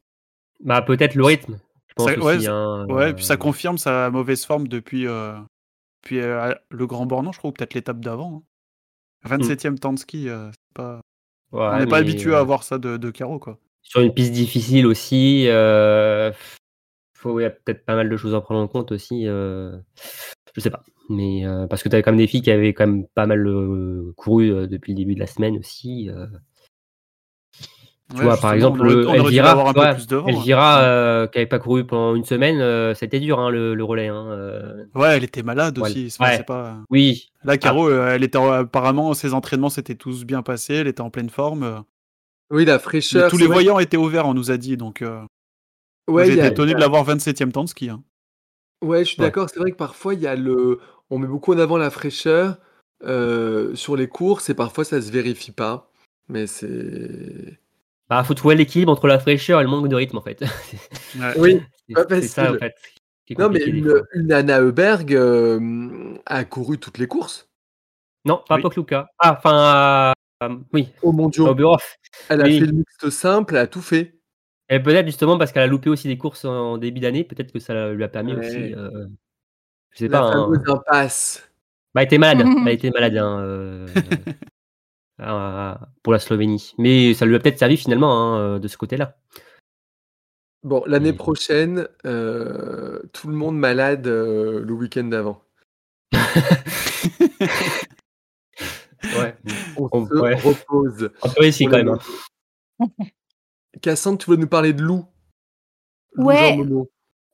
Bah, 0.63 0.81
peut-être 0.81 1.13
le 1.15 1.23
rythme. 1.25 1.59
Je 1.87 1.93
pense 1.95 2.07
Ça- 2.11 2.19
ouais, 2.19 2.35
aussi. 2.37 2.47
hein, 2.47 2.85
Ouais, 2.89 3.11
et 3.11 3.13
puis 3.13 3.23
ça 3.25 3.37
confirme 3.37 3.77
sa 3.77 4.09
mauvaise 4.09 4.43
forme 4.45 4.67
depuis, 4.67 5.03
depuis 5.03 6.17
le 6.19 6.87
Grand 6.87 7.05
Bornand, 7.05 7.31
je 7.31 7.37
crois, 7.37 7.49
ou 7.49 7.53
peut-être 7.53 7.75
l'étape 7.75 7.99
d'avant. 7.99 8.43
hein. 9.23 9.29
27e 9.29 9.77
temps 9.77 9.93
de 9.93 9.99
ski, 9.99 10.27
c'est 10.27 10.73
pas... 10.73 10.99
ouais, 11.51 11.61
on 11.61 11.79
n'est 11.79 11.85
pas 11.85 12.01
mais, 12.01 12.09
habitué 12.09 12.35
à 12.35 12.43
voir 12.43 12.63
ça 12.63 12.77
de, 12.77 12.97
de 12.97 13.11
Caro, 13.11 13.39
quoi. 13.39 13.57
Sur 13.81 14.01
une 14.01 14.13
piste 14.13 14.33
difficile 14.33 14.85
aussi, 14.85 15.45
euh, 15.47 16.31
faut, 17.13 17.39
il 17.39 17.43
y 17.43 17.45
a 17.45 17.49
peut-être 17.49 17.85
pas 17.85 17.95
mal 17.95 18.09
de 18.09 18.17
choses 18.17 18.35
à 18.35 18.41
prendre 18.41 18.59
en 18.61 18.67
compte 18.67 18.91
aussi. 18.91 19.27
euh, 19.27 19.77
je 20.55 20.61
sais 20.61 20.69
pas. 20.69 20.83
Mais 21.09 21.45
euh, 21.45 21.65
parce 21.67 21.81
que 21.81 21.89
tu 21.89 21.95
avais 21.95 22.03
quand 22.03 22.11
même 22.11 22.19
des 22.19 22.27
filles 22.27 22.41
qui 22.41 22.51
avaient 22.51 22.73
quand 22.73 22.85
même 22.85 23.07
pas 23.15 23.25
mal 23.25 23.45
euh, 23.47 24.13
couru 24.15 24.51
euh, 24.51 24.67
depuis 24.67 24.93
le 24.93 24.97
début 24.97 25.15
de 25.15 25.19
la 25.19 25.27
semaine 25.27 25.57
aussi. 25.57 26.09
Tu 28.11 28.15
Ouais, 28.17 28.23
vois, 28.23 28.37
par 28.37 28.53
exemple, 28.53 28.81
on 28.81 28.85
aurait- 28.85 29.05
on 29.05 29.25
Elvira, 29.25 29.47
l'avoir 29.49 29.67
un 29.67 29.73
peu 29.73 29.79
ouais, 29.81 29.93
plus 29.93 30.07
devant, 30.07 30.25
hein. 30.25 30.29
Elvira, 30.29 30.81
euh, 30.81 31.27
qui 31.27 31.37
avait 31.37 31.45
pas 31.47 31.59
couru 31.59 31.85
pendant 31.85 32.15
une 32.15 32.23
semaine, 32.25 32.59
euh, 32.59 32.95
c'était 32.95 33.19
dur 33.19 33.39
hein, 33.39 33.51
le, 33.51 33.75
le 33.75 33.83
relais. 33.83 34.07
hein, 34.07 34.25
euh. 34.31 34.85
Ouais, 34.95 35.15
elle 35.17 35.23
était 35.23 35.43
malade 35.43 35.77
Ouais. 35.77 35.89
aussi. 35.89 36.09
c'est 36.09 36.23
Ouais. 36.23 36.43
pas... 36.43 36.79
Oui, 36.89 37.29
Là, 37.43 37.57
Caro, 37.59 37.87
euh, 37.87 38.09
elle 38.15 38.23
était 38.23 38.39
apparemment, 38.39 39.13
ses 39.13 39.33
entraînements 39.35 39.69
s'étaient 39.69 39.93
tous 39.95 40.25
bien 40.25 40.41
passés, 40.41 40.73
elle 40.75 40.87
était 40.87 41.01
en 41.01 41.11
pleine 41.11 41.29
forme. 41.29 41.83
Oui, 42.51 42.65
la 42.65 42.73
mais 42.73 42.79
fraîcheur. 42.79 43.29
tous 43.29 43.37
les 43.37 43.45
vrai- 43.45 43.53
voyants 43.53 43.77
étaient 43.77 43.95
ouverts, 43.95 44.25
on 44.25 44.33
nous 44.33 44.49
a 44.49 44.57
dit, 44.57 44.75
donc 44.75 45.03
euh, 45.03 45.21
Ouais, 46.09 46.25
j'étais 46.25 46.41
a- 46.41 46.47
étonné 46.47 46.73
de 46.73 46.79
l'avoir 46.79 47.03
27e 47.03 47.51
temps 47.51 47.63
de 47.63 47.69
ski. 47.69 47.89
hein. 47.91 48.01
Ouais, 48.83 49.05
je 49.05 49.09
suis 49.11 49.21
Ouais. 49.21 49.27
d'accord. 49.27 49.49
C'est 49.51 49.59
vrai 49.59 49.69
que 49.71 49.77
parfois, 49.77 50.15
il 50.15 50.21
y 50.21 50.27
a 50.27 50.35
le... 50.35 50.79
on 51.11 51.19
met 51.19 51.27
beaucoup 51.27 51.53
en 51.53 51.59
avant 51.59 51.77
la 51.77 51.91
fraîcheur 51.91 52.57
euh, 53.05 53.75
sur 53.75 53.95
les 53.95 54.07
courses 54.07 54.49
et 54.49 54.55
parfois, 54.55 54.83
ça 54.83 54.99
se 54.99 55.11
vérifie 55.11 55.51
pas. 55.51 55.91
Mais 56.27 56.47
c'est. 56.47 57.59
Bah, 58.09 58.23
faut 58.23 58.33
trouver 58.33 58.55
l'équilibre 58.55 58.91
entre 58.91 59.07
la 59.07 59.19
fraîcheur 59.19 59.59
et 59.59 59.63
le 59.63 59.69
manque 59.69 59.87
de 59.87 59.95
rythme 59.95 60.17
en 60.17 60.21
fait. 60.21 60.43
Ouais. 61.19 61.33
Oui, 61.37 61.61
C'est- 61.87 62.21
c'est 62.21 62.27
ça 62.27 62.51
en 62.53 62.57
fait. 62.57 62.73
non, 63.37 63.49
mais 63.49 63.63
une, 63.63 64.31
Anna 64.31 64.59
Heuberg 64.61 65.13
euh, 65.13 66.15
a 66.25 66.43
couru 66.45 66.77
toutes 66.77 66.97
les 66.99 67.07
courses 67.07 67.49
Non, 68.25 68.41
pas 68.47 68.55
Oui. 68.55 68.61
Pokluka. 68.61 69.07
Ah, 69.19 69.35
enfin, 69.37 70.13
euh, 70.43 70.55
oui, 70.73 70.89
au 71.01 71.11
mondiaux. 71.11 71.47
Oberhof. 71.47 71.97
Elle 72.29 72.41
a 72.41 72.43
oui. 72.45 72.59
fait 72.59 72.65
le 72.67 72.71
mixte 72.73 73.09
simple, 73.09 73.55
elle 73.55 73.61
a 73.61 73.67
tout 73.67 73.81
fait. 73.81 74.19
Et 74.69 74.79
peut-être 74.79 75.07
justement 75.07 75.37
parce 75.39 75.51
qu'elle 75.51 75.63
a 75.63 75.67
loupé 75.67 75.89
aussi 75.89 76.07
des 76.07 76.17
courses 76.17 76.45
en 76.45 76.77
début 76.77 76.99
d'année, 76.99 77.23
peut-être 77.23 77.51
que 77.51 77.59
ça 77.59 77.91
lui 77.91 78.03
a 78.03 78.07
permis 78.07 78.33
Ouais. 78.33 78.47
aussi. 78.47 78.73
euh, 78.75 79.07
je 79.91 79.97
sais 79.99 80.07
La 80.07 80.19
pas. 80.19 80.25
hein. 80.27 80.31
fameuse 80.45 80.63
impasse. 80.69 81.49
Bah, 81.95 82.01
elle 82.01 82.05
était 82.05 82.17
malade. 82.19 82.45
elle 82.67 82.73
était 82.73 82.91
malade 82.91 83.17
hein, 83.17 83.85
pour 86.03 86.13
la 86.13 86.19
Slovénie. 86.19 86.73
Mais 86.77 87.13
ça 87.13 87.25
lui 87.25 87.35
a 87.35 87.39
peut-être 87.39 87.59
servi 87.59 87.77
finalement 87.77 88.11
hein, 88.35 88.39
euh, 88.39 88.59
de 88.59 88.67
ce 88.67 88.77
côté-là. 88.77 89.17
Bon, 90.63 90.83
l'année 90.85 91.11
Oui. 91.11 91.15
prochaine, 91.15 91.87
euh, 92.05 93.01
tout 93.13 93.27
le 93.29 93.33
monde 93.35 93.57
malade 93.57 94.07
euh, 94.07 94.61
le 94.65 94.73
week-end 94.73 95.05
d'avant. 95.05 95.41
Ouais. 99.17 99.35
On 99.77 99.87
On- 99.93 100.05
se 100.05 100.13
ouais. 100.13 100.35
repose. 100.35 101.09
On 101.23 101.29
peut 101.29 101.45
essayer 101.45 101.69
quand 101.69 101.77
même. 101.77 101.97
hein. 102.79 102.87
Cassandre, 103.81 104.17
tu 104.17 104.25
voulais 104.25 104.37
nous 104.41 104.47
parler 104.47 104.73
de 104.73 104.81
Lou 104.83 105.05
Lou 106.13 106.25
Ouais. 106.25 106.57
Jean. 106.57 106.85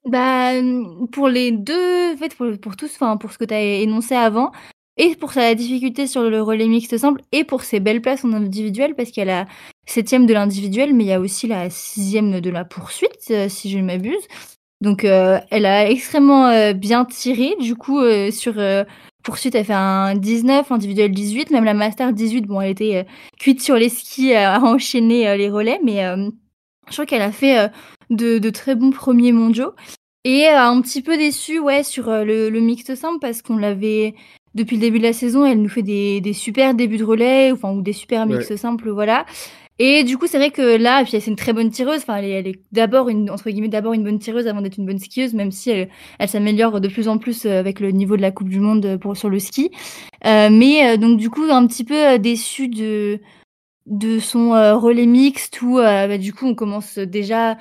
Bah, 0.08 0.62
mmh, 0.62 1.08
pour 1.12 1.28
les 1.28 1.52
deux, 1.52 2.14
en 2.14 2.18
fait, 2.18 2.36
pour, 2.36 2.48
pour 2.62 2.76
tous, 2.78 2.92
enfin, 2.94 3.18
pour 3.18 3.32
ce 3.32 3.40
que 3.40 3.46
tu 3.46 3.54
as 3.56 3.62
énoncé 3.82 4.14
avant, 4.14 4.52
et 4.98 5.16
pour 5.16 5.34
sa 5.34 5.54
difficulté 5.56 6.08
sur 6.08 6.24
le 6.24 6.42
relais 6.42 6.68
mixte 6.68 6.98
simple, 6.98 7.22
et 7.32 7.44
pour 7.44 7.64
ses 7.64 7.80
belles 7.80 8.02
places 8.02 8.24
en 8.24 8.34
individuel, 8.34 8.96
parce 8.96 9.12
qu'il 9.12 9.26
y 9.28 9.30
a 9.30 9.46
septième 9.86 10.26
de 10.26 10.34
l'individuel, 10.34 10.94
mais 10.94 11.04
il 11.04 11.08
y 11.08 11.14
a 11.14 11.20
aussi 11.20 11.48
la 11.48 11.70
sixième 11.70 12.40
de 12.40 12.50
la 12.50 12.64
poursuite, 12.66 13.28
euh, 13.32 13.50
si 13.50 13.70
je 13.70 13.78
ne 13.78 13.84
m'abuse. 13.84 14.24
Donc, 14.82 15.04
euh, 15.04 15.40
elle 15.52 15.66
a 15.66 15.90
extrêmement 15.90 16.48
euh, 16.48 16.74
bien 16.74 17.06
tiré. 17.06 17.56
Du 17.60 17.76
coup, 17.76 18.02
sur 18.32 18.56
poursuite, 19.24 19.56
elle 19.56 19.66
fait 19.66 19.74
un 19.74 20.16
19, 20.16 20.72
individuel 20.72 21.12
18, 21.12 21.52
même 21.52 21.66
la 21.66 21.74
master 21.74 22.14
18. 22.14 22.42
Bon, 22.44 22.62
elle 22.62 22.72
était 22.72 23.06
cuite 23.40 23.62
sur 23.62 23.76
les 23.76 23.90
skis 23.90 24.34
à 24.34 24.62
enchaîner 24.62 25.36
les 25.38 25.50
relais, 25.50 25.80
mais 25.84 26.04
je 26.88 26.94
crois 26.94 27.06
qu'elle 27.06 27.22
a 27.22 27.32
fait 27.32 27.70
de, 28.10 28.50
très 28.50 28.76
bons 28.76 28.92
premiers 28.92 29.32
mondiaux. 29.32 29.74
Et 30.24 30.48
un 30.48 30.82
petit 30.82 31.02
peu 31.02 31.18
déçue, 31.18 31.60
ouais, 31.60 31.84
sur 31.84 32.10
le, 32.10 32.50
le 32.50 32.60
mixte 32.60 32.96
simple 32.96 33.20
parce 33.20 33.42
qu'on 33.42 33.58
l'avait 33.58 34.16
depuis 34.56 34.78
le 34.78 34.82
début 34.82 34.98
de 34.98 35.04
la 35.04 35.14
saison, 35.14 35.46
elle 35.46 35.62
nous 35.62 35.70
fait 35.70 35.84
des, 35.84 36.22
des 36.22 36.34
super 36.34 36.74
débuts 36.74 36.98
de 36.98 37.04
relais, 37.04 37.52
enfin 37.52 37.72
ou 37.72 37.82
des 37.82 37.94
super 37.94 38.26
mixtes 38.26 38.56
simples, 38.56 38.90
voilà. 38.90 39.26
Et 39.78 40.06
du 40.06 40.18
coup, 40.18 40.26
c'est 40.26 40.38
vrai 40.38 40.52
que 40.52 40.78
là, 40.78 41.04
puis 41.04 41.20
c'est 41.20 41.30
une 41.30 41.36
très 41.36 41.52
bonne 41.52 41.70
tireuse. 41.70 41.98
Enfin, 41.98 42.16
elle 42.16 42.26
est, 42.26 42.32
elle 42.32 42.48
est 42.48 42.62
d'abord 42.72 43.10
une 43.10 43.30
entre 43.30 43.50
guillemets 43.50 43.68
d'abord 43.68 43.92
une 43.92 44.06
bonne 44.06 44.20
tireuse 44.20 44.48
avant 44.48 44.62
d'être 44.62 44.78
une 44.78 44.86
bonne 44.86 45.00
skieuse, 45.00 45.34
même 45.34 45.52
si 45.52 45.70
elle, 45.70 45.90
elle 46.18 46.30
s'améliore 46.30 46.80
de 46.80 46.88
plus 46.88 47.10
en 47.10 47.18
plus 47.18 47.46
euh, 47.46 47.60
avec 47.60 47.82
le 47.82 47.92
niveau 47.92 48.16
de 48.16 48.22
la 48.22 48.32
Coupe 48.32 48.48
du 48.48 48.62
Monde 48.62 48.98
pour 49.02 49.18
sur 49.18 49.30
le 49.30 49.38
ski. 49.38 49.72
Euh, 50.26 50.50
mais 50.50 50.94
euh, 50.94 50.98
donc 50.98 51.18
du 51.20 51.30
coup, 51.30 51.44
un 51.50 51.68
petit 51.68 51.84
peu 51.84 52.14
euh, 52.14 52.18
déçue 52.18 52.70
de 52.70 53.20
de 53.86 54.20
son 54.20 54.54
euh, 54.56 54.76
relais 54.76 55.06
mixte 55.06 55.62
où 55.62 55.78
euh, 55.78 56.08
bah, 56.08 56.18
du 56.18 56.34
coup 56.34 56.48
on 56.48 56.56
commence 56.56 56.98
déjà 56.98 57.58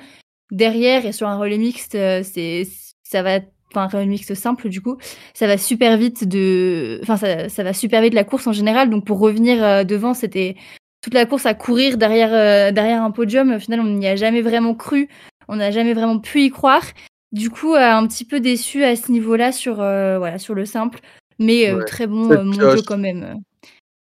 derrière 0.51 1.05
et 1.05 1.11
sur 1.11 1.27
un 1.27 1.37
relais 1.37 1.57
mixte 1.57 1.95
euh, 1.95 2.23
c'est 2.23 2.67
ça 3.03 3.21
va 3.21 3.39
un 3.81 4.05
mixte 4.05 4.33
simple 4.35 4.69
du 4.69 4.81
coup 4.81 4.97
ça 5.33 5.47
va 5.47 5.57
super 5.57 5.97
vite 5.97 6.27
de 6.27 6.99
enfin 7.03 7.17
ça, 7.17 7.49
ça 7.49 7.63
va 7.63 7.73
super 7.73 8.01
vite 8.01 8.13
la 8.13 8.23
course 8.23 8.47
en 8.47 8.53
général. 8.53 8.89
Donc 8.89 9.05
pour 9.05 9.19
revenir 9.19 9.63
euh, 9.63 9.83
devant 9.83 10.13
c'était 10.13 10.55
toute 11.01 11.13
la 11.13 11.25
course 11.25 11.45
à 11.45 11.53
courir 11.53 11.97
derrière 11.97 12.33
euh, 12.33 12.71
derrière 12.71 13.03
un 13.03 13.11
podium. 13.11 13.53
Au 13.53 13.59
final 13.59 13.79
on 13.81 13.85
n'y 13.85 14.07
a 14.07 14.15
jamais 14.15 14.41
vraiment 14.41 14.73
cru. 14.75 15.09
On 15.47 15.57
n'a 15.57 15.71
jamais 15.71 15.93
vraiment 15.93 16.19
pu 16.19 16.41
y 16.41 16.49
croire. 16.49 16.83
Du 17.31 17.49
coup 17.49 17.75
euh, 17.75 17.79
un 17.91 18.07
petit 18.07 18.25
peu 18.25 18.39
déçu 18.39 18.83
à 18.83 18.95
ce 18.95 19.11
niveau-là 19.11 19.51
sur 19.51 19.81
euh, 19.81 20.17
voilà 20.17 20.37
sur 20.39 20.55
le 20.55 20.65
simple. 20.65 20.99
Mais 21.37 21.73
Ouais. 21.73 21.83
très 21.85 22.07
bon 22.07 22.27
mondiaux 22.43 22.81
quand 22.87 22.97
même. 22.97 23.41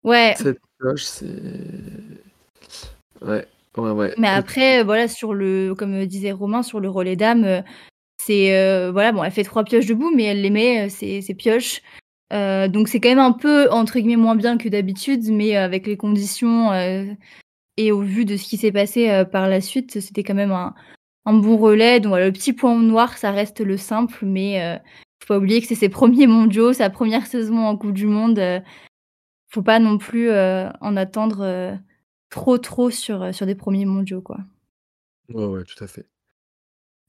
Ouais. 0.04 0.34
Cette 0.38 0.60
cloche, 0.80 1.04
c'est. 1.04 1.26
Ouais, 3.22 3.46
ouais, 3.78 3.92
ouais. 3.92 4.14
Mais 4.18 4.28
après, 4.28 4.84
voilà, 4.84 5.08
sur 5.08 5.34
le, 5.34 5.76
comme 5.76 6.06
disait 6.06 6.32
Romain, 6.32 6.64
sur 6.64 6.80
le 6.80 6.90
relais 6.90 7.16
dames, 7.16 7.64
c'est 8.26 8.56
euh, 8.58 8.92
voilà, 8.92 9.12
bon, 9.12 9.24
elle 9.24 9.32
fait 9.32 9.44
trois 9.44 9.64
pioches 9.64 9.88
debout, 9.88 10.12
mais 10.16 10.24
elle 10.24 10.42
les 10.42 10.50
met, 10.50 10.86
euh, 10.86 10.90
ces, 10.90 11.22
ces 11.22 11.34
pioches. 11.34 11.82
Euh, 12.34 12.68
donc 12.68 12.88
c'est 12.88 13.00
quand 13.00 13.10
même 13.10 13.20
un 13.20 13.34
peu 13.34 13.70
entre 13.72 14.00
guillemets 14.00 14.16
moins 14.16 14.36
bien 14.36 14.58
que 14.58 14.70
d'habitude, 14.70 15.24
mais 15.32 15.58
euh, 15.58 15.66
avec 15.66 15.86
les 15.88 15.98
conditions 15.98 16.72
euh, 16.72 17.06
et 17.78 17.92
au 17.92 18.02
vu 18.02 18.26
de 18.26 18.38
ce 18.38 18.48
qui 18.48 18.58
s'est 18.58 18.72
passé 18.72 19.10
euh, 19.10 19.26
par 19.26 19.50
la 19.50 19.60
suite, 19.60 20.00
c'était 20.00 20.24
quand 20.24 20.36
même 20.36 20.52
un, 20.52 20.74
bon 21.26 21.58
relais. 21.58 22.00
Donc 22.00 22.16
le 22.18 22.32
petit 22.32 22.54
point 22.54 22.78
noir, 22.80 23.18
ça 23.18 23.32
reste 23.32 23.60
le 23.60 23.78
simple, 23.78 24.26
mais 24.26 24.64
euh, 24.64 24.78
faut 25.22 25.34
pas 25.34 25.38
oublier 25.38 25.62
que 25.62 25.68
c'est 25.68 25.76
ses 25.76 25.90
premiers 26.00 26.28
mondiaux, 26.28 26.74
sa 26.74 26.90
première 26.90 27.26
saison 27.26 27.66
en 27.66 27.78
Coupe 27.78 27.94
du 27.94 28.08
Monde. 28.08 28.40
euh, 28.40 28.60
faut 29.50 29.64
pas 29.64 29.80
non 29.80 29.98
plus 29.98 30.30
euh, 30.30 30.70
en 30.80 30.96
attendre 30.96 31.42
euh, 31.42 31.76
trop 32.30 32.58
trop 32.58 32.90
sur, 32.90 33.22
euh, 33.22 33.32
sur 33.34 33.46
des 33.46 33.56
premiers 33.56 33.86
mondiaux 33.86 34.22
quoi. 34.22 34.40
Ouais, 35.30 35.46
ouais, 35.46 35.64
tout 35.64 35.84
à 35.84 35.88
fait. 35.88 36.08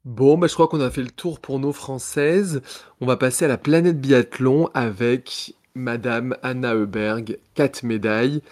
Bon, 0.05 0.37
bah, 0.37 0.49
je 0.49 0.55
crois 0.55 0.67
qu'on 0.67 0.81
a 0.81 0.91
fait 0.91 1.03
le 1.03 1.11
tour 1.11 1.38
pour 1.38 1.61
nos 1.61 1.73
françaises. 1.73 2.61
On 3.01 3.07
va 3.07 3.17
passer 3.17 3.45
à 3.45 3.49
la 3.49 3.57
planète 3.57 4.01
biathlon 4.01 4.69
avec 4.75 5.55
Madame 5.75 6.37
Anna 6.43 6.75
Heuberg, 6.75 7.38
quatre 7.55 7.85
médailles. 7.85 8.43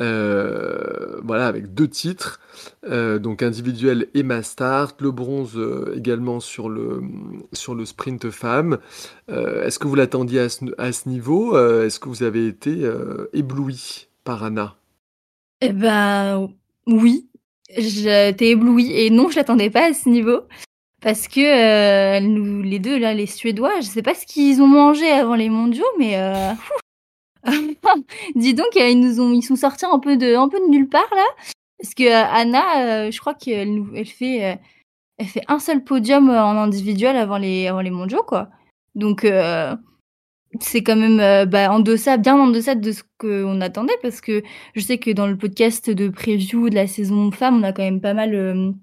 Euh, 0.00 1.20
voilà, 1.24 1.46
avec 1.46 1.74
deux 1.74 1.88
titres, 1.88 2.40
euh, 2.88 3.18
donc 3.18 3.42
individuel 3.42 4.06
et 4.14 4.22
master, 4.22 4.92
le 5.00 5.10
bronze 5.10 5.56
euh, 5.56 5.94
également 5.96 6.38
sur 6.38 6.68
le, 6.68 7.02
sur 7.52 7.74
le 7.74 7.84
sprint 7.84 8.30
femme. 8.30 8.78
Est-ce 9.28 9.78
que 9.78 9.88
vous 9.88 9.94
l'attendiez 9.94 10.40
à 10.40 10.48
ce, 10.48 11.08
niveau? 11.08 11.56
Est-ce 11.58 11.98
que 12.00 12.08
vous 12.08 12.22
avez 12.22 12.46
été 12.46 12.90
ébloui 13.32 14.08
par 14.24 14.44
Anna? 14.44 14.76
Eh 15.60 15.72
ben 15.72 16.48
oui, 16.86 17.28
j'étais 17.76 18.50
éblouie 18.50 18.92
et 18.92 19.10
non, 19.10 19.28
je 19.28 19.36
l'attendais 19.36 19.70
pas 19.70 19.90
à 19.90 19.94
ce 19.94 20.08
niveau 20.08 20.42
parce 21.00 21.28
que 21.28 21.40
euh, 21.40 22.20
nous, 22.20 22.62
les 22.62 22.78
deux 22.78 22.98
là, 22.98 23.14
les 23.14 23.26
Suédois, 23.26 23.80
je 23.80 23.86
sais 23.86 24.02
pas 24.02 24.14
ce 24.14 24.26
qu'ils 24.26 24.60
ont 24.60 24.66
mangé 24.66 25.08
avant 25.10 25.36
les 25.36 25.48
mondiaux, 25.48 25.86
mais 25.98 26.16
euh, 26.16 26.52
dis 28.34 28.54
donc, 28.54 28.76
euh, 28.76 28.88
ils 28.88 29.00
nous 29.00 29.20
ont, 29.20 29.32
ils 29.32 29.42
sont 29.42 29.56
sortis 29.56 29.86
un 29.86 29.98
peu 29.98 30.16
de, 30.16 30.34
un 30.34 30.48
peu 30.48 30.58
de 30.58 30.70
nulle 30.70 30.88
part 30.88 31.08
là, 31.14 31.26
parce 31.80 31.94
que 31.94 32.04
euh, 32.04 32.24
Anna, 32.32 33.06
euh, 33.06 33.10
je 33.10 33.20
crois 33.20 33.34
qu'elle 33.34 33.84
elle 33.94 34.06
fait, 34.06 34.58
elle 35.18 35.26
fait 35.26 35.44
un 35.48 35.58
seul 35.58 35.84
podium 35.84 36.30
en 36.30 36.56
individuel 36.56 37.16
avant 37.16 37.38
les, 37.38 37.68
avant 37.68 37.80
les 37.80 37.90
mondiaux 37.90 38.22
quoi. 38.22 38.48
Donc 38.94 39.26
c'est 40.60 40.82
quand 40.82 40.96
même 40.96 41.46
bah, 41.46 41.70
en 41.70 41.80
deçà, 41.80 42.16
bien 42.16 42.36
en 42.38 42.48
deçà 42.48 42.74
de 42.74 42.92
ce 42.92 43.02
qu'on 43.18 43.60
attendait, 43.60 43.98
parce 44.02 44.20
que 44.20 44.42
je 44.74 44.80
sais 44.80 44.98
que 44.98 45.10
dans 45.10 45.26
le 45.26 45.36
podcast 45.36 45.90
de 45.90 46.08
preview 46.08 46.70
de 46.70 46.74
la 46.74 46.86
saison 46.86 47.30
femme, 47.30 47.58
on 47.58 47.62
a 47.62 47.72
quand 47.72 47.82
même 47.82 48.00
pas 48.00 48.14
mal, 48.14 48.74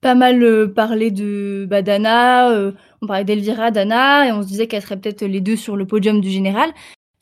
pas 0.00 0.14
mal 0.14 0.42
euh, 0.42 0.66
parlé 0.68 1.10
de 1.10 1.66
bah, 1.68 1.82
d'Anna, 1.82 2.50
euh, 2.50 2.72
on 3.02 3.06
parlait 3.06 3.24
d'Elvira, 3.24 3.70
d'Anna, 3.70 4.26
et 4.28 4.32
on 4.32 4.42
se 4.42 4.48
disait 4.48 4.66
qu'elle 4.66 4.82
serait 4.82 4.98
peut-être 5.00 5.22
les 5.24 5.40
deux 5.40 5.56
sur 5.56 5.76
le 5.76 5.86
podium 5.86 6.20
du 6.20 6.30
général. 6.30 6.70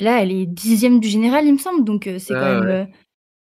Là, 0.01 0.21
elle 0.23 0.33
est 0.33 0.47
dixième 0.47 1.01
du 1.01 1.09
général, 1.09 1.47
il 1.47 1.53
me 1.55 1.59
semble, 1.59 1.85
donc 1.85 2.07
euh, 2.07 2.19
c'est 2.19 2.35
Ah, 2.35 2.41
quand 2.41 2.55
même 2.61 2.65
ouais. 2.69 2.73
euh, 2.73 2.85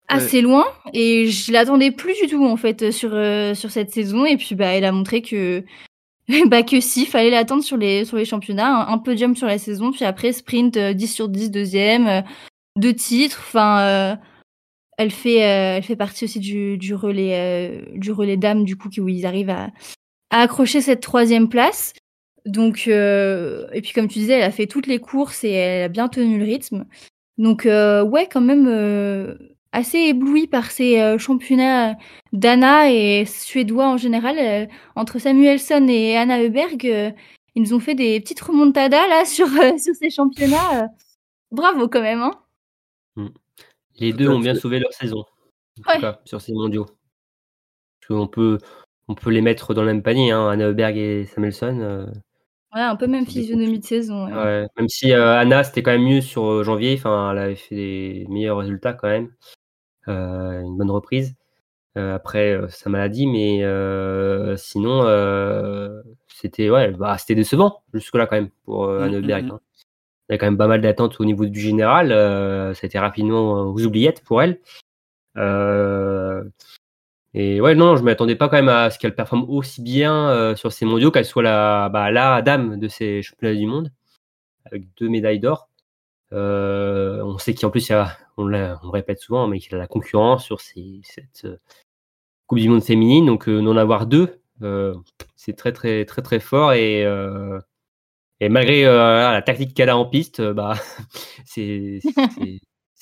assez 0.08 0.42
loin. 0.42 0.66
Et 0.92 1.28
je 1.28 1.50
l'attendais 1.52 1.90
plus 1.90 2.14
du 2.20 2.28
tout 2.28 2.44
en 2.44 2.56
fait 2.56 2.90
sur 2.90 3.10
euh, 3.14 3.54
sur 3.54 3.70
cette 3.70 3.90
saison. 3.92 4.26
Et 4.26 4.36
puis 4.36 4.54
bah 4.54 4.66
elle 4.66 4.84
a 4.84 4.92
montré 4.92 5.22
que 5.22 5.64
bah 6.48 6.62
que 6.62 6.80
si 6.80 7.06
fallait 7.06 7.30
l'attendre 7.30 7.62
sur 7.62 7.76
les 7.78 8.04
sur 8.04 8.16
les 8.18 8.24
championnats 8.26 8.86
un, 8.88 8.92
un 8.94 8.98
podium 8.98 9.34
sur 9.36 9.46
la 9.46 9.58
saison. 9.58 9.92
Puis 9.92 10.04
après 10.04 10.32
sprint 10.32 10.76
euh, 10.76 10.92
10 10.92 11.06
sur 11.08 11.28
10 11.30 11.50
deuxième 11.50 12.06
euh, 12.06 12.20
deux 12.76 12.94
titres. 12.94 13.38
Enfin 13.48 13.80
euh, 13.80 14.16
elle 14.98 15.10
fait 15.10 15.42
euh, 15.44 15.76
elle 15.76 15.82
fait 15.82 15.96
partie 15.96 16.24
aussi 16.24 16.40
du 16.40 16.94
relais 16.94 17.82
euh, 17.92 17.98
du 17.98 18.12
relais 18.12 18.36
dames 18.36 18.64
du 18.64 18.76
coup 18.76 18.88
où 18.98 19.08
ils 19.08 19.26
arrivent 19.26 19.50
à 19.50 19.70
accrocher 20.30 20.80
cette 20.80 21.00
troisième 21.00 21.48
place 21.48 21.92
donc 22.46 22.84
euh, 22.88 23.66
et 23.72 23.80
puis 23.82 23.92
comme 23.92 24.08
tu 24.08 24.18
disais 24.18 24.34
elle 24.34 24.42
a 24.42 24.50
fait 24.50 24.66
toutes 24.66 24.86
les 24.86 24.98
courses 24.98 25.44
et 25.44 25.50
elle 25.52 25.84
a 25.84 25.88
bien 25.88 26.08
tenu 26.08 26.38
le 26.38 26.44
rythme 26.44 26.86
donc 27.38 27.66
euh, 27.66 28.02
ouais 28.04 28.28
quand 28.30 28.40
même 28.40 28.66
euh, 28.68 29.36
assez 29.72 29.98
ébloui 29.98 30.46
par 30.48 30.70
ces 30.70 31.00
euh, 31.00 31.18
championnats 31.18 31.96
d'Anna 32.32 32.90
et 32.92 33.24
suédois 33.26 33.88
en 33.88 33.96
général. 33.96 34.36
euh, 34.38 34.66
entre 34.96 35.18
Samuelson 35.18 35.86
et 35.88 36.16
Anna 36.16 36.40
Heuberg, 36.42 36.84
euh, 36.86 37.10
ils 37.54 37.62
nous 37.62 37.74
ont 37.74 37.80
fait 37.80 37.94
des 37.94 38.20
petites 38.20 38.40
remontadas 38.40 39.06
là 39.08 39.24
sur, 39.26 39.46
euh, 39.46 39.78
sur 39.78 39.94
ces 39.94 40.10
championnats. 40.10 40.84
euh. 40.84 40.86
bravo 41.50 41.88
quand 41.88 42.02
même. 42.02 42.20
Hein 42.22 42.32
Les 43.98 44.12
deux 44.12 44.28
ont 44.28 44.40
bien 44.40 44.54
sauvé 44.54 44.78
leur 44.78 44.92
saison, 44.92 45.20
en 45.20 45.88
Ouais. 45.88 45.94
tout 45.96 46.00
cas, 46.00 46.20
sur 46.24 46.40
ces 46.40 46.52
mondiaux. 46.52 46.86
Parce 48.00 48.08
qu'on 48.20 48.26
peut, 48.26 48.58
on 49.08 49.14
peut 49.14 49.30
les 49.30 49.40
mettre 49.42 49.74
dans 49.74 49.82
le 49.82 49.88
même 49.88 50.02
panier, 50.02 50.30
hein, 50.32 50.48
Anna 50.48 50.66
Heuberg 50.68 50.96
et 50.96 51.26
Samuelson. 51.26 51.78
euh, 51.80 52.06
Ouais, 52.74 52.80
un 52.80 52.96
peu 52.96 53.06
même 53.06 53.26
physionomie 53.26 53.80
de 53.80 53.84
saison. 53.84 54.26
ouais. 54.26 54.32
ouais. 54.32 54.66
Même 54.78 54.88
si 54.88 55.12
euh, 55.12 55.36
Anna, 55.38 55.62
c'était 55.62 55.82
quand 55.82 55.90
même 55.92 56.04
mieux 56.04 56.20
sur 56.22 56.46
euh, 56.50 56.64
janvier, 56.64 56.94
enfin, 56.96 57.30
elle 57.32 57.38
avait 57.38 57.54
fait 57.54 57.74
des 57.74 58.26
meilleurs 58.30 58.58
résultats 58.58 58.94
quand 58.94 59.08
même. 59.08 59.30
Euh, 60.08 60.60
une 60.62 60.76
bonne 60.78 60.90
reprise 60.90 61.34
euh, 61.98 62.14
après 62.14 62.52
euh, 62.54 62.68
sa 62.68 62.88
maladie, 62.90 63.26
mais 63.26 63.62
euh, 63.64 64.56
sinon, 64.56 65.02
euh, 65.04 66.02
c'était 66.28 66.70
ouais, 66.70 66.90
bah, 66.92 67.18
c'était 67.18 67.34
décevant 67.36 67.82
jusque-là 67.94 68.26
quand 68.26 68.36
même 68.36 68.50
pour 68.64 68.84
euh, 68.86 69.00
Mm, 69.00 69.02
Anna 69.04 69.18
Heuberg. 69.18 69.44
mm, 69.44 69.48
mm. 69.48 69.52
hein. 69.52 69.60
Il 70.32 70.36
y 70.36 70.36
a 70.36 70.38
quand 70.38 70.46
même 70.46 70.56
pas 70.56 70.66
mal 70.66 70.80
d'attentes 70.80 71.20
au 71.20 71.26
niveau 71.26 71.44
du 71.44 71.60
général. 71.60 72.10
euh, 72.10 72.72
ça 72.72 72.80
a 72.84 72.86
été 72.86 72.98
rapidement 72.98 73.58
euh, 73.58 73.64
aux 73.64 73.84
oubliettes 73.84 74.24
pour 74.24 74.40
elle. 74.40 74.60
Euh, 75.36 76.42
et 77.34 77.60
ouais, 77.60 77.74
non, 77.74 77.96
je 77.96 78.02
m'attendais 78.02 78.34
pas 78.34 78.48
quand 78.48 78.56
même 78.56 78.70
à 78.70 78.88
ce 78.90 78.98
qu'elle 78.98 79.14
performe 79.14 79.44
aussi 79.50 79.82
bien 79.82 80.30
euh, 80.30 80.56
sur 80.56 80.72
ces 80.72 80.86
mondiaux, 80.86 81.10
qu'elle 81.10 81.26
soit 81.26 81.42
la, 81.42 81.90
bah, 81.90 82.10
la 82.10 82.40
dame 82.40 82.78
de 82.80 82.88
ces 82.88 83.20
championnats 83.20 83.54
du 83.54 83.66
monde, 83.66 83.92
avec 84.64 84.84
deux 84.96 85.10
médailles 85.10 85.38
d'or. 85.38 85.68
Euh, 86.32 87.22
on 87.22 87.36
sait 87.36 87.52
qu'en 87.54 87.68
plus, 87.68 87.90
y 87.90 87.92
a, 87.92 88.16
on, 88.38 88.46
le 88.46 88.74
répète 88.84 89.20
souvent, 89.20 89.46
mais 89.48 89.58
qu'il 89.60 89.72
y 89.72 89.74
a 89.74 89.78
la 89.78 89.86
concurrence 89.86 90.44
sur 90.44 90.62
ces, 90.62 91.02
cette 91.04 91.44
euh, 91.44 91.58
Coupe 92.46 92.58
du 92.58 92.70
Monde 92.70 92.82
féminine, 92.82 93.26
donc 93.26 93.50
d'en 93.50 93.76
avoir 93.76 94.06
deux, 94.06 94.40
c'est 95.36 95.56
très 95.56 95.72
très 95.72 96.06
très 96.06 96.22
très 96.22 96.40
fort 96.40 96.72
et 96.72 97.04
et 98.42 98.48
malgré 98.48 98.84
euh, 98.84 99.30
la 99.30 99.40
tactique 99.40 99.72
qu'elle 99.72 99.88
a 99.88 99.96
en 99.96 100.04
piste, 100.04 100.40
euh, 100.40 100.52
bah 100.52 100.74
c'est 101.44 102.00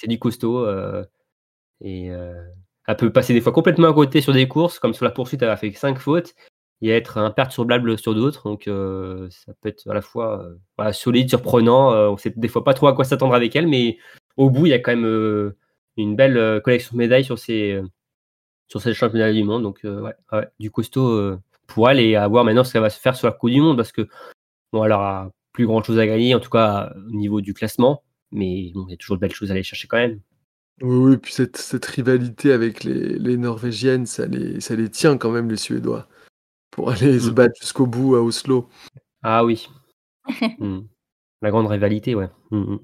du 0.07 0.18
costaud 0.18 0.59
euh, 0.59 1.03
et 1.80 2.09
elle 2.09 2.97
peut 2.99 3.11
passer 3.11 3.32
des 3.32 3.41
fois 3.41 3.53
complètement 3.53 3.88
à 3.88 3.95
côté 3.95 4.20
sur 4.20 4.34
des 4.34 4.47
courses, 4.47 4.78
comme 4.78 4.93
sur 4.93 5.07
la 5.07 5.11
poursuite, 5.11 5.41
elle 5.41 5.49
a 5.49 5.57
fait 5.57 5.72
cinq 5.72 5.99
fautes 5.99 6.34
et 6.82 6.91
être 6.91 7.16
imperturbable 7.16 7.99
sur 7.99 8.14
d'autres, 8.14 8.51
donc 8.51 8.64
ça 9.30 9.53
peut 9.62 9.70
être 9.70 9.88
à 9.88 9.95
la 9.95 10.03
fois 10.03 10.45
solide, 10.93 11.30
surprenant. 11.30 11.91
on 12.12 12.18
sait 12.18 12.34
des 12.36 12.49
fois 12.49 12.62
pas 12.62 12.74
trop 12.74 12.88
à 12.88 12.95
quoi 12.95 13.07
s'attendre 13.07 13.34
avec 13.34 13.57
elle, 13.57 13.66
mais 13.66 13.97
au 14.36 14.51
bout, 14.51 14.66
il 14.66 14.70
y 14.70 14.74
a 14.74 14.78
quand 14.78 14.95
même 14.95 15.55
une 15.97 16.16
belle 16.16 16.61
collection 16.62 16.93
de 16.93 16.99
médailles 16.99 17.24
sur 17.24 17.38
ces 17.38 17.80
ces 18.68 18.93
championnats 18.93 19.32
du 19.32 19.45
monde, 19.45 19.62
donc 19.62 19.80
ouais, 19.84 20.49
du 20.59 20.70
costaud 20.70 21.38
pour 21.66 21.88
elle 21.88 22.01
et 22.01 22.16
à 22.16 22.28
voir 22.28 22.45
maintenant 22.45 22.64
ce 22.64 22.74
qu'elle 22.74 22.82
va 22.82 22.91
se 22.91 23.01
faire 23.01 23.16
sur 23.16 23.26
la 23.26 23.32
Coupe 23.32 23.51
du 23.51 23.62
Monde, 23.62 23.78
parce 23.78 23.93
que 23.93 24.07
bon, 24.73 24.85
elle 24.85 24.93
aura 24.93 25.31
plus 25.53 25.66
grand 25.66 25.83
chose 25.83 25.99
à 25.99 26.07
gagner, 26.07 26.35
en 26.35 26.41
tout 26.41 26.51
cas 26.51 26.93
au 26.97 27.11
niveau 27.11 27.41
du 27.41 27.55
classement, 27.55 28.03
mais 28.33 28.71
bon, 28.75 28.87
il 28.89 28.93
y 28.93 28.95
a 28.95 28.97
toujours 28.97 29.16
de 29.16 29.21
belles 29.21 29.35
choses 29.35 29.51
à 29.51 29.55
aller 29.55 29.62
chercher 29.62 29.89
quand 29.89 29.97
même. 29.99 30.21
Oui, 30.83 31.11
oui, 31.11 31.16
puis 31.18 31.33
cette, 31.33 31.57
cette 31.59 31.85
rivalité 31.85 32.53
avec 32.53 32.85
les, 32.85 33.18
les 33.18 33.37
Norvégiennes, 33.37 34.07
ça 34.07 34.27
les, 34.27 34.61
ça 34.61 34.75
les 34.77 34.89
tient 34.89 35.18
quand 35.18 35.31
même, 35.31 35.51
les 35.51 35.57
Suédois, 35.57 36.09
pour 36.71 36.91
aller 36.91 37.18
se 37.21 37.31
Mm. 37.31 37.35
battre 37.35 37.55
jusqu'au 37.61 37.87
bout 37.87 38.14
à 38.16 38.23
Oslo. 38.23 38.68
Ah 39.23 39.45
oui. 39.45 39.68
Hmm. 40.59 40.81
La 41.43 41.51
grande 41.51 41.66
rivalité, 41.68 42.14
ouais. 42.14 42.29
Hmm. 42.51 42.77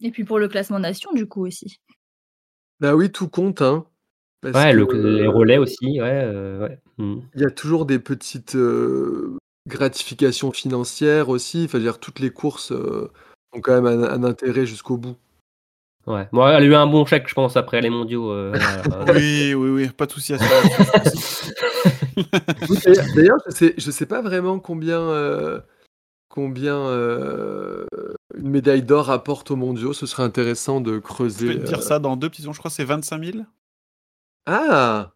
Et 0.00 0.10
puis 0.12 0.24
pour 0.24 0.38
le 0.38 0.46
classement 0.48 0.78
nation, 0.78 1.12
du 1.12 1.26
coup 1.26 1.44
aussi. 1.46 1.80
Bah 2.80 2.94
oui, 2.94 3.10
tout 3.10 3.28
compte, 3.28 3.60
hein. 3.62 3.86
Parce 4.40 4.54
Ouais, 4.54 4.72
le- 4.72 4.86
les 5.16 5.26
relais 5.26 5.58
aussi, 5.58 6.00
ouais. 6.00 6.22
euh, 6.24 6.60
ouais. 6.68 6.80
Il 6.98 7.40
y 7.40 7.44
a 7.44 7.50
toujours 7.50 7.86
des 7.86 7.98
petites 7.98 8.54
euh, 8.54 9.36
gratifications 9.66 10.52
financières 10.52 11.28
aussi. 11.28 11.64
Enfin, 11.64 11.78
je 11.78 11.82
dire, 11.82 11.98
toutes 11.98 12.20
les 12.20 12.30
courses 12.30 12.72
euh, 12.72 13.10
ont 13.52 13.60
quand 13.60 13.80
même 13.80 13.86
un, 13.86 14.04
un 14.04 14.24
intérêt 14.24 14.66
jusqu'au 14.66 14.96
bout. 14.96 15.16
Ouais. 16.06 16.28
Bon, 16.32 16.46
elle 16.46 16.54
a 16.54 16.62
eu 16.64 16.74
un 16.74 16.86
bon 16.86 17.04
chèque, 17.04 17.28
je 17.28 17.34
pense, 17.34 17.56
après 17.56 17.80
les 17.80 17.90
mondiaux. 17.90 18.30
euh. 18.30 18.52
Oui, 19.14 19.54
oui, 19.54 19.70
oui, 19.70 19.88
pas 19.88 20.06
de 20.06 20.12
souci 20.12 20.34
à 20.34 20.38
ça. 20.38 20.44
D'ailleurs- 23.16 23.38
je 23.46 23.50
sais, 23.52 23.74
je 23.76 23.90
sais 23.90 24.06
pas 24.06 24.22
vraiment 24.22 24.58
combien, 24.60 25.00
euh, 25.00 25.60
combien 26.28 26.76
euh, 26.76 27.84
une 28.36 28.48
médaille 28.50 28.82
d'or 28.82 29.10
apporte 29.10 29.50
aux 29.50 29.56
mondiaux. 29.56 29.92
Ce 29.92 30.06
serait 30.06 30.22
intéressant 30.22 30.80
de 30.80 30.94
Je 30.94 30.98
creuser. 31.00 31.48
vais 31.48 31.58
te 31.58 31.66
dire 31.66 31.78
euh. 31.78 31.82
ça 31.82 31.98
dans 31.98 32.16
deux 32.16 32.28
petits 32.30 32.42
secondes. 32.42 32.54
Je 32.54 32.60
crois 32.60 32.70
que 32.70 32.76
c'est 32.76 32.84
25 32.84 33.24
000. 33.24 33.38
Ah, 34.46 35.12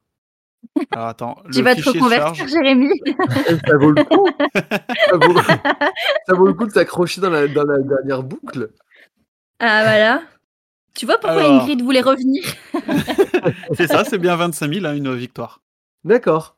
Alors 0.93 1.07
attends, 1.09 1.37
Tu 1.53 1.59
le 1.59 1.65
vas 1.65 1.75
te 1.75 1.83
reconvertir, 1.89 2.35
charge. 2.35 2.51
Jérémy. 2.51 2.89
ça 3.67 3.77
vaut 3.79 3.91
le 3.93 4.05
coup. 4.05 4.27
ça, 4.55 5.17
vaut, 5.17 5.41
ça 6.27 6.35
vaut 6.35 6.47
le 6.47 6.55
coup 6.55 6.67
de 6.67 6.73
s'accrocher 6.73 7.21
dans 7.21 7.31
la, 7.31 7.49
dans 7.49 7.65
la 7.65 7.79
dernière 7.79 8.23
boucle. 8.23 8.71
Ah 9.59 9.83
voilà. 9.83 10.23
Tu 10.95 11.07
vois 11.07 11.19
pourquoi 11.19 11.41
Alors. 11.43 11.63
Ingrid 11.63 11.83
voulait 11.83 12.01
revenir? 12.01 12.43
C'est 13.75 13.87
ça, 13.87 14.05
c'est 14.05 14.19
bien 14.19 14.37
25 14.37 14.73
000, 14.73 14.87
hein, 14.87 14.95
une 14.95 15.15
victoire. 15.15 15.61
D'accord. 16.05 16.57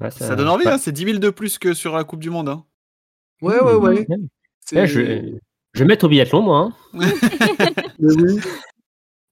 Ouais, 0.00 0.10
Ça, 0.10 0.34
donne 0.36 0.48
envie, 0.48 0.68
hein, 0.68 0.78
c'est 0.78 0.92
10 0.92 1.04
000 1.04 1.18
de 1.18 1.30
plus 1.30 1.58
que 1.58 1.72
sur 1.74 1.94
la 1.96 2.04
Coupe 2.04 2.20
du 2.20 2.30
Monde. 2.30 2.48
hein. 2.48 2.64
Ouais, 3.42 3.58
ouais, 3.60 3.74
ouais. 3.74 4.06
Ouais, 4.72 4.86
je, 4.86 5.38
je 5.72 5.78
vais 5.80 5.84
mettre 5.86 6.04
au 6.06 6.08
biathlon, 6.08 6.42
moi. 6.42 6.70
hein. 6.94 6.98
Mais 7.98 8.12
oui. 8.14 8.40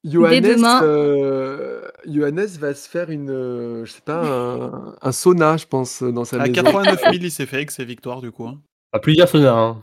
Johannes, 0.04 0.42
demain. 0.42 0.82
euh, 0.84 1.73
Johannes 2.06 2.46
va 2.58 2.74
se 2.74 2.88
faire 2.88 3.10
une, 3.10 3.30
euh, 3.30 3.84
je 3.84 3.92
sais 3.92 4.00
pas, 4.00 4.22
un, 4.24 4.94
un 5.00 5.12
sauna, 5.12 5.56
je 5.56 5.66
pense, 5.66 6.02
dans 6.02 6.24
sa 6.24 6.36
À 6.36 6.46
maison. 6.46 6.54
89 6.62 7.00
000, 7.00 7.12
il 7.14 7.30
s'est 7.30 7.46
fait 7.46 7.56
avec 7.56 7.70
ses 7.70 7.84
victoires, 7.84 8.20
du 8.20 8.30
coup. 8.32 8.46
hein. 8.46 8.60
Pas 8.90 9.00
plusieurs 9.00 9.28
saunas. 9.28 9.52
Hein. 9.52 9.82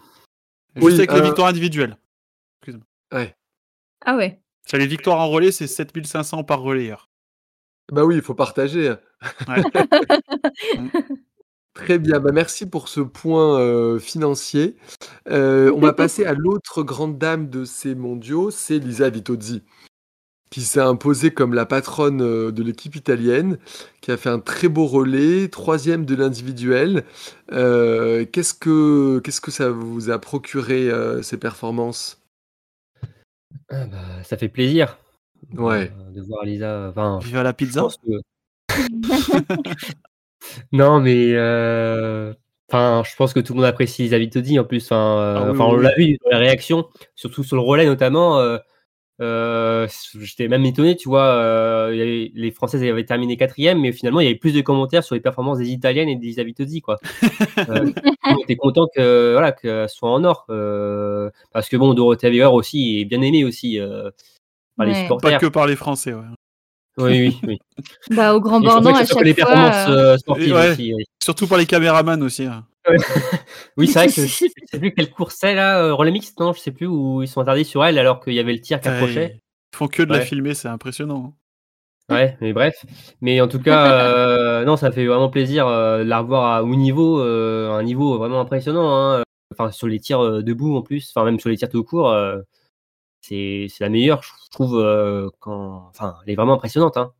Juste 0.75 0.85
Oui, 0.87 0.93
avec 0.95 1.11
les 1.11 1.19
euh, 1.19 1.23
victoires 1.23 1.47
individuelles. 1.49 1.97
Ouais. 3.13 3.35
Ah 4.05 4.15
ouais. 4.15 4.39
Sur 4.67 4.77
les 4.77 4.87
victoires 4.87 5.19
en 5.19 5.27
relais, 5.29 5.51
c'est 5.51 5.67
7500 5.67 6.43
par 6.45 6.61
relayeur. 6.61 7.09
Bah 7.91 8.05
oui, 8.05 8.15
il 8.15 8.21
faut 8.21 8.35
partager. 8.35 8.93
Ouais. 9.49 9.63
Très 11.73 11.99
bien, 11.99 12.19
bah 12.19 12.31
merci 12.33 12.69
pour 12.69 12.89
ce 12.89 12.99
point 12.99 13.57
euh, 13.59 13.97
financier. 13.97 14.75
Euh, 15.29 15.71
on 15.73 15.79
va 15.79 15.93
passer 15.93 16.25
à 16.25 16.33
l'autre 16.33 16.83
grande 16.83 17.17
dame 17.17 17.49
de 17.49 17.63
ces 17.63 17.95
mondiaux, 17.95 18.51
c'est 18.51 18.77
Lisa 18.77 19.09
Vitozzi, 19.09 19.63
qui 20.51 20.61
s'est 20.61 20.81
imposée 20.81 21.31
comme 21.31 21.53
la 21.55 21.65
patronne 21.65 22.21
euh, 22.21 22.51
de 22.51 22.61
l'équipe 22.61 22.95
italienne, 22.95 23.57
qui 24.01 24.11
a 24.11 24.17
fait 24.17 24.29
un 24.29 24.39
très 24.39 24.67
beau 24.67 24.85
relais, 24.85 25.47
troisième 25.47 26.05
de 26.05 26.13
l'individuel. 26.13 27.03
Euh, 27.53 28.25
qu'est-ce 28.31 28.53
que 28.53 29.19
qu'est-ce 29.19 29.41
que 29.41 29.49
ça 29.49 29.69
vous 29.69 30.09
a 30.11 30.19
procuré 30.19 30.89
euh, 30.89 31.21
ces 31.21 31.37
performances? 31.37 32.21
Ah, 33.69 33.85
bah, 33.85 34.23
ça 34.23 34.35
fait 34.37 34.49
plaisir. 34.49 34.97
Ouais. 35.57 35.91
euh, 35.97 36.11
de 36.11 36.21
voir 36.21 36.43
Lisa. 36.45 36.89
Enfin, 36.89 37.19
Vive 37.23 37.37
à 37.37 37.43
la 37.43 37.53
pizza. 37.53 37.87
que- 38.05 38.21
non, 40.73 40.99
mais 40.99 41.33
euh, 41.33 42.33
enfin, 42.69 43.03
je 43.09 43.15
pense 43.15 43.33
que 43.33 43.39
tout 43.39 43.53
le 43.53 43.57
monde 43.57 43.65
apprécie 43.65 44.03
Lisa 44.03 44.17
Vitozzi 44.17 44.59
en 44.59 44.63
plus. 44.65 44.83
Enfin, 44.85 45.17
euh, 45.19 45.35
Ah 45.37 45.43
oui, 45.45 45.49
enfin, 45.51 45.65
oui, 45.65 45.71
on 45.71 45.77
oui. 45.77 45.83
l'a 45.83 45.95
vu 45.95 46.17
dans 46.23 46.29
les 46.31 46.37
réactions, 46.37 46.87
surtout 47.15 47.43
sur 47.43 47.55
le 47.55 47.61
relais 47.61 47.85
notamment. 47.85 48.39
euh, 48.39 48.57
euh, 49.21 49.87
J'étais 50.19 50.47
même 50.47 50.65
étonné, 50.65 50.95
tu 50.95 51.09
vois. 51.09 51.25
euh, 51.25 52.29
les 52.33 52.51
Françaises 52.51 52.83
avaient 52.83 53.05
terminé 53.05 53.37
quatrième, 53.37 53.79
mais 53.79 53.91
finalement, 53.91 54.19
il 54.19 54.23
y 54.23 54.27
avait 54.27 54.37
plus 54.37 54.53
de 54.53 54.61
commentaires 54.61 55.03
sur 55.03 55.15
les 55.15 55.21
performances 55.21 55.59
des 55.59 55.69
Italiennes 55.69 56.09
et 56.09 56.15
d'Elisa 56.15 56.43
Vitozzi, 56.43 56.81
quoi. 56.81 56.97
Euh, 57.69 57.91
on 58.25 58.37
était 58.37 58.55
content 58.55 58.87
que 58.95 59.33
voilà 59.33 59.51
qu'elle 59.51 59.87
soit 59.87 60.09
en 60.09 60.23
or, 60.23 60.45
euh, 60.49 61.29
parce 61.51 61.69
que 61.69 61.77
bon, 61.77 61.93
Dorothée 61.93 62.29
Weber 62.29 62.53
aussi 62.53 62.99
est 62.99 63.05
bien 63.05 63.21
aimée 63.21 63.43
aussi 63.43 63.79
euh, 63.79 64.09
par 64.77 64.87
les 64.87 64.95
supporters. 64.95 65.31
Pas 65.31 65.37
que 65.37 65.45
par 65.47 65.67
les 65.67 65.75
Français, 65.75 66.13
ouais. 66.13 66.23
Oui, 66.97 67.19
oui, 67.21 67.39
oui. 67.47 67.59
Bah 68.15 68.33
au 68.35 68.41
grand 68.41 68.59
Bornand 68.59 68.93
à 68.93 69.05
chaque 69.05 69.23
les 69.23 69.33
fois. 69.33 69.45
performances 69.45 69.87
euh, 69.87 70.13
euh, 70.13 70.17
sportives 70.17 70.53
Ouais. 70.53 70.71
aussi. 70.71 70.93
Oui, 70.93 71.05
Surtout 71.23 71.47
par 71.47 71.57
les 71.57 71.65
caméramans 71.65 72.21
aussi. 72.23 72.45
hein. 72.45 72.65
Oui, 73.77 73.87
c'est 73.87 73.99
vrai 73.99 74.07
que 74.07 74.13
je 74.27 74.27
sais 74.71 74.79
plus 74.79 74.93
quelle 74.93 75.11
course 75.11 75.35
c'est 75.39 75.55
là, 75.55 75.81
euh, 75.83 75.93
relais 75.93 76.11
mixte, 76.11 76.39
non, 76.39 76.51
je 76.53 76.59
sais 76.59 76.71
plus 76.71 76.87
où 76.87 77.21
ils 77.21 77.27
sont 77.27 77.41
interdits 77.41 77.65
sur 77.65 77.85
elle 77.85 77.97
alors 77.97 78.19
qu'il 78.19 78.33
y 78.33 78.39
avait 78.39 78.53
le 78.53 78.59
tir 78.59 78.81
qui 78.81 78.87
approchait. 78.89 79.39
Ils 79.73 79.77
font 79.77 79.87
que 79.87 80.03
de 80.03 80.11
la 80.11 80.21
filmer, 80.21 80.53
c'est 80.53 80.67
impressionnant. 80.67 81.33
hein. 82.09 82.13
Ouais, 82.13 82.37
mais 82.41 82.51
bref. 82.51 82.75
Mais 83.21 83.39
en 83.39 83.47
tout 83.47 83.59
cas, 83.61 84.03
euh, 84.05 84.65
non, 84.65 84.75
ça 84.75 84.91
fait 84.91 85.05
vraiment 85.05 85.29
plaisir 85.29 85.65
euh, 85.67 85.99
de 85.99 86.09
la 86.09 86.19
revoir 86.19 86.51
à 86.51 86.63
haut 86.63 86.75
niveau, 86.75 87.21
euh, 87.21 87.71
un 87.71 87.83
niveau 87.83 88.17
vraiment 88.17 88.41
impressionnant. 88.41 88.91
hein. 89.19 89.23
Enfin, 89.53 89.71
sur 89.71 89.87
les 89.87 89.99
tirs 89.99 90.19
euh, 90.21 90.41
debout 90.43 90.75
en 90.75 90.81
plus, 90.81 91.09
enfin 91.13 91.23
même 91.25 91.39
sur 91.39 91.49
les 91.49 91.57
tirs 91.57 91.69
tout 91.69 91.83
court, 91.83 92.09
euh, 92.09 92.39
c'est 93.21 93.67
c'est 93.69 93.83
la 93.83 93.89
meilleure, 93.89 94.21
je 94.23 94.49
trouve. 94.51 94.79
euh, 94.79 95.29
quand... 95.39 95.87
Enfin, 95.89 96.15
elle 96.25 96.33
est 96.33 96.35
vraiment 96.35 96.53
impressionnante. 96.53 96.97
Hein. 96.97 97.11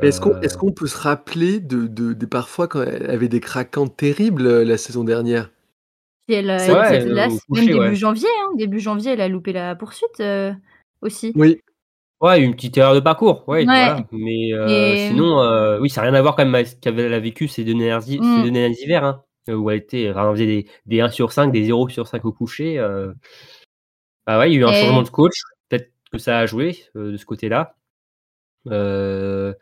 Est-ce 0.00 0.20
qu'on 0.20 0.30
Euh, 0.34 0.40
est-ce 0.42 0.56
qu'on 0.56 0.72
peut 0.72 0.86
se 0.86 0.96
rappeler 0.98 1.60
de, 1.60 1.86
de, 1.86 2.12
des 2.12 2.26
parfois 2.26 2.68
quand 2.68 2.82
elle 2.82 3.10
avait 3.10 3.28
des 3.28 3.40
craquantes 3.40 3.96
terribles 3.96 4.46
euh, 4.46 4.64
la 4.64 4.76
saison 4.78 5.04
dernière? 5.04 5.50
Et 6.28 6.34
elle, 6.34 6.46
vrai, 6.46 7.04
là, 7.06 7.28
coucher, 7.28 7.40
même 7.50 7.66
début 7.66 7.78
ouais. 7.78 7.94
janvier, 7.94 8.28
hein, 8.42 8.50
début 8.56 8.80
janvier, 8.80 9.12
elle 9.12 9.20
a 9.22 9.28
loupé 9.28 9.52
la 9.52 9.74
poursuite 9.74 10.20
euh, 10.20 10.52
aussi. 11.02 11.32
Oui. 11.36 11.60
Ouais, 12.20 12.40
une 12.42 12.54
petite 12.54 12.76
erreur 12.76 12.94
de 12.94 13.00
parcours, 13.00 13.44
ouais, 13.48 13.58
Ouais. 13.60 13.64
voilà. 13.64 14.04
Mais 14.12 14.52
euh, 14.52 14.66
Et- 14.94 15.08
sinon, 15.08 15.40
euh, 15.40 15.78
oui, 15.80 15.88
ça 15.88 16.00
n'a 16.02 16.10
rien 16.10 16.18
à 16.18 16.22
voir 16.22 16.34
quand 16.36 16.44
même 16.44 16.54
avec 16.54 16.66
ce 16.66 16.74
qu'elle 16.76 17.12
a 17.14 17.20
vécu 17.20 17.46
ces 17.48 17.64
deux 17.64 17.74
dernières, 17.74 18.02
hi- 18.08 18.18
Mm. 18.20 18.36
ces 18.36 18.42
deux 18.42 18.50
derniers 18.50 18.76
hivers, 18.82 19.04
hein, 19.04 19.22
où 19.48 19.70
elle 19.70 19.78
était, 19.78 20.02
elle 20.02 20.14
faisait 20.14 20.46
des, 20.46 20.66
des 20.86 21.00
1 21.00 21.08
sur 21.10 21.32
5, 21.32 21.50
des 21.52 21.64
0 21.64 21.88
sur 21.88 22.06
5 22.08 22.24
au 22.24 22.32
coucher. 22.32 22.78
euh. 22.78 23.12
Bah 24.28 24.38
ouais, 24.38 24.50
il 24.50 24.54
y 24.54 24.56
a 24.58 24.60
eu 24.60 24.64
un 24.66 24.72
Et- 24.72 24.82
changement 24.82 25.02
de 25.02 25.08
coach, 25.08 25.40
peut-être 25.70 25.90
que 26.12 26.18
ça 26.18 26.38
a 26.38 26.44
joué 26.44 26.84
euh, 26.96 27.12
de 27.12 27.16
ce 27.16 27.24
côté-là. 27.24 27.76
Euh, 28.66 29.54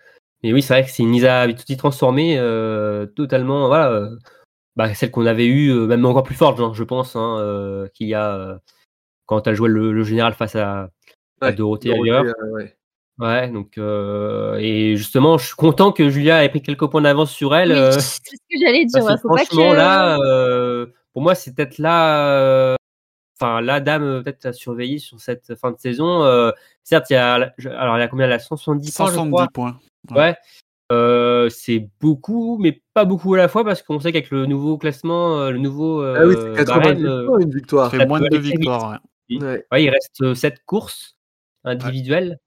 mais 0.43 0.53
oui, 0.53 0.61
c'est 0.61 0.75
vrai 0.75 0.85
que 0.85 0.91
c'est 0.91 1.05
une 1.05 1.13
Lisa 1.13 1.47
Vituti 1.47 1.77
transformée 1.77 2.37
euh, 2.37 3.07
totalement, 3.07 3.69
voilà, 3.69 3.93
euh, 3.93 4.17
bah, 4.75 4.93
celle 4.93 5.13
qu'on 5.13 5.25
avait 5.25 5.47
eue, 5.47 5.71
euh, 5.71 5.87
même 5.87 6.05
encore 6.05 6.25
plus 6.25 6.35
forte, 6.35 6.59
genre, 6.59 6.75
je 6.75 6.83
pense, 6.83 7.15
hein, 7.15 7.39
euh, 7.39 7.87
qu'il 7.95 8.09
y 8.09 8.15
a 8.15 8.35
euh, 8.35 8.59
quand 9.27 9.47
elle 9.47 9.55
jouait 9.55 9.69
le, 9.69 9.93
le 9.93 10.03
général 10.03 10.35
face 10.35 10.57
à, 10.57 10.91
Dorothée 11.41 11.55
Dorothée, 11.57 11.93
ailleurs. 11.93 12.25
euh, 12.25 12.51
ouais. 12.55 12.77
Ouais, 13.19 13.49
donc 13.49 13.79
euh, 13.79 14.57
et 14.59 14.97
justement, 14.97 15.39
je 15.39 15.47
suis 15.47 15.55
content 15.55 15.93
que 15.93 16.11
Julia 16.11 16.45
ait 16.45 16.49
pris 16.49 16.61
quelques 16.61 16.91
points 16.91 17.03
d'avance 17.03 17.31
sur 17.31 17.55
elle. 17.55 17.71
Oui, 17.71 17.79
euh, 17.79 17.93
c'est 17.93 18.01
ce 18.01 18.37
que 18.51 18.59
j'allais 18.61 18.85
dire. 18.85 18.99
parce 18.99 19.07
ouais, 19.07 19.15
que 19.15 19.21
faut 19.21 19.29
pas 19.29 19.45
franchement, 19.45 19.71
que... 19.71 19.77
là, 19.77 20.19
euh, 20.19 20.87
pour 21.13 21.23
moi, 21.23 21.37
c'est 21.37 21.55
peut-être 21.55 21.79
là, 21.79 22.29
euh, 22.37 22.75
enfin, 23.41 23.61
la 23.61 23.81
dame 23.81 24.03
euh, 24.03 24.23
peut-être 24.23 24.47
à 24.47 24.53
surveiller 24.53 24.99
sur 24.99 25.21
cette 25.21 25.55
fin 25.57 25.71
de 25.73 25.79
saison. 25.79 26.23
Euh, 26.25 26.51
certes, 26.83 27.11
il 27.11 27.15
y 27.15 27.17
a, 27.17 27.35
alors, 27.35 27.97
il 27.99 28.01
y 28.01 28.03
a 28.03 28.09
combien 28.09 28.27
Elle 28.27 28.33
a 28.33 28.39
170 28.39 28.95
points, 28.95 29.07
je 29.07 29.11
170 29.13 29.31
crois. 29.31 29.49
points. 29.53 29.79
Ouais. 30.15 30.37
Euh, 30.93 31.49
c'est 31.49 31.89
beaucoup, 32.01 32.59
mais 32.59 32.81
pas 32.95 33.05
beaucoup 33.05 33.35
à 33.35 33.39
la 33.39 33.49
fois 33.49 33.65
parce 33.65 33.83
qu'on 33.83 33.99
sait 33.99 34.13
qu'avec 34.13 34.31
le 34.31 34.47
nouveau 34.47 34.79
classement, 34.79 35.51
le 35.51 35.59
nouveau 35.59 36.01
euh, 36.01 36.17
Ah 36.19 36.27
oui, 36.27 36.35
c'est 36.39 36.65
90 36.65 37.03
barème, 37.03 37.27
points 37.27 37.39
une 37.41 37.51
victoire. 37.55 37.91
Fait 37.91 38.07
moins 38.07 38.21
de 38.21 38.29
deux 38.29 38.39
victoires. 38.39 39.01
ouais. 39.29 39.39
Ouais. 39.41 39.67
Ouais, 39.73 39.83
il 39.83 39.91
reste 39.91 40.35
7 40.35 40.63
courses 40.65 41.17
individuelles. 41.65 42.39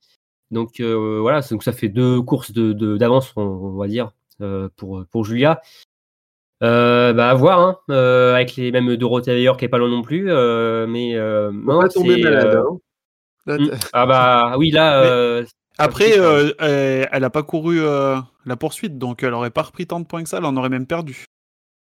Donc 0.52 0.80
euh, 0.80 1.20
voilà, 1.22 1.42
donc 1.42 1.62
ça 1.64 1.74
fait 1.74 1.90
deux 1.90 2.22
courses 2.22 2.52
de 2.54 2.72
de- 2.74 2.98
d'avance, 2.98 3.34
on, 3.36 3.42
on 3.42 3.78
va 3.78 3.88
dire, 3.88 4.14
euh, 4.42 4.70
pour, 4.78 5.04
pour 5.12 5.26
Julia. 5.26 5.62
Euh, 6.62 7.14
bah 7.14 7.30
à 7.30 7.34
voir, 7.36 7.60
hein, 7.60 7.78
euh, 7.90 8.36
avec 8.36 8.56
les 8.58 8.72
mêmes 8.72 8.96
Dorothée 8.98 9.32
d'ailleurs 9.32 9.56
qui 9.58 9.66
est 9.66 9.70
pas 9.70 9.78
loin 9.78 9.90
non 9.90 10.02
plus. 10.02 10.30
euh, 10.30 10.88
mais 10.88 11.16
euh, 11.16 11.52
non, 11.54 11.80
pas 11.80 11.90
tomber 11.90 12.16
c'est, 12.16 12.24
malade. 12.24 12.46
euh, 12.48 12.64
hein. 12.70 12.78
Là, 13.46 13.58
hmm. 13.58 13.72
Ah 13.94 14.06
bah 14.06 14.56
oui, 14.58 14.72
là. 14.72 15.02
Mais- 15.02 15.08
euh, 15.10 15.46
Après, 15.78 16.20
euh, 16.20 16.52
euh, 16.62 17.06
elle 17.12 17.24
a 17.24 17.30
pas 17.30 17.44
couru 17.44 17.80
euh, 17.82 18.18
la 18.46 18.58
poursuite, 18.58 18.98
donc 18.98 19.24
elle 19.24 19.34
aurait 19.34 19.52
pas 19.52 19.62
repris 19.64 19.88
tant 19.88 20.00
de 20.02 20.06
points 20.06 20.24
que 20.24 20.30
ça, 20.30 20.38
elle 20.40 20.46
en 20.46 20.58
aurait 20.58 20.70
même 20.70 20.86
perdu. 20.88 21.26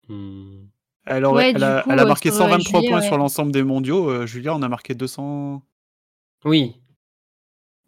hmm, 0.09 0.64
Elle, 1.07 1.25
aurait, 1.25 1.53
Ouais, 1.53 1.53
elle, 1.55 1.64
a, 1.64 1.83
coup, 1.83 1.91
elle 1.93 1.99
a 1.99 2.05
marqué 2.07 2.31
sur, 2.31 2.43
euh, 2.47 2.49
123 2.49 2.81
Julia, 2.81 2.91
points 2.91 3.01
ouais. 3.01 3.07
sur 3.07 3.18
l'ensemble 3.18 3.53
des 3.53 3.62
mondiaux. 3.62 4.09
euh, 4.11 4.27
Julia 4.27 4.55
en 4.55 4.62
a 4.62 4.68
marqué 4.68 4.95
200... 4.95 5.62
Oui. 6.45 6.82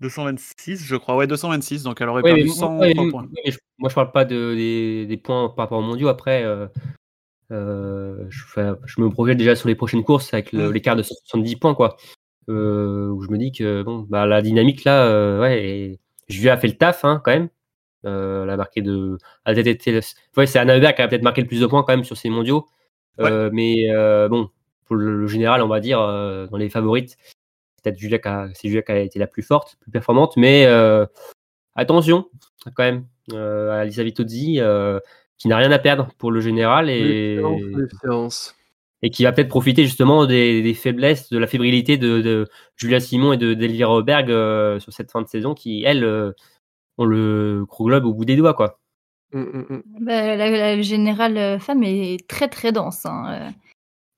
226, 0.05 0.85
je 0.85 0.97
crois. 0.97 1.17
Ouais, 1.17 1.27
226, 1.27 1.83
donc 1.83 2.01
elle 2.01 2.09
aurait 2.09 2.23
Ouais, 2.23 2.35
perdu 2.35 2.45
moi- 2.47 2.55
103 2.55 2.79
ouais, 2.87 2.95
mais- 2.97 3.11
points. 3.11 3.27
mais 3.45 3.51
je, 3.51 3.59
moi, 3.79 3.89
je 3.89 3.95
parle 3.95 4.13
pas 4.13 4.25
de, 4.25 4.55
des, 4.55 5.07
des 5.07 5.17
points 5.17 5.49
par 5.49 5.65
rapport 5.65 5.79
aux 5.79 5.83
mondiaux. 5.83 6.09
Après, 6.09 6.45
euh, 6.45 6.67
euh, 7.53 8.25
je, 8.29 9.01
me 9.01 9.09
projette 9.11 9.39
déjà 9.39 9.55
sur 9.57 9.69
les 9.69 9.75
prochaines 9.75 10.05
courses 10.05 10.33
avec 10.35 10.53
Mm. 10.53 10.71
l'écart 10.71 10.97
de 10.97 11.03
70 11.03 11.57
points, 11.57 11.75
quoi. 11.75 11.97
Euh, 12.51 13.09
où 13.09 13.23
je 13.23 13.31
me 13.31 13.39
dis 13.39 13.53
que 13.53 13.83
bon, 13.83 14.07
bah, 14.09 14.27
la 14.27 14.43
dynamique 14.43 14.85
là, 14.85 15.41
ouais, 15.41 15.65
et 15.67 16.01
Julia 16.29 16.53
a 16.55 16.57
fait 16.59 16.69
le 16.69 16.77
taf 16.77 17.05
hein, 17.05 17.21
quand 17.25 17.33
même. 17.33 17.49
Elle 18.05 18.51
a 18.51 18.57
marqué 18.59 18.83
de. 18.83 19.17
Elle 19.47 19.59
a 19.59 19.63
peut-être 19.63 19.87
été- 19.89 20.01
ouais, 20.37 20.47
c'est 20.47 20.59
Anna 20.59 20.77
Hubert 20.77 20.95
qui 20.95 21.01
a 21.01 21.09
peut-être 21.09 21.23
marqué 21.23 21.41
le 21.41 21.47
plus 21.49 21.61
de 21.61 21.67
points 21.67 21.83
quand 21.83 21.95
même 21.95 22.05
sur 22.05 22.17
ces 22.19 22.29
mondiaux. 22.29 22.67
Mais 23.19 23.89
bon, 24.29 24.51
pour 24.85 24.97
le, 24.97 25.17
le 25.21 25.27
général, 25.27 25.63
on 25.63 25.69
va 25.69 25.81
dire, 25.81 25.99
dans 25.99 26.57
les 26.59 26.69
favorites, 26.69 27.17
peut-être 27.85 27.99
Julia 27.99 28.19
qui 28.19 28.29
a, 28.29 28.49
c'est 28.55 28.69
Julia 28.69 28.83
qui 28.83 28.93
a 28.93 28.99
été 28.99 29.19
la 29.19 29.27
plus 29.27 29.43
forte, 29.43 29.77
plus 29.81 29.91
performante. 29.91 30.37
Mais 30.37 30.65
euh, 30.67 31.07
attention, 31.77 32.27
quand 32.75 32.83
même, 32.83 33.07
euh, 33.33 33.71
à 33.71 33.85
Lisa 33.85 34.03
Vitozzi, 34.03 34.57
euh, 34.59 34.99
qui 35.39 35.49
n'a 35.49 35.57
rien 35.57 35.71
à 35.71 35.79
perdre 35.79 36.09
pour 36.19 36.31
le 36.33 36.41
général 36.41 36.89
et, 36.91 37.41
qui 39.13 39.25
va 39.25 39.33
peut-être 39.33 39.49
profiter 39.49 39.85
justement 39.85 40.25
des, 40.25 40.63
des 40.63 40.73
faiblesses, 40.73 41.29
de 41.29 41.37
la 41.37 41.47
fébrilité 41.47 41.99
de, 41.99 42.23
de 42.23 42.49
Julia 42.77 43.01
Simon 43.01 43.35
et 43.35 43.37
de 43.37 43.53
d'Elvira 43.53 43.95
Auberg 43.95 44.31
euh, 44.31 44.81
sur 44.81 44.95
cette 44.95 45.11
fin 45.11 45.21
de 45.21 45.29
saison, 45.29 45.53
qui, 45.55 45.85
elles, 45.85 46.05
euh, 46.05 46.33
ont 46.97 47.05
le 47.05 47.67
gros 47.67 47.85
globe 47.85 48.07
au 48.07 48.15
bout 48.15 48.25
des 48.25 48.37
doigts, 48.37 48.55
quoi. 48.55 48.79
Mm, 49.33 49.41
mm, 49.41 49.67
mm. 49.69 49.83
Bah, 50.01 50.37
la, 50.37 50.51
la 50.51 50.81
générale 50.81 51.61
femme 51.61 51.83
est 51.83 52.27
très 52.29 52.49
très 52.49 52.73
dense. 52.73 53.05
hein. 53.05 53.53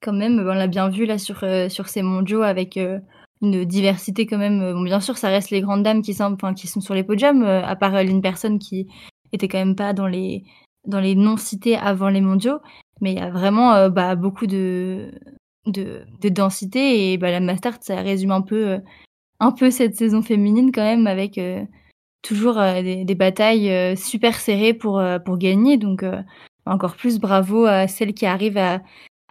Quand 0.01 0.13
même, 0.13 0.39
on 0.39 0.53
l'a 0.53 0.67
bien 0.67 0.89
vu 0.89 1.05
là 1.05 1.17
sur, 1.17 1.43
sur 1.69 1.89
ces 1.89 2.03
mondiaux 2.03 2.43
avec 2.43 2.77
euh, 2.77 2.99
une 3.41 3.65
diversité 3.65 4.25
quand 4.25 4.37
même. 4.37 4.61
euh, 4.61 4.73
Bon, 4.73 4.81
bien 4.81 4.99
sûr, 4.99 5.17
ça 5.17 5.29
reste 5.29 5.51
les 5.51 5.61
grandes 5.61 5.83
dames 5.83 6.01
qui 6.01 6.13
sont, 6.13 6.33
enfin, 6.33 6.53
qui 6.53 6.67
sont 6.67 6.81
sur 6.81 6.93
les 6.93 7.03
podiums, 7.03 7.43
euh, 7.43 7.63
à 7.63 7.75
part 7.75 7.95
euh, 7.95 8.03
une 8.03 8.21
personne 8.21 8.59
qui 8.59 8.87
était 9.31 9.47
quand 9.47 9.59
même 9.59 9.75
pas 9.75 9.93
dans 9.93 10.07
les, 10.07 10.43
dans 10.85 10.99
les 10.99 11.15
non 11.15 11.37
cités 11.37 11.75
avant 11.77 12.09
les 12.09 12.21
mondiaux. 12.21 12.59
Mais 13.01 13.13
il 13.13 13.19
y 13.19 13.21
a 13.21 13.29
vraiment 13.29 13.89
bah, 13.89 14.15
beaucoup 14.15 14.47
de, 14.47 15.11
de, 15.67 16.01
de 16.21 16.29
densité 16.29 17.13
et 17.13 17.17
bah, 17.17 17.29
la 17.29 17.39
Mastart, 17.39 17.77
ça 17.81 18.01
résume 18.01 18.31
un 18.31 18.41
peu, 18.41 18.79
un 19.39 19.51
peu 19.51 19.69
cette 19.69 19.95
saison 19.95 20.23
féminine 20.23 20.71
quand 20.71 20.81
même 20.81 21.05
avec 21.05 21.37
euh, 21.37 21.63
toujours 22.23 22.55
des, 22.55 23.05
des 23.05 23.15
batailles 23.15 23.95
super 23.95 24.39
serrées 24.39 24.73
pour, 24.73 25.03
pour 25.25 25.37
gagner. 25.37 25.77
Donc, 25.77 26.03
encore 26.65 26.95
plus 26.95 27.19
bravo 27.19 27.65
à 27.65 27.87
celles 27.87 28.15
qui 28.15 28.25
arrivent 28.25 28.57
à, 28.57 28.81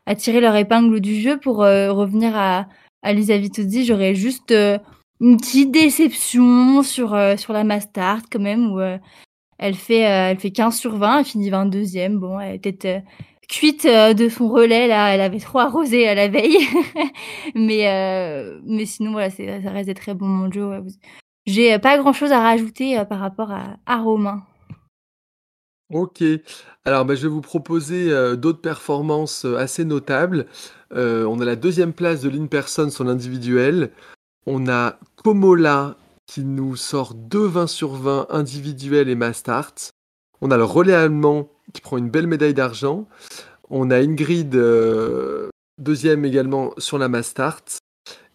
à 0.07 0.15
tirer 0.15 0.41
leur 0.41 0.55
épingle 0.55 1.01
du 1.01 1.17
jeu 1.21 1.41
pour 1.41 1.57
revenir 1.57 2.37
à, 2.37 2.69
à 3.03 3.13
Lisa 3.13 3.37
Vitozzi. 3.39 3.85
J'aurais 3.85 4.15
juste 4.15 4.53
euh, 4.53 4.79
une 5.21 5.37
petite 5.39 5.71
déception 5.71 6.83
sur, 6.83 7.15
euh, 7.15 7.37
sur 7.37 7.53
la 7.53 7.65
Mastart 7.65 8.23
quand 8.31 8.41
même 8.41 8.73
où 8.73 8.81
euh, 8.81 8.99
elle, 9.59 9.75
fait, 9.75 10.07
euh, 10.07 10.31
elle 10.31 10.39
fait 10.39 10.51
15 10.51 10.77
sur 10.77 10.97
20, 10.97 11.21
elle 11.21 11.25
finit 11.25 11.51
22e. 11.51 12.17
Bon, 12.19 12.39
elle 12.39 12.57
était 12.57 13.03
cuite 13.49 13.87
de 13.87 14.29
son 14.29 14.49
relais 14.49 14.89
là, 14.89 15.15
elle 15.15 15.21
avait 15.21 15.39
trop 15.39 15.61
arrosé 15.61 16.09
à 16.09 16.15
la 16.15 16.29
veille. 16.29 16.59
mais, 17.55 17.87
mais 18.65 18.87
sinon, 18.87 19.13
voilà, 19.13 19.31
ça 19.31 19.71
reste 19.71 19.87
des 19.87 19.95
très 19.95 20.15
bons 20.15 20.27
mondiaux. 20.27 20.73
J'ai 21.47 21.79
pas 21.79 21.97
grand 21.97 22.13
chose 22.13 22.33
à 22.33 22.41
rajouter 22.41 23.01
par 23.09 23.21
rapport 23.21 23.53
à 23.53 23.97
Romain. 23.97 24.43
Ok. 25.93 26.23
Alors, 26.85 27.05
bah, 27.05 27.15
je 27.15 27.23
vais 27.23 27.29
vous 27.29 27.41
proposer 27.41 28.11
euh, 28.11 28.35
d'autres 28.35 28.61
performances 28.61 29.45
euh, 29.45 29.57
assez 29.57 29.85
notables. 29.85 30.47
Euh, 30.93 31.25
on 31.27 31.41
a 31.41 31.45
la 31.45 31.55
deuxième 31.55 31.93
place 31.93 32.23
de 32.23 32.29
l'in-person 32.29 32.91
sur 32.91 33.05
l'individuel. 33.05 33.93
On 34.47 34.69
a 34.69 34.99
Komola 35.23 35.97
qui 36.27 36.45
nous 36.45 36.75
sort 36.75 37.15
2 37.15 37.47
20 37.47 37.67
sur 37.69 37.91
20 37.95 38.27
individuel 38.31 39.09
et 39.09 39.15
Mastart. 39.15 39.75
On 40.41 40.51
a 40.51 40.57
le 40.57 40.65
relais 40.65 40.93
allemand 40.93 41.49
qui 41.73 41.81
prend 41.81 41.99
une 41.99 42.11
belle 42.11 42.27
médaille 42.27 42.55
d'argent. 42.55 43.07
On 43.71 43.91
a 43.91 43.99
Ingrid, 43.99 44.51
deuxième 45.79 46.25
également 46.25 46.73
sur 46.79 46.99
la 46.99 47.09
Mastart. 47.09 47.63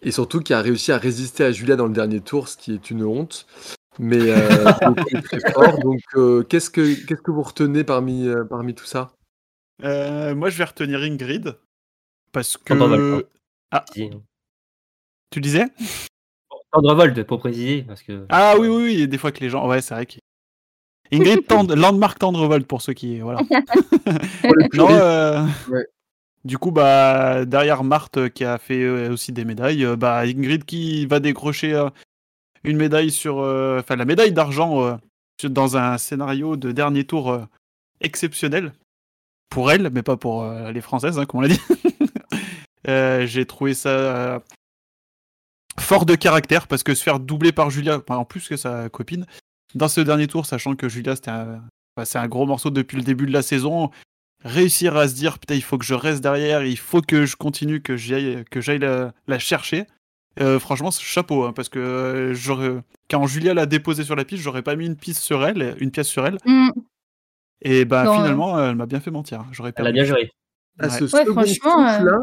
Et 0.02 0.12
surtout 0.12 0.39
qui 0.39 0.54
a 0.54 0.62
réussi 0.62 0.91
à 0.91 0.97
résister 0.97 1.43
à 1.43 1.52
Julia 1.52 1.76
dans 1.76 1.86
le 1.86 1.93
dernier 1.93 2.22
tour, 2.22 2.47
ce 2.47 2.58
qui 2.58 2.74
est 2.74 2.91
une 2.91 3.04
honte. 3.04 3.45
Mais 4.00 4.20
euh, 4.22 4.66
très 5.24 5.52
fort. 5.52 5.80
Donc, 5.80 6.02
euh, 6.16 6.44
qu'est-ce 6.44 6.70
que 6.70 6.94
qu'est-ce 7.06 7.22
que 7.22 7.32
vous 7.32 7.42
retenez 7.44 7.84
parmi 7.84 8.28
euh, 8.28 8.44
parmi 8.46 8.74
tout 8.74 8.86
ça? 8.86 9.12
Euh, 9.84 10.34
moi, 10.36 10.50
je 10.50 10.58
vais 10.58 10.64
retenir 10.64 11.00
Ingrid. 11.02 11.58
Parce 12.32 12.58
que. 12.58 12.74
Tendrevolt, 12.74 13.28
Ah, 13.72 13.84
hein. 13.98 14.10
tu 15.30 15.42
disais? 15.42 15.66
Tendrevolt, 16.72 17.24
pour 17.24 17.39
préciser, 17.39 17.84
parce 17.84 18.02
que. 18.02 18.26
Ah 18.30 18.56
oui, 18.58 18.68
oui, 18.70 18.84
oui, 18.84 19.08
des 19.08 19.18
fois 19.18 19.32
que 19.32 19.42
les 19.42 19.50
gens. 19.50 19.68
Ouais, 19.68 19.82
c'est 19.82 19.94
vrai 19.94 20.06
que. 20.06 20.16
Ingrid 21.12 21.46
Tend... 21.46 21.64
Landmark 21.76 22.18
Tendrevolt 22.20 22.66
pour 22.66 22.82
ceux 22.82 22.94
qui. 22.94 23.20
Voilà. 23.20 23.42
Non, 24.74 24.88
euh, 24.89 25.46
Ouais. 25.70 25.86
Du 26.46 26.58
coup, 26.58 26.72
bah, 26.72 27.46
derrière 27.46 27.84
Marthe 27.84 28.30
qui 28.30 28.46
a 28.46 28.58
fait 28.58 29.08
aussi 29.10 29.32
des 29.32 29.46
médailles, 29.46 29.86
bah, 29.98 30.22
Ingrid 30.22 30.64
qui 30.66 31.06
va 31.06 31.20
décrocher 31.20 31.74
euh, 31.74 31.89
une 32.64 32.78
médaille 32.78 33.12
sur. 33.12 33.39
euh, 33.39 33.80
Enfin, 33.80 33.95
la 33.95 34.05
médaille 34.05 34.32
d'argent 34.32 34.84
euh, 34.84 34.95
dans 35.43 35.78
un 35.78 35.97
scénario 35.97 36.55
de 36.55 36.72
dernier 36.72 37.03
tour 37.05 37.32
euh, 37.32 37.45
exceptionnel. 38.01 38.74
Pour 39.49 39.72
elle, 39.72 39.89
mais 39.91 40.01
pas 40.03 40.16
pour 40.16 40.49
les 40.49 40.80
Françaises, 40.80 41.20
hein, 41.20 41.26
comme 41.26 41.39
on 41.39 41.41
l'a 41.41 41.49
dit. 41.49 41.59
J'ai 43.28 43.45
trouvé 43.45 43.74
ça 43.74 44.41
fort 45.78 46.05
de 46.05 46.16
caractère 46.16 46.68
parce 46.68 46.84
que 46.84 46.95
se 46.95 47.03
faire 47.03 47.20
doubler 47.20 47.51
par 47.51 47.70
Julia, 47.70 48.01
en 48.07 48.24
plus 48.24 48.47
que 48.47 48.55
sa 48.55 48.88
copine, 48.88 49.26
dans 49.76 49.89
ce 49.89 49.99
dernier 49.99 50.28
tour, 50.28 50.45
sachant 50.45 50.76
que 50.76 50.88
Julia, 50.88 51.16
c'était 51.18 51.32
un, 51.32 52.28
gros 52.28 52.45
morceau 52.45 52.70
depuis 52.70 52.95
le 52.95 53.03
début 53.03 53.26
de 53.26 53.34
la 53.34 53.41
saison. 53.41 53.91
Réussir 54.45 54.95
à 54.95 55.09
se 55.09 55.16
dire, 55.16 55.38
putain, 55.38 55.55
il 55.55 55.62
faut 55.64 55.78
que 55.78 55.86
je 55.86 55.93
reste 55.93 56.22
derrière, 56.22 56.64
il 56.64 56.78
faut 56.78 57.01
que 57.01 57.26
je 57.26 57.36
continue, 57.36 57.82
que 57.82 57.97
j'aille, 57.97 58.43
la 59.28 59.39
chercher. 59.39 59.86
Euh, 60.40 60.60
franchement, 60.60 60.92
chapeau, 60.92 61.44
hein, 61.44 61.52
parce 61.54 61.68
que 61.70 61.80
euh, 61.80 62.34
j'aurais- 62.34 62.78
quand 63.10 63.28
Julia 63.28 63.54
l'a 63.54 63.66
déposée 63.66 64.04
sur 64.06 64.16
la 64.16 64.24
piste, 64.24 64.42
j'aurais 64.44 64.62
pas 64.62 64.76
mis 64.78 64.86
une 64.86 64.96
piste 64.96 65.22
sur 65.22 65.46
elle, 65.46 65.76
une 65.80 65.92
pièce 65.92 66.08
sur 66.08 66.26
elle. 66.26 66.38
Mm. 66.46 66.70
Et 67.64 67.86
bah 67.86 68.06
Non, 68.06 68.16
finalement, 68.16 68.60
elle 68.64 68.76
m'a 68.76 68.86
bien 68.86 69.00
fait 69.02 69.12
mentir. 69.12 69.44
J'aurais 69.52 69.74
Elle 69.76 69.88
a 69.88 69.92
bien 69.92 70.04
géré. 70.06 70.32
À 70.80 70.86
Ouais. 70.86 70.90
ce 70.90 71.04
Ouais, 71.04 71.10
second 71.26 71.34
franchement, 71.34 71.86
euh, 71.88 72.00
Oh 72.02 72.06
là 72.06 72.18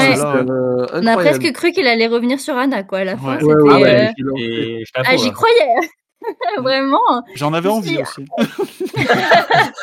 Ouais. 0.00 0.18
euh, 0.50 0.86
On 0.94 1.06
a 1.06 1.14
presque 1.16 1.52
cru 1.52 1.72
qu'il 1.72 1.86
allait 1.86 2.06
revenir 2.06 2.40
sur 2.40 2.56
Anna, 2.56 2.84
quoi, 2.84 3.00
à 3.00 3.04
la 3.04 3.16
fin. 3.18 3.34
Ouais. 3.34 3.40
c'était, 3.40 3.52
Ouais, 3.52 3.82
ouais, 3.82 4.06
Ah 4.06 4.12
euh, 4.16 4.38
et 4.38 4.84
Ah, 4.94 5.16
j'y 5.16 5.26
là. 5.26 5.32
croyais 5.32 5.90
Vraiment 6.62 7.22
J'en 7.34 7.52
avais 7.52 7.68
envie 7.68 7.96
si. 7.96 7.98
aussi. 7.98 8.24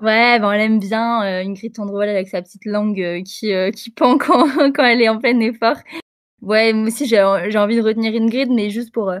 Ouais, 0.00 0.38
ben 0.38 0.46
on 0.48 0.50
l'aime 0.52 0.78
bien, 0.78 1.22
euh, 1.24 1.42
Ingrid 1.44 1.74
Tendrewall 1.74 2.08
avec 2.08 2.28
sa 2.28 2.40
petite 2.40 2.64
langue 2.64 2.98
euh, 3.02 3.20
qui, 3.22 3.52
euh, 3.52 3.70
qui 3.70 3.90
pend 3.90 4.16
quand, 4.16 4.46
quand 4.74 4.84
elle 4.84 5.02
est 5.02 5.10
en 5.10 5.18
plein 5.18 5.38
effort. 5.40 5.76
Ouais, 6.42 6.72
moi 6.72 6.88
aussi 6.88 7.06
j'ai 7.06 7.22
j'ai 7.48 7.58
envie 7.58 7.76
de 7.76 7.82
retenir 7.82 8.14
Ingrid, 8.20 8.50
mais 8.50 8.70
juste 8.70 8.92
pour, 8.92 9.10
euh, 9.10 9.18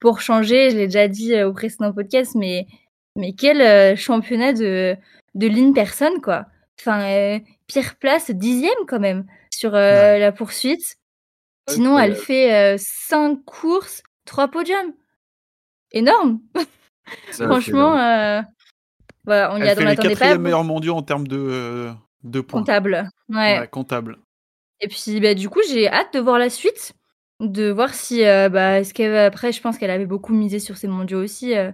pour 0.00 0.20
changer, 0.20 0.70
je 0.70 0.76
l'ai 0.76 0.86
déjà 0.86 1.08
dit 1.08 1.34
euh, 1.34 1.48
au 1.48 1.52
précédent 1.52 1.92
podcast, 1.92 2.34
mais, 2.34 2.66
mais 3.16 3.32
quel 3.32 3.60
euh, 3.60 3.96
championnat 3.96 4.52
de, 4.52 4.96
de 5.34 5.46
ligne 5.46 5.72
personne, 5.72 6.20
quoi. 6.20 6.46
Enfin, 6.80 7.02
euh, 7.04 7.38
pire 7.66 7.94
place, 7.96 8.30
dixième 8.30 8.84
quand 8.86 9.00
même, 9.00 9.26
sur 9.54 9.74
euh, 9.74 10.18
la 10.18 10.32
poursuite. 10.32 10.96
Sinon, 11.68 11.98
elle 11.98 12.14
fait 12.14 12.54
euh, 12.54 12.76
cinq 12.78 13.44
courses, 13.44 14.02
trois 14.24 14.48
podiums. 14.48 14.92
Énorme 15.92 16.40
Franchement, 17.32 17.96
euh, 17.96 18.42
voilà, 19.24 19.52
on 19.54 19.58
y 19.58 19.62
Elle 19.62 19.68
a- 19.70 19.74
fait 19.74 19.80
on 19.80 19.84
les 19.84 19.90
l'attendait 19.96 20.14
pas. 20.16 20.38
meilleurs 20.38 20.64
mondiaux 20.64 20.94
en 20.96 21.02
termes 21.02 21.26
de, 21.26 21.36
euh, 21.38 21.92
de 22.24 22.40
points. 22.40 22.60
Comptable. 22.60 23.08
Ouais. 23.28 23.60
Ouais, 23.60 23.68
comptable. 23.68 24.18
Et 24.80 24.88
puis, 24.88 25.20
bah, 25.20 25.34
du 25.34 25.48
coup, 25.48 25.60
j'ai 25.70 25.88
hâte 25.88 26.12
de 26.14 26.20
voir 26.20 26.38
la 26.38 26.50
suite, 26.50 26.92
de 27.40 27.70
voir 27.70 27.94
si, 27.94 28.24
euh, 28.24 28.48
bah, 28.48 28.80
est-ce 28.80 28.92
qu'elle 28.94 29.12
va- 29.12 29.26
après, 29.26 29.52
je 29.52 29.60
pense 29.60 29.78
qu'elle 29.78 29.90
avait 29.90 30.06
beaucoup 30.06 30.34
misé 30.34 30.58
sur 30.58 30.76
ces 30.76 30.88
mondiaux 30.88 31.22
aussi. 31.22 31.56
euh, 31.56 31.70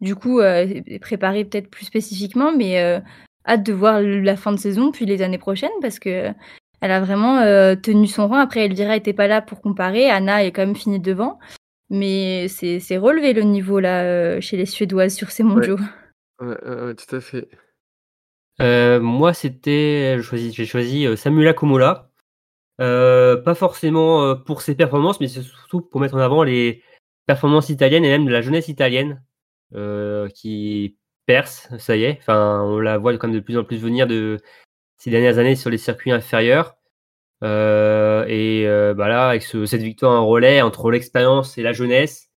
du 0.00 0.14
coup, 0.16 0.40
euh, 0.40 0.66
préparer 1.00 1.44
peut-être 1.44 1.70
plus 1.70 1.86
spécifiquement, 1.86 2.52
mais 2.54 2.80
euh, 2.80 3.00
hâte 3.46 3.62
de 3.62 3.72
voir 3.72 4.00
la 4.02 4.36
fin 4.36 4.52
de 4.52 4.58
saison, 4.58 4.90
puis 4.92 5.06
les 5.06 5.22
années 5.22 5.38
prochaines, 5.38 5.70
parce 5.80 5.98
que 5.98 6.30
elle 6.80 6.90
a 6.90 7.00
vraiment 7.00 7.38
euh, 7.38 7.74
tenu 7.74 8.06
son 8.06 8.28
rang. 8.28 8.36
Après, 8.38 8.66
Elvira 8.66 8.96
était 8.96 9.14
pas 9.14 9.28
là 9.28 9.40
pour 9.40 9.62
comparer. 9.62 10.10
Anna 10.10 10.44
est 10.44 10.52
quand 10.52 10.66
même 10.66 10.76
finie 10.76 11.00
devant. 11.00 11.38
Mais 11.90 12.48
c'est 12.48 12.80
c'est 12.80 12.98
relevé 12.98 13.32
le 13.32 13.42
niveau 13.42 13.78
là 13.80 14.02
euh, 14.02 14.40
chez 14.40 14.56
les 14.56 14.66
Suédoises 14.66 15.14
sur 15.14 15.30
ces 15.30 15.42
mondiaux. 15.42 15.78
Ouais, 16.40 16.48
ouais, 16.48 16.82
ouais, 16.82 16.94
tout 16.94 17.16
à 17.16 17.20
fait. 17.20 17.48
Euh, 18.60 19.00
moi, 19.00 19.32
c'était, 19.32 20.18
j'ai 20.20 20.66
choisi, 20.66 21.06
Samuela 21.16 21.54
Komola. 21.54 22.10
Euh, 22.80 23.36
pas 23.36 23.54
forcément 23.54 24.22
euh, 24.24 24.34
pour 24.34 24.62
ses 24.62 24.74
performances, 24.74 25.20
mais 25.20 25.28
c'est 25.28 25.42
surtout 25.42 25.80
pour 25.80 26.00
mettre 26.00 26.14
en 26.16 26.18
avant 26.18 26.42
les 26.42 26.82
performances 27.26 27.68
italiennes 27.68 28.04
et 28.04 28.10
même 28.10 28.26
de 28.26 28.32
la 28.32 28.42
jeunesse 28.42 28.68
italienne 28.68 29.22
euh, 29.74 30.28
qui 30.28 30.96
perce, 31.26 31.68
ça 31.78 31.96
y 31.96 32.04
est. 32.04 32.18
Enfin, 32.20 32.62
on 32.64 32.80
la 32.80 32.98
voit 32.98 33.16
quand 33.16 33.28
même 33.28 33.36
de 33.36 33.40
plus 33.40 33.56
en 33.58 33.64
plus 33.64 33.78
venir 33.78 34.06
de 34.06 34.38
ces 34.98 35.10
dernières 35.10 35.38
années 35.38 35.56
sur 35.56 35.70
les 35.70 35.78
circuits 35.78 36.12
inférieurs. 36.12 36.76
Euh, 37.44 38.24
et 38.28 38.66
euh, 38.66 38.94
bah 38.94 39.08
là, 39.08 39.28
avec 39.30 39.42
ce- 39.42 39.66
cette 39.66 39.82
victoire 39.82 40.20
en 40.20 40.26
relais 40.26 40.62
entre 40.62 40.90
l'expérience 40.90 41.58
et 41.58 41.62
la 41.62 41.72
jeunesse, 41.72 42.30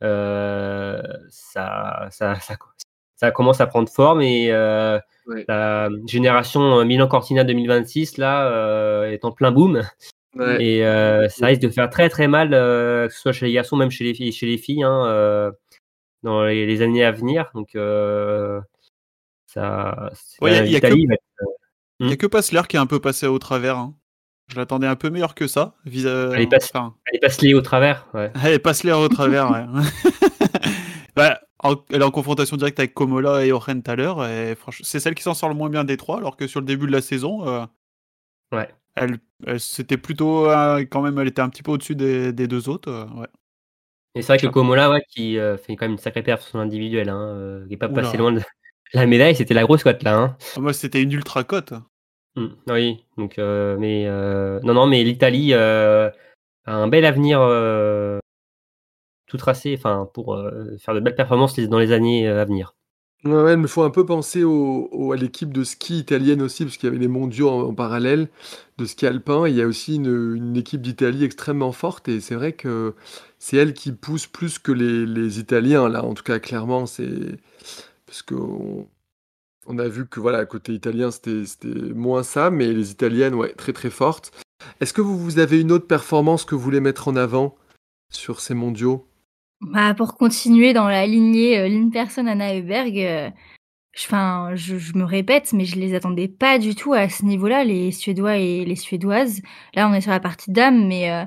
ça, 0.00 2.08
ça, 2.10 2.34
ça, 2.40 2.56
ça 3.16 3.30
commence 3.30 3.60
à 3.60 3.66
prendre 3.66 3.88
forme 3.90 4.20
et 4.22 4.48
Ouais. 5.28 5.44
la 5.46 5.88
génération 6.06 6.84
Milan 6.84 7.06
Cortina 7.06 7.44
2026 7.44 8.16
là 8.18 8.48
euh, 8.50 9.10
est 9.12 9.24
en 9.24 9.30
plein 9.32 9.52
boom 9.52 9.82
Ouais. 10.36 10.62
et 10.64 10.86
euh, 10.86 11.28
ça 11.28 11.46
risque 11.46 11.62
de 11.62 11.68
faire 11.68 11.88
très 11.90 12.08
très 12.08 12.28
mal 12.28 12.52
euh, 12.54 13.08
que 13.08 13.12
ce 13.14 13.20
soit 13.20 13.32
chez 13.32 13.46
les 13.46 13.52
garçons 13.52 13.76
même 13.76 13.90
chez 13.90 14.04
les 14.04 14.14
filles 14.14 14.30
chez 14.32 14.46
les 14.46 14.58
filles 14.58 14.82
hein, 14.84 15.04
euh, 15.06 15.50
dans 16.22 16.44
les, 16.44 16.66
les 16.66 16.82
années 16.82 17.04
à 17.04 17.12
venir 17.12 17.50
donc 17.54 17.74
euh, 17.76 18.60
ça 19.46 20.10
Ouais, 20.40 20.54
a- 20.56 20.60
a 20.62 20.64
Il 20.64 20.70
n'y 20.70 20.76
a 20.76 20.80
Hmm. 22.00 22.14
que 22.16 22.26
Passler 22.26 22.60
qui 22.68 22.76
est 22.76 22.78
un 22.78 22.86
peu 22.86 23.00
passé 23.00 23.26
au 23.26 23.38
travers. 23.40 23.76
hein. 23.76 23.94
Je 24.48 24.56
l'attendais 24.56 24.86
un 24.86 24.94
peu 24.96 25.10
meilleur 25.10 25.34
que 25.34 25.46
ça. 25.48 25.74
vis- 25.84 26.06
euh, 26.06 26.30
Elle 26.34 26.42
est 26.42 26.46
passée- 26.46 26.70
enfin, 26.72 26.94
elle 27.12 27.18
passe 27.20 27.40
les 27.42 27.54
au 27.54 27.60
travers 27.60 28.06
ouais. 28.14 28.30
Allez, 28.40 28.58
Passler 28.60 28.92
au 28.92 29.08
travers, 29.08 29.50
ouais. 29.50 29.64
Bah, 31.16 31.40
en- 31.62 31.76
elle 31.90 32.02
est 32.02 32.04
en 32.04 32.10
confrontation 32.10 32.56
directe 32.56 32.78
avec 32.80 32.94
Komola 32.94 33.44
et 33.44 33.52
Oren 33.52 33.82
tout 33.82 33.90
à 33.90 33.96
l'heure. 33.96 34.24
Et 34.26 34.54
franchement, 34.54 34.84
c'est 34.88 35.00
celle 35.00 35.14
qui 35.14 35.22
s'en 35.22 35.34
sort 35.34 35.48
le 35.48 35.54
moins 35.54 35.70
bien 35.70 35.84
des 35.84 35.96
trois, 35.96 36.18
alors 36.18 36.36
que 36.36 36.46
sur 36.46 36.60
le 36.60 36.66
début 36.66 36.86
de 36.86 36.92
la 36.92 37.00
saison, 37.02 37.46
euh, 37.48 37.66
Ouais. 38.52 38.68
elle, 38.96 39.18
elle- 39.46 39.60
c'était 39.60 39.96
plutôt 39.98 40.48
euh, 40.50 40.84
quand 40.90 41.02
même, 41.02 41.18
elle 41.18 41.28
était 41.28 41.42
un 41.42 41.48
petit 41.50 41.62
peu 41.62 41.72
au-dessus 41.72 41.94
des, 41.96 42.32
des 42.32 42.46
deux 42.48 42.68
autres. 42.68 42.90
euh, 42.90 43.06
ouais. 43.20 43.26
et 44.14 44.22
c'est 44.22 44.28
vrai 44.28 44.36
que 44.38 44.42
Chapeau. 44.42 44.54
Komola 44.60 44.90
ouais, 44.90 45.02
qui 45.10 45.36
fait 45.36 45.76
quand 45.76 45.84
même 45.86 45.92
une 45.92 45.98
sacrée 45.98 46.22
perf 46.22 46.42
sur 46.42 46.50
son 46.52 46.58
individuel 46.60 47.08
hein, 47.08 47.64
qui 47.68 47.74
est 47.74 47.76
pas 47.76 47.88
Oula. 47.88 48.02
passé 48.02 48.16
loin 48.16 48.32
de 48.32 48.40
la 48.94 49.06
médaille 49.06 49.36
c'était 49.36 49.54
la 49.54 49.64
grosse 49.64 49.84
cote 49.84 50.02
là 50.02 50.16
hein. 50.16 50.36
Moi, 50.58 50.72
c'était 50.72 51.02
une 51.02 51.12
ultra 51.12 51.44
cote. 51.44 51.74
Mm, 52.36 52.46
oui, 52.68 53.04
donc 53.16 53.36
mais 53.38 54.06
non 54.64 54.74
non 54.74 54.86
mais 54.86 55.04
l'Italie 55.04 55.54
a 55.54 56.12
un 56.66 56.88
bel 56.88 57.04
avenir 57.04 57.40
tout 59.28 59.36
tracé, 59.36 59.74
enfin 59.78 60.08
pour 60.12 60.34
euh, 60.34 60.76
faire 60.78 60.94
de 60.94 61.00
belles 61.00 61.14
performances 61.14 61.58
dans 61.60 61.78
les 61.78 61.92
années 61.92 62.28
euh, 62.28 62.42
à 62.42 62.44
venir. 62.44 62.74
Ouais, 63.24 63.56
me 63.56 63.66
faut 63.66 63.82
un 63.82 63.90
peu 63.90 64.06
penser 64.06 64.42
à 64.42 65.16
l'équipe 65.16 65.52
de 65.52 65.64
ski 65.64 65.98
italienne 65.98 66.40
aussi, 66.40 66.64
parce 66.64 66.76
qu'il 66.76 66.86
y 66.86 66.90
avait 66.90 67.00
les 67.00 67.08
mondiaux 67.08 67.50
en, 67.50 67.74
parallèle 67.74 68.28
de 68.78 68.84
ski 68.84 69.06
alpin. 69.06 69.48
il 69.48 69.56
y 69.56 69.62
a 69.62 69.66
aussi 69.66 69.96
une, 69.96 70.56
équipe 70.56 70.82
d'Italie 70.82 71.24
extrêmement 71.24 71.72
forte, 71.72 72.08
et 72.08 72.20
c'est 72.20 72.36
vrai 72.36 72.52
que 72.52 72.94
c'est 73.40 73.56
elle 73.56 73.74
qui 73.74 73.90
pousse 73.90 74.28
plus 74.28 74.60
que 74.60 74.70
les, 74.70 75.04
les 75.04 75.40
Italiens, 75.40 75.88
là, 75.88 76.04
en 76.04 76.14
tout 76.14 76.22
cas, 76.22 76.38
clairement, 76.38 76.86
c'est 76.86 77.40
parce 78.06 78.22
qu'on 78.22 78.86
on 79.66 79.78
a 79.78 79.88
vu 79.88 80.06
que, 80.06 80.20
voilà, 80.20 80.46
côté 80.46 80.72
italien, 80.72 81.10
c'était 81.10 81.44
c'était 81.44 81.68
moins 81.68 82.22
ça, 82.22 82.50
mais 82.50 82.72
les 82.72 82.92
Italiennes, 82.92 83.34
ouais, 83.34 83.52
très 83.54 83.72
très 83.72 83.90
fortes. 83.90 84.30
Est-ce 84.80 84.92
que 84.92 85.00
vous, 85.00 85.18
vous 85.18 85.40
avez 85.40 85.60
une 85.60 85.72
autre 85.72 85.86
performance 85.86 86.44
que 86.44 86.54
vous 86.54 86.60
voulez 86.62 86.80
mettre 86.80 87.08
en 87.08 87.16
avant 87.16 87.56
sur 88.10 88.40
ces 88.40 88.54
mondiaux? 88.54 89.08
Bah, 89.60 89.94
pour 89.94 90.16
continuer 90.16 90.72
dans 90.72 90.88
la 90.88 91.06
lignée 91.06 91.58
euh, 91.58 91.68
ligne 91.68 91.90
personne 91.90 92.28
Anna 92.28 92.54
Heuberg, 92.54 92.96
euh, 92.98 93.30
je, 93.92 94.06
je, 94.54 94.78
je 94.78 94.94
me 94.96 95.04
répète, 95.04 95.52
mais 95.52 95.64
je 95.64 95.76
les 95.76 95.94
attendais 95.94 96.28
pas 96.28 96.58
du 96.58 96.74
tout 96.74 96.92
à 96.92 97.08
ce 97.08 97.24
niveau-là, 97.24 97.64
les 97.64 97.90
Suédois 97.90 98.36
et 98.36 98.64
les 98.64 98.76
Suédoises. 98.76 99.42
Là, 99.74 99.88
on 99.88 99.94
est 99.94 100.00
sur 100.00 100.12
la 100.12 100.20
partie 100.20 100.52
dame, 100.52 100.86
mais, 100.86 101.10
euh, 101.10 101.24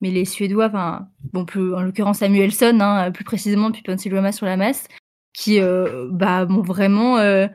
mais 0.00 0.10
les 0.10 0.24
Suédois, 0.24 0.66
enfin, 0.66 1.08
bon, 1.32 1.44
plus, 1.44 1.74
en 1.74 1.80
l'occurrence 1.82 2.18
Samuelson, 2.18 2.78
hein, 2.80 3.10
plus 3.10 3.24
précisément, 3.24 3.72
puis 3.72 3.82
Ponsiloma 3.82 4.32
sur 4.32 4.46
la 4.46 4.56
masse, 4.56 4.86
qui 5.34 5.60
euh, 5.60 6.08
bah, 6.12 6.46
m'ont 6.46 6.62
vraiment, 6.62 7.18
euh, 7.18 7.48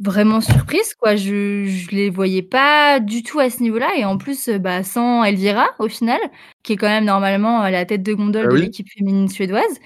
vraiment 0.00 0.40
surprise, 0.40 0.94
quoi. 0.94 1.16
Je, 1.16 1.64
je 1.66 1.90
les 1.90 2.10
voyais 2.10 2.42
pas 2.42 3.00
du 3.00 3.22
tout 3.22 3.38
à 3.40 3.50
ce 3.50 3.62
niveau-là, 3.62 3.90
et 3.96 4.04
en 4.04 4.18
plus, 4.18 4.48
euh, 4.48 4.58
bah, 4.58 4.82
sans 4.82 5.24
Elvira, 5.24 5.68
au 5.78 5.88
final, 5.88 6.20
qui 6.62 6.74
est 6.74 6.76
quand 6.76 6.88
même 6.88 7.04
normalement 7.04 7.60
à 7.60 7.70
la 7.70 7.84
tête 7.86 8.02
de 8.02 8.14
gondole 8.14 8.46
Ah 8.50 8.52
de 8.54 8.56
l'équipe 8.56 8.88
féminine 8.90 9.28
suédoise. 9.28 9.78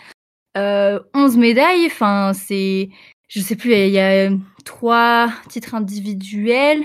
Euh, 0.57 1.01
11 1.15 1.37
médailles, 1.37 1.87
enfin, 1.87 2.33
c'est. 2.35 2.91
Je 3.29 3.41
sais 3.41 3.57
plus, 3.57 3.73
il 3.75 3.91
y 3.91 3.99
a 4.01 4.29
euh, 4.31 4.37
trois 4.65 5.31
titres 5.49 5.75
individuels. 5.75 6.83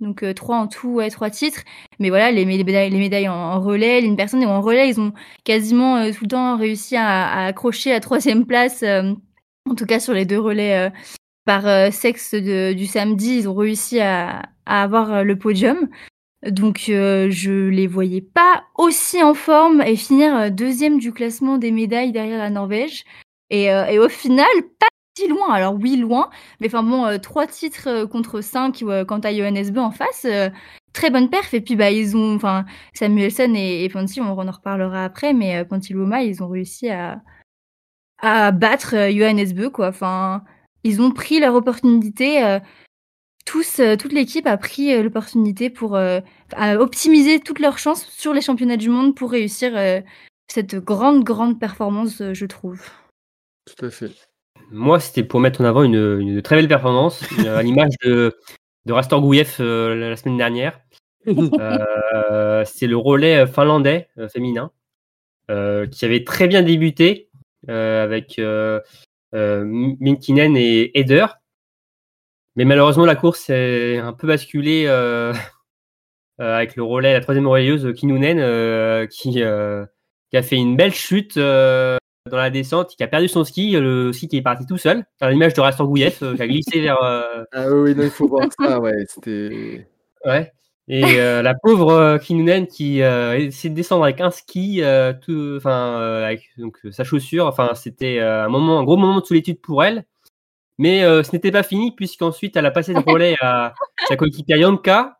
Donc, 0.00 0.22
euh, 0.22 0.32
trois 0.34 0.56
en 0.58 0.68
tout, 0.68 0.90
ouais, 0.94 1.10
trois 1.10 1.30
titres. 1.30 1.62
Mais 2.00 2.08
voilà, 2.10 2.30
les 2.32 2.44
médailles, 2.46 2.90
les 2.90 2.98
médailles 2.98 3.28
en, 3.28 3.34
en 3.34 3.60
relais, 3.60 4.00
une 4.04 4.16
personne, 4.16 4.44
en 4.44 4.60
relais, 4.60 4.88
ils 4.90 5.00
ont 5.00 5.12
quasiment 5.44 5.96
euh, 5.98 6.12
tout 6.12 6.24
le 6.24 6.28
temps 6.28 6.56
réussi 6.56 6.96
à, 6.96 7.28
à 7.28 7.46
accrocher 7.46 7.90
la 7.90 8.00
troisième 8.00 8.46
place. 8.46 8.82
euh, 8.84 9.12
en 9.68 9.74
tout 9.74 9.86
cas, 9.86 10.00
sur 10.00 10.14
les 10.14 10.24
deux 10.24 10.38
relais 10.40 10.88
euh, 10.88 10.90
par 11.48 11.66
euh, 11.66 11.90
sexe 11.90 12.34
du 12.34 12.84
samedi, 12.84 13.38
ils 13.38 13.48
ont 13.48 13.54
réussi 13.54 14.00
à, 14.00 14.42
avoir 14.66 15.10
euh, 15.10 15.22
le 15.22 15.38
podium. 15.38 15.88
Donc 16.46 16.90
euh, 16.90 17.30
je 17.30 17.70
les 17.70 17.86
voyais 17.86 18.20
pas 18.20 18.64
aussi 18.76 19.22
en 19.22 19.32
forme 19.32 19.80
et 19.80 19.96
finir 19.96 20.50
deuxième 20.50 20.98
du 20.98 21.10
classement 21.10 21.56
des 21.56 21.70
médailles 21.70 22.12
derrière 22.12 22.36
la 22.36 22.50
Norvège. 22.50 23.06
Et, 23.48 23.70
au 23.98 24.10
final, 24.10 24.46
pas 24.78 24.88
si 25.16 25.26
loin. 25.26 25.50
Alors 25.50 25.74
oui, 25.74 25.96
loin. 25.96 26.28
Mais 26.60 26.66
enfin 26.66 26.82
bon, 26.82 27.18
trois 27.18 27.46
titres 27.46 28.04
contre 28.04 28.42
cinq 28.42 28.84
quant 29.08 29.20
à 29.20 29.34
Johannes 29.34 29.78
en 29.78 29.90
face. 29.90 30.26
très 30.92 31.08
bonne 31.08 31.30
perf. 31.30 31.54
Et 31.54 31.62
puis 31.62 31.76
bah 31.76 31.90
ils 31.90 32.14
ont, 32.14 32.36
enfin 32.36 32.66
Samuelson 32.92 33.54
et, 33.56 33.84
et 33.84 33.88
Ponti, 33.88 34.20
on, 34.20 34.26
en 34.26 34.50
reparlera 34.50 35.02
après. 35.02 35.32
Mais 35.32 35.64
Ponti 35.64 35.94
Luoma, 35.94 36.22
ils 36.22 36.42
ont 36.42 36.48
réussi 36.48 36.90
à, 36.90 37.22
battre 38.52 39.10
Johannes 39.10 39.70
quoi. 39.72 39.88
Enfin, 39.88 40.44
ils 40.84 41.00
ont 41.00 41.10
pris 41.10 41.40
leur 41.40 41.54
opportunité. 41.54 42.44
euh, 42.44 42.58
tous, 43.48 43.80
euh, 43.80 43.96
toute 43.96 44.12
l'équipe 44.12 44.46
a 44.46 44.58
pris 44.58 44.92
euh, 44.92 45.02
l'opportunité 45.02 45.70
pour 45.70 45.96
euh, 45.96 46.20
à 46.54 46.76
optimiser 46.76 47.40
toutes 47.40 47.60
leurs 47.60 47.78
chances 47.78 48.04
sur 48.10 48.34
les 48.34 48.42
championnats 48.42 48.76
du 48.76 48.90
monde 48.90 49.14
pour 49.14 49.30
réussir 49.30 49.74
euh, 49.74 50.00
cette 50.48 50.76
grande, 50.76 51.24
grande 51.24 51.58
performance, 51.58 52.20
euh, 52.20 52.34
je 52.34 52.44
trouve. 52.44 52.82
Tout 53.64 53.86
à 53.86 53.90
fait. 53.90 54.10
Moi, 54.70 55.00
c'était 55.00 55.22
pour 55.22 55.40
mettre 55.40 55.62
en 55.62 55.64
avant 55.64 55.82
une, 55.82 56.18
une 56.20 56.42
très 56.42 56.56
belle 56.56 56.68
performance, 56.68 57.22
à 57.46 57.62
l'image 57.62 57.94
de, 58.04 58.36
de 58.84 58.92
Rastor 58.92 59.22
Gouyev 59.22 59.56
euh, 59.60 59.94
la 59.94 60.16
semaine 60.16 60.36
dernière. 60.36 60.80
Euh, 61.30 62.64
c'est 62.64 62.86
le 62.86 62.96
relais 62.96 63.46
finlandais 63.46 64.08
euh, 64.18 64.28
féminin 64.28 64.70
euh, 65.50 65.86
qui 65.86 66.04
avait 66.06 66.24
très 66.24 66.48
bien 66.48 66.62
débuté 66.62 67.28
euh, 67.68 68.02
avec 68.02 68.40
Minkinen 69.32 70.56
et 70.56 70.98
Eder. 70.98 71.26
Mais 72.56 72.64
malheureusement, 72.64 73.04
la 73.04 73.14
course 73.14 73.50
est 73.50 73.98
un 73.98 74.12
peu 74.12 74.26
basculée 74.26 74.84
euh, 74.86 75.32
euh, 76.40 76.56
avec 76.56 76.76
le 76.76 76.82
relais, 76.82 77.12
la 77.12 77.20
troisième 77.20 77.46
relayeuse 77.46 77.92
Kinnunen, 77.94 78.38
euh, 78.40 79.06
qui, 79.06 79.42
euh, 79.42 79.84
qui 80.30 80.36
a 80.36 80.42
fait 80.42 80.56
une 80.56 80.76
belle 80.76 80.94
chute 80.94 81.36
euh, 81.36 81.96
dans 82.30 82.36
la 82.36 82.50
descente, 82.50 82.94
qui 82.96 83.02
a 83.02 83.08
perdu 83.08 83.28
son 83.28 83.44
ski, 83.44 83.72
le 83.72 84.12
ski 84.12 84.28
qui 84.28 84.36
est 84.38 84.42
parti 84.42 84.66
tout 84.66 84.76
seul, 84.76 85.04
à 85.20 85.30
l'image 85.30 85.54
de 85.54 85.60
Rastor 85.60 85.86
Gouyev, 85.86 86.18
euh, 86.22 86.34
qui 86.36 86.42
a 86.42 86.46
glissé 86.48 86.80
vers. 86.80 87.02
euh, 87.02 87.44
Ah 87.52 87.70
oui, 87.70 87.94
non, 87.94 88.02
il 88.04 88.10
faut 88.10 88.28
voir 88.28 88.48
ça, 88.58 88.80
ouais. 88.80 89.04
C'était. 89.08 89.86
Ouais. 90.24 90.52
Et 90.88 91.20
euh, 91.20 91.42
la 91.42 91.54
pauvre 91.54 91.90
euh, 91.92 92.18
Kinnunen 92.18 92.66
qui 92.66 93.02
euh, 93.02 93.36
essaie 93.38 93.68
de 93.70 93.74
descendre 93.74 94.04
avec 94.04 94.20
un 94.20 94.30
ski, 94.30 94.82
euh, 94.82 95.12
tout, 95.12 95.54
enfin 95.56 96.00
euh, 96.00 96.24
avec 96.26 96.50
donc 96.58 96.78
euh, 96.84 96.92
sa 96.92 97.04
chaussure. 97.04 97.46
Enfin, 97.46 97.70
c'était 97.74 98.18
euh, 98.20 98.44
un 98.46 98.48
moment, 98.48 98.78
un 98.80 98.84
gros 98.84 98.96
moment 98.96 99.20
de 99.20 99.24
solitude 99.26 99.60
pour 99.60 99.84
elle. 99.84 100.04
Mais 100.78 101.04
euh, 101.04 101.22
ce 101.24 101.32
n'était 101.32 101.52
pas 101.52 101.62
fini 101.64 101.92
puisqu'ensuite 101.94 102.56
elle 102.56 102.66
a 102.66 102.70
passé 102.70 102.92
le 102.94 103.00
relais 103.00 103.36
à 103.40 103.74
sa 104.08 104.16
coéquipière 104.16 104.58
Yanka. 104.58 105.18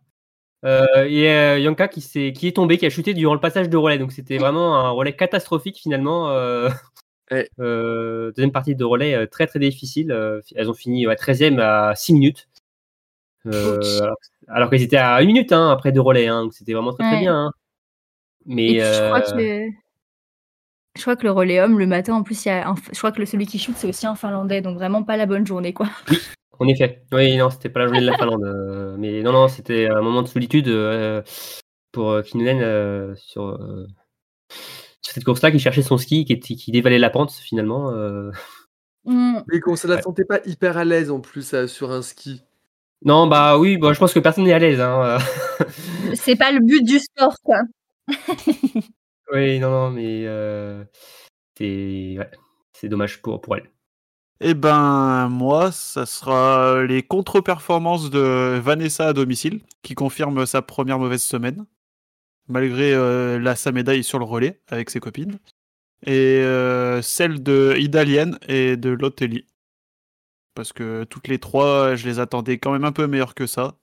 Euh, 0.65 0.87
et 1.09 1.63
Yanka 1.63 1.89
qui, 1.89 2.01
s'est- 2.01 2.33
qui 2.35 2.49
est 2.49 2.57
tombé, 2.57 2.79
qui 2.79 2.87
a 2.87 2.91
chuté 2.91 3.15
durant 3.15 3.35
le 3.35 3.41
passage 3.41 3.69
de 3.71 3.77
relais. 3.77 3.99
Donc 3.99 4.13
c'était 4.13 4.39
vraiment 4.39 4.77
un 4.77 4.91
relais 4.91 5.15
catastrophique 5.17 5.79
finalement. 5.79 6.31
Euh, 6.31 6.71
Ouais. 7.31 7.51
euh, 7.61 8.33
deuxième 8.37 8.53
partie 8.53 8.75
de 8.75 8.85
relais 8.85 9.15
euh, 9.15 9.27
très 9.27 9.47
très 9.47 9.59
difficile. 9.59 10.13
Euh, 10.13 10.41
elles 10.57 10.71
ont 10.71 10.75
fini 10.75 11.07
à 11.07 11.15
13e 11.17 11.61
à 11.61 11.95
6 11.95 12.15
minutes. 12.15 12.49
Euh, 13.53 13.81
alors 14.01 14.17
alors 14.49 14.71
qu'elles 14.71 14.83
étaient 14.83 14.97
à 14.97 15.17
1 15.17 15.25
minute 15.25 15.53
hein, 15.53 15.71
après 15.71 15.93
deux 15.93 16.01
relais. 16.01 16.27
Hein, 16.29 16.43
donc 16.45 16.55
c'était 16.55 16.73
vraiment 16.73 16.93
très 16.93 17.05
très 17.11 17.21
bien. 17.21 17.47
hein. 17.47 17.51
Mais 18.47 18.67
Et 18.67 18.69
puis, 18.69 18.81
je 18.81 19.07
crois 19.07 19.21
euh, 19.21 19.37
que 19.37 19.71
je 20.97 21.03
crois 21.03 21.17
que 21.17 21.25
le 21.25 21.31
relais 21.31 21.61
homme 21.61 21.79
le 21.79 21.87
matin 21.87 22.15
en 22.15 22.23
plus 22.23 22.45
il 22.45 22.49
y 22.49 22.51
a 22.51 22.69
un... 22.69 22.75
je 22.93 22.99
crois 22.99 23.13
que 23.13 23.21
le 23.21 23.27
celui 23.27 23.47
qui 23.47 23.59
shoot 23.59 23.75
c'est 23.77 23.89
aussi 23.89 24.07
un 24.07 24.15
finlandais 24.15 24.63
donc 24.63 24.77
vraiment 24.77 25.03
pas 25.03 25.17
la 25.17 25.27
bonne 25.27 25.47
journée 25.47 25.73
quoi. 25.73 25.89
En 26.59 26.67
effet. 26.67 27.05
Oui, 27.13 27.37
non, 27.37 27.51
c'était 27.51 27.69
pas 27.69 27.81
la 27.81 27.87
journée 27.87 28.01
de 28.01 28.07
la 28.07 28.13
Finlande. 28.19 28.45
euh, 28.45 28.97
mais 28.99 29.23
non, 29.23 29.33
non, 29.33 29.49
c'était 29.49 29.89
un 29.89 30.03
moment 30.03 30.23
de 30.23 30.29
solitude 30.29 30.69
euh, 30.69 31.23
pour 31.93 32.21
Kinnunen 32.23 32.61
euh, 32.61 33.15
sur, 33.17 33.59
sur 35.01 35.13
cette 35.15 35.25
course-là, 35.25 35.51
qui 35.51 35.59
cherchait 35.59 35.83
son 35.83 35.99
ski, 35.99 36.25
qui, 36.25 36.33
était, 36.33 36.55
qui 36.55 36.73
dévalait 36.73 36.99
la 36.99 37.11
pente 37.11 37.33
finalement. 37.33 37.93
Mm. 39.05 39.39
Mais 39.47 39.61
qu'on 39.61 39.77
se 39.77 39.87
la 39.87 40.03
sentait 40.03 40.25
pas 40.25 40.41
hyper 40.45 40.77
à 40.77 40.85
l'aise 40.85 41.11
en 41.11 41.21
plus 41.21 41.67
sur 41.67 41.93
un 41.93 42.03
ski. 42.03 42.43
Non, 43.05 43.27
bah 43.27 43.59
oui, 43.59 43.77
bah, 43.77 43.93
je 43.93 43.99
pense 43.99 44.13
que 44.13 44.19
personne 44.19 44.45
n'est 44.45 44.53
à 44.53 44.59
l'aise. 44.59 44.81
Hein. 44.81 45.03
euh. 45.03 45.65
C'est 46.15 46.37
pas 46.37 46.53
le 46.53 46.61
but 46.61 46.83
du 46.83 46.99
sport 46.99 47.37
quoi. 47.45 47.59
oui, 49.33 49.59
non, 49.61 49.71
non, 49.71 49.91
mais 49.91 50.25
euh, 50.27 50.85
c'est 51.57 52.17
ouais, 52.19 52.31
c'est 52.73 52.89
dommage 52.89 53.21
pour, 53.21 53.41
pour 53.41 53.57
elle. 53.57 53.71
Eh 54.41 54.55
ben, 54.55 55.29
moi, 55.29 55.73
ça 55.73 56.07
sera 56.07 56.85
les 56.85 57.03
contre-performances 57.03 58.09
de 58.09 58.59
Vanessa 58.59 59.09
à 59.09 59.13
domicile, 59.13 59.61
qui 59.83 59.95
confirme 59.95 60.47
sa 60.47 60.63
première 60.63 60.99
mauvaise 61.01 61.23
semaine, 61.23 61.67
malgré 62.49 62.95
euh, 62.95 63.39
la, 63.41 63.57
sa 63.57 63.73
médaille 63.73 64.05
sur 64.05 64.19
le 64.21 64.25
relais 64.25 64.61
avec 64.69 64.91
ses 64.91 65.01
copines, 65.01 65.39
et 66.07 66.41
euh, 66.43 67.03
celle 67.03 67.43
de 67.43 67.75
Idalienne 67.79 68.39
et 68.49 68.77
de 68.77 68.91
Lotelli. 68.91 69.45
Parce 70.59 70.73
que 70.73 71.05
toutes 71.05 71.29
les 71.29 71.39
trois, 71.39 71.95
je 71.95 72.09
les 72.09 72.19
attendais 72.19 72.59
quand 72.59 72.73
même 72.73 72.83
un 72.83 72.91
peu 72.91 73.07
meilleures 73.07 73.37
que 73.37 73.47
ça. 73.47 73.77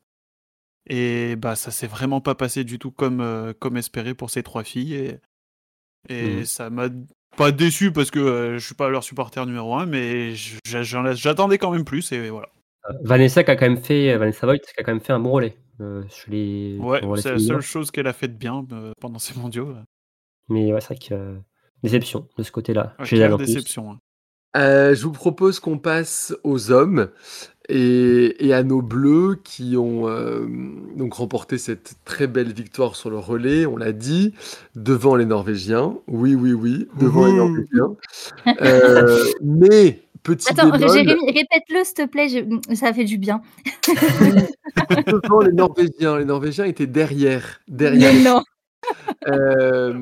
Et 0.88 1.38
bah, 1.38 1.56
ça 1.56 1.72
s'est 1.72 1.88
vraiment 1.88 2.20
pas 2.20 2.36
passé 2.36 2.66
du 2.66 2.80
tout 2.80 2.92
comme, 2.92 3.22
euh, 3.22 3.54
comme 3.58 3.78
espéré 3.78 4.14
pour 4.14 4.30
ces 4.30 4.44
trois 4.44 4.66
filles. 4.66 4.94
Et, 4.96 5.20
et 6.10 6.40
Mhm. 6.40 6.46
ça 6.46 6.70
m'a 6.70 6.90
pas 7.38 7.54
déçu 7.54 7.94
parce 7.94 8.12
que 8.12 8.20
euh, 8.20 8.58
je 8.58 8.66
suis 8.66 8.76
pas 8.76 8.90
leur 8.90 9.06
supporter 9.06 9.46
numéro 9.46 9.74
un, 9.76 9.86
mais 9.86 10.34
j'attendais 10.66 11.58
quand 11.58 11.72
même 11.72 11.86
plus 11.86 12.12
et 12.12 12.30
voilà. 12.30 12.50
Euh, 12.90 12.94
Vanessa 13.04 13.46
qui 13.46 13.52
a 13.52 13.56
quand 13.56 13.70
même 13.70 13.78
fait 13.82 14.18
Vanessa 14.18 14.46
Voigt 14.46 14.60
qui 14.60 14.78
a 14.78 14.84
quand 14.84 14.92
même 14.92 15.00
fait 15.02 15.14
un 15.14 15.20
bon 15.22 15.32
relais. 15.32 15.58
Euh, 15.80 16.04
les, 16.28 16.78
Ouais, 16.78 17.00
c'est 17.22 17.32
la 17.32 17.40
seule 17.40 17.62
chose 17.62 17.90
qu'elle 17.90 18.08
a 18.08 18.14
fait 18.14 18.28
de 18.28 18.34
bien 18.38 18.66
euh, 18.74 18.92
pendant 19.00 19.20
ces 19.20 19.40
mondiaux. 19.40 19.72
là. 19.72 19.86
Mais 20.50 20.74
ouais, 20.74 20.82
c'est 20.82 20.88
vrai 20.94 20.98
que 20.98 21.14
euh, 21.14 21.40
déception 21.84 22.28
de 22.38 22.44
ce 22.44 22.52
côté-là. 22.52 22.96
Ouais, 23.00 23.06
déception. 23.38 23.92
hein. 23.94 24.00
Euh, 24.56 24.96
je 24.96 25.04
vous 25.04 25.12
propose 25.12 25.60
qu'on 25.60 25.78
passe 25.78 26.34
aux 26.44 26.72
hommes 26.72 27.10
et, 27.68 28.46
et 28.48 28.54
à 28.54 28.64
nos 28.64 28.82
bleus 28.82 29.40
qui 29.44 29.76
ont 29.76 30.08
euh, 30.08 30.46
donc 30.96 31.16
remporté 31.16 31.58
cette 31.58 31.96
très 32.06 32.28
belle 32.28 32.54
victoire 32.54 32.96
sur 32.96 33.10
le 33.10 33.18
relais, 33.18 33.66
on 33.66 33.76
l'a 33.76 33.92
dit, 33.92 34.34
devant 34.76 35.16
les 35.16 35.26
Norvégiens. 35.26 35.98
Oui, 36.08 36.36
oui, 36.36 36.54
oui, 36.54 36.88
devant 37.00 37.26
les. 37.26 37.34
Norvégiens. 37.34 37.96
Euh, 38.62 39.26
mais, 39.42 40.04
petit 40.24 40.50
Attends, 40.52 40.70
bémol, 40.70 40.90
Jérémy, 40.92 41.26
répète-le 41.34 41.84
s'il 41.84 41.94
te 41.96 42.06
plaît, 42.06 42.30
je- 42.30 42.76
ça 42.76 42.94
fait 42.94 43.04
du 43.06 43.18
bien. 43.18 43.42
devant 45.08 45.40
les 45.40 45.52
Norvégiens. 45.54 46.18
Les 46.20 46.26
Norvégiens 46.26 46.66
étaient 46.66 46.88
derrière. 46.88 47.60
derrière 47.68 48.14
Mais 48.14 48.24
non. 48.24 48.44
Euh, 49.28 49.94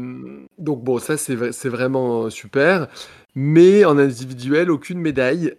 donc 0.58 0.84
bon, 0.84 1.00
ça 1.00 1.16
c'est 1.16 1.36
vraiment 1.70 2.30
super. 2.30 2.88
Mais 3.36 3.86
en 3.86 3.98
individuel, 3.98 4.70
aucune 4.70 5.00
médaille. 5.00 5.56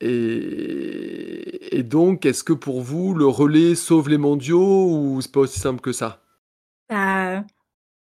Et, 0.00 1.78
et 1.78 1.82
donc, 1.82 2.26
est-ce 2.26 2.44
que 2.44 2.52
pour 2.52 2.80
vous, 2.82 3.14
le 3.14 3.26
relais 3.26 3.74
sauve 3.74 4.08
les 4.08 4.18
mondiaux 4.18 4.90
ou 4.90 5.20
c'est 5.22 5.32
pas 5.32 5.40
aussi 5.40 5.60
simple 5.60 5.80
que 5.80 5.92
ça? 5.92 6.22
Bah, 6.88 7.44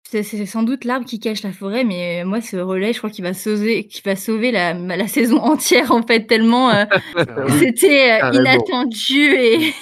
c'est 0.04 0.24
c'est 0.24 0.46
sans 0.46 0.64
doute 0.64 0.86
l'arbre 0.86 1.06
qui 1.06 1.20
cache 1.20 1.44
la 1.44 1.52
forêt, 1.52 1.84
mais 1.84 2.24
moi, 2.26 2.42
ce 2.42 2.58
relais, 2.58 2.94
je 2.94 2.98
crois 2.98 3.10
qu'il 3.10 3.24
va 3.24 3.34
sauver, 3.34 3.88
qu'il 3.88 4.04
va 4.04 4.16
sauver 4.16 4.52
la, 4.52 4.74
la 4.74 5.08
saison 5.08 5.38
entière, 5.38 5.92
en 5.92 6.04
fait, 6.04 6.26
tellement 6.26 6.70
euh, 6.72 6.86
c'était 7.60 8.20
euh, 8.22 8.32
inattendu 8.34 9.34
et, 9.34 9.74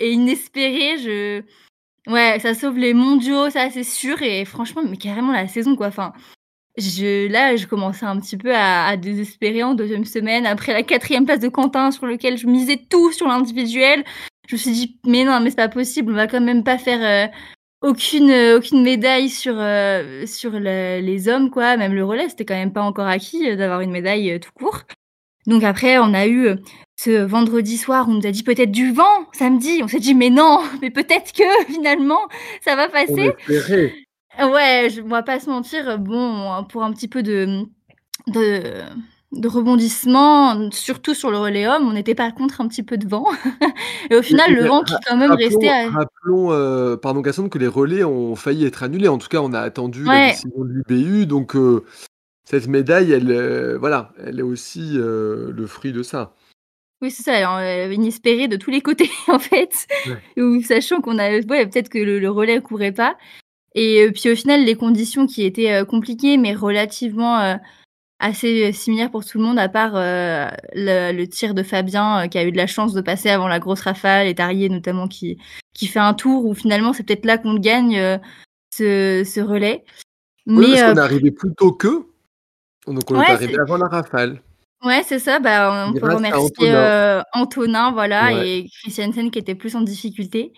et 0.00 0.10
inespéré. 0.10 0.98
Je... 0.98 1.42
Ouais, 2.10 2.38
ça 2.40 2.54
sauve 2.54 2.78
les 2.78 2.94
mondiaux, 2.94 3.50
ça, 3.50 3.70
c'est 3.70 3.84
sûr, 3.84 4.22
et 4.22 4.44
franchement, 4.44 4.82
mais 4.88 4.96
carrément 4.96 5.32
la 5.32 5.48
saison, 5.48 5.76
quoi. 5.76 5.88
Enfin, 5.88 6.12
je, 6.78 7.28
là, 7.28 7.56
je 7.56 7.66
commençais 7.66 8.06
un 8.06 8.18
petit 8.20 8.36
peu 8.36 8.54
à, 8.54 8.86
à 8.86 8.96
désespérer 8.96 9.62
en 9.62 9.74
deuxième 9.74 10.04
semaine, 10.04 10.46
après 10.46 10.72
la 10.72 10.82
quatrième 10.82 11.26
place 11.26 11.40
de 11.40 11.48
Quentin, 11.48 11.90
sur 11.90 12.06
lequel 12.06 12.38
je 12.38 12.46
misais 12.46 12.80
tout 12.88 13.12
sur 13.12 13.26
l'individuel. 13.28 14.04
Je 14.48 14.54
me 14.54 14.58
suis 14.58 14.70
dit, 14.72 14.98
mais 15.04 15.24
non, 15.24 15.40
mais 15.40 15.50
c'est 15.50 15.56
pas 15.56 15.68
possible, 15.68 16.12
on 16.12 16.16
va 16.16 16.26
quand 16.26 16.40
même 16.40 16.64
pas 16.64 16.78
faire... 16.78 17.00
euh, 17.02 17.30
aucune 17.80 18.30
euh, 18.30 18.58
aucune 18.58 18.82
médaille 18.82 19.28
sur 19.28 19.54
euh, 19.56 20.26
sur 20.26 20.50
le- 20.50 20.98
les 21.00 21.28
hommes 21.28 21.48
quoi 21.48 21.76
même 21.76 21.94
le 21.94 22.04
relais 22.04 22.28
c'était 22.28 22.44
quand 22.44 22.56
même 22.56 22.72
pas 22.72 22.82
encore 22.82 23.06
acquis 23.06 23.54
d'avoir 23.56 23.82
une 23.82 23.92
médaille 23.92 24.40
tout 24.40 24.50
court 24.52 24.80
donc 25.46 25.62
après 25.62 25.96
on 25.98 26.12
a 26.12 26.26
eu 26.26 26.48
ce 26.98 27.22
vendredi 27.24 27.76
soir 27.76 28.06
on 28.08 28.14
nous 28.14 28.26
a 28.26 28.32
dit 28.32 28.42
peut-être 28.42 28.72
du 28.72 28.90
vent 28.92 29.04
samedi 29.32 29.78
on 29.84 29.86
s'est 29.86 30.00
dit 30.00 30.16
mais 30.16 30.28
non 30.28 30.60
mais 30.82 30.90
peut-être 30.90 31.30
que 31.32 31.44
finalement 31.72 32.18
ça 32.64 32.74
va 32.74 32.88
passer. 32.88 33.30
Ouais 34.46 34.88
je 34.90 35.02
on 35.02 35.08
va 35.08 35.22
pas 35.22 35.40
se 35.40 35.50
mentir 35.50 35.98
bon 35.98 36.64
pour 36.68 36.82
un 36.84 36.92
petit 36.92 37.08
peu 37.08 37.22
de 37.22 37.64
de 38.28 38.62
de 39.32 39.46
rebondissement, 39.46 40.70
surtout 40.70 41.12
sur 41.14 41.30
le 41.30 41.36
relais 41.36 41.66
homme, 41.66 41.86
on 41.86 41.92
n'était 41.92 42.14
pas 42.14 42.30
contre 42.32 42.62
un 42.62 42.68
petit 42.68 42.82
peu 42.82 42.96
de 42.96 43.06
vent. 43.06 43.26
Et 44.10 44.16
au 44.16 44.22
final, 44.22 44.54
le 44.54 44.64
vent 44.64 44.82
qui 44.82 44.94
quand 45.06 45.18
même 45.18 45.32
restait 45.32 45.68
à... 45.68 45.90
rappelons, 45.90 46.50
euh, 46.52 46.96
pardon 46.96 47.20
Gaston, 47.20 47.50
que 47.50 47.58
les 47.58 47.66
relais 47.66 48.04
ont 48.04 48.34
failli 48.36 48.64
être 48.64 48.82
annulés. 48.82 49.08
En 49.08 49.18
tout 49.18 49.28
cas, 49.28 49.40
on 49.40 49.52
a 49.52 49.60
attendu 49.60 50.04
la 50.04 50.10
Ouais. 50.12 50.30
décision 50.30 50.64
de 50.64 50.82
l'IBU. 50.88 51.26
Donc, 51.26 51.56
euh, 51.56 51.84
cette 52.48 52.68
médaille, 52.68 53.12
elle, 53.12 53.30
euh, 53.30 53.76
voilà, 53.78 54.12
elle 54.24 54.38
est 54.38 54.42
aussi 54.42 54.92
euh, 54.94 55.52
le 55.52 55.66
fruit 55.66 55.92
de 55.92 56.02
ça. 56.02 56.32
Oui, 57.02 57.10
c'est 57.10 57.22
ça, 57.22 57.86
inespéré 57.92 58.48
de 58.48 58.56
tous 58.56 58.70
les 58.70 58.80
côtés, 58.80 59.10
en 59.28 59.38
fait. 59.38 59.86
Ou 60.38 60.62
sachant 60.62 61.02
qu'on 61.02 61.18
a, 61.18 61.32
ouais, 61.32 61.66
peut-être 61.66 61.90
que 61.90 61.98
le, 61.98 62.18
le 62.18 62.30
relais 62.30 62.62
courait 62.62 62.92
pas. 62.92 63.14
Et 63.80 64.02
euh, 64.02 64.10
puis 64.10 64.30
au 64.30 64.34
final, 64.34 64.64
les 64.64 64.74
conditions 64.74 65.26
qui 65.26 65.44
étaient 65.44 65.72
euh, 65.72 65.84
compliquées, 65.84 66.36
mais 66.36 66.52
relativement 66.54 67.38
euh, 67.40 67.56
assez 68.18 68.72
similaires 68.72 69.10
pour 69.10 69.24
tout 69.24 69.38
le 69.38 69.44
monde, 69.44 69.58
à 69.58 69.68
part 69.68 69.92
le, 69.94 71.12
le 71.12 71.26
tir 71.28 71.54
de 71.54 71.62
Fabien, 71.62 72.26
qui 72.28 72.38
a 72.38 72.44
eu 72.44 72.50
de 72.50 72.56
la 72.56 72.66
chance 72.66 72.92
de 72.92 73.00
passer 73.00 73.30
avant 73.30 73.46
la 73.46 73.60
grosse 73.60 73.82
rafale, 73.82 74.26
et 74.26 74.34
Tarier 74.34 74.68
notamment, 74.68 75.06
qui, 75.06 75.38
qui 75.74 75.86
fait 75.86 76.00
un 76.00 76.14
tour, 76.14 76.44
où 76.44 76.54
finalement, 76.54 76.92
c'est 76.92 77.04
peut-être 77.04 77.24
là 77.24 77.38
qu'on 77.38 77.54
gagne, 77.54 78.18
ce, 78.74 79.22
ce 79.24 79.40
relais. 79.40 79.84
Oui, 80.46 80.56
Mais 80.56 80.66
parce 80.70 80.80
euh, 80.80 80.94
qu'on 80.94 81.00
est 81.00 81.04
arrivé 81.04 81.30
plus 81.30 81.54
tôt 81.54 81.72
qu'eux. 81.72 82.06
Donc, 82.88 83.10
on 83.10 83.18
Ouais, 83.18 83.26
est 83.28 83.32
arrivé 83.32 83.56
avant 83.60 83.76
la 83.76 83.86
rafale. 83.86 84.40
Ouais, 84.84 85.02
c'est 85.04 85.18
ça. 85.18 85.38
Bah, 85.38 85.86
on 85.88 85.92
peut 85.92 86.00
Grâce 86.00 86.14
remercier 86.16 86.40
Antonin. 86.72 86.74
euh, 86.74 87.22
Antonin, 87.34 87.92
voilà, 87.92 88.32
Ouais. 88.32 88.48
et 88.48 88.68
Christiansen 88.82 89.30
qui 89.30 89.38
était 89.38 89.54
plus 89.54 89.76
en 89.76 89.82
difficulté. 89.82 90.52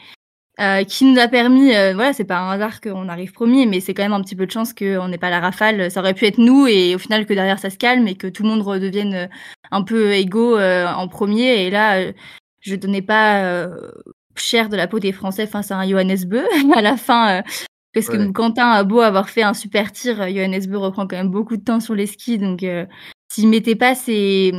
Euh, 0.59 0.85
qui 0.85 1.05
nous 1.05 1.19
a 1.19 1.29
permis, 1.29 1.75
euh, 1.75 1.95
voilà, 1.95 2.13
c'est 2.13 2.25
pas 2.25 2.39
un 2.39 2.51
hasard 2.51 2.81
qu'on 2.81 3.09
arrive 3.09 3.33
premier, 3.33 3.67
mais 3.67 3.81
c'est 3.81 3.95
quand 3.95 4.03
même 4.03 4.13
un 4.13 4.21
petit 4.23 4.37
peu 4.37 4.47
de 4.47 4.51
chance 4.51 4.75
qu'on 4.75 5.09
n'ait 5.09 5.19
pas 5.19 5.31
la 5.31 5.41
rafale. 5.41 5.91
Ça 5.91 6.01
aurait 6.01 6.15
pu 6.15 6.27
être 6.27 6.39
nous 6.39 6.67
et 6.67 6.95
au 6.95 6.99
final 6.99 7.25
que 7.25 7.33
derrière 7.35 7.59
ça 7.59 7.71
se 7.71 7.79
calme 7.79 8.07
et 8.09 8.15
que 8.17 8.27
tout 8.27 8.43
le 8.43 8.49
monde 8.51 8.63
redevienne 8.63 9.15
euh, 9.15 9.27
un 9.71 9.83
peu 9.83 10.13
égaux 10.13 10.59
euh, 10.59 10.87
en 10.87 11.09
premier. 11.09 11.65
Et 11.67 11.71
là, 11.71 11.99
euh, 12.01 12.13
je 12.61 12.75
donnais 12.75 13.03
pas 13.03 13.43
euh, 13.45 13.91
cher 14.37 14.69
de 14.69 14.77
la 14.77 14.87
peau 14.87 14.99
des 14.99 15.13
Français 15.13 15.47
face 15.47 15.71
à 15.71 15.79
un 15.79 15.89
Johannes 15.89 16.25
Beu 16.27 16.45
à 16.75 16.83
la 16.83 16.97
fin. 16.97 17.39
euh, 17.39 17.43
parce 17.95 18.07
que. 18.09 18.31
Quentin 18.33 18.69
a 18.71 18.85
beau 18.85 19.01
avoir 19.01 19.29
fait 19.31 19.43
un 19.43 19.55
super 19.55 19.93
tir, 19.93 20.21
euh, 20.21 20.29
Johannes 20.29 20.67
Beu 20.69 20.79
reprend 20.79 21.07
quand 21.07 21.17
même 21.17 21.31
beaucoup 21.31 21.57
de 21.57 21.65
temps 21.65 21.81
sur 21.81 21.95
les 21.95 22.07
skis, 22.07 22.39
donc 22.39 22.63
euh, 22.63 22.85
s'il 23.31 23.49
mettait 23.49 23.77
pas 23.77 23.95
ces, 23.95 24.53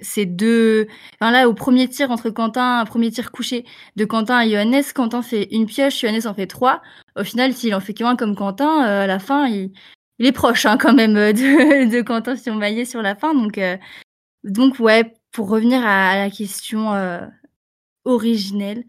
ces 0.00 0.26
deux, 0.26 0.86
enfin 1.20 1.32
là 1.32 1.48
au 1.48 1.54
premier 1.54 1.88
tir 1.88 2.10
entre 2.12 2.30
Quentin, 2.30 2.84
premier 2.86 3.10
tir 3.10 3.32
couché 3.32 3.64
de 3.96 4.04
Quentin 4.04 4.40
et 4.42 4.50
Johannes, 4.50 4.84
Quentin 4.94 5.22
fait 5.22 5.48
une 5.50 5.66
pioche, 5.66 6.00
Johannes 6.00 6.26
en 6.26 6.34
fait 6.34 6.46
trois. 6.46 6.82
Au 7.16 7.24
final, 7.24 7.52
s'il 7.52 7.74
en 7.74 7.80
fait 7.80 7.94
qu'un 7.94 8.14
comme 8.16 8.36
Quentin, 8.36 8.86
euh, 8.86 9.02
à 9.02 9.06
la 9.08 9.18
fin, 9.18 9.48
il, 9.48 9.72
il 10.18 10.26
est 10.26 10.32
proche 10.32 10.66
hein, 10.66 10.78
quand 10.78 10.94
même 10.94 11.16
euh, 11.16 11.32
de, 11.32 11.90
de 11.96 12.02
Quentin 12.02 12.36
Surmaillé 12.36 12.84
sur 12.84 13.02
la 13.02 13.16
fin. 13.16 13.34
Donc, 13.34 13.58
euh, 13.58 13.76
donc 14.44 14.78
ouais, 14.78 15.12
pour 15.32 15.48
revenir 15.48 15.84
à, 15.84 16.10
à 16.10 16.16
la 16.16 16.30
question 16.30 16.94
euh, 16.94 17.26
originelle, 18.04 18.84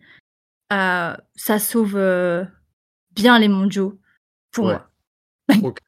euh, 0.72 1.16
ça 1.36 1.58
sauve 1.60 1.96
euh, 1.96 2.44
bien 3.16 3.40
les 3.40 3.48
mondiaux 3.48 3.98
pour 4.52 4.66
Ouais. 4.66 4.78
moi. 5.50 5.74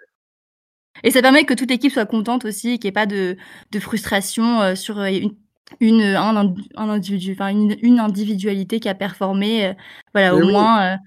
Et 1.04 1.12
ça 1.12 1.22
permet 1.22 1.46
que 1.46 1.54
toute 1.54 1.70
l'équipe 1.70 1.92
soit 1.92 2.06
contente 2.06 2.46
aussi, 2.46 2.80
qu'il 2.80 2.88
n'y 2.88 2.90
ait 2.90 2.92
pas 2.94 3.06
de, 3.06 3.38
de 3.72 3.80
frustration 3.80 4.62
euh, 4.62 4.76
sur 4.76 5.00
une, 5.04 5.36
une, 5.80 6.02
un, 6.02 6.36
ind- 6.36 6.56
un 6.76 6.90
individu, 6.90 7.34
enfin 7.34 7.50
une, 7.50 7.78
une 7.82 8.00
individualité 8.00 8.80
qui 8.80 8.90
a 8.90 8.96
performé. 8.96 9.68
euh, 9.68 9.74
voilà, 10.14 10.34
Mais 10.36 10.42
au 10.42 10.46
oui. 10.46 10.52
moins, 10.54 10.94
euh, 10.94 10.98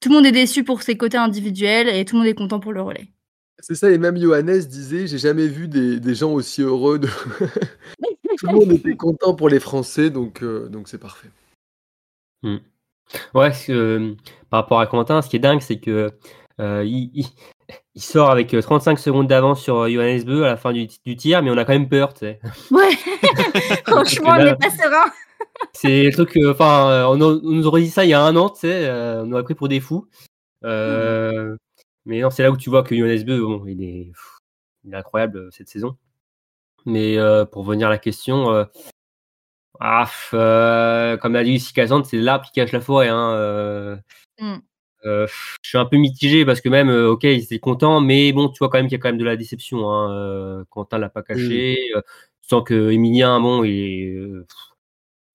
tout 0.00 0.08
le 0.08 0.16
monde 0.16 0.26
est 0.26 0.32
déçu 0.32 0.64
pour 0.64 0.82
ses 0.82 0.96
côtés 0.96 1.16
individuels 1.18 1.88
et 1.88 2.04
tout 2.04 2.16
le 2.16 2.20
monde 2.20 2.28
est 2.28 2.34
content 2.34 2.60
pour 2.60 2.72
le 2.72 2.82
relais. 2.82 3.08
C'est 3.60 3.76
ça, 3.76 3.90
et 3.90 3.98
même 3.98 4.16
Johannes 4.20 4.58
disait, 4.58 5.06
j'ai 5.06 5.18
jamais 5.18 5.46
vu 5.46 5.68
des, 5.68 6.00
des 6.00 6.14
gens 6.16 6.32
aussi 6.32 6.62
heureux. 6.62 6.98
De... 6.98 7.06
Tout 8.38 8.46
le 8.48 8.54
monde 8.54 8.72
était 8.72 8.96
content 8.96 9.34
pour 9.34 9.48
les 9.48 9.60
Français, 9.60 10.10
donc 10.10 10.42
euh, 10.42 10.68
donc 10.68 10.88
c'est 10.88 10.98
parfait. 10.98 11.28
Ouais, 13.34 13.52
que, 13.66 13.70
euh, 13.72 14.14
par 14.50 14.62
rapport 14.62 14.80
à 14.80 14.86
Quentin, 14.86 15.22
ce 15.22 15.28
qui 15.28 15.36
est 15.36 15.38
dingue, 15.38 15.60
c'est 15.60 15.78
que 15.78 16.10
euh, 16.58 16.82
il, 16.84 17.10
il- 17.14 17.26
il 17.94 18.02
sort 18.02 18.30
avec 18.30 18.54
euh, 18.54 18.62
35 18.62 18.98
secondes 18.98 19.26
d'avance 19.28 19.60
sur 19.62 19.78
euh, 19.78 19.88
Johannes 19.90 20.24
Beu 20.24 20.44
à 20.44 20.48
la 20.48 20.56
fin 20.56 20.72
du, 20.72 20.86
du 21.04 21.16
tir, 21.16 21.42
mais 21.42 21.50
on 21.50 21.56
a 21.56 21.64
quand 21.64 21.72
même 21.72 21.88
peur, 21.88 22.14
tu 22.14 22.20
sais. 22.20 22.40
Ouais, 22.70 22.90
franchement, 23.86 24.30
on 24.38 24.44
n'est 24.44 24.56
pas 24.56 24.70
serein. 24.70 25.10
C'est 25.74 26.04
le 26.04 26.12
truc, 26.12 26.36
euh, 26.36 26.52
enfin, 26.52 26.88
euh, 26.90 27.04
on, 27.04 27.20
a- 27.20 27.24
on 27.44 27.52
nous 27.52 27.66
aurait 27.66 27.82
dit 27.82 27.90
ça 27.90 28.04
il 28.04 28.10
y 28.10 28.14
a 28.14 28.22
un 28.22 28.34
an, 28.36 28.48
tu 28.50 28.60
sais, 28.60 28.86
euh, 28.88 29.22
on 29.22 29.26
nous 29.26 29.34
aurait 29.34 29.42
pris 29.44 29.54
pour 29.54 29.68
des 29.68 29.80
fous. 29.80 30.08
Euh, 30.64 31.56
Mais 32.06 32.20
non, 32.20 32.30
c'est 32.30 32.42
là 32.42 32.50
où 32.50 32.56
tu 32.56 32.70
vois 32.70 32.82
que 32.82 32.96
Johannes 32.96 33.22
Beu, 33.24 33.40
bon, 33.40 33.64
il 33.66 33.82
est, 33.82 34.04
pff, 34.12 34.38
il 34.84 34.94
est 34.94 34.96
incroyable 34.96 35.38
euh, 35.38 35.48
cette 35.50 35.68
saison. 35.68 35.96
Mais 36.86 37.18
euh, 37.18 37.44
pour 37.44 37.64
venir 37.64 37.88
à 37.88 37.90
la 37.90 37.98
question, 37.98 38.50
euh, 38.52 38.64
ah, 39.80 40.08
euh, 40.34 41.16
comme 41.16 41.32
l'a 41.34 41.44
dit 41.44 41.52
Lucie 41.52 41.72
Casante, 41.72 42.06
c'est 42.06 42.16
l'arbre 42.18 42.44
qui 42.46 42.52
cache 42.52 42.72
la 42.72 42.80
forêt. 42.80 43.08
Hein, 43.08 43.32
euh, 43.34 43.96
Mm. 44.40 44.56
Euh, 45.04 45.26
je 45.62 45.68
suis 45.68 45.78
un 45.78 45.84
peu 45.84 45.96
mitigé 45.96 46.44
parce 46.44 46.60
que 46.60 46.68
même, 46.68 46.88
euh, 46.90 47.10
ok, 47.10 47.24
ils 47.24 47.42
étaient 47.42 47.58
contents, 47.58 48.00
mais 48.00 48.32
bon, 48.32 48.48
tu 48.48 48.58
vois 48.58 48.68
quand 48.68 48.78
même 48.78 48.86
qu'il 48.86 48.96
y 48.96 49.00
a 49.00 49.02
quand 49.02 49.08
même 49.08 49.18
de 49.18 49.24
la 49.24 49.36
déception. 49.36 49.90
Hein, 49.90 50.12
euh, 50.12 50.64
Quentin 50.70 50.98
l'a 50.98 51.08
pas 51.08 51.22
caché. 51.22 51.76
Tu 52.42 52.48
sens 52.48 52.62
que 52.64 52.90
Emilien, 52.90 53.40
bon, 53.40 53.64
il 53.64 53.70
est, 53.70 54.16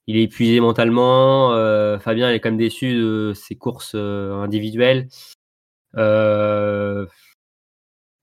il 0.08 0.18
épuisé 0.18 0.60
mentalement. 0.60 1.52
Fabien, 2.00 2.32
il 2.32 2.36
est 2.36 2.40
quand 2.40 2.50
même 2.50 2.58
déçu 2.58 2.94
de 2.96 3.34
ses 3.36 3.56
courses 3.56 3.96
individuelles. 3.96 5.10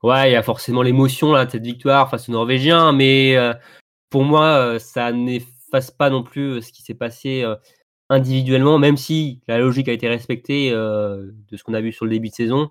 Ouais, 0.02 0.28
il 0.30 0.32
y 0.32 0.36
a 0.36 0.42
forcément 0.42 0.82
l'émotion 0.82 1.32
là 1.32 1.46
de 1.46 1.50
cette 1.50 1.64
victoire 1.64 2.10
face 2.10 2.28
aux 2.28 2.32
Norvégiens, 2.32 2.92
mais 2.92 3.36
pour 4.10 4.24
moi, 4.24 4.78
ça 4.78 5.12
n'efface 5.12 5.90
pas 5.90 6.10
non 6.10 6.22
plus 6.22 6.62
ce 6.62 6.72
qui 6.72 6.82
s'est 6.82 6.94
passé 6.94 7.44
individuellement, 8.10 8.78
même 8.78 8.96
si 8.96 9.40
la 9.48 9.58
logique 9.58 9.88
a 9.88 9.92
été 9.92 10.08
respectée 10.08 10.70
euh, 10.72 11.30
de 11.50 11.56
ce 11.56 11.64
qu'on 11.64 11.74
a 11.74 11.80
vu 11.80 11.92
sur 11.92 12.04
le 12.04 12.10
début 12.12 12.28
de 12.30 12.34
saison. 12.34 12.70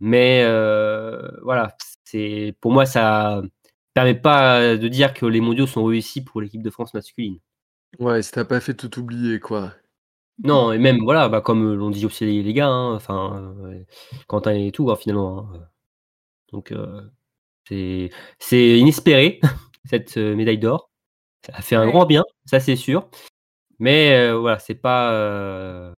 Mais 0.00 0.42
euh, 0.44 1.30
voilà, 1.42 1.76
c'est 2.04 2.54
pour 2.60 2.72
moi 2.72 2.86
ça 2.86 3.42
permet 3.94 4.14
pas 4.14 4.76
de 4.76 4.88
dire 4.88 5.12
que 5.14 5.26
les 5.26 5.40
mondiaux 5.40 5.66
sont 5.66 5.84
réussis 5.84 6.24
pour 6.24 6.40
l'équipe 6.40 6.62
de 6.62 6.70
France 6.70 6.94
masculine. 6.94 7.38
Ouais, 7.98 8.22
si 8.22 8.32
t'as 8.32 8.44
pas 8.44 8.60
fait 8.60 8.74
tout 8.74 8.98
oublier, 8.98 9.40
quoi. 9.40 9.74
Non, 10.44 10.72
et 10.72 10.78
même 10.78 11.00
voilà, 11.04 11.28
bah, 11.28 11.40
comme 11.42 11.74
l'ont 11.74 11.90
dit 11.90 12.06
aussi 12.06 12.24
les, 12.24 12.42
les 12.42 12.52
gars, 12.54 12.68
hein, 12.68 12.94
enfin 12.94 13.54
euh, 13.64 13.84
Quentin 14.26 14.52
et 14.54 14.72
tout 14.72 14.90
hein, 14.90 14.96
finalement. 14.96 15.50
hein. 15.54 15.68
Donc 16.52 16.72
euh, 16.72 17.02
c'est 17.68 18.10
c'est 18.38 18.78
inespéré 18.78 19.40
cette 19.86 20.16
médaille 20.18 20.58
d'or. 20.58 20.90
Ça 21.46 21.54
a 21.56 21.62
fait 21.62 21.76
un 21.76 21.86
grand 21.88 22.06
bien, 22.06 22.24
ça 22.46 22.60
c'est 22.60 22.76
sûr. 22.76 23.08
Mais 23.80 24.14
euh, 24.16 24.38
voilà, 24.38 24.58
c'est 24.58 24.74
pas. 24.76 25.12
euh, 25.14 25.92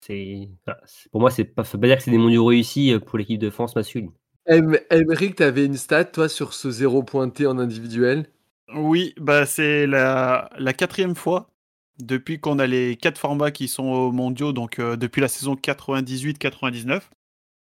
c'est 0.00 0.50
voilà, 0.66 0.80
c'est- 0.86 1.10
pour 1.10 1.20
moi, 1.20 1.30
c'est 1.30 1.44
pas, 1.44 1.64
faut 1.64 1.78
pas 1.78 1.86
dire 1.88 1.98
que 1.98 2.04
c'est 2.04 2.10
des 2.12 2.18
mondiaux 2.18 2.46
réussis 2.46 2.92
euh, 2.92 3.00
pour 3.00 3.18
l'équipe 3.18 3.40
de 3.40 3.50
France 3.50 3.76
masculine. 3.76 4.12
Em- 4.48 4.78
Emeric, 4.90 5.36
t'avais 5.36 5.64
une 5.64 5.76
stat, 5.76 6.06
toi, 6.06 6.28
sur 6.28 6.52
ce 6.54 6.70
zéro 6.70 7.02
pointé 7.04 7.46
en 7.46 7.58
individuel? 7.58 8.30
Oui, 8.74 9.14
bah 9.18 9.46
c'est 9.46 9.86
la, 9.86 10.50
la 10.58 10.72
quatrième 10.74 11.14
fois 11.16 11.50
depuis 11.98 12.38
qu'on 12.40 12.58
a 12.58 12.66
les 12.66 12.96
quatre 12.96 13.18
formats 13.18 13.50
qui 13.50 13.66
sont 13.68 13.84
aux 13.84 14.12
mondiaux, 14.12 14.52
donc 14.52 14.78
euh, 14.78 14.96
depuis 14.96 15.20
la 15.20 15.28
saison 15.28 15.56
98-99. 15.56 17.10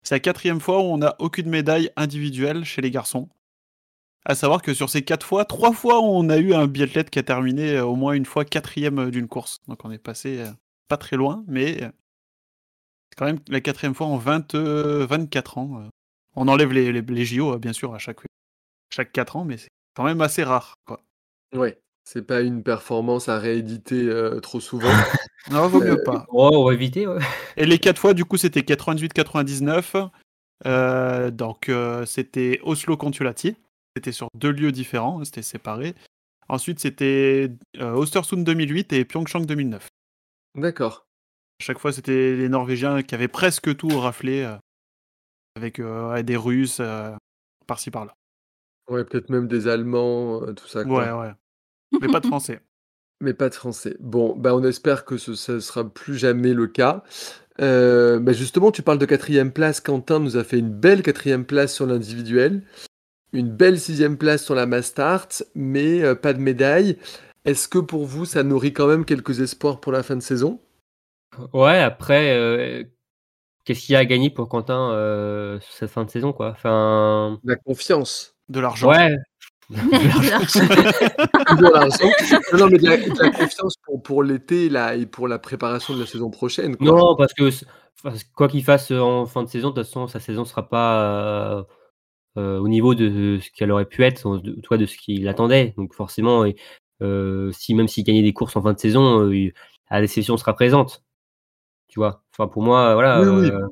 C'est 0.02 0.14
la 0.16 0.20
quatrième 0.20 0.60
fois 0.60 0.78
où 0.80 0.84
on 0.84 0.98
n'a 0.98 1.16
aucune 1.18 1.48
médaille 1.48 1.90
individuelle 1.96 2.64
chez 2.64 2.82
les 2.82 2.90
garçons. 2.90 3.28
À 4.26 4.34
savoir 4.34 4.60
que 4.62 4.74
sur 4.74 4.90
ces 4.90 5.02
quatre 5.02 5.26
fois, 5.26 5.44
trois 5.44 5.72
fois 5.72 6.00
on 6.00 6.28
a 6.28 6.36
eu 6.36 6.52
un 6.54 6.66
biathlète 6.66 7.10
qui 7.10 7.18
a 7.18 7.22
terminé 7.22 7.76
euh, 7.76 7.84
au 7.84 7.96
moins 7.96 8.12
une 8.12 8.26
fois 8.26 8.44
quatrième 8.44 8.98
euh, 8.98 9.10
d'une 9.10 9.28
course. 9.28 9.60
Donc 9.68 9.84
on 9.84 9.90
est 9.90 9.98
passé 9.98 10.40
euh, 10.40 10.50
pas 10.88 10.96
très 10.98 11.16
loin, 11.16 11.42
mais 11.46 11.78
c'est 11.80 13.16
quand 13.16 13.24
même 13.26 13.38
la 13.48 13.60
quatrième 13.60 13.94
fois 13.94 14.06
en 14.06 14.16
20, 14.18 14.54
euh, 14.54 15.06
24 15.06 15.58
ans. 15.58 15.88
On 16.36 16.48
enlève 16.48 16.72
les, 16.72 16.92
les, 16.92 17.02
les 17.02 17.24
JO, 17.24 17.54
euh, 17.54 17.58
bien 17.58 17.72
sûr, 17.72 17.94
à 17.94 17.98
chaque, 17.98 18.18
chaque 18.94 19.12
4 19.12 19.36
ans, 19.36 19.44
mais 19.44 19.56
c'est 19.56 19.68
quand 19.94 20.04
même 20.04 20.20
assez 20.20 20.42
rare. 20.44 20.74
Quoi. 20.86 21.02
Ouais. 21.54 21.78
C'est 22.04 22.22
pas 22.22 22.40
une 22.40 22.62
performance 22.62 23.28
à 23.28 23.38
rééditer 23.38 24.02
euh, 24.08 24.40
trop 24.40 24.60
souvent. 24.60 24.90
Non, 25.50 25.68
vaut 25.68 25.80
mieux 25.80 25.98
Euh, 25.98 26.04
pas. 26.04 26.26
Oh, 26.28 26.50
on 26.52 26.64
va 26.66 26.74
éviter. 26.74 27.06
Ouais. 27.06 27.18
Et 27.56 27.64
les 27.64 27.78
quatre 27.78 27.98
fois, 27.98 28.12
du 28.12 28.26
coup, 28.26 28.36
c'était 28.36 28.60
98-99. 28.60 30.10
Euh, 30.66 31.30
donc, 31.30 31.70
euh, 31.70 32.04
c'était 32.04 32.60
Oslo 32.62 32.98
Kontiolahti. 32.98 33.56
C'était 33.96 34.12
sur 34.12 34.28
deux 34.34 34.52
lieux 34.52 34.72
différents, 34.72 35.24
c'était 35.24 35.42
séparé. 35.42 35.94
Ensuite, 36.48 36.80
c'était 36.80 37.50
euh, 37.78 38.00
Östersund 38.00 38.44
2008 38.44 38.92
et 38.92 39.04
Pyeongchang 39.04 39.46
2009. 39.46 39.88
D'accord. 40.56 41.06
À 41.60 41.64
chaque 41.64 41.78
fois, 41.78 41.92
c'était 41.92 42.36
les 42.36 42.48
Norvégiens 42.48 43.02
qui 43.02 43.14
avaient 43.14 43.28
presque 43.28 43.76
tout 43.76 43.88
raflé, 43.88 44.42
euh, 44.42 44.56
avec 45.56 45.78
euh, 45.78 46.22
des 46.22 46.36
Russes 46.36 46.78
euh, 46.80 47.12
par-ci 47.66 47.90
par-là. 47.90 48.14
Ouais, 48.88 49.04
peut-être 49.04 49.30
même 49.30 49.46
des 49.46 49.68
Allemands, 49.68 50.40
tout 50.54 50.66
ça. 50.66 50.84
quoi. 50.84 51.04
Ouais, 51.04 51.28
ouais. 51.28 51.34
Mais 52.00 52.08
pas 52.08 52.20
de 52.20 52.26
Français. 52.26 52.60
Mais 53.20 53.34
pas 53.34 53.50
de 53.50 53.54
Français. 53.54 53.96
Bon, 54.00 54.34
bah 54.34 54.54
on 54.54 54.64
espère 54.64 55.04
que 55.04 55.18
ce 55.18 55.52
ne 55.52 55.60
sera 55.60 55.88
plus 55.88 56.16
jamais 56.16 56.54
le 56.54 56.66
cas. 56.66 57.04
Euh, 57.60 58.18
bah 58.18 58.32
justement, 58.32 58.72
tu 58.72 58.82
parles 58.82 58.98
de 58.98 59.04
quatrième 59.06 59.52
place. 59.52 59.80
Quentin 59.80 60.18
nous 60.18 60.38
a 60.38 60.44
fait 60.44 60.58
une 60.58 60.70
belle 60.70 61.02
quatrième 61.02 61.44
place 61.44 61.74
sur 61.74 61.86
l'individuel, 61.86 62.62
une 63.32 63.50
belle 63.50 63.78
sixième 63.78 64.16
place 64.16 64.44
sur 64.44 64.54
la 64.54 64.66
Mastart, 64.66 65.28
mais 65.54 66.02
euh, 66.02 66.14
pas 66.14 66.32
de 66.32 66.40
médaille. 66.40 66.96
Est-ce 67.44 67.68
que 67.68 67.78
pour 67.78 68.04
vous, 68.06 68.24
ça 68.24 68.42
nourrit 68.42 68.72
quand 68.72 68.86
même 68.86 69.04
quelques 69.04 69.40
espoirs 69.40 69.80
pour 69.80 69.92
la 69.92 70.02
fin 70.02 70.16
de 70.16 70.20
saison? 70.22 70.60
Ouais, 71.52 71.78
après, 71.80 72.32
euh, 72.36 72.84
qu'est-ce 73.64 73.80
qu'il 73.86 73.92
y 73.92 73.96
a 73.96 74.00
à 74.00 74.04
gagner 74.04 74.30
pour 74.30 74.48
Quentin 74.48 74.90
euh, 74.92 75.58
sur 75.60 75.72
cette 75.72 75.90
fin 75.90 76.04
de 76.04 76.10
saison, 76.10 76.32
quoi? 76.32 76.50
Enfin, 76.50 77.38
La 77.44 77.56
confiance. 77.56 78.34
De 78.48 78.60
l'argent. 78.60 78.90
ouais. 78.90 79.14
L'argent. 79.70 80.64
non, 81.60 82.58
non, 82.58 82.68
mais 82.68 82.78
de 82.78 82.86
la, 82.88 82.96
de 82.96 83.22
la 83.22 83.30
confiance 83.30 83.74
pour, 83.84 84.02
pour 84.02 84.22
l'été 84.24 84.68
là, 84.68 84.96
et 84.96 85.06
pour 85.06 85.28
la 85.28 85.38
préparation 85.38 85.94
de 85.94 86.00
la 86.00 86.06
saison 86.06 86.30
prochaine. 86.30 86.76
Quoi. 86.76 86.86
Non, 86.86 87.16
parce 87.16 87.32
que 87.32 87.50
c- 87.50 87.66
parce 88.02 88.24
que 88.24 88.28
quoi 88.34 88.48
qu'il 88.48 88.64
fasse 88.64 88.90
en 88.90 89.26
fin 89.26 89.42
de 89.44 89.48
saison, 89.48 89.70
de 89.70 89.74
toute 89.74 89.84
façon, 89.86 90.08
sa 90.08 90.18
saison 90.20 90.44
sera 90.44 90.68
pas 90.68 91.66
au 92.36 92.68
niveau 92.68 92.94
de 92.94 93.38
ce 93.42 93.50
qu'elle 93.50 93.70
aurait 93.72 93.84
pu 93.86 94.04
être, 94.04 94.38
de, 94.38 94.52
toi, 94.60 94.76
de 94.76 94.86
ce 94.86 94.96
qu'il 94.96 95.26
attendait. 95.28 95.74
Donc 95.76 95.94
forcément, 95.94 96.44
euh, 97.02 97.50
si 97.52 97.74
même 97.74 97.88
s'il 97.88 98.04
gagnait 98.04 98.22
des 98.22 98.32
courses 98.32 98.56
en 98.56 98.62
fin 98.62 98.72
de 98.72 98.78
saison, 98.78 99.28
euh, 99.30 99.52
la 99.90 100.00
déception 100.00 100.36
sera 100.36 100.54
présente. 100.54 101.02
Tu 101.88 101.98
vois? 101.98 102.22
Enfin, 102.32 102.46
pour 102.48 102.62
moi, 102.62 102.94
voilà. 102.94 103.20
Oui, 103.20 103.28
oui. 103.28 103.50
euh, 103.50 103.66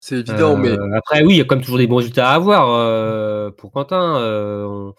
C'est 0.00 0.16
évident, 0.20 0.56
mais 0.58 0.68
euh, 0.68 0.96
après, 0.96 1.22
oui, 1.24 1.34
il 1.34 1.38
y 1.38 1.40
a 1.40 1.46
même 1.48 1.62
toujours 1.62 1.78
des 1.78 1.86
bons 1.86 1.96
résultats 1.96 2.30
à 2.30 2.34
avoir 2.34 2.68
euh, 2.70 3.50
pour 3.50 3.72
Quentin. 3.72 4.18
euh, 4.18 4.64
on- 4.66 4.94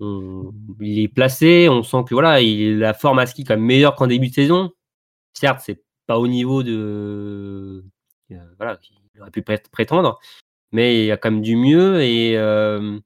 on- 0.00 0.52
il 0.80 0.98
est 1.00 1.08
placé, 1.08 1.68
on 1.70 1.82
sent 1.82 2.04
que 2.08 2.14
voilà, 2.14 2.40
il, 2.40 2.78
la 2.78 2.94
forme 2.94 3.18
à 3.18 3.26
ski 3.26 3.42
est 3.42 3.44
quand 3.44 3.54
même 3.56 3.64
meilleure 3.64 3.94
qu'en 3.94 4.06
début 4.06 4.28
de 4.28 4.34
saison. 4.34 4.72
Certes, 5.34 5.60
c'est 5.64 5.82
pas 6.06 6.18
au 6.18 6.28
niveau 6.28 6.62
de 6.62 7.84
euh, 8.32 8.36
voilà, 8.58 8.78
il 9.14 9.20
aurait 9.20 9.30
pu 9.30 9.42
pré- 9.42 9.62
prétendre, 9.72 10.18
mais 10.76 11.00
il 11.00 11.06
y 11.06 11.10
a 11.12 11.16
quand 11.16 11.30
même 11.30 11.40
du 11.42 11.56
mieux 11.56 12.02
et 12.02 12.36
euh, 12.36 12.98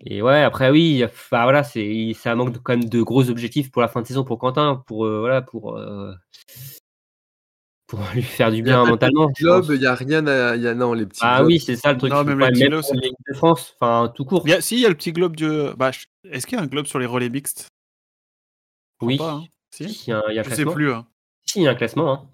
et 0.00 0.20
ouais 0.20 0.42
après 0.42 0.70
oui, 0.70 1.02
enfin 1.04 1.44
voilà, 1.44 1.64
c'est 1.64 2.12
ça 2.14 2.34
manque 2.34 2.52
de- 2.52 2.58
quand 2.58 2.76
même 2.76 2.88
de 2.88 3.00
gros 3.02 3.30
objectifs 3.30 3.70
pour 3.70 3.80
la 3.80 3.88
fin 3.88 4.02
de 4.02 4.06
saison 4.06 4.24
pour 4.24 4.38
Quentin, 4.38 4.82
pour 4.86 5.06
euh, 5.06 5.20
voilà 5.20 5.40
pour 5.40 5.76
euh, 5.78 6.12
pour 7.86 8.00
lui 8.14 8.22
faire 8.22 8.50
du 8.50 8.62
bien 8.62 8.84
mentalement. 8.84 9.30
il 9.38 9.80
y 9.80 9.86
a 9.86 9.94
rien 9.94 10.26
à. 10.26 10.56
il 10.56 10.62
Y 10.62 10.68
a, 10.68 10.74
non, 10.74 10.92
les 10.92 11.06
petits. 11.06 11.20
Ah 11.22 11.38
globes. 11.38 11.48
oui, 11.48 11.60
c'est 11.60 11.76
ça 11.76 11.92
le 11.92 11.98
truc. 11.98 12.12
Non, 12.12 12.24
même 12.24 12.38
les 12.40 12.50
petits 12.50 12.66
globes, 12.68 12.84
de 13.28 13.34
France, 13.34 13.74
enfin 13.80 14.12
tout 14.14 14.24
court. 14.24 14.42
Il 14.46 14.50
y 14.50 14.54
a, 14.54 14.60
si, 14.60 14.76
il 14.76 14.80
y 14.80 14.86
a 14.86 14.88
le 14.90 14.94
petit 14.94 15.12
globe 15.12 15.36
du. 15.36 15.48
Bah, 15.76 15.90
je- 15.92 16.04
Est-ce 16.30 16.46
qu'il 16.46 16.56
y 16.58 16.60
a 16.60 16.64
un 16.64 16.66
globe 16.66 16.86
sur 16.86 16.98
les 16.98 17.06
relais 17.06 17.30
mixtes? 17.30 17.68
Oui. 19.00 19.16
pas, 19.18 19.32
hein. 19.32 19.44
Si 19.70 19.84
Il 20.06 20.10
y 20.10 20.12
a, 20.12 20.18
un- 20.18 20.22
il 20.30 20.34
y 20.34 20.38
a 20.38 20.40
un 20.40 20.44
Je 20.44 20.48
sais 20.50 20.54
classement. 20.56 20.72
plus. 20.72 20.92
hein. 20.92 21.06
Si, 21.46 21.60
il 21.60 21.64
y 21.64 21.68
a 21.68 21.70
un 21.72 21.74
classement. 21.74 22.12
hein. 22.12 22.28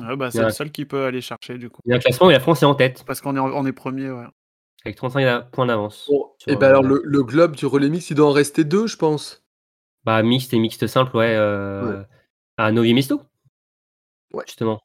Ouais, 0.00 0.16
bah, 0.16 0.26
Il 0.26 0.28
y 0.28 0.32
c'est 0.38 0.42
le 0.44 0.50
seul 0.50 0.70
qui 0.70 0.84
peut 0.84 1.04
aller 1.04 1.20
chercher 1.20 1.58
du 1.58 1.70
coup. 1.70 1.80
Il 1.84 1.90
y 1.90 1.92
a 1.92 1.96
un 1.96 2.00
classement 2.00 2.30
et 2.30 2.32
la 2.32 2.40
France 2.40 2.62
est 2.62 2.66
en 2.66 2.74
tête 2.74 3.04
Parce 3.06 3.20
qu'on 3.20 3.36
est, 3.36 3.40
en- 3.40 3.50
on 3.52 3.66
est 3.66 3.72
premier, 3.72 4.10
ouais. 4.10 4.24
avec 4.84 4.96
35 4.96 5.50
points 5.50 5.66
d'avance. 5.66 6.06
Bon, 6.08 6.26
et 6.46 6.56
ben 6.56 6.68
alors, 6.68 6.82
le, 6.82 7.00
le 7.04 7.22
globe 7.24 7.56
du 7.56 7.66
relais 7.66 7.88
mix, 7.88 8.10
il 8.10 8.14
doit 8.14 8.28
en 8.28 8.32
rester 8.32 8.64
deux, 8.64 8.86
je 8.86 8.96
pense. 8.96 9.44
Bah 10.04 10.22
mixte 10.22 10.54
et 10.54 10.58
mixte 10.58 10.86
simple, 10.86 11.16
ouais. 11.16 11.34
euh, 11.36 12.02
À 12.56 12.70
Novi 12.72 12.94
Mesto. 12.94 13.22
Ouais. 14.32 14.44
Justement. 14.46 14.80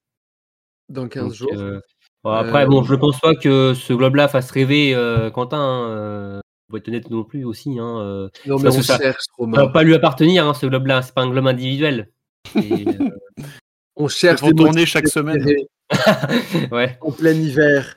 Dans 0.90 1.08
15 1.08 1.24
Donc, 1.26 1.34
jours. 1.34 1.52
euh, 1.54 1.80
bon, 2.24 2.32
après, 2.32 2.64
Euh, 2.64 2.68
bon, 2.68 2.84
je 2.84 2.96
pense 2.96 3.20
pas 3.20 3.36
que 3.36 3.74
ce 3.74 3.94
globe-là 3.94 4.28
fasse 4.28 4.52
rêver 4.52 4.94
euh, 4.96 5.30
Quentin. 5.32 5.58
Hein, 5.60 5.90
euh, 5.90 6.40
faut 6.72 6.78
être 6.78 6.88
honnête 6.88 7.10
non 7.12 7.24
plus 7.24 7.46
aussi. 7.46 7.78
Hein, 7.80 8.00
euh, 8.02 8.30
non, 8.48 8.58
mais 8.60 8.70
on 8.70 8.82
ça- 8.82 8.98
cherche, 8.98 9.18
ça 9.22 9.32
Romain. 9.38 9.58
va 9.66 9.68
pas 9.70 9.84
lui 9.84 9.94
appartenir, 9.94 10.48
hein, 10.48 10.54
ce 10.54 10.66
globe-là. 10.66 11.02
C'est 11.04 11.14
pas 11.14 11.22
un 11.22 11.30
globe 11.30 11.46
individuel. 11.48 12.12
Et, 12.56 12.86
On 13.96 14.08
cherche 14.08 14.42
des 14.42 14.54
tourner 14.54 14.86
chaque 14.86 15.08
semaine. 15.08 15.46
euh, 15.48 15.58
ouais. 16.72 16.98
en 17.02 17.12
plein 17.12 17.32
hiver. 17.34 17.96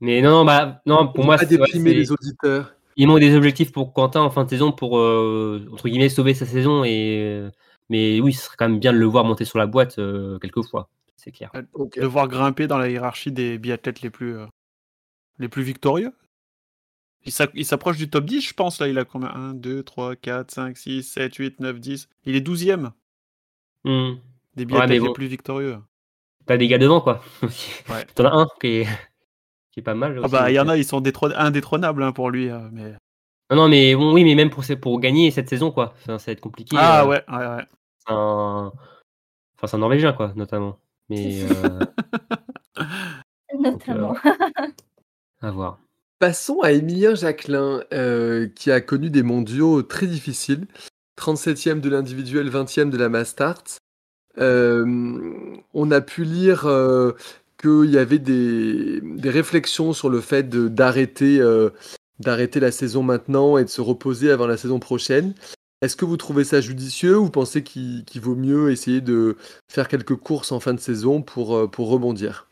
Mais 0.00 0.20
non, 0.20 0.30
non, 0.30 0.44
bah, 0.44 0.82
non, 0.86 1.08
pour 1.08 1.24
moi, 1.24 1.38
c'est- 1.38 1.44
ouais, 1.44 1.50
déprimer 1.58 1.90
c'est- 1.90 1.96
les 1.96 2.12
auditeurs. 2.12 2.74
il 2.96 3.06
manque 3.06 3.20
des 3.20 3.34
objectifs 3.36 3.72
pour 3.72 3.92
Quentin 3.94 4.20
en 4.20 4.30
fin 4.30 4.44
de 4.44 4.50
saison 4.50 4.72
pour 4.72 4.98
euh, 4.98 5.66
entre 5.72 5.88
guillemets 5.88 6.08
sauver 6.08 6.34
sa 6.34 6.44
saison. 6.46 6.84
Et 6.84 7.46
mais 7.88 8.20
oui, 8.20 8.32
ce 8.32 8.44
serait 8.46 8.56
quand 8.58 8.68
même 8.68 8.78
bien 8.80 8.92
de 8.92 8.98
le 8.98 9.06
voir 9.06 9.24
monter 9.24 9.44
sur 9.44 9.58
la 9.58 9.66
boîte 9.66 9.98
euh, 9.98 10.38
quelquefois. 10.38 10.88
C'est 11.16 11.30
clair. 11.30 11.52
Ok. 11.74 11.98
De 12.00 12.06
voir 12.06 12.26
grimper 12.28 12.66
dans 12.66 12.78
la 12.78 12.88
hiérarchie 12.90 13.30
des 13.30 13.56
biathlètes 13.58 14.02
les 14.02 14.10
plus, 14.10 14.36
euh, 14.36 14.46
les 15.38 15.48
plus 15.48 15.62
victorieux. 15.62 16.12
Il 17.24 17.64
s'approche 17.64 17.96
du 17.98 18.10
top 18.10 18.24
10, 18.24 18.40
je 18.40 18.52
pense. 18.54 18.80
Là, 18.80 18.88
il 18.88 18.98
a 18.98 19.04
combien? 19.04 19.28
1, 19.28 19.54
2, 19.54 19.84
3, 19.84 20.16
4, 20.16 20.50
5, 20.50 20.76
6, 20.76 21.04
7, 21.04 21.36
8, 21.36 21.60
9, 21.60 21.78
10. 21.78 22.08
Il 22.24 22.34
est 22.34 22.40
12e 22.40 22.90
Hmm. 23.84 24.14
Des 24.54 24.64
biathlètes 24.64 24.88
mais 24.88 24.94
les 24.94 25.00
bon. 25.00 25.12
plus 25.12 25.26
victorieux. 25.26 25.78
T'as 26.46 26.56
des 26.56 26.68
gars 26.68 26.78
devant, 26.78 27.00
quoi. 27.00 27.22
Ouais. 27.88 28.04
T'en 28.14 28.24
as 28.26 28.32
un 28.34 28.46
qui 28.60 28.66
est, 28.68 28.88
qui 29.70 29.80
est 29.80 29.82
pas 29.82 29.94
mal. 29.94 30.20
Ah 30.22 30.28
bah, 30.28 30.50
il 30.50 30.54
y 30.54 30.60
en 30.60 30.64
donc, 30.64 30.72
a, 30.72 30.76
ils 30.76 30.84
sont 30.84 31.00
détrô- 31.00 31.32
indétrônables 31.36 32.02
hein, 32.02 32.12
pour 32.12 32.30
lui. 32.30 32.50
euh, 32.50 32.68
mais... 32.72 32.94
Non, 33.50 33.56
non, 33.56 33.68
mais 33.68 33.94
bon, 33.94 34.12
oui, 34.12 34.24
mais 34.24 34.34
même 34.34 34.50
pour, 34.50 34.64
pour 34.80 34.98
gagner 35.00 35.30
cette 35.30 35.48
saison, 35.48 35.70
quoi. 35.70 35.94
Enfin, 35.98 36.18
ça 36.18 36.26
va 36.26 36.32
être 36.32 36.40
compliqué. 36.40 36.76
Ah 36.78 37.02
euh, 37.02 37.06
ouais, 37.06 37.24
ouais, 37.28 37.36
ouais. 37.46 37.64
c'est 37.98 38.12
un... 38.12 38.72
Enfin, 39.56 39.66
c'est 39.66 39.76
un 39.76 39.78
Norvégien, 39.80 40.12
quoi, 40.12 40.32
notamment. 40.36 40.78
Mais 41.08 41.42
euh, 41.44 41.80
Notamment. 43.58 44.16
à 45.40 45.50
voir. 45.50 45.78
Passons 46.18 46.60
à 46.60 46.72
Émilien 46.72 47.14
Jacquelin, 47.14 47.82
euh, 47.92 48.48
qui 48.48 48.70
a 48.70 48.80
connu 48.80 49.10
des 49.10 49.22
mondiaux 49.22 49.82
très 49.82 50.06
difficiles. 50.06 50.66
37e 51.18 51.80
de 51.80 51.88
l'individuel, 51.90 52.48
20e 52.50 52.90
de 52.90 52.96
la 52.96 53.08
Mastart. 53.08 53.62
Euh, 54.38 54.84
on 55.74 55.90
a 55.90 56.00
pu 56.00 56.24
lire 56.24 56.66
euh, 56.66 57.12
qu'il 57.60 57.90
y 57.90 57.98
avait 57.98 58.18
des, 58.18 59.00
des 59.00 59.30
réflexions 59.30 59.92
sur 59.92 60.08
le 60.08 60.20
fait 60.20 60.54
euh, 60.54 60.68
d'arrêter 60.68 62.60
la 62.60 62.72
saison 62.72 63.02
maintenant 63.02 63.58
et 63.58 63.64
de 63.64 63.68
se 63.68 63.80
reposer 63.80 64.30
avant 64.30 64.46
la 64.46 64.56
saison 64.56 64.78
prochaine. 64.78 65.34
Est-ce 65.82 65.96
que 65.96 66.04
vous 66.04 66.16
trouvez 66.16 66.44
ça 66.44 66.60
judicieux 66.60 67.18
ou 67.18 67.28
pensez 67.28 67.62
qu'il 67.62 68.04
vaut 68.20 68.36
mieux 68.36 68.70
essayer 68.70 69.00
de 69.00 69.36
faire 69.70 69.88
quelques 69.88 70.16
courses 70.16 70.52
en 70.52 70.60
fin 70.60 70.74
de 70.74 70.80
saison 70.80 71.22
pour, 71.22 71.70
pour 71.70 71.88
rebondir? 71.88 72.48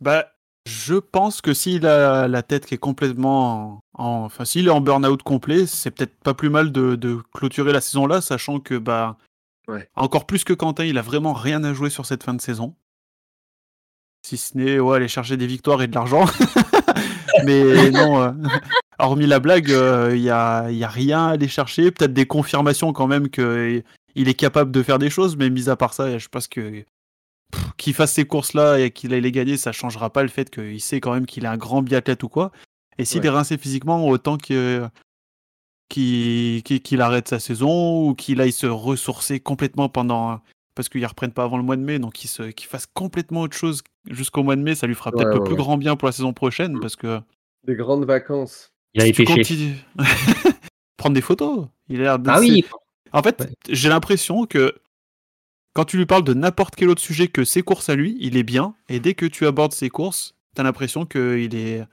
Bah, 0.00 0.32
je 0.66 0.94
pense 0.94 1.40
que 1.40 1.52
s'il 1.54 1.86
a 1.86 2.28
la 2.28 2.42
tête 2.42 2.66
qui 2.66 2.74
est 2.74 2.78
complètement 2.78 3.80
en, 3.94 4.04
en- 4.04 4.24
enfin, 4.24 4.44
s'il 4.44 4.68
est 4.68 4.70
en 4.70 4.80
burn-out 4.80 5.22
complet, 5.22 5.66
c'est 5.66 5.90
peut-être 5.90 6.14
pas 6.22 6.34
plus 6.34 6.50
mal 6.50 6.70
de, 6.70 6.94
de 6.94 7.18
clôturer 7.34 7.72
la 7.72 7.80
saison 7.80 8.06
là, 8.06 8.20
sachant 8.20 8.60
que, 8.60 8.78
bah, 8.78 9.16
Ouais. 9.70 9.88
encore 9.96 10.26
plus 10.26 10.44
que 10.44 10.52
Quentin, 10.52 10.84
il 10.84 10.98
a 10.98 11.02
vraiment 11.02 11.32
rien 11.32 11.62
à 11.64 11.72
jouer 11.72 11.90
sur 11.90 12.04
cette 12.06 12.22
fin 12.22 12.34
de 12.34 12.40
saison. 12.40 12.74
Si 14.26 14.36
ce 14.36 14.56
n'est, 14.56 14.78
ouais, 14.78 14.96
aller 14.96 15.08
chercher 15.08 15.36
des 15.36 15.46
victoires 15.46 15.80
et 15.82 15.86
de 15.86 15.94
l'argent. 15.94 16.24
Mais 17.44 17.90
non, 17.90 18.20
euh, 18.22 18.32
hormis 18.98 19.26
la 19.26 19.40
blague, 19.40 19.68
il 19.68 20.18
y, 20.20 20.30
a, 20.30 20.70
y 20.70 20.84
a 20.84 20.88
rien 20.88 21.26
à 21.28 21.30
aller 21.30 21.48
chercher. 21.48 21.90
Peut-être 21.90 22.12
des 22.12 22.26
confirmations 22.26 22.92
quand 22.92 23.06
même 23.06 23.30
qu'il 23.30 23.82
est 24.14 24.34
capable 24.34 24.70
de 24.72 24.82
faire 24.82 24.98
des 24.98 25.08
choses, 25.10 25.36
mais 25.36 25.48
mis 25.48 25.70
à 25.70 25.76
part 25.76 25.94
ça, 25.94 26.18
je 26.18 26.28
pense 26.28 26.48
que 26.48 26.84
qu'il 27.76 27.94
fasse 27.94 28.12
ces 28.12 28.24
courses-là 28.26 28.78
et 28.78 28.90
qu'il 28.92 29.12
aille 29.12 29.22
les 29.22 29.32
gagner, 29.32 29.56
ça 29.56 29.72
changera 29.72 30.10
pas 30.10 30.22
le 30.22 30.28
fait 30.28 30.50
qu'il 30.50 30.80
sait 30.80 31.00
quand 31.00 31.12
même 31.14 31.26
qu'il 31.26 31.44
est 31.44 31.48
un 31.48 31.56
grand 31.56 31.82
biathlète 31.82 32.22
ou 32.22 32.28
quoi. 32.28 32.52
Et 32.98 33.04
s'il 33.04 33.20
Ouais. 33.22 33.26
est 33.26 33.30
rincé 33.30 33.56
physiquement, 33.58 34.06
autant 34.06 34.36
que 34.36 34.86
qu'il 35.90 37.00
arrête 37.02 37.28
sa 37.28 37.38
saison 37.40 38.08
ou 38.08 38.14
qu'il 38.14 38.40
aille 38.40 38.52
se 38.52 38.66
ressourcer 38.66 39.40
complètement 39.40 39.88
pendant 39.88 40.40
parce 40.74 40.88
qu'ils 40.88 41.04
reprennent 41.04 41.32
pas 41.32 41.42
avant 41.44 41.56
le 41.58 41.62
mois 41.64 41.76
de 41.76 41.82
mai, 41.82 41.98
donc 41.98 42.14
qu'il 42.14 42.30
se- 42.30 42.50
qu'il 42.52 42.68
fasse 42.68 42.86
complètement 42.86 43.42
autre 43.42 43.56
chose 43.56 43.82
jusqu'au 44.08 44.42
mois 44.42 44.56
de 44.56 44.62
mai, 44.62 44.74
ça 44.74 44.86
lui 44.86 44.94
fera 44.94 45.10
peut-être 45.10 45.28
Ouais, 45.28 45.34
le 45.34 45.42
plus 45.44 45.52
ouais. 45.52 45.58
grand 45.58 45.76
bien 45.76 45.96
pour 45.96 46.06
la 46.06 46.12
saison 46.12 46.32
prochaine 46.32 46.78
parce 46.80 46.96
que 46.96 47.20
Des 47.66 47.74
grandes 47.74 48.04
vacances. 48.06 48.72
Il 48.94 49.02
a 49.02 49.04
si 49.04 49.10
été 49.10 49.24
continues- 49.24 49.74
prendre 50.96 51.14
des 51.14 51.20
photos. 51.20 51.66
Il 51.88 52.00
a 52.00 52.02
l'air 52.04 52.18
de- 52.18 52.30
Ah 52.30 52.40
oui, 52.40 52.64
en 53.12 53.22
fait, 53.22 53.40
Ouais. 53.40 53.50
j'ai 53.68 53.88
l'impression 53.88 54.46
que 54.46 54.74
quand 55.74 55.84
tu 55.84 55.96
lui 55.98 56.06
parles 56.06 56.24
de 56.24 56.34
n'importe 56.34 56.74
quel 56.76 56.88
autre 56.88 57.02
sujet 57.02 57.28
que 57.28 57.44
ses 57.44 57.62
courses 57.62 57.88
à 57.88 57.94
lui, 57.96 58.16
il 58.20 58.36
est 58.36 58.42
bien. 58.42 58.74
Et 58.88 59.00
dès 59.00 59.14
que 59.14 59.26
tu 59.26 59.46
abordes 59.46 59.72
ses 59.72 59.88
courses, 59.90 60.34
t'as 60.54 60.62
l'impression 60.62 61.04
qu'il 61.04 61.54
est 61.54 61.84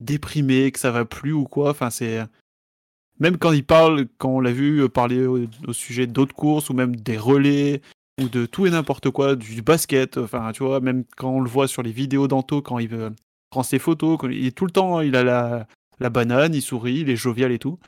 déprimé, 0.00 0.70
que 0.70 0.78
ça 0.78 0.90
va 0.90 1.04
plus 1.04 1.32
ou 1.32 1.44
quoi. 1.44 1.70
Enfin, 1.70 1.90
c'est. 1.90 2.22
Même 3.20 3.36
quand 3.36 3.52
il 3.52 3.64
parle, 3.64 4.06
quand 4.18 4.30
on 4.30 4.40
l'a 4.40 4.52
vu 4.52 4.88
parler 4.88 5.26
au, 5.26 5.40
au 5.66 5.72
sujet 5.72 6.06
d'autres 6.06 6.34
courses 6.34 6.70
ou 6.70 6.74
même 6.74 6.94
des 6.96 7.16
relais 7.18 7.80
ou 8.20 8.28
de 8.28 8.46
tout 8.46 8.66
et 8.66 8.70
n'importe 8.70 9.10
quoi, 9.10 9.34
du 9.36 9.62
basket, 9.62 10.18
enfin, 10.18 10.52
tu 10.52 10.62
vois, 10.64 10.80
même 10.80 11.04
quand 11.16 11.30
on 11.30 11.40
le 11.40 11.48
voit 11.50 11.68
sur 11.68 11.82
les 11.82 11.92
vidéos 11.92 12.28
d'Anto, 12.28 12.62
quand 12.62 12.78
il 12.78 12.88
veut- 12.88 13.12
prend 13.50 13.62
ses 13.62 13.78
photos, 13.78 14.18
quand 14.18 14.28
il 14.28 14.46
est 14.46 14.56
tout 14.56 14.66
le 14.66 14.70
temps, 14.72 15.00
il 15.00 15.16
a 15.16 15.24
la, 15.24 15.66
la 16.00 16.10
banane, 16.10 16.54
il 16.54 16.62
sourit, 16.62 17.00
il 17.00 17.10
est 17.10 17.16
jovial 17.16 17.50
et 17.52 17.58
tout. 17.58 17.78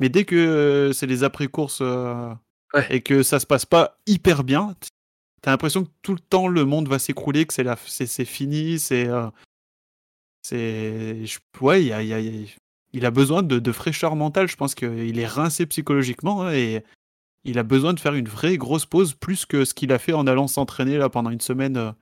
Mais 0.00 0.08
dès 0.08 0.24
que 0.24 0.34
euh, 0.36 0.92
c'est 0.92 1.06
les 1.06 1.22
après-courses 1.24 1.78
euh, 1.82 2.32
Ouais. 2.74 2.86
et 2.90 3.00
que 3.02 3.22
ça 3.22 3.38
se 3.38 3.46
passe 3.46 3.64
pas 3.66 3.98
hyper 4.06 4.42
bien, 4.42 4.74
t'as 5.42 5.52
l'impression 5.52 5.84
que 5.84 5.90
tout 6.02 6.12
le 6.14 6.18
temps 6.18 6.48
le 6.48 6.64
monde 6.64 6.88
va 6.88 6.98
s'écrouler, 6.98 7.46
que 7.46 7.54
c'est 7.54 7.62
la, 7.62 7.76
c'est, 7.86 8.06
c'est 8.06 8.24
fini, 8.24 8.80
c'est, 8.80 9.06
euh, 9.08 9.28
c'est, 10.42 11.24
ouais, 11.60 11.82
il 11.82 11.86
y 11.88 11.92
a, 11.92 12.02
il 12.02 12.08
y 12.08 12.12
a- 12.12 12.20
il 12.20 12.42
y 12.42 12.44
a- 12.44 12.48
il 12.94 13.04
a 13.04 13.10
besoin 13.10 13.42
de, 13.42 13.58
de 13.58 13.72
fraîcheur 13.72 14.16
mentale. 14.16 14.48
Je 14.48 14.56
pense 14.56 14.74
qu'il 14.74 15.18
est 15.18 15.26
rincé 15.26 15.66
psychologiquement 15.66 16.42
hein, 16.44 16.52
et 16.52 16.82
il 17.44 17.58
a 17.58 17.62
besoin 17.62 17.92
de 17.92 18.00
faire 18.00 18.14
une 18.14 18.28
vraie 18.28 18.56
grosse 18.56 18.86
pause, 18.86 19.12
plus 19.12 19.44
que 19.44 19.66
ce 19.66 19.74
qu'il 19.74 19.92
a 19.92 19.98
fait 19.98 20.14
en 20.14 20.26
allant 20.26 20.46
s'entraîner 20.46 20.96
là 20.96 21.10
pendant 21.10 21.28
une 21.30 21.40
semaine 21.40 21.76
euh, 21.76 21.92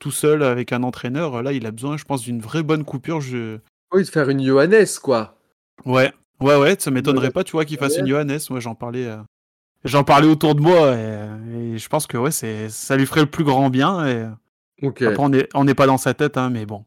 tout 0.00 0.10
seul 0.10 0.42
avec 0.42 0.72
un 0.72 0.82
entraîneur. 0.82 1.42
Là, 1.42 1.52
il 1.52 1.66
a 1.66 1.70
besoin, 1.70 1.96
je 1.96 2.04
pense, 2.04 2.22
d'une 2.22 2.40
vraie 2.40 2.62
bonne 2.64 2.84
coupure. 2.84 3.20
Je... 3.20 3.58
Oui, 3.92 4.02
de 4.02 4.08
faire 4.08 4.28
une 4.28 4.44
Johannes, 4.44 4.86
quoi. 5.02 5.38
Ouais, 5.84 6.12
ouais, 6.40 6.56
ouais, 6.56 6.76
ça 6.78 6.90
m'étonnerait 6.90 7.30
pas, 7.30 7.44
tu 7.44 7.52
vois, 7.52 7.64
qu'il 7.64 7.78
fasse 7.78 7.94
Ouais. 7.94 8.00
une 8.00 8.08
Johannes. 8.08 8.38
Moi, 8.48 8.60
j'en 8.60 8.74
parlais, 8.74 9.06
euh, 9.06 9.18
j'en 9.84 10.02
parlais 10.02 10.26
autour 10.26 10.54
de 10.54 10.60
moi 10.60 10.96
et, 10.96 11.74
et 11.74 11.78
je 11.78 11.88
pense 11.88 12.06
que 12.06 12.16
ouais, 12.16 12.30
c'est, 12.30 12.70
ça 12.70 12.96
lui 12.96 13.06
ferait 13.06 13.20
le 13.20 13.30
plus 13.30 13.44
grand 13.44 13.70
bien. 13.70 14.06
Et 14.08 14.26
après, 15.06 15.18
on 15.18 15.28
n'est 15.28 15.48
on 15.54 15.64
n'est 15.64 15.74
pas 15.74 15.86
dans 15.86 15.98
sa 15.98 16.14
tête, 16.14 16.36
hein, 16.38 16.50
mais 16.50 16.66
bon. 16.66 16.84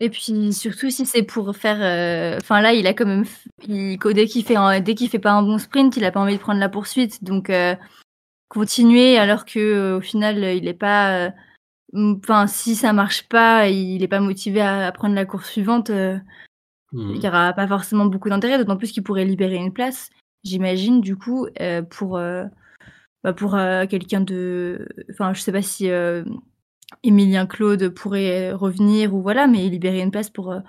Et 0.00 0.10
puis 0.10 0.52
surtout 0.52 0.90
si 0.90 1.06
c'est 1.06 1.22
pour 1.22 1.54
faire, 1.56 1.78
euh, 1.80 2.36
enfin 2.40 2.60
là 2.60 2.72
il 2.72 2.86
a 2.86 2.94
quand 2.94 3.06
même, 3.06 3.24
il, 3.68 3.96
dès 3.98 4.26
qu'il 4.26 4.44
fait, 4.44 4.56
un- 4.56 4.80
dès 4.80 4.94
qu'il 4.94 5.08
fait 5.08 5.20
pas 5.20 5.32
un 5.32 5.42
bon 5.42 5.58
sprint, 5.58 5.96
il 5.96 6.04
a 6.04 6.10
pas 6.10 6.20
envie 6.20 6.36
de 6.36 6.40
prendre 6.40 6.58
la 6.60 6.68
poursuite, 6.68 7.22
donc 7.22 7.48
euh, 7.48 7.76
continuer 8.48 9.18
alors 9.18 9.44
que 9.44 9.94
au 9.96 10.00
final 10.00 10.38
il 10.42 10.66
est 10.66 10.74
pas, 10.74 11.26
euh, 11.26 11.30
enfin 11.94 12.46
si 12.48 12.74
ça 12.74 12.92
marche 12.92 13.28
pas, 13.28 13.68
il 13.68 14.02
est 14.02 14.08
pas 14.08 14.20
motivé 14.20 14.60
à, 14.60 14.86
à 14.86 14.92
prendre 14.92 15.14
la 15.14 15.24
course 15.24 15.50
suivante, 15.50 15.90
euh, 15.90 16.18
Mhm. 16.92 17.14
il 17.16 17.24
y 17.24 17.28
aura 17.28 17.52
pas 17.52 17.66
forcément 17.66 18.06
beaucoup 18.06 18.28
d'intérêt, 18.28 18.58
d'autant 18.58 18.76
plus 18.76 18.92
qu'il 18.92 19.02
pourrait 19.02 19.24
libérer 19.24 19.56
une 19.56 19.72
place, 19.72 20.10
j'imagine 20.44 21.00
du 21.00 21.16
coup 21.16 21.46
euh, 21.60 21.82
pour, 21.82 22.16
euh, 22.16 22.44
bah, 23.24 23.32
pour 23.32 23.52
quelqu'un 23.88 24.20
de, 24.20 24.88
enfin 25.10 25.32
je 25.34 25.40
sais 25.40 25.52
pas 25.52 25.62
si 25.62 25.88
euh, 26.94 26.98
Emilien 27.02 27.46
Claude 27.46 27.88
pourrait 27.90 28.52
revenir 28.52 29.14
ou 29.14 29.20
voilà, 29.22 29.46
mais 29.46 29.68
libérer 29.68 30.00
une 30.00 30.10
place 30.10 30.30
pour, 30.30 30.52
euh, 30.52 30.60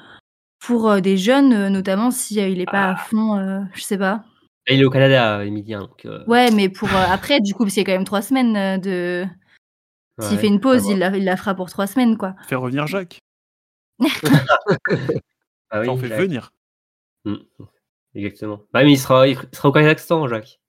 pour 0.59 0.89
euh, 0.89 0.99
des 0.99 1.17
jeunes, 1.17 1.53
euh, 1.53 1.69
notamment 1.69 2.11
si 2.11 2.39
euh, 2.41 2.47
il 2.47 2.59
est 2.61 2.65
pas 2.65 2.91
à 2.91 2.95
fond, 2.95 3.37
euh, 3.37 3.61
je 3.73 3.81
sais 3.81 3.97
pas. 3.97 4.23
Là, 4.67 4.73
il 4.73 4.81
est 4.81 4.85
au 4.85 4.89
Canada, 4.89 5.45
Emilien. 5.45 5.81
Donc, 5.81 6.05
euh, 6.05 6.23
Ouais, 6.27 6.49
mais 6.51 6.69
pour 6.69 6.89
euh, 6.89 7.05
après, 7.11 7.39
du 7.39 7.53
coup, 7.53 7.67
c'est 7.69 7.83
quand 7.83 7.91
même 7.91 8.03
trois 8.05 8.21
semaines 8.23 8.55
euh, 8.57 8.77
de. 8.77 9.25
S'il 10.21 10.35
ouais, 10.35 10.41
fait 10.41 10.47
une 10.47 10.61
pause, 10.61 10.87
il 10.87 10.97
la, 10.99 11.15
il 11.15 11.25
la 11.25 11.35
fera 11.37 11.53
pour 11.55 11.69
trois 11.69 11.87
semaines, 11.87 12.17
quoi. 12.17 12.35
Fais 12.47 12.55
revenir 12.55 12.87
Jacques. 12.87 13.19
Ah 15.71 15.81
oui, 15.81 15.87
T'en 15.87 15.97
fais 15.97 16.07
Jacques. 16.07 16.19
venir. 16.21 16.51
Mm. 17.25 17.35
Exactement. 18.13 18.61
Bah, 18.71 18.83
mais 18.83 18.93
il 18.93 18.97
sera, 18.97 19.27
il 19.27 19.35
sera 19.51 19.69
au 19.69 19.71
Kazakhstan, 19.71 20.27
Jacques. 20.27 20.59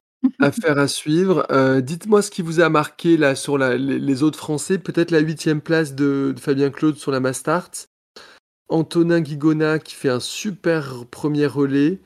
Affaire 0.40 0.78
à 0.78 0.88
suivre. 0.88 1.46
Euh, 1.50 1.80
Dites-moi 1.80 2.22
ce 2.22 2.30
qui 2.30 2.42
vous 2.42 2.60
a 2.60 2.68
marqué 2.68 3.16
là 3.16 3.34
sur 3.34 3.58
les, 3.58 4.22
autres 4.22 4.38
Français. 4.38 4.78
Peut-être 4.78 5.10
la 5.10 5.20
huitième 5.20 5.60
place 5.60 5.94
de, 5.94 6.34
Fabien 6.38 6.70
Claude 6.70 6.96
sur 6.96 7.12
la 7.12 7.20
Mastart. 7.20 7.70
Antonin 8.68 9.20
Guigona 9.20 9.78
qui 9.78 9.94
fait 9.94 10.08
un 10.08 10.20
super 10.20 11.04
premier 11.10 11.46
relais. 11.46 12.00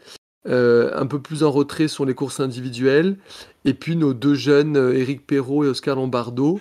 euh, 0.47 0.91
un 0.99 1.07
peu 1.07 1.21
plus 1.21 1.43
en 1.43 1.51
retrait 1.51 1.87
sur 1.87 2.07
les 2.07 2.14
courses 2.14 2.41
individuelles. 2.41 3.18
Et 3.66 3.75
puis 3.75 3.95
nos 3.95 4.14
deux 4.14 4.35
jeunes, 4.35 4.77
euh, 4.77 4.95
Éric 4.95 5.27
Perrault 5.27 5.64
et 5.64 5.68
Oscar 5.68 5.97
Lombardo, 5.97 6.61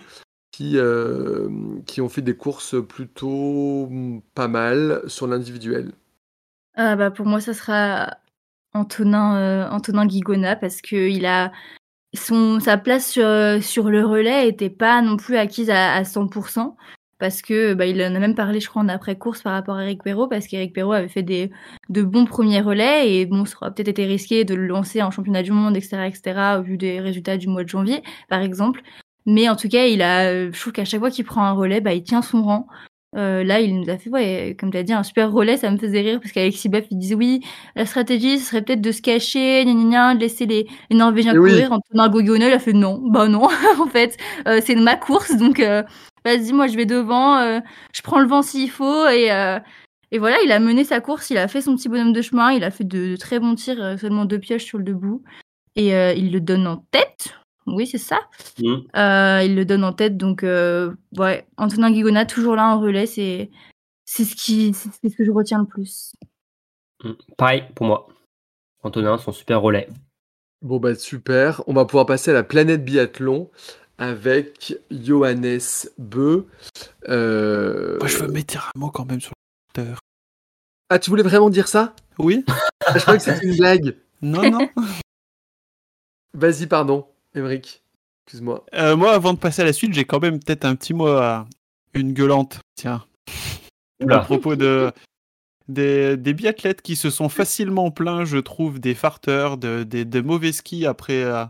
qui, 0.52 0.78
qui 1.86 2.02
ont 2.02 2.10
fait 2.10 2.22
des 2.22 2.36
courses 2.36 2.76
plutôt 2.86 3.88
mm, 3.90 4.22
pas 4.36 4.50
mal 4.50 5.02
sur 5.08 5.28
l'individuel. 5.28 5.94
Ah 6.76 6.96
bah 6.96 7.12
pour 7.12 7.26
moi, 7.26 7.40
ça 7.42 7.54
sera 7.54 8.18
Antonin, 8.74 9.36
euh, 9.38 9.70
Antonin 9.70 10.06
Guigona 10.06 10.56
parce 10.56 10.82
que 10.82 11.10
il 11.10 11.26
a 11.26 11.52
son 12.14 12.60
sa 12.60 12.78
place 12.78 13.10
sur, 13.12 13.26
euh, 13.26 13.62
sur 13.62 13.90
le 13.90 14.06
relais 14.06 14.48
était 14.48 14.70
pas 14.70 15.02
non 15.02 15.18
plus 15.18 15.38
acquise 15.38 15.70
à, 15.70 15.94
à 15.94 16.04
100% 16.04 16.76
parce 17.20 17.42
que 17.42 17.74
bah, 17.74 17.86
il 17.86 18.02
en 18.02 18.16
a 18.16 18.20
même 18.20 18.34
parlé, 18.36 18.60
je 18.62 18.70
crois, 18.70 18.82
en 18.82 18.88
après-course 18.90 19.44
par 19.44 19.54
rapport 19.54 19.76
à 19.76 19.84
Eric 19.84 20.04
Perrault 20.04 20.28
parce 20.28 20.48
qu'Eric 20.48 20.74
Perrault 20.74 20.94
avait 20.94 21.10
fait 21.10 21.22
des 21.24 21.52
de 21.90 22.02
bons 22.02 22.26
premiers 22.26 22.62
relais 22.62 23.14
et 23.14 23.26
bon, 23.26 23.46
ça 23.46 23.58
aurait 23.62 23.74
peut-être 23.74 23.90
été 23.90 24.06
risqué 24.06 24.46
de 24.46 24.56
le 24.56 24.68
lancer 24.68 25.04
en 25.04 25.12
championnat 25.12 25.44
du 25.44 25.52
monde, 25.52 25.76
etc., 25.78 26.08
etc., 26.08 26.58
au 26.60 26.64
vu 26.64 26.78
des 26.78 27.00
résultats 27.02 27.38
du 27.38 27.48
mois 27.48 27.64
de 27.64 27.70
janvier, 27.70 28.02
par 28.30 28.42
exemple. 28.42 28.82
Mais 29.26 29.50
en 29.50 29.56
tout 29.56 29.70
cas, 29.70 29.86
il 29.86 30.02
a, 30.02 30.30
euh, 30.32 30.50
je 30.54 30.60
trouve 30.60 30.74
qu'à 30.74 30.86
chaque 30.86 31.02
fois 31.02 31.12
qu'il 31.12 31.26
prend 31.26 31.44
un 31.44 31.52
relais, 31.52 31.82
bah, 31.82 31.94
il 31.94 32.04
tient 32.04 32.22
son 32.22 32.42
rang. 32.44 32.68
Euh, 33.16 33.44
là, 33.44 33.60
il 33.60 33.80
nous 33.80 33.90
a 33.90 33.98
fait, 33.98 34.10
ouais, 34.10 34.56
comme 34.60 34.72
tu 34.72 34.78
as 34.78 34.84
dit, 34.84 34.94
un 34.94 35.02
super 35.04 35.32
relais, 35.32 35.58
ça 35.58 35.72
me 35.72 35.78
faisait 35.78 36.02
rire 36.02 36.20
parce 36.20 36.32
qu'Alexis 36.32 36.70
Boeuf, 36.70 36.86
il 36.92 37.00
disait 37.00 37.16
oui, 37.16 37.42
la 37.76 37.86
stratégie, 37.86 38.38
ce 38.38 38.46
serait 38.50 38.62
peut-être 38.62 38.82
de 38.82 38.92
se 38.92 39.02
cacher, 39.02 39.66
gna, 39.66 39.74
gna, 39.74 39.84
gna, 39.90 40.16
de 40.16 40.20
laisser 40.20 40.46
les, 40.46 40.68
les 40.92 40.96
Norvégiens 40.96 41.34
Et 41.34 41.40
oui. 41.40 41.50
courir. 41.50 41.80
Guigona, 42.10 42.48
il 42.48 42.54
a 42.54 42.60
fait 42.60 42.74
non, 42.74 43.02
bah 43.10 43.28
non, 43.28 43.48
en 43.80 43.88
fait, 43.88 44.16
euh, 44.48 44.62
c'est 44.64 44.76
ma 44.76 44.96
course, 44.96 45.36
donc 45.38 45.60
euh, 45.60 45.82
vas-y, 46.24 46.54
moi 46.54 46.68
je 46.68 46.76
vais 46.76 46.86
devant, 46.86 47.38
euh, 47.38 47.60
je 47.96 48.02
prends 48.04 48.20
le 48.20 48.28
vent 48.28 48.44
s'il 48.44 48.70
faut 48.70 49.08
et 49.08 49.32
euh, 49.32 49.60
et 50.12 50.18
voilà, 50.18 50.38
il 50.44 50.52
a 50.52 50.60
mené 50.60 50.84
sa 50.84 51.02
course, 51.02 51.30
il 51.30 51.38
a 51.38 51.48
fait 51.48 51.62
son 51.62 51.76
petit 51.76 51.88
bonhomme 51.88 52.14
de 52.14 52.22
chemin, 52.22 52.52
il 52.52 52.64
a 52.64 52.72
fait 52.72 52.84
de, 52.84 53.12
de 53.12 53.16
très 53.16 53.40
bons 53.40 53.56
tirs, 53.56 53.82
euh, 53.82 53.98
seulement 53.98 54.26
deux 54.26 54.40
pioches 54.40 54.66
sur 54.66 54.78
le 54.80 54.84
debout 54.84 55.24
et 55.76 55.96
euh, 55.96 56.14
il 56.14 56.32
le 56.32 56.42
donne 56.42 56.68
en 56.68 56.78
tête. 56.92 57.36
Oui, 57.74 57.88
c'est 57.88 57.98
ça. 57.98 58.20
Mm. 58.60 58.76
Euh, 58.96 59.44
il 59.44 59.56
le 59.56 59.66
donne 59.66 59.84
en 59.84 59.94
tête, 59.94 60.18
donc 60.18 60.44
euh, 60.44 60.94
ouais, 61.18 61.46
Antonin 61.58 61.92
Guigona 61.92 62.26
toujours 62.26 62.56
là 62.56 62.68
en 62.68 62.80
relais, 62.80 63.06
c'est 63.06 63.50
c'est 64.06 64.26
ce 64.26 64.36
qui 64.36 64.74
c'est 64.74 64.90
c'est 65.02 65.10
ce 65.10 65.16
que 65.16 65.26
je 65.26 65.32
retiens 65.32 65.60
le 65.60 65.66
plus. 65.66 66.14
Mm. 67.04 67.12
Pareil 67.38 67.64
pour 67.76 67.86
moi. 67.86 68.08
Antonin, 68.84 69.18
son 69.18 69.32
super 69.32 69.62
relais. 69.62 69.90
Bon 70.62 70.78
bah 70.78 70.96
super, 70.96 71.62
on 71.68 71.74
va 71.74 71.86
pouvoir 71.86 72.06
passer 72.06 72.32
à 72.32 72.34
la 72.34 72.44
planète 72.44 72.84
biathlon 72.84 73.50
avec 73.98 74.78
Johannes 74.90 75.60
Beu. 75.98 76.48
Euh, 77.08 77.98
Moi, 78.00 78.08
je 78.08 78.18
veux 78.18 78.28
mettre 78.28 78.58
un 78.76 78.80
mot 78.80 78.90
quand 78.90 79.06
même 79.06 79.22
sur 79.22 79.34
le. 79.78 79.94
Ah, 80.90 80.98
tu 80.98 81.10
voulais 81.10 81.24
vraiment 81.24 81.50
dire 81.50 81.68
ça? 81.68 81.94
Oui 82.18 82.44
Ah, 82.86 82.98
Je 82.98 83.02
croyais 83.02 83.20
que 83.20 83.26
c'était 83.26 83.46
une 83.46 83.58
blague. 83.58 83.96
Non, 84.22 84.50
non. 84.50 84.68
Vas-y, 86.34 86.68
pardon, 86.68 87.08
Émeric. 87.36 87.84
Excuse-moi. 88.26 88.66
Euh, 88.76 88.96
moi, 88.96 89.14
avant 89.14 89.34
de 89.34 89.40
passer 89.40 89.62
à 89.62 89.66
la 89.66 89.74
suite, 89.74 89.94
j'ai 89.94 90.06
quand 90.06 90.22
même 90.22 90.40
peut-être 90.40 90.66
un 90.66 90.76
petit 90.76 90.94
mot 90.94 91.08
à 91.08 91.48
une 91.94 92.14
gueulante. 92.14 92.60
Tiens. 92.76 93.06
À 94.10 94.20
propos 94.20 94.56
de 94.56 94.94
des, 95.68 96.16
des 96.16 96.34
biathlètes 96.34 96.82
qui 96.82 96.96
se 96.96 97.10
sont 97.10 97.28
facilement 97.28 97.92
plaints, 97.92 98.24
je 98.24 98.38
trouve, 98.38 98.80
des 98.80 98.96
farteurs, 98.96 99.58
de, 99.58 99.84
des, 99.84 100.06
des 100.06 100.22
mauvais 100.22 100.54
skis 100.54 100.86
après, 100.86 101.22
euh, 101.22 101.44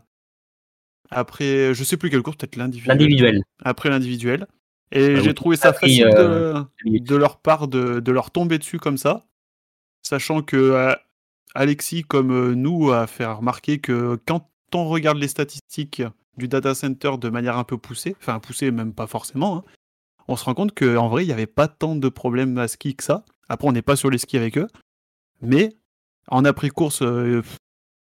après, 1.11 1.73
je 1.75 1.83
sais 1.83 1.95
plus 1.95 2.09
quelle 2.09 2.23
course, 2.23 2.37
peut-être 2.37 2.55
l'individuel. 2.55 2.97
L'individuel. 2.97 3.43
Après 3.63 3.89
l'individuel. 3.89 4.47
Et 4.91 5.15
Ah 5.17 5.21
j'ai 5.21 5.29
oui. 5.29 5.33
trouvé 5.35 5.55
ça 5.57 5.69
Après, 5.69 5.87
facile 5.87 6.09
euh, 6.15 6.63
de, 6.85 6.97
de 6.97 7.15
leur 7.15 7.37
part 7.39 7.67
de, 7.67 7.99
de 7.99 8.11
leur 8.11 8.31
tomber 8.31 8.57
dessus 8.57 8.79
comme 8.79 8.97
ça, 8.97 9.27
sachant 10.01 10.41
que 10.41 10.57
euh, 10.57 10.95
Alexis, 11.53 12.01
comme 12.03 12.53
nous, 12.53 12.91
a 12.91 13.05
fait 13.05 13.25
remarquer 13.25 13.77
que 13.79 14.19
quand 14.25 14.48
on 14.75 14.87
regarde 14.87 15.17
les 15.17 15.27
statistiques 15.27 16.03
du 16.37 16.47
data 16.47 16.73
center 16.73 17.11
de 17.19 17.29
manière 17.29 17.57
un 17.57 17.63
peu 17.63 17.77
poussée, 17.77 18.15
enfin 18.19 18.39
poussée 18.39 18.71
même 18.71 18.93
pas 18.93 19.07
forcément, 19.07 19.57
hein, 19.57 19.63
on 20.27 20.35
se 20.35 20.45
rend 20.45 20.53
compte 20.53 20.77
qu'en 20.77 21.09
vrai, 21.09 21.23
il 21.23 21.27
n'y 21.27 21.33
avait 21.33 21.47
pas 21.47 21.67
tant 21.67 21.95
de 21.95 22.07
problèmes 22.07 22.57
à 22.59 22.67
ski 22.67 22.95
que 22.95 23.03
ça. 23.03 23.25
Après, 23.49 23.67
on 23.67 23.71
n'est 23.71 23.81
pas 23.81 23.95
sur 23.95 24.11
les 24.11 24.19
skis 24.19 24.37
avec 24.37 24.57
eux, 24.57 24.67
mais 25.41 25.75
en 26.27 26.45
après-course, 26.45 27.01
euh, 27.01 27.41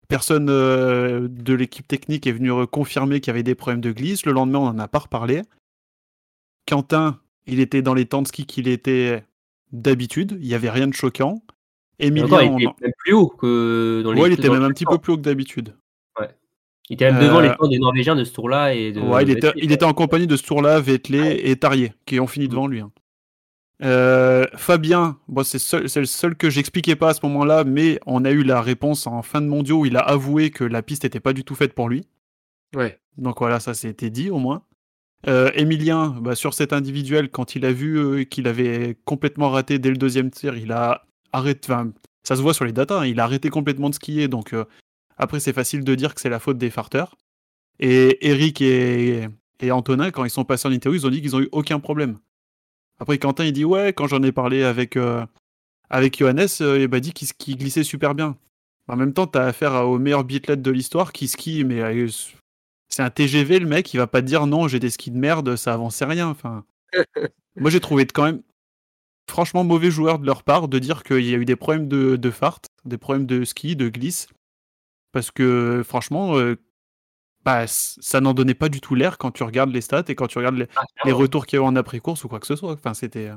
personne 0.08 0.48
euh, 0.50 1.26
de 1.28 1.54
l'équipe 1.54 1.88
technique 1.88 2.26
est 2.26 2.32
venu 2.32 2.66
confirmer 2.66 3.20
qu'il 3.20 3.30
y 3.30 3.34
avait 3.34 3.42
des 3.42 3.54
problèmes 3.54 3.80
de 3.80 3.92
glisse. 3.92 4.26
Le 4.26 4.32
lendemain, 4.32 4.58
on 4.58 4.72
n'en 4.72 4.78
a 4.78 4.88
pas 4.88 4.98
reparlé. 4.98 5.42
Quentin, 6.66 7.18
il 7.46 7.60
était 7.60 7.80
dans 7.80 7.94
les 7.94 8.04
temps 8.04 8.20
de 8.20 8.28
ski 8.28 8.44
qu'il 8.44 8.68
était 8.68 9.24
d'habitude. 9.72 10.36
Il 10.40 10.48
n'y 10.48 10.54
avait 10.54 10.70
rien 10.70 10.86
de 10.86 10.94
choquant. 10.94 11.42
Emilien, 11.98 12.42
il 12.42 12.62
était 12.62 12.74
même 12.82 12.92
plus 12.98 13.12
haut 13.14 13.28
que 13.28 14.02
dans 14.04 14.12
les. 14.12 14.20
ouais, 14.20 14.28
il 14.28 14.34
était 14.34 14.50
même 14.50 14.62
un 14.62 14.70
petit 14.70 14.84
peu 14.84 14.98
plus 14.98 15.14
haut 15.14 15.16
que 15.16 15.22
d'habitude. 15.22 15.74
Il 16.90 16.94
était 16.94 17.10
même 17.12 17.22
devant 17.22 17.38
Euh, 17.38 17.42
les 17.42 17.54
temps 17.56 17.68
des 17.68 17.78
Norvégiens 17.78 18.16
de 18.16 18.24
ce 18.24 18.32
tour-là 18.32 18.74
et 18.74 18.92
de. 18.92 19.00
Ouais, 19.00 19.22
il 19.22 19.30
était, 19.30 19.48
Vettel. 19.48 19.64
il 19.64 19.72
était 19.72 19.84
en 19.84 19.92
compagnie 19.92 20.26
de 20.26 20.36
Stourla, 20.36 20.80
Vettelé 20.80 21.40
et 21.44 21.56
Tarier, 21.56 21.92
qui 22.06 22.18
ont 22.20 22.26
fini 22.26 22.48
devant 22.48 22.66
lui. 22.66 22.80
hein. 22.80 22.90
Euh, 23.84 24.44
Fabien, 24.56 25.18
bon, 25.28 25.44
c'est 25.44 25.60
le 26.00 26.04
seul 26.06 26.34
que 26.34 26.50
j'expliquais 26.50 26.96
pas 26.96 27.10
à 27.10 27.14
ce 27.14 27.20
moment-là, 27.26 27.62
mais 27.64 28.00
on 28.06 28.24
a 28.24 28.30
eu 28.32 28.42
la 28.42 28.60
réponse 28.60 29.06
en 29.06 29.22
fin 29.22 29.40
de 29.40 29.46
mondiaux 29.46 29.80
où 29.80 29.86
il 29.86 29.96
a 29.96 30.00
avoué 30.00 30.50
que 30.50 30.64
la 30.64 30.82
piste 30.82 31.04
n'était 31.04 31.20
pas 31.20 31.32
du 31.32 31.44
tout 31.44 31.54
faite 31.54 31.74
pour 31.74 31.88
lui. 31.88 32.04
Ouais. 32.74 32.98
Donc 33.18 33.38
voilà, 33.38 33.60
ça 33.60 33.74
c'était 33.74 34.10
dit 34.10 34.30
au 34.30 34.38
moins. 34.38 34.62
Euh, 35.28 35.50
Emilien, 35.54 36.16
bah, 36.20 36.34
sur 36.34 36.54
cet 36.54 36.72
individuel, 36.72 37.28
quand 37.28 37.54
il 37.54 37.64
a 37.64 37.72
vu 37.72 37.98
euh, 37.98 38.24
qu'il 38.24 38.48
avait 38.48 38.96
complètement 39.04 39.50
raté 39.50 39.78
dès 39.78 39.90
le 39.90 39.96
deuxième 39.96 40.30
tir, 40.30 40.56
il 40.56 40.72
a 40.72 41.04
arrêté. 41.32 41.72
Enfin, 41.72 41.92
ça 42.24 42.34
se 42.36 42.42
voit 42.42 42.54
sur 42.54 42.64
les 42.64 42.72
datas, 42.72 43.00
hein, 43.00 43.06
il 43.06 43.20
a 43.20 43.24
arrêté 43.24 43.48
complètement 43.48 43.90
de 43.90 43.94
skier. 43.94 44.26
Donc 44.28 44.54
euh, 44.54 44.64
après, 45.18 45.40
c'est 45.40 45.52
facile 45.52 45.84
de 45.84 45.94
dire 45.94 46.14
que 46.14 46.20
c'est 46.20 46.28
la 46.28 46.38
faute 46.38 46.58
des 46.58 46.70
farteurs. 46.70 47.16
Et 47.80 48.28
Eric 48.28 48.60
et, 48.60 49.28
et 49.60 49.70
Antonin, 49.70 50.10
quand 50.10 50.24
ils 50.24 50.30
sont 50.30 50.44
passés 50.44 50.68
en 50.68 50.72
interview, 50.72 51.00
ils 51.00 51.06
ont 51.06 51.10
dit 51.10 51.20
qu'ils 51.20 51.36
ont 51.36 51.40
eu 51.40 51.48
aucun 51.52 51.80
problème. 51.80 52.18
Après, 53.00 53.18
Quentin, 53.18 53.44
il 53.44 53.52
dit 53.52 53.64
ouais, 53.64 53.92
quand 53.92 54.06
j'en 54.06 54.22
ai 54.22 54.32
parlé 54.32 54.64
avec 54.64 54.96
euh, 54.96 55.24
avec 55.90 56.18
Johannes, 56.18 56.48
euh, 56.60 56.80
il 56.80 56.88
m'a 56.88 57.00
dit 57.00 57.12
qu'il 57.12 57.56
glissait 57.56 57.84
super 57.84 58.14
bien. 58.14 58.36
En 58.88 58.96
même 58.96 59.12
temps, 59.12 59.26
t'as 59.26 59.46
affaire 59.46 59.86
au 59.86 59.98
meilleur 59.98 60.24
biathlète 60.24 60.62
de 60.62 60.70
l'histoire 60.70 61.12
qui 61.12 61.28
skie, 61.28 61.64
mais 61.64 61.80
euh, 61.80 62.08
c'est 62.88 63.02
un 63.02 63.10
TGV, 63.10 63.58
le 63.60 63.66
mec, 63.66 63.92
il 63.92 63.98
va 63.98 64.06
pas 64.06 64.22
te 64.22 64.26
dire 64.26 64.46
non, 64.46 64.66
j'ai 64.66 64.80
des 64.80 64.90
skis 64.90 65.10
de 65.10 65.18
merde, 65.18 65.56
ça 65.56 65.74
avançait 65.74 66.04
rien. 66.06 66.28
Enfin, 66.28 66.64
moi 67.56 67.70
j'ai 67.70 67.80
trouvé 67.80 68.06
quand 68.06 68.24
même 68.24 68.42
franchement 69.28 69.62
mauvais 69.62 69.90
joueur 69.90 70.18
de 70.18 70.26
leur 70.26 70.42
part 70.42 70.68
de 70.68 70.78
dire 70.78 71.02
qu'il 71.02 71.24
y 71.24 71.34
a 71.34 71.38
eu 71.38 71.44
des 71.44 71.56
problèmes 71.56 71.86
de, 71.86 72.16
de 72.16 72.30
fart, 72.30 72.60
des 72.84 72.98
problèmes 72.98 73.26
de 73.26 73.44
ski, 73.44 73.76
de 73.76 73.88
glisse, 73.88 74.28
parce 75.12 75.30
que 75.30 75.82
franchement, 75.84 76.36
euh, 76.38 76.56
bah, 77.44 77.66
ça 77.66 78.20
n'en 78.20 78.34
donnait 78.34 78.54
pas 78.54 78.68
du 78.68 78.80
tout 78.80 78.94
l'air 78.94 79.16
quand 79.18 79.30
tu 79.30 79.42
regardes 79.42 79.70
les 79.70 79.80
stats 79.80 80.04
et 80.08 80.14
quand 80.14 80.26
tu 80.26 80.38
regardes 80.38 80.56
les, 80.56 80.66
Ah, 80.76 80.82
les 81.04 81.12
retours 81.12 81.46
qu'il 81.46 81.58
y 81.58 81.62
a 81.62 81.64
eu 81.64 81.66
en 81.66 81.76
après-course 81.76 82.24
ou 82.24 82.28
quoi 82.28 82.40
que 82.40 82.46
ce 82.46 82.56
soit. 82.56 82.72
Enfin, 82.72 82.94
c'était 82.94 83.28
euh, 83.28 83.36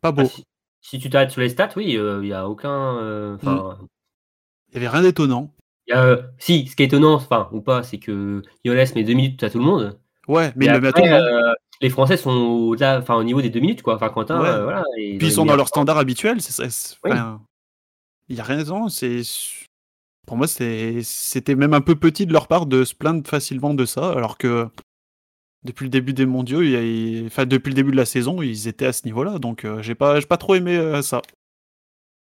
pas 0.00 0.12
beau. 0.12 0.22
Ah, 0.24 0.28
si, 0.28 0.44
si 0.80 0.98
tu 0.98 1.10
t'arrêtes 1.10 1.30
sur 1.30 1.40
les 1.42 1.48
stats, 1.50 1.70
oui, 1.76 1.92
il 1.92 2.20
n'y 2.20 2.32
a 2.32 2.48
aucun. 2.48 2.98
euh, 2.98 3.36
Il 3.42 4.74
y 4.74 4.76
avait 4.78 4.88
rien 4.88 5.02
d'étonnant. 5.02 5.52
il 5.88 5.94
euh, 5.94 6.22
si, 6.38 6.66
ce 6.68 6.76
qui 6.76 6.82
est 6.84 6.86
étonnant, 6.86 7.14
enfin, 7.14 7.48
ou 7.52 7.60
pas, 7.60 7.82
c'est 7.82 7.98
que 7.98 8.42
Johannes 8.64 8.86
met 8.94 9.04
deux 9.04 9.14
minutes 9.14 9.42
à 9.42 9.50
tout 9.50 9.58
le 9.58 9.64
monde. 9.64 9.98
Ouais, 10.28 10.52
mais 10.56 10.66
Et 10.66 10.68
il 10.68 10.72
le 10.74 10.80
met 10.80 10.88
à 10.88 10.92
tout 10.92 10.98
après, 11.00 11.10
le 11.10 11.16
monde. 11.16 11.24
euh, 11.48 11.52
les 11.82 11.90
Français 11.90 12.16
sont 12.16 12.30
au-delà, 12.30 12.98
enfin, 13.00 13.16
au 13.16 13.24
niveau 13.24 13.42
des 13.42 13.50
deux 13.50 13.60
minutes, 13.60 13.82
quoi. 13.82 13.96
Enfin, 13.96 14.08
Quentin, 14.10 14.40
Ouais. 14.40 14.48
euh, 14.48 14.62
voilà. 14.64 14.84
et 14.98 15.18
Puis 15.18 15.26
ils 15.28 15.32
sont 15.32 15.44
dans 15.44 15.56
leur 15.56 15.68
standard 15.68 15.98
habituel. 15.98 16.40
c'est- 16.40 16.70
c'est- 16.70 16.96
Oui. 17.04 17.10
enfin, 17.12 17.42
Il 18.28 18.36
y 18.36 18.40
a 18.40 18.44
rien 18.44 18.62
de 18.62 18.88
c'est 18.90 19.22
Pour 20.26 20.36
moi, 20.36 20.46
c'est- 20.46 21.02
c'était 21.02 21.54
même 21.54 21.74
un 21.74 21.80
peu 21.80 21.94
petit 21.96 22.26
de 22.26 22.32
leur 22.32 22.46
part 22.46 22.66
de 22.66 22.84
se 22.84 22.94
plaindre 22.94 23.26
facilement 23.26 23.74
de 23.74 23.84
ça, 23.84 24.10
alors 24.10 24.38
que 24.38 24.68
depuis 25.64 25.84
le 25.84 25.90
début 25.90 26.12
des 26.12 26.26
mondiaux, 26.26 26.62
il 26.62 26.70
y 26.70 26.76
a- 26.76 26.82
il- 26.82 27.26
enfin, 27.26 27.46
depuis 27.46 27.70
le 27.70 27.74
début 27.74 27.90
de 27.90 27.96
la 27.96 28.04
saison, 28.06 28.40
ils 28.42 28.68
étaient 28.68 28.86
à 28.86 28.92
ce 28.92 29.04
niveau-là. 29.06 29.38
Donc, 29.38 29.64
euh, 29.64 29.82
j'ai 29.82 29.94
pas, 29.94 30.20
j'ai 30.20 30.26
pas 30.26 30.36
trop 30.36 30.54
aimé 30.54 30.76
euh, 30.76 31.02
ça. 31.02 31.20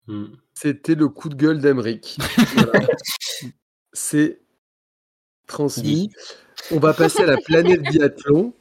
Hmm. 0.07 0.27
C'était 0.55 0.95
le 0.95 1.09
coup 1.09 1.29
de 1.29 1.35
gueule 1.35 1.61
d'Emeric. 1.61 2.17
Voilà. 2.73 2.87
C'est 3.93 4.41
transmis. 5.47 6.11
On 6.71 6.79
va 6.79 6.93
passer 6.95 7.23
à 7.23 7.27
la 7.27 7.37
planète 7.39 7.83
biathlon 7.83 8.53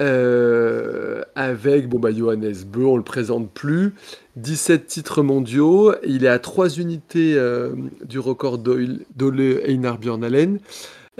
euh, 0.00 1.22
avec 1.34 1.88
bon, 1.88 1.98
bah, 1.98 2.12
Johannes 2.12 2.54
Beu, 2.66 2.84
on 2.84 2.96
le 2.96 3.02
présente 3.02 3.50
plus. 3.50 3.94
17 4.36 4.86
titres 4.86 5.22
mondiaux. 5.22 5.94
Il 6.04 6.24
est 6.24 6.28
à 6.28 6.38
3 6.38 6.78
unités 6.78 7.34
euh, 7.36 7.74
du 8.04 8.18
record 8.18 8.58
d'Ole 8.58 9.60
Einar 9.64 9.98
Björnalen. 9.98 10.58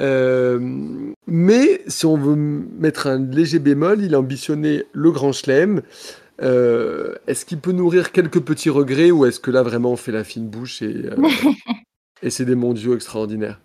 Euh, 0.01 0.59
mais 1.27 1.83
si 1.87 2.07
on 2.07 2.17
veut 2.17 2.35
mettre 2.35 3.07
un 3.07 3.19
léger 3.19 3.61
bémol, 3.61 4.03
il 4.03 4.15
a 4.15 4.19
ambitionné 4.19 4.85
le 4.93 5.11
Grand 5.13 5.33
Chelem. 5.33 5.83
Euh, 6.43 7.15
est-ce 7.29 7.45
qu'il 7.45 7.61
peut 7.61 7.71
nourrir 7.71 8.11
quelques 8.11 8.41
petits 8.41 8.71
regrets 8.71 9.13
ou 9.13 9.25
est-ce 9.25 9.39
que 9.39 9.53
là 9.53 9.63
vraiment 9.63 9.93
on 9.93 9.97
fait 9.97 10.11
la 10.11 10.25
fine 10.25 10.49
bouche 10.49 10.83
et, 10.83 11.11
et 12.23 12.31
c'est 12.31 12.45
des 12.45 12.57
mondiaux 12.57 12.97
extraordinaires? 12.97 13.61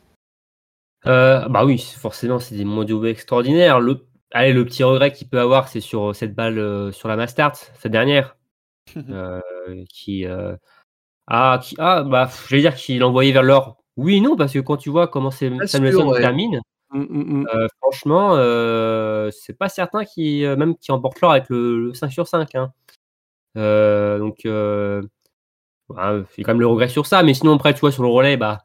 Bah 1.04 1.66
oui, 1.66 1.80
forcément 1.98 2.38
c'est 2.38 2.54
des 2.54 2.66
mondiaux 2.66 3.04
extraordinaires. 3.06 3.80
Le 3.80 3.98
Allez, 4.32 4.54
le 4.54 4.66
petit 4.66 4.84
regret 4.84 5.12
qu'il 5.12 5.28
peut 5.28 5.40
avoir, 5.40 5.68
c'est 5.68 5.82
sur 5.82 6.16
cette 6.16 6.36
balle 6.36 6.94
sur 6.94 7.08
la 7.08 7.16
Mastart, 7.16 7.56
cette 7.56 7.92
dernière, 7.92 8.38
euh, 9.10 9.42
qui, 9.90 10.26
ah, 11.28 11.60
qui, 11.64 11.76
ah, 11.80 12.04
bah, 12.04 12.30
j'allais 12.48 12.62
dire 12.62 12.76
qu'il 12.76 13.04
envoyait 13.04 13.32
vers 13.32 13.44
l'or. 13.44 13.78
Oui 13.98 14.22
non, 14.22 14.36
parce 14.36 14.54
que 14.54 14.60
quand 14.60 14.78
tu 14.78 14.90
vois 14.90 15.08
comment 15.08 15.32
Samuelson 15.32 16.14
termine, 16.14 16.62
mmh, 16.92 17.00
mmh, 17.00 17.44
mmh. 17.44 17.68
franchement, 17.82 18.36
c'est 19.32 19.58
pas 19.58 19.70
certain 19.70 20.06
qu'il, 20.06 20.48
même 20.56 20.76
qui 20.78 20.92
emporte 20.92 21.20
l'or 21.22 21.32
avec 21.32 21.50
le, 21.50 21.92
5 21.94 22.12
sur 22.12 22.28
5. 22.28 22.56
Hein. 22.56 22.72
donc, 23.56 24.46
bah, 25.90 26.14
il 26.38 26.46
quand 26.46 26.52
même 26.52 26.60
le 26.60 26.68
regret 26.68 26.88
sur 26.88 27.06
ça. 27.06 27.24
Mais 27.24 27.34
sinon, 27.34 27.56
après, 27.56 27.74
tu 27.74 27.80
vois, 27.82 27.92
sur 27.92 28.04
le 28.04 28.10
relais, 28.10 28.38
bah, 28.38 28.64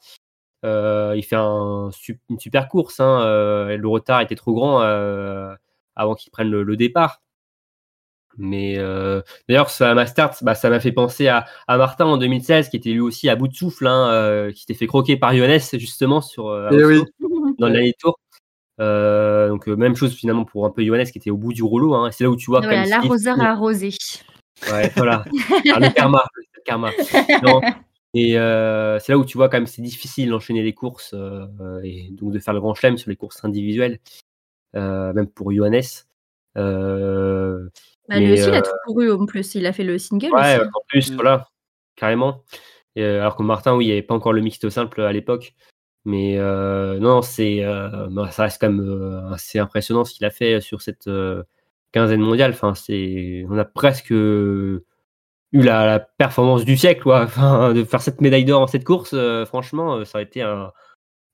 il 0.64 1.22
fait 1.22 1.36
un, 1.36 1.90
une 2.30 2.38
super 2.38 2.68
course. 2.68 3.00
Hein, 3.00 3.20
le 3.76 3.88
retard 3.88 4.20
était 4.20 4.34
trop 4.34 4.54
grand 4.54 4.80
avant 5.96 6.14
qu'il 6.14 6.30
prenne 6.32 6.50
le, 6.50 6.76
départ. 6.76 7.22
Mais 8.36 8.76
d'ailleurs, 9.48 9.70
ça 9.70 9.94
m'a 9.94 10.06
bah, 10.42 10.54
ça 10.54 10.70
m'a 10.70 10.80
fait 10.80 10.92
penser 10.92 11.28
à, 11.28 11.46
Martin 11.68 12.06
en 12.06 12.16
2016, 12.16 12.68
qui 12.68 12.76
était 12.76 12.90
lui 12.90 13.00
aussi 13.00 13.28
à 13.28 13.36
bout 13.36 13.48
de 13.48 13.54
souffle, 13.54 13.86
hein, 13.86 14.50
qui 14.52 14.60
s'était 14.60 14.74
fait 14.74 14.86
croquer 14.86 15.16
par 15.16 15.34
Johannes 15.34 15.60
justement 15.74 16.20
sur 16.20 16.52
eh 16.70 17.00
dans 17.58 17.68
le 17.68 17.72
dernier 17.72 17.94
tour. 17.98 18.18
donc 18.78 19.66
même 19.66 19.96
chose 19.96 20.14
finalement 20.14 20.44
pour 20.44 20.66
un 20.66 20.70
peu 20.70 20.84
Johannes 20.84 21.06
qui 21.06 21.18
était 21.18 21.30
au 21.30 21.36
bout 21.36 21.52
du 21.52 21.62
rouleau. 21.62 21.94
Hein, 21.94 22.10
c'est 22.12 22.24
là 22.24 22.30
où 22.30 22.36
tu 22.36 22.46
vois. 22.46 22.60
Voilà, 22.60 22.86
l'arroseur 22.86 23.40
arrosé. 23.40 23.90
Ouais, 24.70 24.90
voilà. 24.96 25.24
le 25.64 25.92
karma, 25.92 26.24
le 26.34 26.62
karma. 26.64 26.90
Non, 27.42 27.60
et 28.14 28.38
euh, 28.38 29.00
c'est 29.00 29.10
là 29.12 29.18
où 29.18 29.24
tu 29.24 29.36
vois 29.36 29.48
quand 29.48 29.56
même 29.56 29.66
c'est 29.66 29.82
difficile 29.82 30.30
d'enchaîner 30.30 30.62
les 30.62 30.72
courses 30.72 31.14
euh, 31.14 31.80
et 31.82 32.08
donc 32.12 32.32
de 32.32 32.38
faire 32.38 32.54
le 32.54 32.60
grand 32.60 32.74
chelem 32.74 32.96
sur 32.96 33.10
les 33.10 33.16
courses 33.16 33.44
individuelles, 33.44 33.98
euh, 34.76 35.12
même 35.12 35.26
pour 35.26 35.52
Johannes. 35.52 35.82
Bah, 36.54 38.20
lui 38.20 38.32
aussi, 38.32 38.48
il 38.48 38.54
a 38.54 38.62
tout 38.62 38.70
couru 38.86 39.10
en 39.10 39.26
plus, 39.26 39.56
il 39.56 39.66
a 39.66 39.72
fait 39.72 39.82
le 39.82 39.98
single. 39.98 40.32
Ouais, 40.32 40.60
aussi. 40.60 40.68
en 40.68 40.80
plus, 40.86 41.10
mm. 41.10 41.14
voilà, 41.16 41.48
carrément. 41.96 42.44
alors 42.96 43.34
que 43.34 43.42
Martin, 43.42 43.74
oui, 43.74 43.86
il 43.86 43.88
n'y 43.88 43.92
avait 43.92 44.02
pas 44.02 44.14
encore 44.14 44.32
le 44.32 44.42
mixte 44.42 44.70
simple 44.70 45.00
à 45.00 45.12
l'époque. 45.12 45.54
Mais 46.04 46.36
non, 47.00 47.20
c'est, 47.22 47.64
bah, 48.10 48.30
ça 48.30 48.44
reste 48.44 48.60
quand 48.60 48.70
même 48.70 49.32
assez 49.32 49.58
impressionnant 49.58 50.04
ce 50.04 50.14
qu'il 50.14 50.24
a 50.24 50.30
fait 50.30 50.60
sur 50.60 50.82
cette 50.82 51.10
quinzaine 51.90 52.20
mondiale. 52.20 52.52
Enfin, 52.52 52.74
c'est, 52.74 53.44
on 53.48 53.58
a 53.58 53.64
presque 53.64 54.12
eu 55.54 55.62
la, 55.62 56.00
performance 56.00 56.64
du 56.64 56.76
siècle, 56.76 57.02
quoi. 57.02 57.22
Enfin, 57.24 57.72
de 57.72 57.84
faire 57.84 58.02
cette 58.02 58.20
médaille 58.20 58.44
d'or 58.44 58.60
en 58.62 58.66
cette 58.66 58.84
course, 58.84 59.12
euh, 59.14 59.46
franchement, 59.46 59.94
euh, 59.94 60.04
ça 60.04 60.18
aurait 60.18 60.24
été 60.24 60.42
un, 60.42 60.72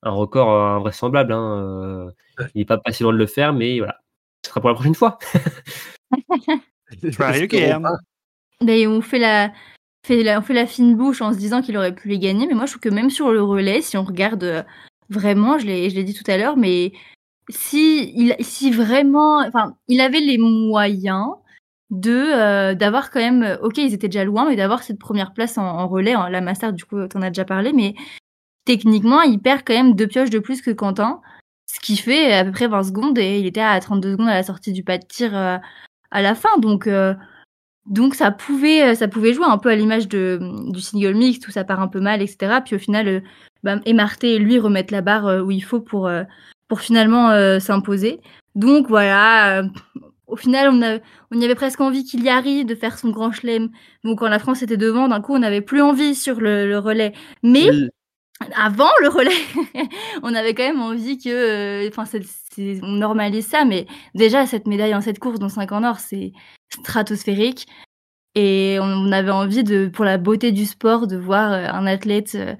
record 0.04 0.50
euh, 0.50 0.76
invraisemblable. 0.76 1.32
Hein. 1.32 2.10
il 2.54 2.60
n'est 2.60 2.64
pas 2.64 2.78
passé 2.78 3.02
loin 3.02 3.12
de 3.12 3.18
le 3.18 3.26
faire, 3.26 3.52
mais 3.52 3.78
voilà. 3.78 3.96
Ce 4.44 4.50
sera 4.50 4.60
pour 4.60 4.70
la 4.70 4.74
prochaine 4.74 4.94
fois. 4.94 5.18
Mais 8.62 8.86
on 8.86 9.00
fait 9.00 9.18
la, 9.18 9.52
fait 10.04 10.36
on 10.36 10.42
fait 10.42 10.54
la 10.54 10.66
fine 10.66 10.96
bouche 10.96 11.22
en 11.22 11.32
se 11.32 11.38
disant 11.38 11.62
qu'il 11.62 11.76
aurait 11.76 11.94
pu 11.94 12.08
les 12.08 12.18
gagner, 12.18 12.46
mais 12.46 12.54
moi 12.54 12.66
je 12.66 12.72
trouve 12.72 12.82
que 12.82 12.88
même 12.94 13.10
sur 13.10 13.32
le 13.32 13.42
relais, 13.42 13.80
si 13.80 13.96
on 13.96 14.04
regarde 14.04 14.66
vraiment, 15.08 15.58
je 15.58 15.66
l'ai, 15.66 15.88
je 15.88 15.94
l'ai 15.94 16.04
dit 16.04 16.14
tout 16.14 16.28
à 16.30 16.36
l'heure, 16.36 16.56
mais 16.56 16.92
si, 17.48 18.12
il, 18.16 18.36
si 18.40 18.70
vraiment, 18.70 19.38
enfin, 19.38 19.76
il 19.88 20.00
avait 20.00 20.20
les 20.20 20.36
moyens, 20.36 21.28
de 21.90 22.12
euh, 22.12 22.74
d'avoir 22.74 23.10
quand 23.10 23.20
même 23.20 23.42
euh, 23.42 23.56
ok 23.62 23.78
ils 23.78 23.94
étaient 23.94 24.08
déjà 24.08 24.24
loin 24.24 24.48
mais 24.48 24.56
d'avoir 24.56 24.82
cette 24.82 24.98
première 24.98 25.32
place 25.32 25.58
en, 25.58 25.88
relais 25.88 26.14
en, 26.14 26.28
la 26.28 26.40
master 26.40 26.72
du 26.72 26.84
coup 26.84 27.06
t'en 27.08 27.20
as 27.22 27.30
déjà 27.30 27.44
parlé 27.44 27.72
mais 27.72 27.94
techniquement 28.64 29.22
il 29.22 29.40
perd 29.40 29.62
quand 29.64 29.74
même 29.74 29.94
deux 29.94 30.06
pioches 30.06 30.30
de 30.30 30.38
plus 30.38 30.62
que 30.62 30.70
Quentin 30.70 31.20
ce 31.66 31.80
qui 31.80 31.96
fait 31.96 32.32
à 32.32 32.44
peu 32.44 32.52
près 32.52 32.68
20 32.68 32.84
secondes 32.84 33.18
et 33.18 33.40
il 33.40 33.46
était 33.46 33.60
à 33.60 33.78
32 33.80 34.12
secondes 34.12 34.28
à 34.28 34.34
la 34.34 34.42
sortie 34.42 34.72
du 34.72 34.84
pas 34.84 34.98
de 34.98 35.06
tir 35.06 35.36
euh, 35.36 35.56
à 36.10 36.22
la 36.22 36.34
fin. 36.34 36.58
Donc 36.58 36.88
donc 37.86 38.14
ça 38.14 38.32
pouvait 38.32 38.94
ça 38.96 39.06
pouvait 39.06 39.32
jouer 39.32 39.46
un 39.46 39.58
peu 39.58 39.68
à 39.70 39.76
l'image 39.76 40.08
de 40.08 40.40
du 40.72 40.80
single 40.80 41.14
mix 41.14 41.46
où 41.46 41.52
ça 41.52 41.62
part 41.62 41.80
un 41.80 41.86
peu 41.86 42.00
mal 42.00 42.22
etc 42.22 42.56
puis 42.64 42.74
au 42.74 42.78
final 42.80 43.22
bah, 43.62 43.76
Emarté 43.86 44.34
et 44.34 44.38
lui 44.40 44.58
remettre 44.58 44.92
la 44.92 45.00
barre 45.00 45.44
où 45.44 45.52
il 45.52 45.60
faut 45.60 45.80
pour 45.80 46.10
pour 46.66 46.80
finalement 46.80 47.30
s'imposer. 47.60 48.20
Donc 48.56 48.88
voilà 48.88 49.62
au 50.30 50.36
final, 50.36 50.68
on, 50.70 50.82
a, 50.82 50.98
on 51.30 51.40
y 51.40 51.44
avait 51.44 51.54
presque 51.54 51.80
envie 51.80 52.04
qu'il 52.04 52.22
y 52.24 52.28
arrive 52.28 52.66
de 52.66 52.74
faire 52.74 52.98
son 52.98 53.10
grand 53.10 53.32
chelem. 53.32 53.70
Donc, 54.04 54.20
quand 54.20 54.28
la 54.28 54.38
France 54.38 54.62
était 54.62 54.76
devant, 54.76 55.08
d'un 55.08 55.20
coup, 55.20 55.34
on 55.34 55.40
n'avait 55.40 55.60
plus 55.60 55.82
envie 55.82 56.14
sur 56.14 56.40
le, 56.40 56.78
relais. 56.78 57.12
Mais 57.42 57.68
avant 58.56 58.90
le 59.02 59.08
relais, 59.08 59.30
on 60.22 60.34
avait 60.34 60.54
quand 60.54 60.62
même 60.62 60.80
envie 60.80 61.18
que, 61.18 61.28
euh, 61.86 61.88
enfin, 61.88 62.04
on 62.82 62.92
normalise 62.92 63.46
ça. 63.46 63.64
Mais 63.64 63.86
déjà, 64.14 64.46
cette 64.46 64.66
médaille 64.66 64.94
en 64.94 65.00
cette 65.00 65.18
course, 65.18 65.38
dont 65.38 65.48
5 65.48 65.72
en 65.72 65.84
or, 65.84 65.98
c'est 65.98 66.32
stratosphérique. 66.72 67.66
Et 68.36 68.78
on, 68.80 69.10
avait 69.10 69.30
envie 69.30 69.64
de, 69.64 69.88
pour 69.88 70.04
la 70.04 70.16
beauté 70.16 70.52
du 70.52 70.64
sport, 70.64 71.08
de 71.08 71.16
voir 71.16 71.52
euh, 71.52 71.66
un 71.68 71.86
athlète 71.86 72.36
euh, 72.36 72.54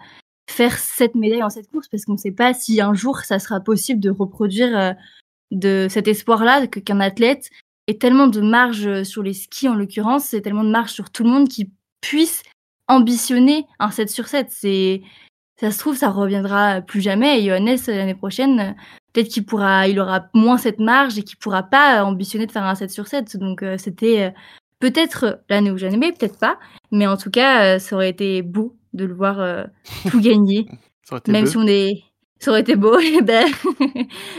faire 0.49 0.77
cette 0.77 1.15
médaille 1.15 1.45
en 1.45 1.51
cette 1.51 1.71
course, 1.71 1.89
parce 1.89 2.05
qu'on 2.05 2.15
ne 2.15 2.19
sait 2.19 2.33
pas 2.33 2.53
si 2.55 2.81
un 2.81 2.93
jour 2.93 3.21
ça 3.21 3.39
sera 3.39 3.61
possible 3.61 4.01
de 4.01 4.11
reproduire 4.11 4.97
de 5.51 5.87
cet 5.91 6.09
espoir-là 6.09 6.67
que 6.67 6.81
qu'un 6.81 7.01
athlète 7.01 7.51
ait 7.87 7.99
tellement 7.99 8.27
de 8.27 8.41
marge 8.41 9.03
sur 9.03 9.23
les 9.23 9.33
skis 9.33 9.69
en 9.69 9.75
l'occurrence, 9.75 10.25
c'est 10.27 10.41
tellement 10.41 10.65
de 10.65 10.71
marge 10.71 10.91
sur 10.91 11.11
tout 11.11 11.25
le 11.25 11.31
monde 11.31 11.49
qui 11.49 11.71
puisse 12.01 12.43
ambitionner 12.89 13.67
un 13.79 13.91
7 13.91 14.11
sur 14.11 14.29
7. 14.29 14.49
C'est 14.51 15.03
ça 15.59 15.71
se 15.71 15.79
trouve 15.79 15.97
ça 15.97 16.11
reviendra 16.11 16.81
plus 16.81 17.03
jamais 17.03 17.41
et 17.41 17.47
Johannes 17.47 17.77
l'année 17.87 18.15
prochaine 18.15 18.75
peut-être 19.13 19.29
qu'il 19.29 19.45
pourra 19.45 19.89
il 19.89 20.01
aura 20.01 20.27
moins 20.35 20.59
cette 20.59 20.79
marge 20.79 21.19
et 21.19 21.23
qu'il 21.23 21.39
pourra 21.39 21.63
pas 21.63 22.05
ambitionner 22.05 22.47
de 22.47 22.53
faire 22.53 22.65
un 22.65 22.75
7 22.75 22.91
sur 22.91 23.07
7. 23.07 23.37
Donc 23.37 23.63
euh, 23.63 23.77
c'était 23.79 24.23
euh, 24.23 24.31
peut-être 24.79 25.43
l'année 25.49 25.71
où 25.71 25.79
j'en 25.79 25.91
aimais, 25.91 26.13
peut-être 26.13 26.39
pas, 26.39 26.59
mais 26.91 27.07
en 27.07 27.17
tout 27.17 27.31
cas 27.31 27.77
euh, 27.77 27.79
ça 27.79 27.97
aurait 27.97 28.11
été 28.11 28.43
beau 28.43 28.77
de 28.93 29.05
le 29.05 29.15
voir 29.15 29.67
tout 30.11 30.21
gagner. 30.21 30.67
Même 31.29 31.47
si 31.47 31.57
on 31.57 31.67
est 31.67 32.03
ça 32.41 32.51
aurait 32.51 32.63
été 32.63 32.75
beau. 32.75 32.99
ben... 33.23 33.47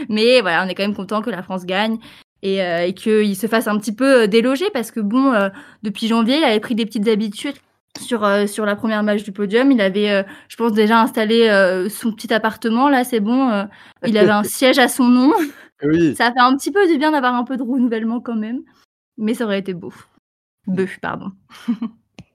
Mais 0.08 0.40
voilà, 0.40 0.64
on 0.64 0.68
est 0.68 0.74
quand 0.74 0.82
même 0.82 0.94
content 0.94 1.22
que 1.22 1.30
la 1.30 1.42
France 1.42 1.64
gagne 1.64 1.98
et, 2.42 2.62
euh, 2.62 2.86
et 2.86 2.94
qu'il 2.94 3.36
se 3.36 3.46
fasse 3.46 3.68
un 3.68 3.78
petit 3.78 3.94
peu 3.94 4.22
euh, 4.22 4.26
déloger 4.26 4.68
parce 4.70 4.90
que 4.90 5.00
bon, 5.00 5.32
euh, 5.32 5.48
depuis 5.82 6.08
janvier, 6.08 6.38
il 6.38 6.44
avait 6.44 6.60
pris 6.60 6.74
des 6.74 6.84
petites 6.84 7.08
habitudes 7.08 7.56
sur 8.00 8.26
sur 8.48 8.64
la 8.64 8.74
première 8.74 9.02
match 9.02 9.22
du 9.22 9.32
podium. 9.32 9.70
Il 9.70 9.80
avait, 9.82 10.24
je 10.48 10.56
pense, 10.56 10.72
déjà 10.72 11.02
installé 11.02 11.46
son 11.90 12.10
petit 12.10 12.32
appartement. 12.32 12.88
Là, 12.88 13.04
c'est 13.04 13.20
bon. 13.20 13.66
il 14.06 14.16
avait 14.16 14.30
un 14.30 14.42
siège 14.44 14.78
à 14.78 14.88
son 14.88 15.04
nom. 15.04 15.34
Oui. 15.82 16.16
Ça 16.16 16.32
fait 16.32 16.40
un 16.40 16.56
petit 16.56 16.72
peu 16.72 16.90
du 16.90 16.96
bien 16.96 17.10
d'avoir 17.10 17.34
un 17.34 17.44
peu 17.44 17.58
de 17.58 17.62
renouvellement 17.62 18.20
quand 18.20 18.34
même. 18.34 18.62
Mais 19.18 19.34
ça 19.34 19.44
aurait 19.44 19.58
été 19.58 19.74
beau. 19.74 19.92
Bœuf, 20.66 21.00
pardon. 21.02 21.32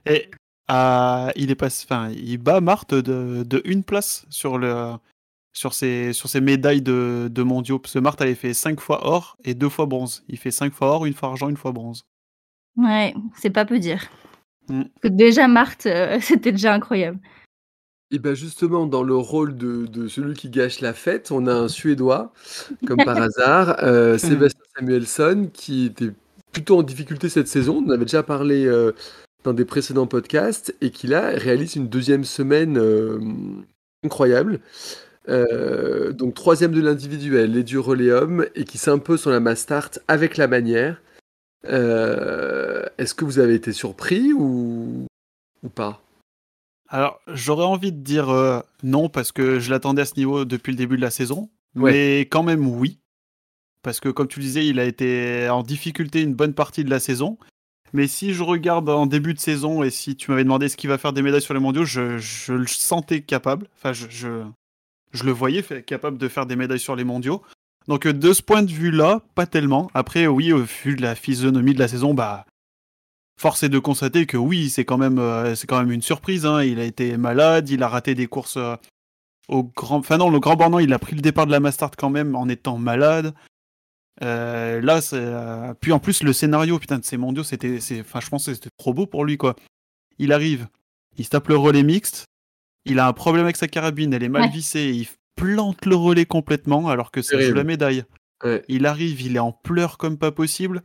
et 0.05 0.29
il 0.69 1.49
est 1.49 1.63
enfin, 1.63 2.11
il 2.11 2.37
bat 2.37 2.61
Marthe 2.61 2.93
de, 2.93 3.41
de 3.41 3.61
une 3.65 3.83
place 3.83 4.27
sur 4.29 4.59
le 4.59 4.93
sur 5.57 5.73
ses, 5.73 6.13
sur 6.13 6.29
ses 6.29 6.39
médailles 6.39 6.83
de, 6.83 7.29
de 7.31 7.43
mondiaux. 7.43 7.79
Parce 7.79 7.93
que 7.95 7.99
Marthe 7.99 8.21
avait 8.21 8.35
fait 8.35 8.53
5 8.53 8.79
fois 8.79 9.07
or 9.07 9.37
et 9.43 9.55
2 9.55 9.69
fois 9.69 9.87
bronze. 9.87 10.23
Il 10.27 10.37
fait 10.37 10.51
5 10.51 10.71
fois 10.71 10.89
or, 10.89 11.05
une 11.07 11.15
fois 11.15 11.29
argent, 11.29 11.49
une 11.49 11.57
fois 11.57 11.71
bronze. 11.71 12.05
Ouais, 12.77 13.15
c'est 13.35 13.49
pas 13.49 13.65
peu 13.65 13.79
dire. 13.79 14.07
Mm. 14.69 14.83
déjà, 15.05 15.47
Marthe, 15.47 15.87
euh, 15.87 16.19
c'était 16.21 16.51
déjà 16.51 16.73
incroyable. 16.73 17.19
Et 18.11 18.19
bien 18.19 18.35
justement, 18.35 18.85
dans 18.85 19.03
le 19.03 19.15
rôle 19.15 19.57
de, 19.57 19.87
de, 19.87 20.07
celui 20.07 20.35
qui 20.35 20.49
gâche 20.49 20.79
la 20.79 20.93
fête, 20.93 21.31
on 21.31 21.47
a 21.47 21.53
un 21.53 21.67
Suédois, 21.67 22.31
comme 22.85 23.03
par 23.03 23.17
hasard, 23.21 23.77
euh, 23.81 24.13
mm. 24.13 24.19
Sébastien 24.19 24.63
Samuelsson, 24.77 25.49
qui 25.51 25.85
était 25.87 26.11
plutôt 26.51 26.77
en 26.77 26.83
difficulté 26.83 27.29
cette 27.29 27.47
saison. 27.47 27.83
On 27.85 27.89
avait 27.89 28.05
déjà 28.05 28.21
parlé 28.21 28.65
euh, 28.65 28.91
dans 29.43 29.53
des 29.53 29.65
précédents 29.65 30.07
podcasts, 30.07 30.75
et 30.81 30.91
qui 30.91 31.07
là 31.07 31.31
réalise 31.31 31.75
une 31.75 31.89
deuxième 31.89 32.25
semaine 32.25 32.79
incroyable. 34.03 34.61
Euh, 35.29 36.13
donc 36.13 36.33
troisième 36.35 36.71
de 36.71 36.81
l'individuel, 36.81 37.51
les 37.51 37.63
du 37.63 37.77
Roléum, 37.77 38.45
et 38.55 38.63
qui 38.63 38.77
s'impose 38.77 39.21
sur 39.21 39.31
la 39.31 39.39
Mastart 39.39 39.91
avec 40.07 40.37
la 40.37 40.47
manière. 40.47 41.01
Euh, 41.65 42.85
est-ce 42.97 43.13
que 43.13 43.25
vous 43.25 43.39
avez 43.39 43.55
été 43.55 43.73
surpris 43.73 44.31
ou, 44.33 45.05
ou 45.63 45.69
pas? 45.69 46.01
Alors, 46.87 47.19
j'aurais 47.27 47.65
envie 47.65 47.91
de 47.91 47.99
dire 48.01 48.29
euh, 48.29 48.61
non, 48.83 49.09
parce 49.09 49.33
que 49.33 49.59
je 49.59 49.69
l'attendais 49.69 50.03
à 50.03 50.05
ce 50.05 50.15
niveau 50.15 50.45
depuis 50.45 50.71
le 50.71 50.77
début 50.77 50.95
de 50.95 51.01
la 51.01 51.09
saison. 51.11 51.49
Mais 51.75 52.21
quand 52.21 52.43
même, 52.43 52.65
oui. 52.65 52.99
parce 53.83 53.99
que 53.99 54.09
comme 54.09 54.27
tu 54.27 54.39
le 54.39 54.45
disais, 54.45 54.65
il 54.67 54.79
a 54.79 54.83
été 54.83 55.47
en 55.49 55.63
difficulté 55.63 56.21
une 56.21 56.33
bonne 56.33 56.53
partie 56.53 56.83
de 56.83 56.89
la 56.89 56.99
saison. 56.99 57.37
Mais 57.93 58.07
si 58.07 58.33
je 58.33 58.43
regarde 58.43 58.89
en 58.89 59.05
début 59.05 59.33
de 59.33 59.39
saison 59.39 59.81
et 59.83 59.89
si 59.89 60.15
tu 60.15 60.31
m'avais 60.31 60.43
demandé 60.43 60.67
ce 60.67 60.75
qu'il 60.75 60.89
va 60.89 60.97
faire 60.97 61.13
des 61.13 61.21
médailles 61.21 61.41
sur 61.41 61.53
les 61.53 61.59
mondiaux, 61.59 61.85
je, 61.85 62.17
je 62.17 62.53
le 62.53 62.67
sentais 62.67 63.21
capable. 63.21 63.67
Enfin, 63.77 63.93
je, 63.93 64.07
je, 64.09 64.43
je 65.13 65.23
le 65.23 65.31
voyais 65.31 65.63
capable 65.85 66.17
de 66.17 66.27
faire 66.27 66.45
des 66.45 66.55
médailles 66.55 66.79
sur 66.79 66.95
les 66.95 67.03
mondiaux. 67.03 67.41
Donc 67.87 68.05
euh, 68.05 68.13
de 68.13 68.33
ce 68.33 68.41
point 68.41 68.63
de 68.63 68.71
vue-là, 68.71 69.21
pas 69.35 69.45
tellement. 69.45 69.89
Après, 69.93 70.27
oui, 70.27 70.51
au 70.51 70.63
vu 70.63 70.95
de 70.95 71.01
la 71.01 71.15
physionomie 71.15 71.73
de 71.73 71.79
la 71.79 71.87
saison, 71.87 72.13
bah 72.13 72.45
force 73.39 73.63
est 73.63 73.69
de 73.69 73.79
constater 73.79 74.25
que 74.25 74.37
oui, 74.37 74.69
c'est 74.69 74.83
quand 74.83 74.97
même, 74.97 75.19
euh, 75.19 75.55
une 75.87 76.01
surprise. 76.01 76.45
hein. 76.45 76.63
Il 76.63 76.79
a 76.79 76.83
été 76.83 77.17
malade, 77.17 77.69
il 77.69 77.83
a 77.83 77.87
raté 77.87 78.15
des 78.15 78.27
courses 78.27 78.57
euh, 78.57 78.75
au 79.47 79.63
grand, 79.63 79.97
enfin 79.97 80.17
non, 80.17 80.29
le 80.29 80.39
grand 80.39 80.55
bornand, 80.55 80.79
il 80.79 80.91
a 80.91 80.99
pris 80.99 81.15
le 81.15 81.21
départ 81.21 81.45
de 81.45 81.51
la 81.51 81.59
Mastart 81.59 81.91
quand 81.97 82.09
même 82.09 82.35
en 82.35 82.49
étant 82.49 82.77
malade. 82.77 83.33
Là, 84.19 85.73
puis 85.79 85.91
en 85.91 85.99
plus 85.99 86.23
le 86.23 86.33
scénario, 86.33 86.79
putain, 86.79 86.97
de 86.97 87.05
ces 87.05 87.17
mondiaux, 87.17 87.43
c'était, 87.43 87.77
enfin, 88.01 88.19
je 88.19 88.29
pense 88.29 88.47
que 88.47 88.53
c'était 88.55 88.71
trop 88.77 88.93
beau 88.93 89.05
pour 89.05 89.23
lui 89.23 89.37
quoi. 89.37 89.55
Il 90.17 90.33
arrive, 90.33 90.67
il 91.17 91.23
se 91.23 91.29
tape 91.29 91.47
le 91.47 91.55
relais 91.55 91.83
mixte, 91.83 92.25
il 92.87 92.99
a 92.99 93.07
un 93.07 93.13
problème 93.13 93.43
avec 93.45 93.55
sa 93.57 93.67
carabine, 93.67 94.13
elle 94.13 94.23
est 94.23 94.29
mal 94.29 94.43
Ouais. 94.43 94.49
vissée, 94.49 94.89
il 94.93 95.07
plante 95.35 95.85
le 95.85 95.95
relais 95.95 96.25
complètement 96.25 96.89
alors 96.89 97.11
que 97.11 97.21
ça 97.21 97.33
joue 97.35 97.39
Terrible. 97.39 97.57
la 97.57 97.63
médaille. 97.63 98.03
Ouais. 98.43 98.63
Il 98.67 98.85
arrive, 98.85 99.21
il 99.21 99.35
est 99.35 99.39
en 99.39 99.51
pleurs 99.51 99.97
comme 99.97 100.17
pas 100.17 100.31
possible. 100.31 100.81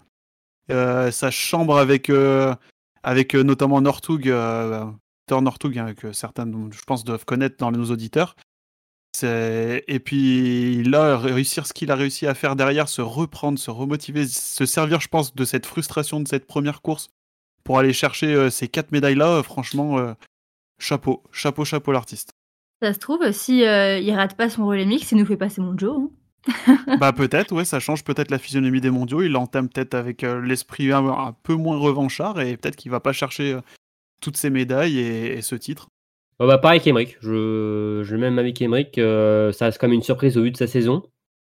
Euh, 0.71 1.11
sa 1.11 1.31
chambre 1.31 1.77
avec, 1.79 2.09
euh, 2.11 2.55
avec 3.03 3.35
euh, 3.35 3.43
notamment 3.43 3.81
Northug, 3.81 4.29
euh, 4.29 4.85
Peter 5.27 5.41
Northug, 5.41 5.79
hein, 5.79 5.95
que 5.95 6.13
certains, 6.13 6.47
je 6.71 6.83
pense, 6.87 7.05
doivent 7.05 7.25
connaître 7.25 7.57
dans 7.59 7.71
nos 7.73 7.91
auditeurs. 7.91 8.37
C'est- 9.15 9.85
Et 9.89 9.99
puis 10.01 10.83
là, 10.85 11.19
réussir 11.19 11.67
ce 11.67 11.73
qu'il 11.73 11.91
a 11.91 11.97
réussi 11.97 12.27
à 12.27 12.35
faire 12.35 12.57
derrière, 12.57 12.89
se 12.89 13.03
reprendre, 13.03 13.59
se 13.59 13.71
remotiver, 13.71 14.27
se 14.27 14.65
servir, 14.67 15.01
je 15.01 15.09
pense, 15.09 15.35
de 15.35 15.45
cette 15.45 15.67
frustration 15.67 16.21
de 16.21 16.29
cette 16.29 16.47
première 16.47 16.81
course 16.81 17.09
pour 17.65 17.79
aller 17.79 17.93
chercher 17.93 18.35
euh, 18.35 18.49
ces 18.51 18.69
quatre 18.69 18.91
médailles-là, 18.93 19.29
euh, 19.39 19.43
franchement, 19.43 19.99
euh, 19.99 20.15
chapeau, 20.83 21.23
chapeau, 21.33 21.65
chapeau 21.65 21.93
l'artiste. 21.93 22.33
Ça 22.83 22.93
se 22.93 22.99
trouve, 22.99 23.31
si 23.31 23.65
euh, 23.65 23.99
il 23.99 24.13
rate 24.13 24.37
pas 24.37 24.51
son 24.51 24.67
relais 24.67 24.85
mix, 24.85 25.13
il 25.13 25.19
nous 25.19 25.27
fait 25.27 25.37
passer 25.37 25.61
mon 25.61 25.79
Joe. 25.79 25.97
hein. 25.97 26.11
bah 26.99 27.13
peut-être, 27.13 27.55
ouais, 27.55 27.65
ça 27.65 27.79
change 27.79 28.03
peut-être 28.03 28.33
la 28.33 28.39
physionomie 28.39 28.81
des 28.81 28.91
mondiaux. 28.91 29.23
Il 29.23 29.37
entame 29.37 29.69
peut-être 29.69 29.95
avec 29.95 30.25
euh, 30.25 30.41
l'esprit 30.41 30.91
un, 30.91 31.07
un 31.07 31.33
peu 31.45 31.55
moins 31.55 31.79
revanchard 31.79 32.41
et 32.41 32.57
peut-être 32.57 32.75
qu'il 32.75 32.91
va 32.91 32.99
pas 32.99 33.13
chercher 33.13 33.53
euh, 33.53 33.61
toutes 34.21 34.37
ces 34.37 34.51
médailles 34.51 34.99
et, 34.99 35.39
et 35.39 35.43
ce 35.43 35.55
titre. 35.55 35.87
Bah, 36.41 36.59
pareil 36.59 36.81
qu'Emeric. 36.81 37.17
Je, 37.21 38.01
je 38.03 38.17
même 38.17 38.41
avec 38.41 38.61
Emeric. 38.61 38.99
euh, 38.99 39.53
ça 39.53 39.67
reste 39.67 39.79
quand 39.81 39.87
même 39.87 39.95
une 39.95 40.03
surprise 40.03 40.37
au 40.37 40.43
vu 40.43 40.51
de 40.51 40.57
sa 40.57 40.67
saison. 40.67 41.05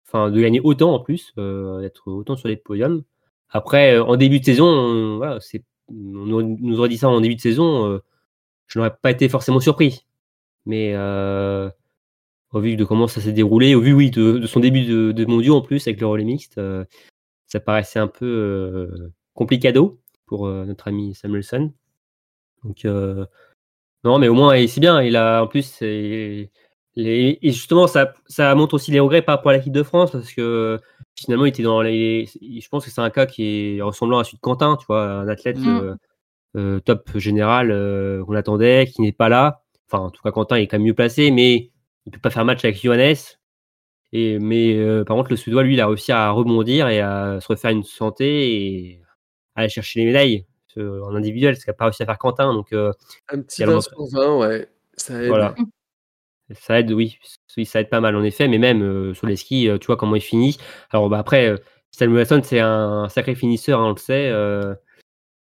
Enfin, 0.07 0.31
de 0.31 0.41
gagner 0.41 0.59
autant 0.63 0.95
en 0.95 0.99
plus, 0.99 1.33
euh, 1.37 1.81
d'être 1.81 2.07
autant 2.07 2.35
sur 2.35 2.47
les 2.47 2.57
podiums. 2.57 3.03
Après, 3.51 3.99
en 3.99 4.15
début 4.15 4.39
de 4.39 4.45
saison, 4.45 4.65
on, 4.65 5.17
voilà, 5.17 5.39
c'est, 5.39 5.63
on 5.89 5.93
nous 6.25 6.79
aurait 6.79 6.89
dit 6.89 6.97
ça 6.97 7.09
en 7.09 7.21
début 7.21 7.35
de 7.35 7.41
saison, 7.41 7.85
euh, 7.91 7.99
je 8.69 8.79
n'aurais 8.79 8.95
pas 8.95 9.11
été 9.11 9.27
forcément 9.27 9.59
surpris. 9.59 10.05
Mais 10.65 10.93
euh, 10.93 11.69
au 12.51 12.59
vu 12.61 12.75
de 12.75 12.85
comment 12.85 13.07
ça 13.07 13.21
s'est 13.21 13.33
déroulé, 13.33 13.75
au 13.75 13.81
vu 13.81 13.93
oui, 13.93 14.11
de, 14.11 14.37
de 14.37 14.47
son 14.47 14.59
début 14.59 14.85
de, 14.85 15.11
de 15.11 15.25
mondiaux 15.25 15.55
en 15.55 15.61
plus 15.61 15.87
avec 15.87 15.99
le 15.99 16.07
relais 16.07 16.23
mixte, 16.23 16.57
euh, 16.57 16.85
ça 17.47 17.59
paraissait 17.59 17.99
un 17.99 18.07
peu 18.07 18.25
euh, 18.25 19.11
complicado 19.33 19.99
pour 20.27 20.47
euh, 20.47 20.65
notre 20.65 20.87
ami 20.87 21.15
Samuelson. 21.15 21.73
Donc, 22.63 22.85
non, 24.03 24.19
mais 24.19 24.27
au 24.27 24.33
moins, 24.33 24.55
c'est 24.67 24.81
bien. 24.81 25.01
Il 25.01 25.15
a, 25.15 25.43
en 25.43 25.47
plus, 25.47 25.79
les, 25.81 26.49
et 26.95 27.39
justement, 27.43 27.87
ça, 27.87 28.13
ça 28.27 28.53
montre 28.55 28.73
aussi 28.73 28.91
les 28.91 28.99
regrets 28.99 29.21
par 29.21 29.37
rapport 29.37 29.51
à 29.51 29.55
l'équipe 29.55 29.71
de 29.71 29.83
France 29.83 30.11
parce 30.11 30.33
que 30.33 30.77
finalement, 31.15 31.45
il 31.45 31.49
était 31.49 31.63
dans 31.63 31.81
les. 31.81 32.25
Je 32.25 32.67
pense 32.67 32.83
que 32.83 32.91
c'est 32.91 33.01
un 33.01 33.09
cas 33.09 33.25
qui 33.25 33.77
est 33.77 33.81
ressemblant 33.81 34.19
à 34.19 34.25
celui 34.25 34.37
de 34.37 34.41
Quentin, 34.41 34.75
tu 34.77 34.85
vois, 34.87 35.03
un 35.03 35.27
athlète 35.29 35.57
Mm. 35.57 35.95
Euh, 36.57 36.79
top 36.79 37.15
général 37.15 37.69
euh, 37.69 38.23
qu'on 38.25 38.33
attendait, 38.33 38.87
qui 38.87 39.01
n'est 39.01 39.11
pas 39.11 39.29
là. 39.29 39.61
Enfin, 39.87 40.05
en 40.05 40.09
tout 40.09 40.21
cas, 40.23 40.31
Quentin 40.31 40.55
est 40.55 40.65
quand 40.65 40.77
même 40.77 40.87
mieux 40.87 40.95
placé, 40.95 41.29
mais 41.29 41.69
il 42.05 42.11
peut 42.11 42.19
pas 42.19 42.31
faire 42.31 42.45
match 42.45 42.63
avec 42.65 42.81
Johannes. 42.81 43.15
Et, 44.11 44.39
mais 44.39 44.75
euh, 44.75 45.03
par 45.03 45.15
contre, 45.15 45.29
le 45.29 45.35
Suédois, 45.35 45.61
lui, 45.61 45.75
il 45.75 45.81
a 45.81 45.85
réussi 45.85 46.11
à 46.11 46.31
rebondir 46.31 46.87
et 46.87 47.01
à 47.01 47.39
se 47.39 47.47
refaire 47.47 47.69
une 47.69 47.83
santé 47.83 48.55
et 48.55 49.01
à 49.55 49.61
aller 49.61 49.69
chercher 49.69 49.99
les 49.99 50.05
médailles 50.07 50.45
en 50.77 51.13
individuel, 51.13 51.57
ce 51.57 51.65
qu'a 51.65 51.73
pas 51.73 51.85
réussi 51.85 52.01
à 52.03 52.05
faire 52.05 52.17
Quentin. 52.17 52.53
Donc, 52.53 52.71
Un 52.71 53.41
petit 53.41 53.61
Il 53.61 53.61
y 53.61 53.63
a 53.63 53.67
le 53.67 53.73
20 53.73 53.75
mental. 53.75 53.83
sur 53.83 54.19
20, 54.19 54.37
ouais. 54.37 54.69
Ça 54.95 55.21
aide. 55.21 55.27
voilà. 55.27 55.55
Ça 56.51 56.79
aide, 56.79 56.91
oui. 56.91 57.19
Oui, 57.57 57.65
ça 57.65 57.81
aide 57.81 57.89
pas 57.89 57.99
mal 57.99 58.15
en 58.15 58.23
effet, 58.23 58.47
mais 58.47 58.57
même 58.57 59.13
sur 59.13 59.27
les 59.27 59.35
skis, 59.35 59.69
tu 59.79 59.87
vois 59.87 59.97
comment 59.97 60.15
il 60.15 60.21
finit. 60.21 60.57
Alors 60.89 61.09
bah, 61.09 61.19
après, 61.19 61.53
Samuelson, 61.91 62.41
c'est 62.43 62.59
un 62.59 63.07
sacré 63.09 63.35
finisseur, 63.35 63.81
hein, 63.81 63.87
on 63.87 63.91
le 63.91 63.97
sait. 63.97 64.31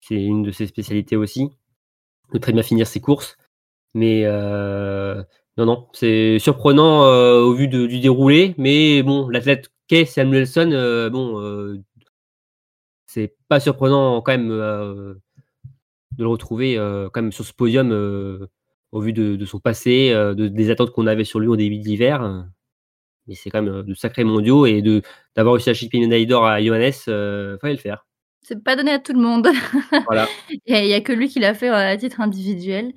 C'est 0.03 0.23
une 0.23 0.43
de 0.45 0.51
ses 0.53 0.67
spécialités 0.69 1.17
aussi, 1.17 1.51
de 2.35 2.39
très 2.39 2.53
bien 2.53 2.63
finir 2.65 2.87
ses 2.87 3.01
courses. 3.01 3.37
Mais 3.95 4.23
euh, 4.27 5.23
non, 5.59 5.67
non, 5.67 5.89
c'est 5.95 6.39
surprenant 6.41 7.05
euh, 7.07 7.41
au 7.43 7.55
vu 7.55 7.69
de- 7.69 7.87
du 7.87 8.01
déroulé. 8.01 8.55
Mais 8.59 9.03
bon, 9.03 9.29
l'athlète 9.29 9.71
qu'est 9.89 10.05
Samuelson, 10.07 10.71
euh, 10.73 11.11
bon, 11.11 11.41
euh, 11.41 11.79
c'est 13.07 13.37
pas 13.49 13.61
surprenant 13.61 14.23
quand 14.23 14.33
même 14.33 14.49
de 14.49 15.21
le 16.19 16.29
retrouver 16.29 16.77
quand 17.13 17.23
même 17.23 17.33
sur 17.33 17.45
ce 17.45 17.53
podium 17.53 18.49
au 18.93 19.01
vu 19.01 19.13
de, 19.13 19.45
son 19.47 19.59
passé, 19.61 20.11
de- 20.13 20.49
des 20.49 20.71
attentes 20.71 20.91
qu'on 20.93 21.07
avait 21.07 21.25
sur 21.25 21.41
lui 21.41 21.49
au 21.49 21.57
début 21.57 21.79
de 21.79 21.85
l'hiver. 21.85 22.47
Mais 23.27 23.35
c'est 23.35 23.51
quand 23.51 23.63
même 23.63 23.83
de 23.83 23.95
sacrés 23.95 24.25
mondiaux 24.25 24.67
et 24.67 24.83
d'avoir 25.37 25.55
réussi 25.55 25.71
à 25.71 25.75
chipper 25.75 25.99
une 25.99 26.27
d'or 26.27 26.47
à 26.47 26.63
Johannes, 26.63 26.93
euh, 27.09 27.59
fallait 27.59 27.75
le 27.75 27.79
faire. 27.81 28.07
C'est 28.43 28.63
pas 28.63 28.77
donné 28.77 28.91
à 28.93 28.99
tout 28.99 29.13
le 29.13 29.21
monde. 29.21 29.49
Voilà. 30.07 30.29
Il 30.51 30.61
y, 30.87 30.95
a- 30.95 31.01
que 31.01 31.13
lui 31.13 31.29
qui 31.29 31.39
l'a 31.39 31.55
fait 31.55 31.69
euh, 31.69 31.75
à 31.93 31.97
titre 31.97 32.21
individuel. 32.21 32.93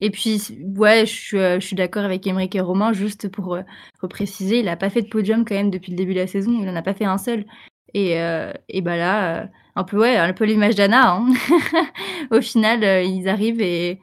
Et 0.00 0.10
puis, 0.10 0.40
ouais, 0.76 1.06
je 1.06 1.12
suis, 1.12 1.38
euh, 1.38 1.58
je 1.60 1.66
suis 1.66 1.76
d'accord 1.76 2.04
avec 2.04 2.26
Emeric 2.26 2.54
et 2.54 2.60
Romain, 2.60 2.92
juste 2.92 3.28
pour 3.28 3.54
euh, 3.54 3.62
repréciser, 4.00 4.60
il 4.60 4.68
a 4.68 4.76
pas 4.76 4.90
fait 4.90 5.02
de 5.02 5.08
podium 5.08 5.44
quand 5.44 5.54
même 5.54 5.70
depuis 5.70 5.90
le 5.92 5.96
début 5.96 6.12
de 6.14 6.20
la 6.20 6.26
saison, 6.26 6.52
il 6.60 6.68
en 6.68 6.76
a 6.76 6.82
pas 6.82 6.92
fait 6.94 7.06
un 7.06 7.16
seul. 7.18 7.46
Et, 7.94 8.20
euh, 8.20 8.52
et 8.68 8.82
bah 8.82 8.96
là, 8.98 9.48
un 9.74 9.84
peu, 9.84 9.98
ouais, 9.98 10.16
un 10.16 10.32
peu 10.34 10.44
l'image 10.44 10.74
d'Anna. 10.74 11.12
Hein. 11.14 11.32
Au 12.30 12.40
final, 12.42 13.06
ils 13.06 13.26
arrivent 13.28 13.62
et, 13.62 14.00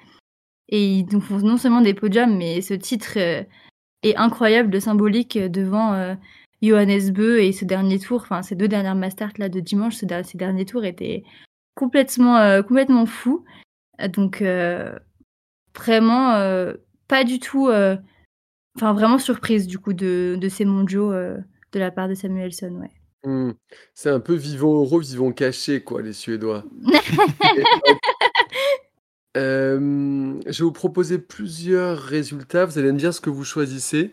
et 0.70 0.84
ils 1.00 1.06
nous 1.12 1.22
font 1.22 1.38
non 1.40 1.58
seulement 1.58 1.82
des 1.82 1.94
podiums, 1.94 2.36
mais 2.36 2.62
ce 2.62 2.74
titre 2.74 3.18
est 3.18 4.16
incroyable 4.16 4.70
de 4.72 4.80
symbolique 4.80 5.38
devant 5.38 5.94
euh, 5.94 6.16
Johannes 6.64 7.12
Beu 7.12 7.42
et 7.42 7.52
ce 7.52 7.66
dernier 7.66 8.00
tour, 8.00 8.22
enfin 8.22 8.42
ces 8.42 8.56
deux 8.56 8.68
dernières 8.68 8.96
Mastart 8.96 9.34
là 9.38 9.50
de 9.50 9.60
dimanche, 9.60 9.96
ce 9.96 10.06
der- 10.06 10.26
ces 10.26 10.38
derniers 10.38 10.66
tours 10.66 10.86
étaient 10.86 11.24
complètement, 11.76 12.38
euh, 12.38 12.62
complètement 12.64 13.06
fous. 13.06 13.44
Euh, 14.02 14.08
Donc 14.08 14.42
euh, 14.42 14.98
vraiment 15.76 16.34
euh, 16.36 16.74
pas 17.08 17.24
du 17.24 17.40
tout, 17.40 17.70
enfin 18.76 18.94
vraiment 18.94 19.20
surprise 19.20 19.68
du 19.68 19.78
coup 19.78 19.94
de, 19.94 20.38
de 20.40 20.50
ces 20.50 20.66
mondiaux 20.66 21.12
de 21.12 21.80
la 21.80 21.92
part 21.92 22.08
de 22.08 22.14
Samuelson, 22.14 22.80
ouais. 22.82 22.92
Hmm. 23.26 23.54
C'est 23.94 24.10
un 24.10 24.20
peu 24.20 24.34
vivons 24.34 24.82
heureux, 24.82 25.02
vivons 25.02 25.32
cachés, 25.32 25.82
quoi, 25.82 26.02
les 26.02 26.14
Suédois. 26.14 26.66
Je 29.36 30.58
vais 30.60 30.64
vous 30.64 30.72
proposer 30.72 31.20
plusieurs 31.20 31.98
résultats. 31.98 32.66
Vous 32.66 32.78
allez 32.78 32.92
me 32.92 32.98
dire 32.98 33.14
ce 33.14 33.22
que 33.22 33.30
vous 33.30 33.44
choisissez. 33.46 34.12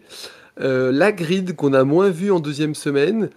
Euh, 0.60 0.92
la 0.92 1.12
grid 1.12 1.56
qu'on 1.56 1.72
a 1.72 1.84
moins 1.84 2.10
vue 2.10 2.30
en 2.30 2.40
deuxième 2.40 2.74
semaine, 2.74 3.30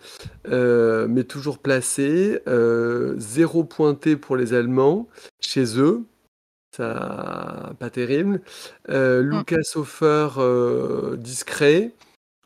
euh, 0.48 1.08
mais 1.08 1.24
toujours 1.24 1.60
placée. 1.60 2.40
Euh, 2.48 3.16
zéro 3.18 3.64
pointé 3.64 4.18
pour 4.18 4.36
les 4.36 4.54
Allemands 4.54 5.08
chez 5.40 5.80
eux. 5.80 6.04
Ça, 6.76 7.74
pas 7.80 7.90
terrible. 7.90 8.42
Euh, 8.90 9.22
Lucas 9.22 9.76
Hofer, 9.76 10.30
discret. 11.18 11.92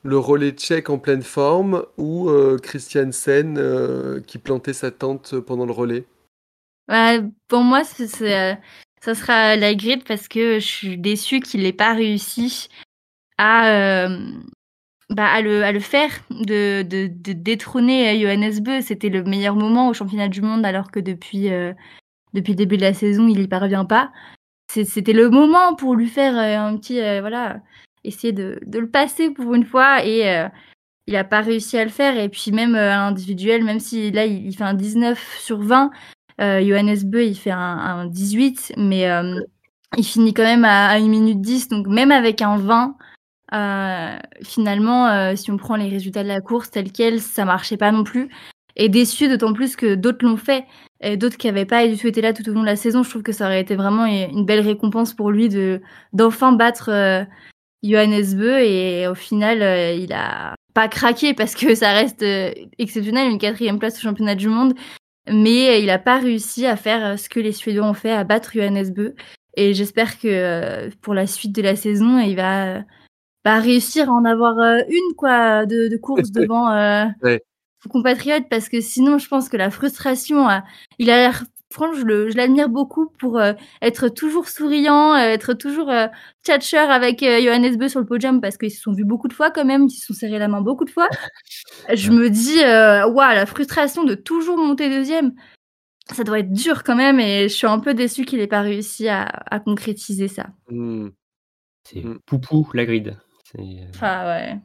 Le 0.04 0.18
relais 0.18 0.52
tchèque 0.52 0.90
en 0.90 1.00
pleine 1.00 1.24
forme 1.24 1.84
ou 1.98 2.30
Christiansen 2.62 3.58
euh, 3.58 4.22
qui 4.22 4.38
plantait 4.38 4.74
sa 4.74 4.92
tente 4.92 5.40
pendant 5.40 5.66
le 5.66 5.72
relais? 5.72 6.06
Ouais, 6.88 7.22
pour 7.48 7.62
moi, 7.62 7.84
c'est- 7.84 8.58
ça 9.02 9.16
sera 9.16 9.56
la 9.56 9.76
grid 9.76 10.04
parce 10.06 10.28
que 10.28 10.60
je 10.60 10.66
suis 10.66 10.98
déçue 10.98 11.40
qu'il 11.40 11.62
n'ait 11.64 11.74
pas 11.74 11.94
réussi 11.94 12.70
à, 13.38 14.08
euh, 14.08 14.18
bah, 15.10 15.28
à, 15.28 15.42
le, 15.42 15.80
faire, 15.80 16.10
de, 16.32 16.82
détrôner 16.82 18.10
euh, 18.10 18.22
Johannes 18.22 18.60
Beu. 18.62 18.82
C'était 18.82 19.10
le 19.10 19.24
meilleur 19.24 19.56
moment 19.56 19.88
au 19.88 19.94
championnat 19.94 20.28
du 20.28 20.42
monde 20.42 20.66
alors 20.66 20.92
que 20.92 21.00
depuis, 21.00 21.50
euh, 21.50 21.72
le 22.34 22.42
début 22.42 22.76
de 22.76 22.82
la 22.82 22.94
saison, 22.94 23.28
il 23.28 23.40
n'y 23.40 23.48
parvient 23.48 23.86
pas. 23.86 24.12
C'était 24.70 25.14
le 25.14 25.30
moment 25.30 25.76
pour 25.76 25.96
lui 25.96 26.08
faire 26.08 26.38
euh, 26.38 26.70
un 26.70 26.78
petit, 26.78 27.00
voilà, 27.22 27.62
essayer 28.04 28.34
de, 28.34 28.60
le 28.70 28.90
passer 28.90 29.30
pour 29.32 29.54
une 29.54 29.64
fois 29.64 30.06
et 30.06 30.46
il 31.08 31.14
n'a 31.14 31.24
pas 31.24 31.40
réussi 31.40 31.78
à 31.78 31.86
le 31.86 31.90
faire. 31.90 32.20
Et 32.20 32.28
puis 32.28 32.52
même 32.52 32.76
à 32.76 32.98
l'individuel, 32.98 33.64
même 33.64 33.80
si 33.80 34.12
là, 34.12 34.26
il, 34.26 34.54
fait 34.56 34.66
un 34.66 34.74
19 34.74 35.38
sur 35.40 35.62
20, 35.62 35.90
euh, 36.42 36.62
Johannes 36.62 37.00
Beu, 37.06 37.24
il 37.24 37.36
fait 37.36 37.52
un, 37.52 37.58
un 37.58 38.06
18, 38.08 38.74
mais 38.76 39.08
il 39.96 40.04
finit 40.04 40.34
quand 40.34 40.44
même 40.44 40.66
à, 40.66 40.90
à 40.90 40.98
1 40.98 41.08
minute 41.08 41.40
10. 41.40 41.70
Donc 41.70 41.88
même 41.88 42.12
avec 42.12 42.42
un 42.42 42.58
20, 42.58 42.98
Euh, 43.54 44.18
finalement, 44.44 45.08
euh, 45.08 45.36
si 45.36 45.52
on 45.52 45.58
prend 45.58 45.76
les 45.76 45.90
résultats 45.90 46.24
de 46.24 46.28
la 46.28 46.42
course 46.42 46.72
tels 46.72 46.92
quels, 46.92 47.22
ça 47.22 47.46
marchait 47.46 47.78
pas 47.78 47.92
non 47.92 48.04
plus. 48.04 48.30
Et 48.76 48.90
déçu, 48.90 49.28
d'autant 49.28 49.54
plus 49.54 49.76
que 49.76 49.96
d'autres 49.96 50.24
l'ont 50.26 50.38
fait, 50.38 50.66
et 51.02 51.18
d'autres 51.18 51.38
qui 51.38 51.48
n'avaient 51.48 51.66
pas 51.66 51.88
du 51.88 51.98
tout 51.98 52.08
été 52.08 52.22
là 52.22 52.34
tout 52.34 52.48
au 52.50 52.54
long 52.54 52.62
de 52.62 52.66
la 52.66 52.76
saison. 52.76 53.04
Je 53.04 53.10
trouve 53.10 53.24
que 53.24 53.32
ça 53.32 53.46
aurait 53.46 53.62
été 53.62 53.76
vraiment 53.76 54.06
une 54.06 54.46
belle 54.46 54.62
récompense 54.62 55.14
pour 55.14 55.32
lui 55.32 55.50
de 55.50 55.82
d'enfin 56.14 56.52
battre 56.52 56.90
euh, 56.90 57.24
Johannes 57.84 58.36
Beu. 58.36 58.60
Et 58.60 59.08
au 59.08 59.16
final, 59.16 59.62
euh, 59.62 59.94
il 59.94 60.14
a 60.14 60.56
pas 60.74 60.88
craqué 60.88 61.34
parce 61.34 61.56
que 61.56 61.76
ça 61.76 61.94
reste 61.94 62.24
euh, 62.24 62.52
exceptionnel, 62.78 63.32
une 63.32 63.40
quatrième 63.40 63.80
place 63.80 63.98
au 63.98 64.02
championnat 64.02 64.36
du 64.36 64.48
monde. 64.48 64.74
Mais 65.30 65.82
il 65.84 65.90
a 65.90 66.00
pas 66.00 66.20
réussi 66.20 66.66
à 66.66 66.78
faire 66.78 67.20
ce 67.20 67.30
que 67.30 67.40
les 67.40 67.52
Suédois 67.52 67.86
ont 67.86 67.94
fait, 67.94 68.12
à 68.12 68.24
battre 68.24 68.52
Johannes 68.54 68.94
Beu. 68.94 69.16
Et 69.58 69.74
j'espère 69.74 70.20
que 70.20 70.90
pour 71.02 71.14
la 71.14 71.28
suite 71.28 71.54
de 71.54 71.62
la 71.62 71.76
saison, 71.76 72.20
il 72.20 72.36
va 72.36 72.84
bah, 73.48 73.60
réussir 73.60 74.10
à 74.10 74.14
en 74.14 74.26
avoir 74.26 74.58
euh, 74.60 74.80
une 74.90 75.16
quoi 75.16 75.66
de, 75.66 75.88
de 75.88 75.98
course 75.98 76.32
devant 76.32 76.70
euh, 76.72 77.06
Ouais. 77.24 77.42
son 77.84 77.90
compatriote 77.90 78.46
parce 78.50 78.68
que 78.70 78.82
sinon 78.82 79.18
je 79.18 79.28
pense 79.28 79.48
que 79.50 79.58
la 79.58 79.70
frustration 79.70 80.50
euh, 80.50 80.60
il 81.00 81.10
a 81.10 81.18
l'air 81.18 81.44
franchement 81.72 82.28
je 82.30 82.36
l'admire 82.38 82.70
beaucoup 82.70 83.08
pour 83.20 83.38
euh, 83.40 83.54
être 83.82 84.10
toujours 84.10 84.48
souriant 84.50 85.14
euh, 85.16 85.20
être 85.38 85.54
toujours 85.54 85.90
euh, 85.90 86.08
tchatcheur 86.46 86.90
avec 86.90 87.24
euh, 87.24 87.42
Johannes 87.42 87.76
Beu 87.78 87.88
sur 87.90 88.00
le 88.00 88.06
podium 88.06 88.42
parce 88.42 88.58
qu'ils 88.58 88.72
se 88.72 88.82
sont 88.82 88.94
vus 88.94 89.06
beaucoup 89.06 89.28
de 89.28 89.34
fois 89.34 89.52
quand 89.52 89.66
même 89.66 89.84
ils 89.86 89.92
se 89.92 90.06
sont 90.08 90.14
serrés 90.14 90.40
la 90.40 90.48
main 90.48 90.62
beaucoup 90.62 90.86
de 90.86 90.90
fois 90.92 91.08
je 91.94 92.12
me 92.12 92.30
dis 92.30 92.64
euh, 92.64 93.08
waouh 93.08 93.34
la 93.36 93.46
frustration 93.46 94.04
de 94.04 94.16
toujours 94.16 94.58
monter 94.58 94.90
deuxième 94.90 95.34
ça 96.14 96.24
doit 96.24 96.40
être 96.40 96.54
dur 96.54 96.84
quand 96.84 96.96
même 96.96 97.20
et 97.20 97.50
je 97.50 97.54
suis 97.54 97.68
un 97.68 97.80
peu 97.80 97.94
déçue 97.94 98.24
qu'il 98.24 98.40
ait 98.40 98.48
pas 98.48 98.62
réussi 98.62 99.10
à, 99.10 99.24
à 99.52 99.60
concrétiser 99.60 100.28
ça 100.30 100.48
Hmm. 100.70 101.10
C'est 101.90 102.04
Mm. 102.04 102.20
Poupou, 102.26 102.68
la 102.74 102.86
grid. 102.86 103.16
Euh, 103.56 103.86
enfin 103.90 104.26
ouais 104.26 104.56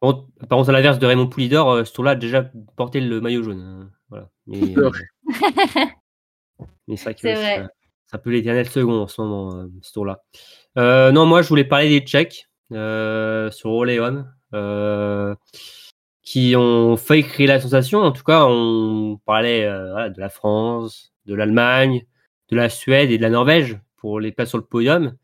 Par 0.00 0.10
contre, 0.12 0.28
par 0.48 0.58
contre, 0.58 0.70
à 0.70 0.72
l'inverse 0.72 0.98
de 0.98 1.06
Raymond 1.06 1.28
Poulidor, 1.28 1.70
euh, 1.70 1.84
ce 1.84 1.92
tour-là 1.92 2.12
a 2.12 2.16
déjà 2.16 2.50
porté 2.76 3.00
le 3.00 3.20
maillot 3.20 3.42
jaune. 3.42 3.60
hein. 3.60 3.90
Voilà. 4.08 4.28
Mais, 4.46 4.76
euh, 4.76 4.90
mais 6.86 6.96
c'est 6.96 7.04
vrai 7.04 7.34
ça, 7.34 7.34
vrai. 7.34 7.66
ça 8.06 8.18
peut 8.18 8.30
l'éternel 8.30 8.68
second 8.68 9.02
en 9.02 9.06
ce 9.06 9.20
moment, 9.20 9.66
ce 9.82 9.92
tour-là. 9.92 10.22
Euh, 10.78 11.12
non, 11.12 11.26
moi, 11.26 11.42
je 11.42 11.48
voulais 11.48 11.64
parler 11.64 11.88
des 11.88 12.04
Tchèques 12.04 12.48
euh, 12.72 13.50
sur 13.50 13.70
euh, 14.54 15.34
qui 16.22 16.54
ont 16.56 16.96
failli 16.96 17.22
créer 17.22 17.46
la 17.46 17.60
sensation. 17.60 18.00
En 18.00 18.12
tout 18.12 18.24
cas, 18.24 18.46
on 18.46 19.18
parlait 19.24 19.64
euh, 19.64 19.90
voilà, 19.92 20.10
de 20.10 20.20
la 20.20 20.28
France, 20.28 21.12
de 21.26 21.34
l'Allemagne, 21.34 22.04
de 22.50 22.56
la 22.56 22.68
Suède 22.68 23.10
et 23.10 23.18
de 23.18 23.22
la 23.22 23.30
Norvège 23.30 23.78
pour 23.96 24.20
les 24.20 24.32
places 24.32 24.50
sur 24.50 24.58
le 24.58 24.64
podium. 24.64 25.16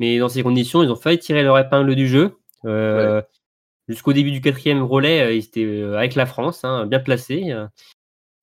Mais 0.00 0.18
dans 0.18 0.28
ces 0.28 0.42
conditions, 0.42 0.82
ils 0.82 0.90
ont 0.90 0.96
failli 0.96 1.18
tirer 1.20 1.44
leur 1.44 1.56
épingle 1.58 1.94
du 1.94 2.08
jeu. 2.08 2.36
Euh, 2.64 3.22
Jusqu'au 3.88 4.12
début 4.12 4.30
du 4.30 4.40
quatrième 4.40 4.82
relais, 4.82 5.20
euh, 5.20 5.32
ils 5.34 5.44
étaient 5.44 5.64
euh, 5.64 5.98
avec 5.98 6.14
la 6.14 6.24
France, 6.24 6.64
hein, 6.64 6.86
bien 6.86 7.00
placés. 7.00 7.52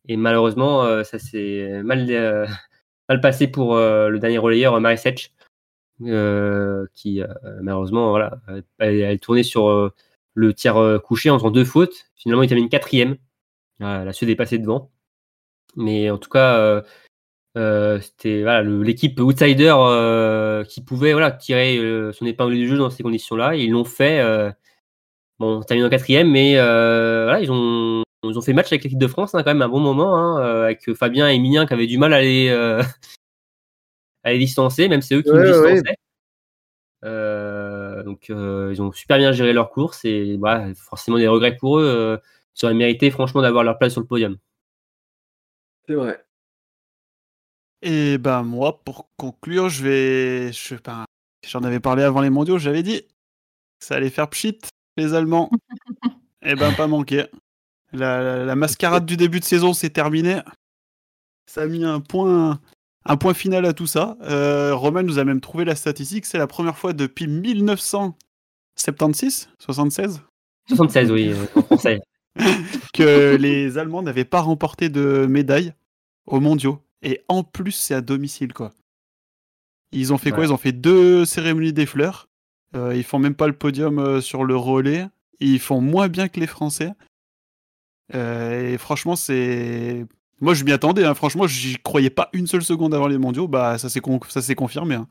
et 0.08 0.18
malheureusement, 0.18 1.04
ça 1.04 1.20
s'est 1.20 1.82
mal, 1.84 2.06
euh, 2.10 2.46
mal 3.10 3.22
passé 3.22 3.48
pour 3.48 3.76
euh, 3.76 4.10
le 4.10 4.20
dernier 4.20 4.38
relayeur, 4.38 4.74
euh, 4.76 4.80
Marisetch, 4.80 5.32
euh, 6.04 6.86
qui 6.94 7.22
malheureusement, 7.62 8.12
voilà, 8.12 8.40
elle, 8.80 9.02
elle 9.02 9.20
tournait 9.20 9.44
sur 9.44 9.92
le 10.38 10.54
tir 10.54 10.78
euh, 10.78 11.00
couché 11.00 11.32
en 11.32 11.40
faisant 11.40 11.50
deux 11.50 11.66
fautes. 11.66 12.12
Finalement, 12.16 12.44
il 12.44 12.50
termine 12.50 12.70
quatrième. 12.70 13.18
La 13.80 14.14
Suède 14.14 14.30
est 14.30 14.36
passée 14.36 14.60
devant. 14.60 14.92
Mais 15.76 16.10
en 16.12 16.18
tout 16.18 16.30
cas, 16.30 16.84
euh, 17.58 18.00
c'était 18.00 18.44
voilà, 18.44 18.62
l'équipe 18.62 19.20
outsider 19.20 19.74
euh, 19.76 20.64
qui 20.64 20.82
pouvait 20.82 21.14
voilà, 21.14 21.32
tirer 21.32 21.78
euh, 21.80 22.14
son 22.14 22.28
épingle 22.28 22.54
du 22.54 22.68
jeu 22.68 22.78
dans 22.78 22.92
ces 22.92 23.02
conditions-là. 23.02 23.56
Ils 23.56 23.72
l'ont 23.72 23.84
fait. 23.84 24.22
bon, 25.40 25.62
terminé 25.64 25.88
en 25.88 25.90
quatrième, 25.90 26.30
mais 26.30 26.54
voilà, 26.56 27.40
ils 27.42 27.52
ont, 27.52 28.04
ils 28.24 28.38
ont 28.38 28.42
fait 28.42 28.54
match 28.54 28.68
avec 28.68 28.84
l'équipe 28.84 29.00
de 29.00 29.08
France, 29.08 29.34
hein, 29.34 29.44
quand 29.44 29.52
même 29.52 29.62
un 29.64 29.70
bon 29.70 29.80
moment, 29.80 30.16
hein, 30.16 30.64
avec 30.66 30.94
Fabien 30.94 31.30
et 31.30 31.36
Emilien 31.36 31.66
qui 31.66 31.74
avaient 31.74 31.88
du 31.88 31.98
mal 31.98 32.14
à 32.14 32.22
les, 32.22 32.50
à 34.24 34.32
les 34.32 34.38
distancer, 34.38 34.88
même 34.88 35.02
c'est 35.02 35.16
eux 35.16 35.22
qui 35.24 35.32
Ouais, 35.32 35.40
nous 35.40 35.72
distançaient. 35.74 35.98
Donc 38.04 38.30
ils 38.30 38.82
ont 38.82 38.92
super 38.92 39.18
bien 39.18 39.32
géré 39.32 39.54
leur 39.54 39.72
course 39.72 40.06
et 40.06 40.38
voilà, 40.38 40.74
forcément 40.76 41.18
des 41.18 41.28
regrets 41.28 41.56
pour 41.56 41.80
eux. 41.80 42.20
Ils 42.62 42.66
auraient 42.66 42.76
mérité 42.76 43.10
franchement 43.12 43.42
d'avoir 43.42 43.64
leur 43.64 43.78
place 43.78 43.94
sur 43.94 44.02
le 44.02 44.08
podium. 44.08 44.38
C'est 45.88 45.94
vrai. 45.96 46.27
Et 47.82 48.18
ben 48.18 48.44
moi, 48.44 48.82
pour 48.84 49.10
conclure, 49.18 49.70
je 49.70 49.84
vais. 49.84 50.52
Je, 50.54 50.76
ben, 50.84 51.06
J'en 51.48 51.64
avais 51.64 51.80
parlé 51.80 52.04
avant 52.04 52.22
les 52.22 52.30
mondiaux, 52.30 52.58
j'avais 52.58 52.84
dit. 52.84 53.04
Ça 53.80 53.96
allait 53.96 54.10
faire 54.10 54.30
pchit, 54.30 54.60
les 54.98 55.14
Allemands. 55.14 55.50
Et 56.44 56.56
ben 56.56 56.74
pas 56.74 56.88
manqué. 56.88 57.26
La, 57.94 58.22
la- 58.22 58.46
la 58.46 58.56
mascarade 58.56 59.06
du 59.06 59.16
début 59.18 59.40
de 59.40 59.46
saison 59.46 59.74
s'est 59.74 59.90
terminée. 59.92 60.42
Ça 61.50 61.62
a 61.64 61.68
mis 61.68 61.84
un 61.86 62.00
point, 62.02 62.60
un 63.06 63.18
point 63.18 63.34
final 63.34 63.66
à 63.66 63.74
tout 63.74 63.88
ça. 63.88 64.18
Euh, 64.24 64.76
Romain 64.76 65.04
nous 65.04 65.20
a 65.20 65.24
même 65.24 65.40
trouvé 65.42 65.64
la 65.66 65.76
statistique. 65.76 66.26
C'est 66.26 66.38
la 66.38 66.48
première 66.48 66.78
fois 66.78 66.94
depuis 66.94 67.28
1976, 67.28 69.50
76, 69.60 70.22
76, 70.70 71.12
oui, 71.12 71.30
euh, 71.30 71.46
en 71.56 71.62
français. 71.64 72.00
que 72.94 73.36
les 73.40 73.78
Allemands 73.78 74.02
n'avaient 74.04 74.26
pas 74.26 74.42
remporté 74.42 74.90
de 74.90 75.26
médaille 75.30 75.74
aux 76.26 76.40
mondiaux. 76.40 76.80
Et 77.02 77.22
en 77.28 77.44
plus, 77.44 77.72
c'est 77.74 77.94
à 77.94 78.02
domicile, 78.02 78.54
quoi. 78.54 78.74
Ils 79.92 80.12
ont 80.14 80.18
fait 80.18 80.32
quoi? 80.32 80.44
Ils 80.46 80.52
ont 80.54 80.58
fait 80.58 80.72
deux 80.72 81.26
cérémonies 81.26 81.74
des 81.74 81.86
fleurs. 81.86 82.28
Euh, 82.76 82.96
ils 82.96 83.04
font 83.04 83.20
même 83.20 83.36
pas 83.36 83.48
le 83.48 83.54
podium 83.54 84.00
euh, 84.00 84.20
sur 84.22 84.44
le 84.44 84.56
relais. 84.56 85.08
Ils 85.40 85.60
font 85.60 85.80
moins 85.80 86.08
bien 86.10 86.28
que 86.28 86.40
les 86.40 86.48
Français. 86.48 86.92
Euh, 88.16 88.74
et 88.74 88.78
franchement, 88.78 89.16
c'est. 89.16 90.06
Moi, 90.42 90.54
je 90.54 90.64
m'y 90.64 90.72
attendais. 90.72 91.06
hein. 91.06 91.14
Franchement, 91.14 91.48
j'y 91.48 91.78
croyais 91.78 92.10
pas 92.10 92.30
une 92.34 92.48
seule 92.48 92.64
seconde 92.64 92.94
avant 92.94 93.08
les 93.08 93.18
mondiaux. 93.18 93.48
Bah, 93.48 93.78
ça 93.78 93.90
s'est 93.90 94.02
con- 94.02 94.20
ça 94.28 94.42
s'est 94.42 94.56
confirmé. 94.56 94.96
hein. 94.96 95.08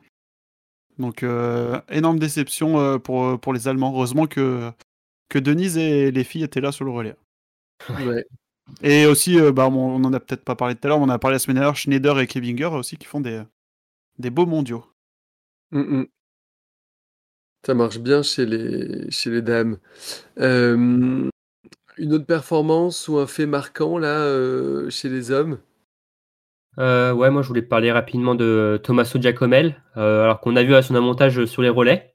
Donc, 0.98 1.22
euh, 1.22 1.80
énorme 1.90 2.18
déception 2.18 2.78
euh, 2.78 2.98
pour, 2.98 3.38
pour 3.40 3.52
les 3.52 3.68
Allemands. 3.68 3.92
Heureusement 3.92 4.26
que, 4.26 4.70
que 5.28 5.38
Denise 5.38 5.76
et 5.78 6.10
les 6.10 6.24
filles 6.24 6.42
étaient 6.44 6.60
là 6.60 6.72
sur 6.72 6.84
le 6.84 6.90
relais. 6.90 7.16
Ouais. 7.90 8.24
Et 8.82 9.06
aussi, 9.06 9.38
euh, 9.38 9.52
bah, 9.52 9.68
on, 9.68 9.76
on 9.76 10.04
en 10.04 10.12
a 10.12 10.20
peut-être 10.20 10.44
pas 10.44 10.56
parlé 10.56 10.74
tout 10.74 10.80
à 10.84 10.88
l'heure, 10.88 10.98
mais 10.98 11.04
on 11.06 11.08
en 11.08 11.14
a 11.14 11.18
parlé 11.18 11.36
la 11.36 11.38
semaine 11.38 11.56
dernière, 11.56 11.76
Schneider 11.76 12.18
et 12.18 12.26
Kevinger 12.26 12.66
aussi 12.66 12.96
qui 12.96 13.06
font 13.06 13.20
des, 13.20 13.42
des 14.18 14.30
beaux 14.30 14.46
mondiaux. 14.46 14.84
Mm, 15.70 16.00
mm. 16.00 16.06
Ça 17.66 17.74
marche 17.74 17.98
bien 17.98 18.22
chez 18.22 18.46
les, 18.46 19.10
chez 19.10 19.30
les 19.30 19.42
dames. 19.42 19.78
Euh, 20.38 21.28
une 21.98 22.12
autre 22.12 22.26
performance 22.26 23.08
ou 23.08 23.18
un 23.18 23.26
fait 23.26 23.46
marquant 23.46 23.98
là 23.98 24.20
euh, 24.20 24.90
chez 24.90 25.08
les 25.08 25.30
hommes? 25.30 25.58
Euh, 26.78 27.12
ouais, 27.12 27.30
moi 27.30 27.40
je 27.42 27.48
voulais 27.48 27.62
parler 27.62 27.90
rapidement 27.90 28.34
de 28.34 28.78
Tommaso 28.82 29.20
Giacomel, 29.20 29.82
euh, 29.96 30.24
alors 30.24 30.40
qu'on 30.40 30.56
a 30.56 30.62
vu 30.62 30.74
à 30.74 30.82
son 30.82 30.94
avantage 30.94 31.46
sur 31.46 31.62
les 31.62 31.70
relais, 31.70 32.14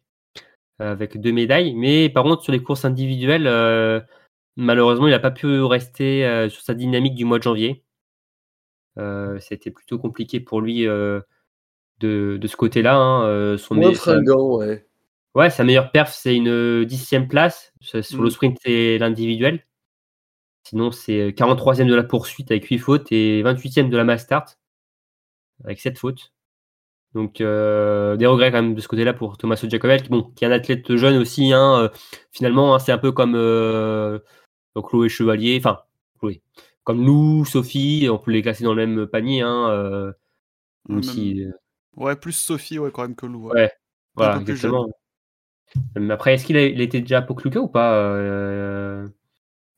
avec 0.78 1.20
deux 1.20 1.32
médailles, 1.32 1.74
mais 1.74 2.10
par 2.10 2.24
contre 2.24 2.44
sur 2.44 2.52
les 2.54 2.62
courses 2.62 2.86
individuelles, 2.86 3.48
euh, 3.48 4.00
malheureusement 4.56 5.08
il 5.08 5.12
n'a 5.12 5.20
pas 5.20 5.32
pu 5.32 5.62
rester 5.62 6.26
euh, 6.26 6.50
sur 6.50 6.62
sa 6.64 6.74
dynamique 6.74 7.16
du 7.16 7.26
mois 7.26 7.38
de 7.38 7.44
janvier. 7.44 7.84
Euh, 8.98 9.40
C'était 9.40 9.72
plutôt 9.72 9.98
compliqué 10.00 10.40
pour 10.40 10.62
lui 10.62 10.88
euh, 10.88 11.22
de, 12.00 12.38
de 12.40 12.48
ce 12.48 12.56
côté-là. 12.58 12.96
hein, 12.96 13.58
son 13.58 13.76
Moins 13.76 13.90
me- 13.92 13.96
sa- 13.96 14.14
fringant, 14.14 14.58
ouais. 14.58 14.86
Ouais, 15.34 15.50
sa 15.50 15.64
meilleure 15.64 15.92
perf, 15.92 16.12
c'est 16.14 16.36
une 16.36 16.84
dixième 16.84 17.28
place 17.30 17.74
sur 17.80 18.22
le 18.22 18.28
Mm. 18.28 18.32
sprint 18.32 18.58
et 18.66 18.98
l'individuel. 19.00 19.66
Sinon, 20.68 20.92
c'est 20.92 21.34
43e 21.34 21.88
de 21.88 21.96
la 21.96 22.04
poursuite 22.04 22.52
avec 22.52 22.66
8 22.66 22.78
fautes 22.80 23.12
et 23.12 23.42
28e 23.42 23.90
de 23.90 23.96
la 23.98 24.04
mass 24.04 24.24
start 24.24 24.60
avec 25.64 25.80
7 25.80 25.98
fautes. 25.98 26.34
Donc, 27.14 27.42
euh, 27.42 28.16
des 28.18 28.26
regrets 28.26 28.52
quand 28.52 28.62
même 28.62 28.76
de 28.76 28.82
ce 28.82 28.88
côté-là 28.90 29.14
pour 29.14 29.38
Giacobel, 29.40 30.02
qui, 30.02 30.10
bon, 30.10 30.24
qui 30.36 30.44
est 30.44 30.48
un 30.48 30.52
athlète 30.52 30.96
jeune 30.96 31.18
aussi. 31.18 31.52
Hein, 31.54 31.84
euh, 31.84 31.90
finalement, 32.32 32.76
hein, 32.76 32.80
c'est 32.80 32.92
un 32.92 32.98
peu 32.98 33.12
comme 33.12 33.36
euh, 33.36 34.20
Chloé 34.76 35.10
Chevalier, 35.10 35.58
enfin, 35.60 35.80
Chloé, 36.20 36.42
comme 36.84 37.06
Lou, 37.06 37.46
Sophie, 37.46 38.08
on 38.10 38.18
peut 38.18 38.32
les 38.32 38.42
classer 38.42 38.64
dans 38.64 38.74
le 38.74 38.86
même 38.88 39.08
panier. 39.08 39.42
Hein, 39.42 39.70
euh, 39.70 40.06
même 40.88 40.98
même- 41.00 41.04
si, 41.04 41.44
euh, 41.44 41.52
Ouais, 41.98 42.16
plus 42.16 42.32
Sophie, 42.34 42.80
ouais, 42.80 42.90
quand 42.92 43.02
même 43.02 43.16
que 43.16 43.26
Lou. 43.26 43.48
ouais. 43.50 43.54
Ouais. 43.64 43.72
Voilà, 44.16 44.40
exactement. 44.40 44.90
Mais 45.98 46.14
après, 46.14 46.34
est-ce 46.34 46.46
qu'il 46.46 46.58
a- 46.58 46.66
il 46.66 46.82
était 46.82 47.02
déjà 47.02 47.20
à 47.20 47.22
Pokluka 47.22 47.60
ou 47.62 47.68
pas 47.68 47.96
euh, 47.96 49.08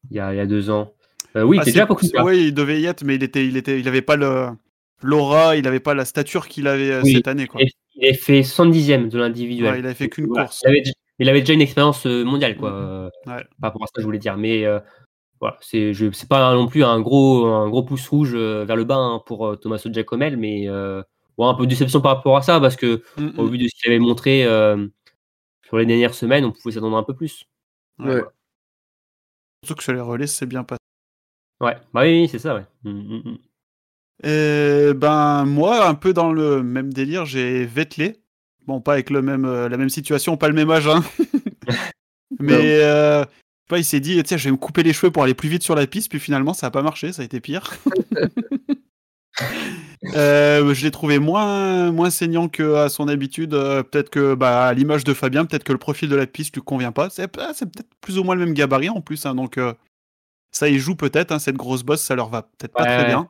il, 0.10 0.18
y 0.18 0.20
a, 0.20 0.34
il 0.34 0.38
y 0.38 0.40
a 0.40 0.46
deux 0.46 0.70
ans? 0.70 0.94
Oui, 1.36 1.58
il 1.58 1.60
Ah, 1.60 1.64
était 1.64 1.72
déjà 1.72 1.84
à 1.84 1.88
Pokluka. 1.88 2.24
ouais, 2.24 2.40
il 2.40 2.54
devait 2.54 2.80
y 2.82 2.86
être, 2.86 3.04
mais 3.04 3.16
il 3.16 3.24
était, 3.24 3.46
il 3.48 3.58
était, 3.58 3.80
il 3.80 3.88
avait 3.88 4.02
pas 4.02 4.16
le 4.16 4.48
l'aura, 5.02 5.56
il 5.58 5.68
avait 5.68 5.80
pas 5.82 5.94
la 5.94 6.06
stature 6.06 6.48
qu'il 6.48 6.68
avait 6.68 7.02
Oui, 7.02 7.14
cette 7.14 7.28
année, 7.28 7.46
quoi. 7.48 7.62
Il 7.96 8.06
avait 8.06 8.14
fait 8.18 8.42
110e 8.42 9.10
de 9.10 9.18
l'individuel. 9.20 9.74
Ouais, 9.74 9.80
il 9.80 9.86
avait 9.86 9.94
fait 9.96 10.10
qu'une 10.10 10.28
Voilà, 10.28 10.46
course. 10.46 10.62
Il 10.66 10.70
avait, 10.70 10.84
il 11.20 11.30
avait 11.30 11.42
déjà 11.42 11.54
une 11.54 11.62
expérience 11.62 12.06
euh, 12.06 12.24
mondiale, 12.24 12.56
quoi. 12.58 12.72
euh, 12.72 13.10
Ouais. 13.28 13.44
Par 13.62 13.70
rapport 13.72 13.84
à 13.84 13.88
ça, 13.88 13.94
je 14.00 14.04
voulais 14.04 14.20
dire. 14.20 14.38
Mais 14.38 14.66
euh, 14.66 14.80
voilà, 15.40 15.58
c'est 15.62 15.94
je- 15.94 16.12
c'est 16.12 16.28
pas 16.30 16.54
non 16.56 16.68
plus 16.68 16.84
un 16.84 17.00
gros, 17.02 17.46
un 17.46 17.70
gros 17.70 17.84
pouce 17.84 18.08
rouge 18.10 18.36
vers 18.36 18.76
le 18.76 18.84
bas 18.84 18.96
hein, 18.98 19.22
pour 19.26 19.60
Tommaso 19.60 19.92
Giacomel, 19.92 20.38
mais 20.38 20.68
un 20.68 21.54
peu 21.56 21.66
de 21.66 21.70
déception 21.70 22.00
par 22.02 22.18
rapport 22.18 22.38
à 22.38 22.42
ça, 22.42 22.60
parce 22.60 22.76
que 22.76 23.02
Mm, 23.18 23.40
au 23.40 23.48
vu 23.48 23.58
de 23.58 23.68
ce 23.68 23.76
qu'il 23.76 23.92
avait 23.92 24.00
montré, 24.00 24.44
sur 25.66 25.78
les 25.78 25.86
dernières 25.86 26.14
semaines, 26.14 26.46
on 26.46 26.52
pouvait 26.52 26.74
s'attendre 26.74 26.98
un 26.98 27.04
peu 27.04 27.16
plus. 27.16 27.46
Ouais. 28.00 28.22
Surtout 29.64 29.78
que 29.78 29.84
sur 29.84 29.94
les 29.94 30.02
relais, 30.02 30.28
c'est 30.28 30.46
bien 30.46 30.64
passé. 30.64 30.80
Ouais, 31.62 31.76
bah 31.94 32.02
oui, 32.02 32.22
oui, 32.24 32.28
c'est 32.28 32.40
ça, 32.40 32.56
ouais. 32.56 32.66
Mm, 32.84 32.90
mm, 32.92 33.22
mm. 33.32 33.38
Et 34.26 34.94
ben 34.94 35.46
moi, 35.46 35.88
un 35.88 35.96
peu 35.96 36.14
dans 36.14 36.32
le 36.32 36.62
même 36.64 36.94
délire, 36.94 37.26
j'ai 37.26 37.66
Vettelé. 37.66 38.22
Bon, 38.68 38.82
pas 38.82 38.94
avec 38.94 39.10
le 39.10 39.22
même, 39.22 39.46
euh, 39.46 39.68
la 39.70 39.78
même 39.78 39.90
situation, 39.90 40.38
pas 40.38 40.48
le 40.48 40.54
même 40.54 40.72
âge, 40.72 40.88
hein. 40.88 41.04
mais 42.40 42.80
euh, 42.82 43.22
je 43.22 43.26
sais 43.26 43.70
pas, 43.70 43.78
il 43.80 43.84
s'est 43.86 44.00
dit, 44.00 44.22
tiens, 44.24 44.38
je 44.38 44.46
vais 44.46 44.52
me 44.52 44.58
couper 44.58 44.84
les 44.84 44.94
cheveux 44.94 45.12
pour 45.12 45.24
aller 45.24 45.34
plus 45.34 45.50
vite 45.50 45.64
sur 45.64 45.76
la 45.76 45.86
piste, 45.88 46.10
puis 46.10 46.20
finalement, 46.20 46.54
ça 46.54 46.68
a 46.68 46.72
pas 46.72 46.82
marché, 46.82 47.12
ça 47.12 47.22
a 47.22 47.26
été 47.26 47.40
pire. 47.40 47.72
Euh, 50.16 50.74
je 50.74 50.84
l'ai 50.84 50.92
trouvé 50.92 51.18
moins, 51.18 51.92
moins 51.92 52.10
saignant 52.10 52.50
qu'à 52.50 52.90
son 52.90 53.08
habitude. 53.08 53.54
Euh, 53.54 53.84
peut-être 53.84 54.10
que, 54.10 54.36
bah, 54.36 54.66
à 54.68 54.74
l'image 54.74 55.04
de 55.04 55.14
Fabien, 55.14 55.46
peut-être 55.46 55.64
que 55.64 55.72
le 55.72 55.78
profil 55.78 56.10
de 56.10 56.16
la 56.16 56.28
piste 56.28 56.56
lui 56.56 56.62
convient 56.62 56.92
pas. 56.92 57.10
C'est 57.10 57.36
ah, 57.40 57.52
c'est 57.54 57.72
peut-être 57.72 57.90
plus 58.02 58.20
ou 58.20 58.24
moins 58.24 58.36
le 58.36 58.46
même 58.46 58.54
gabarit 58.54 58.90
en 58.90 59.02
plus, 59.02 59.26
hein, 59.26 59.34
donc 59.34 59.58
euh, 59.58 59.74
ça 60.52 60.68
y 60.68 60.78
joue 60.78 60.96
peut-être. 60.96 61.32
hein, 61.32 61.40
cette 61.40 61.56
grosse 61.56 61.84
bosse, 61.84 62.02
ça 62.02 62.16
leur 62.16 62.30
va 62.30 62.44
peut-être 62.44 62.74
pas 62.74 62.84
très 62.86 63.06
bien. 63.06 63.30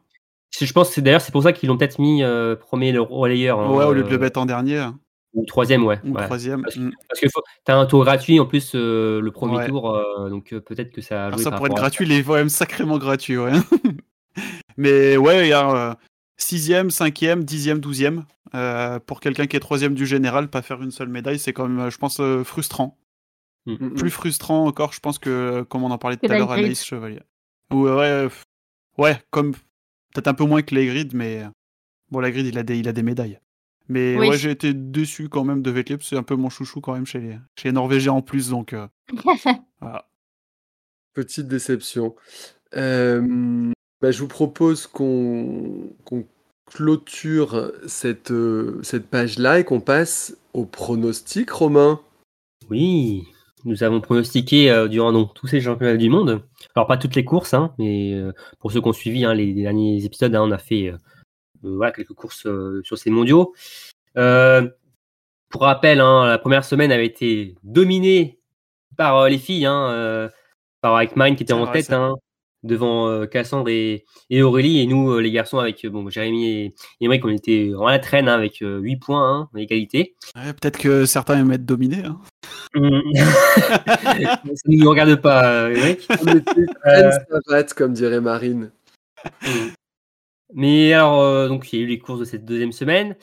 Je 0.60 0.72
pense 0.72 0.90
que 0.90 0.96
c'est 0.96 1.02
d'ailleurs 1.02 1.22
c'est 1.22 1.32
pour 1.32 1.44
ça 1.44 1.54
qu'ils 1.54 1.70
l'ont 1.70 1.78
peut-être 1.78 2.00
mis 2.00 2.24
euh, 2.24 2.56
premier 2.56 2.92
le 2.92 3.02
relayeur. 3.02 3.60
hein, 3.60 3.72
Ouais, 3.72 3.86
au 3.86 3.94
lieu 3.94 4.04
de 4.04 4.08
euh, 4.08 4.12
le 4.12 4.20
mettre 4.20 4.40
en 4.40 4.46
dernier, 4.46 4.86
ou 5.34 5.46
troisième, 5.46 5.84
ouais. 5.86 6.00
ou 6.04 6.12
ouais. 6.14 6.26
troisième. 6.26 6.62
Parce, 6.64 6.76
Mm. 6.78 6.92
parce 7.08 7.20
que 7.20 7.28
faut- 7.30 7.42
t'as 7.66 7.76
un 7.78 7.86
tour 7.86 8.04
gratuit 8.04 8.40
en 8.40 8.46
plus 8.46 8.74
euh, 8.76 9.20
le 9.22 9.32
premier 9.32 9.58
Ouais. 9.58 9.68
tour, 9.68 9.96
euh, 9.96 10.30
donc 10.30 10.54
euh, 10.54 10.60
peut-être 10.62 10.92
que 10.92 11.02
ça 11.02 11.24
a 11.24 11.26
Alors 11.28 11.38
joué 11.40 11.44
ça 11.44 11.52
pourrait 11.52 11.70
être 11.72 11.78
à 11.78 11.82
gratuit, 11.82 12.06
il 12.06 12.12
est 12.12 12.24
quand 12.24 12.36
même 12.36 12.50
sacrément 12.50 12.98
gratuit, 12.98 13.38
ouais. 13.38 13.52
Mais 14.78 15.18
ouais, 15.18 15.46
il 15.48 15.50
y 15.50 15.54
a 15.54 15.70
euh, 15.92 15.94
sixième, 16.38 16.90
cinquième, 16.92 17.44
dixième, 17.44 17.80
douzième. 17.80 18.26
Euh, 18.56 19.00
pour 19.00 19.20
quelqu'un 19.20 19.48
qui 19.48 19.56
est 19.56 19.60
troisième 19.60 19.94
du 19.96 20.06
général, 20.06 20.48
pas 20.50 20.62
faire 20.62 20.82
une 20.82 20.92
seule 20.92 21.10
médaille, 21.10 21.40
c'est 21.40 21.54
quand 21.54 21.68
même, 21.68 21.90
je 21.90 21.98
pense, 21.98 22.20
euh, 22.20 22.44
frustrant. 22.44 22.98
Mm, 23.66 23.96
Plus 23.96 24.10
frustrant 24.12 24.66
encore, 24.68 24.94
je 24.94 25.00
pense 25.00 25.18
que, 25.20 25.62
comme 25.70 25.84
on 25.84 25.92
en 25.92 25.98
parlait 25.98 26.18
tout 26.18 26.26
à 26.30 26.38
l'heure, 26.38 26.48
grid. 26.48 26.60
Anaïs 26.66 26.84
Chevalier. 26.84 27.22
Ou, 27.72 27.84
ouais, 27.88 27.90
euh, 28.06 28.30
ouais, 28.98 29.20
comme 29.32 29.54
peut-être 30.14 30.28
un 30.28 30.34
peu 30.34 30.44
moins 30.46 30.62
que 30.62 30.76
les 30.76 30.86
grids, 30.86 31.10
mais 31.14 31.44
bon, 32.12 32.20
la 32.20 32.30
grid, 32.30 32.46
il 32.46 32.58
a 32.60 32.64
des, 32.64 32.78
il 32.78 32.88
a 32.88 32.92
des 32.94 33.04
médailles. 33.04 33.40
Mais 33.90 34.18
Oui. 34.18 34.30
ouais, 34.30 34.38
j'ai 34.38 34.52
été 34.52 34.74
déçu 34.74 35.30
quand 35.30 35.44
même 35.44 35.62
de 35.62 35.72
que 35.82 36.04
c'est 36.04 36.16
un 36.18 36.24
peu 36.24 36.36
mon 36.36 36.50
chouchou 36.50 36.82
quand 36.82 36.94
même 36.94 37.06
chez 37.06 37.20
les, 37.20 37.38
chez 37.58 37.70
les 37.70 37.74
Norvégiens 37.74 38.14
en 38.14 38.22
plus, 38.22 38.50
donc 38.50 38.74
euh, 38.74 38.88
voilà. 39.82 40.08
Petite 41.14 41.48
déception. 41.48 42.16
Euh, 42.76 43.72
bah, 44.02 44.12
je 44.12 44.20
vous 44.20 44.28
propose 44.28 44.88
qu'on 44.88 45.94
qu'on 46.06 46.26
clôture 46.66 47.72
cette, 47.88 48.32
euh, 48.32 48.80
cette 48.84 49.08
page-là 49.08 49.60
et 49.60 49.64
qu'on 49.64 49.82
passe 49.82 50.38
au 50.54 50.66
pronostic, 50.66 51.52
Romain. 51.52 52.00
Oui, 52.70 53.26
nous 53.66 53.84
avons 53.84 54.02
pronostiqué 54.02 54.72
euh, 54.72 54.88
durant 54.88 55.12
donc, 55.14 55.34
tous 55.34 55.48
ces 55.48 55.62
championnats 55.62 55.98
du 55.98 56.10
monde. 56.10 56.42
Alors 56.76 56.88
pas 56.88 56.98
toutes 56.98 57.16
les 57.16 57.26
courses, 57.26 57.54
hein, 57.54 57.74
mais 57.78 58.14
euh, 58.14 58.32
pour 58.60 58.72
ceux 58.72 58.82
qui 58.82 58.88
ont 58.88 58.94
suivi 58.94 59.26
hein, 59.26 59.34
les, 59.34 59.54
les 59.54 59.62
derniers 59.62 60.04
épisodes, 60.04 60.34
hein, 60.36 60.42
on 60.44 60.52
a 60.52 60.58
fait 60.58 60.90
euh, 60.90 60.98
voilà, 61.64 61.92
quelques 61.92 62.14
courses 62.14 62.46
euh, 62.46 62.82
sur 62.84 62.98
ces 62.98 63.10
mondiaux. 63.10 63.54
Euh, 64.18 64.68
pour 65.50 65.62
rappel, 65.62 66.00
hein, 66.00 66.26
la 66.28 66.38
première 66.38 66.66
semaine 66.66 66.92
avait 66.92 67.06
été 67.06 67.56
dominée 67.64 68.40
par 68.98 69.18
euh, 69.18 69.30
les 69.30 69.38
filles, 69.38 69.66
hein, 69.66 69.90
euh, 69.92 70.30
par 70.82 70.96
avec 70.96 71.16
qui 71.36 71.44
était 71.44 71.54
en 71.54 71.68
tête 71.68 71.92
hein, 71.94 72.16
devant 72.64 73.08
euh, 73.08 73.26
Cassandre 73.26 73.70
et, 73.70 74.06
et 74.30 74.42
Aurélie, 74.42 74.80
et 74.82 74.86
nous 74.88 75.12
euh, 75.12 75.20
les 75.22 75.32
garçons 75.32 75.60
avec 75.60 75.84
euh, 75.86 75.90
bon 75.90 76.10
Jérémy 76.10 76.48
et 76.48 76.76
Émeric, 77.02 77.26
on 77.26 77.30
était 77.30 77.72
à 77.86 77.92
la 77.92 78.00
traîne 78.00 78.30
hein, 78.30 78.36
avec 78.36 78.62
euh, 78.62 78.80
8 78.80 78.96
points 78.98 79.42
hein, 79.42 79.50
en 79.54 79.58
égalité. 79.58 80.16
Ouais, 80.36 80.54
peut-être 80.54 80.80
que 80.80 81.06
certains 81.06 81.40
aiment 81.40 81.52
être 81.52 81.66
dominés. 81.66 82.04
hein. 82.06 82.20
Ça 82.74 82.82
ne 84.68 84.78
nous 84.78 84.90
regarde 84.90 85.16
pas, 85.18 85.46
euh, 85.46 85.76
Émeric. 85.76 86.08
On 86.10 86.28
était 86.36 86.66
pleine 86.84 87.12
savate, 87.46 87.74
comme 87.74 87.94
dirait 87.94 88.22
Marine. 88.22 88.72
Mais 90.54 90.94
alors, 90.94 91.22
euh, 91.22 91.48
donc, 91.48 91.72
il 91.72 91.80
y 91.80 91.82
a 91.82 91.86
eu 91.86 91.88
les 91.88 92.00
courses 92.00 92.20
de 92.20 92.26
cette 92.26 92.46
deuxième 92.46 92.72
semaine. 92.72 93.16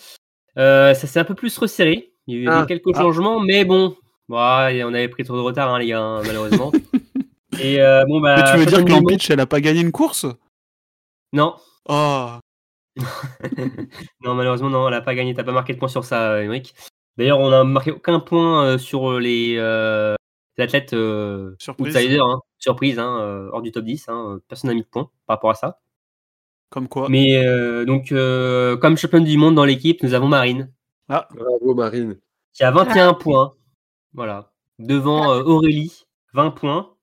Euh, 0.58 0.94
ça 0.94 1.06
s'est 1.06 1.20
un 1.20 1.24
peu 1.24 1.34
plus 1.34 1.56
resserré. 1.58 2.12
Il 2.26 2.34
y 2.34 2.38
a 2.38 2.42
eu 2.42 2.48
Ah, 2.48 2.64
quelques 2.66 2.90
ah. 2.94 3.00
changements, 3.00 3.40
mais 3.40 3.64
bon, 3.64 3.96
on 4.28 4.36
avait 4.36 5.08
pris 5.08 5.24
trop 5.24 5.36
de 5.36 5.42
retard, 5.42 5.72
hein, 5.72 5.78
les 5.78 5.86
gars, 5.86 6.00
hein, 6.00 6.22
malheureusement. 6.24 6.72
et 7.60 7.80
euh, 7.80 8.04
bon, 8.06 8.20
bah. 8.20 8.36
Mais 8.36 8.52
tu 8.52 8.58
veux 8.58 8.66
dire 8.66 8.84
que 8.84 8.90
Lampitch, 8.90 9.30
elle 9.30 9.40
a 9.40 9.46
pas 9.46 9.60
gagné 9.60 9.80
une 9.80 9.92
course? 9.92 10.26
Non, 11.32 11.54
Oh, 11.88 12.30
non, 14.22 14.34
malheureusement, 14.34 14.68
non, 14.70 14.88
elle 14.88 14.94
n'a 14.94 15.00
pas 15.00 15.14
gagné. 15.14 15.34
T'as 15.34 15.44
pas 15.44 15.52
marqué 15.52 15.74
de 15.74 15.78
point 15.78 15.88
sur 15.88 16.04
ça, 16.04 16.42
Émeric. 16.42 16.74
D'ailleurs, 17.16 17.40
on 17.40 17.50
n'a 17.50 17.64
marqué 17.64 17.90
aucun 17.90 18.20
point 18.20 18.64
euh, 18.64 18.78
sur 18.78 19.18
les, 19.18 19.56
euh, 19.58 20.14
les 20.56 20.64
athlètes 20.64 20.92
euh, 20.92 21.54
Surprise. 21.58 21.96
outsiders, 21.96 22.24
hein, 22.24 22.40
surprise, 22.58 22.98
hein, 22.98 23.48
hors 23.52 23.62
du 23.62 23.72
top 23.72 23.84
10. 23.84 24.08
Hein, 24.08 24.40
personne 24.48 24.68
n'a 24.68 24.74
mis 24.74 24.82
de 24.82 24.86
point 24.86 25.10
par 25.26 25.36
rapport 25.36 25.50
à 25.50 25.54
ça. 25.54 25.80
Comme 26.70 26.88
quoi. 26.88 27.08
Mais 27.08 27.44
euh, 27.44 27.84
donc, 27.84 28.12
euh, 28.12 28.76
comme 28.76 28.96
championne 28.96 29.24
du 29.24 29.36
monde 29.36 29.54
dans 29.56 29.64
l'équipe, 29.64 30.02
nous 30.02 30.14
avons 30.14 30.28
Marine, 30.28 30.72
Bravo, 31.08 31.74
Marine. 31.74 32.16
qui 32.52 32.64
a 32.64 32.70
21 32.70 33.14
points. 33.14 33.52
Voilà. 34.14 34.52
Devant 34.78 35.32
euh, 35.32 35.42
Aurélie, 35.42 36.04
20 36.32 36.52
points. 36.52 36.94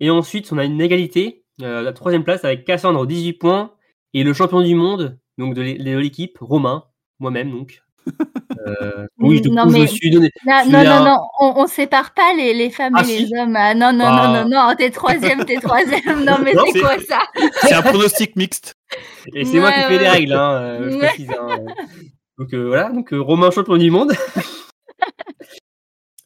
Et 0.00 0.10
ensuite, 0.10 0.52
on 0.52 0.58
a 0.58 0.64
une 0.64 0.80
égalité, 0.80 1.44
euh, 1.62 1.82
la 1.82 1.92
troisième 1.92 2.24
place, 2.24 2.44
avec 2.44 2.64
Cassandre, 2.64 3.06
18 3.06 3.32
points. 3.34 3.72
Et 4.14 4.24
le 4.24 4.32
champion 4.32 4.62
du 4.62 4.74
monde, 4.74 5.18
donc 5.38 5.54
de 5.54 5.62
l'équipe, 5.62 6.38
Romain, 6.40 6.84
moi-même, 7.18 7.50
donc. 7.50 7.82
Euh, 8.66 9.06
oui, 9.18 9.40
du 9.40 9.50
Non, 9.50 9.64
coup, 9.64 9.70
je 9.70 9.74
mais- 9.74 9.80
me 9.82 9.86
suis 9.86 10.10
donné. 10.10 10.30
Non, 10.46 10.62
non, 10.66 10.84
non, 10.84 10.90
un- 10.90 11.04
non, 11.04 11.18
on, 11.40 11.52
on 11.62 11.66
sépare 11.66 12.14
pas 12.14 12.32
les, 12.36 12.54
les 12.54 12.70
femmes 12.70 12.94
Ah, 12.96 13.02
et 13.02 13.04
si. 13.04 13.26
les 13.26 13.38
hommes. 13.38 13.54
Ah, 13.56 13.74
non, 13.74 13.92
non, 13.92 14.04
Ah. 14.06 14.28
non, 14.28 14.48
non, 14.48 14.68
non, 14.68 14.74
t'es 14.76 14.90
troisième, 14.90 15.44
t'es 15.44 15.56
troisième. 15.60 16.24
Non, 16.24 16.36
mais 16.42 16.54
c'est 16.72 16.80
quoi 16.80 16.98
ça? 17.00 17.20
C'est 17.62 17.74
un 17.74 17.82
pronostic 17.82 18.34
mixte. 18.36 18.74
Et 19.34 19.44
c'est 19.44 19.60
moi 19.60 19.70
qui 19.72 19.78
Ouais, 19.80 19.88
fais 19.88 19.98
les 19.98 20.08
règles, 20.08 20.32
hein, 20.32 20.52
euh, 20.62 20.90
je 20.90 20.96
Ouais. 20.96 21.06
précise. 21.08 21.30
hein. 21.38 21.58
Donc 22.38 22.54
euh, 22.54 22.66
voilà, 22.68 22.90
donc 22.90 23.12
euh, 23.12 23.20
Romain 23.20 23.50
champion 23.50 23.76
du 23.76 23.90
monde. 23.90 24.12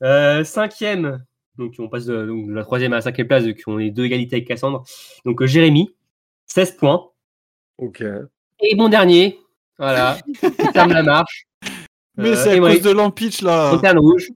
Euh, 0.02 0.42
cinquième, 0.42 1.24
donc 1.58 1.74
on 1.78 1.88
passe 1.88 2.06
de, 2.06 2.26
donc, 2.26 2.48
de 2.48 2.52
la 2.52 2.64
troisième 2.64 2.92
à 2.92 2.96
la 2.96 3.02
cinquième 3.02 3.28
place, 3.28 3.44
qui 3.44 3.68
ont 3.68 3.76
les 3.76 3.92
deux 3.92 4.04
égalités 4.04 4.34
avec 4.36 4.48
Cassandre. 4.48 4.82
Donc 5.24 5.40
euh, 5.42 5.46
Jérémy, 5.46 5.94
16 6.46 6.72
points. 6.76 7.08
Ok. 7.78 8.02
Et 8.60 8.74
mon 8.74 8.88
dernier, 8.88 9.38
voilà, 9.78 10.18
qui 10.26 10.72
ferme 10.72 10.92
la 10.92 11.02
marche. 11.04 11.44
Mais 12.16 12.30
Euh, 12.30 12.36
c'est 12.36 12.50
à 12.52 12.58
cause 12.58 12.82
de 12.82 12.90
Lampitch, 12.90 13.40
là. 13.42 13.72
Lanterne 13.72 13.98
rouge, 13.98 14.28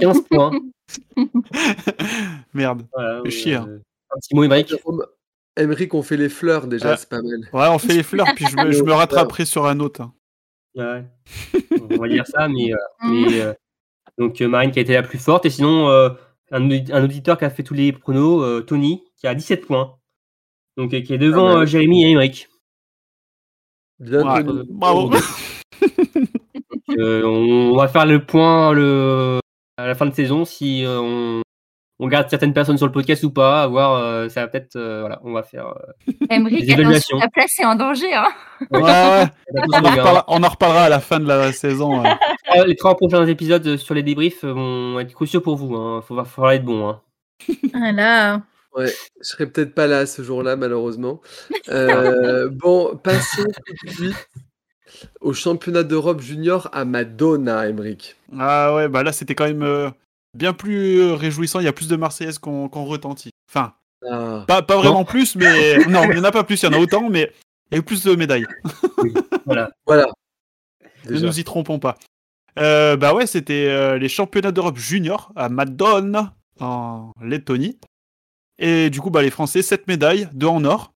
15 0.00 0.22
points. 0.28 0.50
Merde. 2.54 2.82
Voilà, 2.92 3.20
Fais 3.24 3.30
chier, 3.30 3.54
hein. 3.54 3.66
euh, 3.68 3.78
Un 4.14 4.18
petit 4.18 4.34
mot, 4.34 4.44
Émeric. 4.44 4.74
Emeric, 5.56 5.94
on 5.94 6.02
fait 6.02 6.16
les 6.16 6.28
fleurs 6.28 6.66
déjà, 6.66 6.92
Ah. 6.92 6.96
c'est 6.96 7.08
pas 7.08 7.20
mal. 7.22 7.40
Ouais, 7.52 7.68
on 7.74 7.78
fait 7.78 7.94
les 7.94 8.02
fleurs, 8.02 8.26
puis 8.34 8.46
je 8.50 8.56
me, 8.56 8.72
je 8.72 8.82
me 8.82 8.92
rattraperai 9.32 9.44
sur 9.44 9.66
un 9.66 9.78
autre. 9.80 10.00
hein. 10.02 10.12
Ouais. 10.76 11.04
On 11.90 11.96
va 11.96 12.08
dire 12.08 12.26
ça, 12.26 12.48
mais, 12.48 12.72
euh, 12.72 12.76
mais, 13.08 13.40
euh, 13.42 13.52
donc 14.18 14.40
euh, 14.40 14.48
Marine 14.48 14.70
qui 14.70 14.78
a 14.78 14.82
été 14.82 14.94
la 14.94 15.02
plus 15.02 15.18
forte, 15.18 15.44
et 15.46 15.50
sinon 15.50 15.88
euh, 15.88 16.10
un, 16.52 16.62
audi- 16.68 16.92
un 16.92 17.02
auditeur 17.04 17.36
qui 17.38 17.44
a 17.44 17.50
fait 17.50 17.62
tous 17.64 17.74
les 17.74 17.92
pronos, 17.92 18.42
euh, 18.42 18.60
Tony, 18.60 19.02
qui 19.16 19.26
a 19.26 19.34
17 19.34 19.66
points. 19.66 19.96
Donc 20.76 20.94
euh, 20.94 21.00
qui 21.02 21.12
est 21.12 21.18
devant 21.18 21.48
Ah 21.48 21.54
ouais. 21.56 21.60
euh, 21.62 21.66
Jérémy 21.66 22.04
et 22.04 22.10
Émeric. 22.10 22.48
Bien 23.98 24.22
Ouais, 24.22 24.42
bravo. 24.68 25.10
Euh, 26.98 27.22
on, 27.24 27.72
on 27.72 27.76
va 27.76 27.88
faire 27.88 28.06
le 28.06 28.24
point 28.24 28.72
le, 28.72 29.38
à 29.76 29.86
la 29.86 29.94
fin 29.94 30.06
de 30.06 30.14
saison 30.14 30.44
si 30.44 30.84
euh, 30.84 30.98
on, 31.00 31.42
on 32.02 32.08
garde 32.08 32.28
certaines 32.30 32.52
personnes 32.54 32.78
sur 32.78 32.86
le 32.86 32.92
podcast 32.92 33.22
ou 33.24 33.30
pas, 33.30 33.62
à 33.62 33.66
voir, 33.66 33.94
euh, 33.94 34.28
ça 34.28 34.40
va 34.40 34.48
peut-être, 34.48 34.76
euh, 34.76 35.00
voilà, 35.00 35.20
on 35.22 35.32
va 35.32 35.42
faire. 35.42 35.66
euh, 35.66 35.92
attention, 36.30 37.18
ta 37.20 37.28
place 37.28 37.58
est 37.58 37.64
en 37.64 37.74
danger. 37.74 38.14
Hein. 38.14 38.28
Ouais, 38.70 38.80
ouais. 38.80 39.24
on 39.54 39.72
en 39.72 39.90
reparlera, 39.90 40.24
on 40.28 40.42
en 40.42 40.48
reparlera 40.48 40.84
à 40.84 40.88
la 40.88 41.00
fin 41.00 41.20
de 41.20 41.26
la 41.28 41.52
saison. 41.52 42.02
ouais. 42.02 42.10
Les 42.66 42.74
trois 42.76 42.96
prochains 42.96 43.26
épisodes 43.26 43.76
sur 43.76 43.94
les 43.94 44.02
débriefs 44.02 44.44
vont 44.44 44.98
être 44.98 45.12
cruciaux 45.12 45.40
pour 45.42 45.56
vous. 45.56 45.68
Il 45.98 46.02
faut 46.02 46.14
va 46.14 46.24
falloir 46.24 46.52
être 46.52 46.64
bon. 46.64 46.88
Hein. 46.88 47.00
Voilà. 47.74 48.42
Ouais, 48.76 48.86
je 48.86 49.28
serai 49.28 49.46
peut-être 49.46 49.74
pas 49.74 49.86
là 49.88 50.06
ce 50.06 50.22
jour-là, 50.22 50.56
malheureusement. 50.56 51.20
Euh, 51.68 52.48
bon, 52.50 52.96
passons 53.02 53.42
tout 53.66 53.86
de 53.86 53.90
suite 53.92 54.28
au 55.20 55.32
championnat 55.32 55.82
d'Europe 55.82 56.20
junior 56.20 56.68
à 56.72 56.84
Madonna, 56.84 57.68
Emeric. 57.68 58.16
Ah 58.38 58.74
ouais, 58.74 58.88
bah 58.88 59.02
là, 59.02 59.12
c'était 59.12 59.34
quand 59.34 59.46
même 59.46 59.62
euh, 59.62 59.90
bien 60.34 60.52
plus 60.52 61.00
euh, 61.00 61.14
réjouissant. 61.14 61.60
Il 61.60 61.64
y 61.64 61.68
a 61.68 61.72
plus 61.72 61.88
de 61.88 61.96
Marseillaises 61.96 62.38
qu'on 62.38 62.68
retentit. 62.68 63.30
Enfin, 63.50 63.74
Ah, 64.08 64.44
pas, 64.46 64.62
pas 64.62 64.76
vraiment 64.76 65.04
plus, 65.04 65.36
mais. 65.36 65.78
Non, 65.88 66.04
il 66.04 66.14
n'y 66.14 66.20
en 66.20 66.24
a 66.24 66.32
pas 66.32 66.44
plus, 66.44 66.62
il 66.62 66.66
y 66.66 66.68
en 66.68 66.72
a 66.72 66.78
autant, 66.78 67.08
mais 67.10 67.32
il 67.70 67.74
y 67.74 67.78
a 67.78 67.80
eu 67.80 67.82
plus 67.84 68.04
de 68.04 68.14
médailles. 68.14 68.46
Voilà. 69.46 69.70
voilà. 69.86 70.06
Ne 71.04 71.10
Déjà. 71.12 71.26
nous 71.26 71.40
y 71.40 71.44
trompons 71.44 71.78
pas. 71.78 71.96
Euh, 72.58 72.96
bah 72.96 73.14
ouais, 73.14 73.26
c'était 73.26 73.68
euh, 73.68 73.98
les 73.98 74.08
championnats 74.08 74.52
d'Europe 74.52 74.76
junior 74.76 75.32
à 75.36 75.48
Madone, 75.48 76.30
en 76.58 77.12
Lettonie. 77.22 77.78
Et 78.58 78.90
du 78.90 79.00
coup, 79.00 79.10
bah, 79.10 79.22
les 79.22 79.30
Français, 79.30 79.62
7 79.62 79.86
médailles, 79.86 80.28
2 80.34 80.46
en 80.46 80.64
or. 80.64 80.92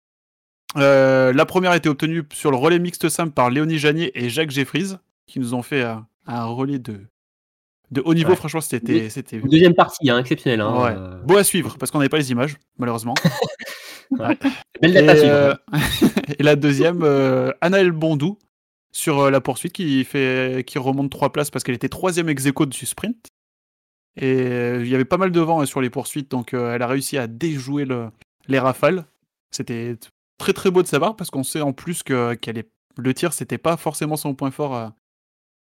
Euh, 0.77 1.33
la 1.33 1.47
première 1.47 1.71
a 1.71 1.77
été 1.77 1.89
obtenue 1.89 2.25
sur 2.33 2.51
le 2.51 2.57
relais 2.57 2.79
mixte 2.79 3.09
simple 3.09 3.33
par 3.33 3.51
Léonie 3.51 3.79
Janier 3.79 4.11
et 4.15 4.29
Jacques 4.29 4.51
Jeffries, 4.51 4.95
qui 5.27 5.39
nous 5.41 5.55
ont 5.55 5.63
fait 5.63 5.83
un 6.27 6.45
relais 6.45 6.79
de, 6.79 7.01
de 7.91 8.03
haut 8.05 8.15
niveau. 8.15 8.31
Ouais. 8.31 8.37
Franchement, 8.37 8.61
c'était 8.61 9.09
c'était 9.11 9.39
Deuxième 9.41 9.75
partie, 9.75 10.11
hein, 10.11 10.19
exceptionnelle. 10.19 10.61
Hein, 10.61 10.83
ouais. 10.83 10.95
euh, 10.97 11.21
beau 11.23 11.37
à 11.37 11.45
suivre 11.45 11.77
parce 11.79 11.91
qu'on 11.91 11.99
n'avait 11.99 12.09
pas 12.09 12.19
les 12.19 12.31
images, 12.33 12.57
malheureusement. 12.79 13.15
Belle 14.11 14.37
Et, 14.83 14.93
date 14.93 15.09
à 15.09 15.17
suivre. 15.17 15.33
euh, 15.33 15.55
et 16.39 16.43
la 16.43 16.57
deuxième, 16.57 17.03
euh, 17.03 17.53
Anaël 17.61 17.91
Bondou 17.93 18.39
sur 18.93 19.31
la 19.31 19.41
poursuite 19.41 19.73
qui 19.73 20.05
fait 20.05 20.63
qui 20.67 20.79
remonte 20.79 21.11
trois 21.11 21.33
places 21.33 21.51
parce 21.51 21.65
qu'elle 21.65 21.75
était 21.75 21.89
troisième 21.89 22.29
ex 22.29 22.47
aequo 22.47 22.67
du 22.67 22.87
sprint. 22.87 23.27
Et 24.17 24.77
il 24.81 24.87
y 24.89 24.95
avait 24.95 25.05
pas 25.05 25.17
mal 25.17 25.33
de 25.33 25.41
vent 25.41 25.65
sur 25.67 25.81
les 25.81 25.91
poursuites, 25.91 26.31
donc 26.31 26.55
elle 26.55 26.83
a 26.83 26.87
réussi 26.87 27.19
à 27.19 27.27
déjouer 27.27 27.85
le- 27.85 28.11
les 28.47 28.61
rafales. 28.61 29.07
C'était 29.51 29.97
très 30.39 30.53
très 30.53 30.71
beau 30.71 30.83
de 30.83 30.87
sa 30.89 30.99
part 31.01 31.17
parce 31.17 31.31
qu'on 31.31 31.43
sait 31.45 31.61
en 31.61 31.73
plus 31.73 32.03
que 32.03 32.35
qu'elle 32.35 32.59
est 32.59 32.69
le 32.97 33.13
tir 33.15 33.33
c'était 33.33 33.59
pas 33.59 33.77
forcément 33.77 34.17
son 34.17 34.35
point 34.35 34.51
fort. 34.51 34.75
euh, 34.77 34.89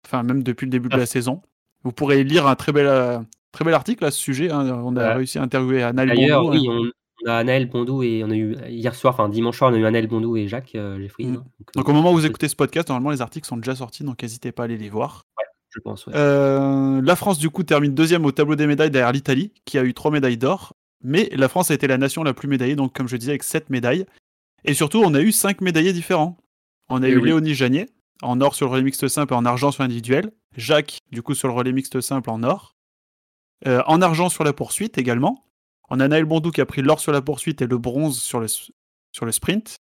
Enfin 0.06 0.22
même 0.22 0.42
depuis 0.42 0.64
le 0.66 0.70
début 0.70 0.88
de 0.88 0.94
Ah. 0.94 0.98
la 0.98 1.06
saison. 1.06 1.42
Vous 1.84 1.92
pourrez 1.92 2.22
lire 2.24 2.46
un 2.46 2.54
très 2.54 2.72
bel 2.72 2.86
euh, 2.86 3.18
très 3.52 3.64
bel 3.64 3.74
article 3.74 4.04
à 4.04 4.10
ce 4.10 4.18
sujet. 4.18 4.50
hein. 4.50 4.80
On 4.84 4.96
a 4.96 5.08
Ouais. 5.08 5.14
réussi 5.14 5.38
à 5.38 5.42
interviewer 5.42 5.82
Anaël 5.82 6.10
Bondou. 6.14 6.32
hein. 6.32 6.50
oui, 6.52 6.68
on, 6.68 6.90
on 7.26 7.30
a 7.30 7.34
Anaël 7.36 7.68
Bondou 7.68 8.02
et 8.02 8.22
on 8.24 8.30
a 8.30 8.36
eu 8.36 8.56
hier 8.68 8.94
soir, 8.94 9.14
enfin 9.14 9.28
dimanche 9.28 9.58
soir, 9.58 9.70
on 9.70 9.74
a 9.74 9.78
eu 9.78 9.84
Anaël 9.84 10.06
Bondou 10.06 10.36
et 10.36 10.46
Jacques 10.48 10.74
euh, 10.76 10.98
Jeffries. 11.00 11.26
Mm. 11.26 11.34
hein. 11.36 11.44
donc, 11.58 11.72
Donc 11.74 11.88
euh, 11.88 11.90
au 11.90 11.94
moment 11.94 12.12
où 12.12 12.14
vous 12.14 12.26
écoutez 12.26 12.48
ce 12.48 12.54
podcast, 12.56 12.88
normalement 12.88 13.10
les 13.10 13.20
articles 13.22 13.46
sont 13.46 13.56
déjà 13.56 13.74
sortis, 13.74 14.04
donc 14.04 14.22
n'hésitez 14.22 14.52
pas 14.52 14.62
à 14.62 14.64
aller 14.66 14.78
les 14.78 14.88
voir. 14.88 15.24
je 15.70 15.80
pense. 15.80 16.06
ouais. 16.06 16.12
La 16.14 17.16
France 17.16 17.38
du 17.38 17.50
coup 17.50 17.62
termine 17.64 17.92
deuxième 17.94 18.24
au 18.24 18.32
tableau 18.32 18.54
des 18.56 18.66
médailles 18.66 18.90
derrière 18.90 19.12
l'Italie, 19.12 19.52
qui 19.64 19.78
a 19.78 19.84
eu 19.84 19.94
trois 19.94 20.10
médailles 20.10 20.38
d'or. 20.38 20.74
Mais 21.02 21.28
la 21.32 21.48
France 21.48 21.70
a 21.70 21.74
été 21.74 21.86
la 21.86 21.98
nation 21.98 22.22
la 22.24 22.34
plus 22.34 22.48
médaillée, 22.48 22.74
donc 22.76 22.92
comme 22.96 23.08
je 23.08 23.16
disais, 23.16 23.32
avec 23.32 23.42
sept 23.44 23.68
médailles. 23.70 24.06
Et 24.64 24.74
surtout, 24.74 25.00
on 25.04 25.14
a 25.14 25.20
eu 25.20 25.32
cinq 25.32 25.60
médaillés 25.60 25.92
différents. 25.92 26.36
On 26.88 27.02
a 27.02 27.08
Eh 27.08 27.12
eu 27.12 27.18
oui. 27.18 27.28
Léonie 27.28 27.54
Janier, 27.54 27.86
en 28.22 28.40
or 28.40 28.54
sur 28.54 28.66
le 28.66 28.72
relais 28.72 28.82
mixte 28.82 29.08
simple 29.08 29.32
et 29.34 29.36
en 29.36 29.44
argent 29.44 29.70
sur 29.70 29.82
l'individuel. 29.82 30.32
Jacques, 30.56 30.98
du 31.12 31.22
coup, 31.22 31.34
sur 31.34 31.48
le 31.48 31.54
relais 31.54 31.72
mixte 31.72 32.00
simple 32.00 32.30
en 32.30 32.42
or. 32.42 32.74
Euh, 33.66 33.82
en 33.86 34.00
argent 34.02 34.28
sur 34.28 34.44
la 34.44 34.52
poursuite 34.52 34.98
également. 34.98 35.44
On 35.90 36.00
a 36.00 36.08
Naël 36.08 36.24
Bondou 36.24 36.50
qui 36.50 36.60
a 36.60 36.66
pris 36.66 36.82
l'or 36.82 37.00
sur 37.00 37.12
la 37.12 37.22
poursuite 37.22 37.62
et 37.62 37.66
le 37.66 37.78
bronze 37.78 38.20
sur 38.20 38.40
le, 38.40 38.44
s- 38.46 38.70
sur 39.12 39.24
le 39.26 39.32
sprint. 39.32 39.78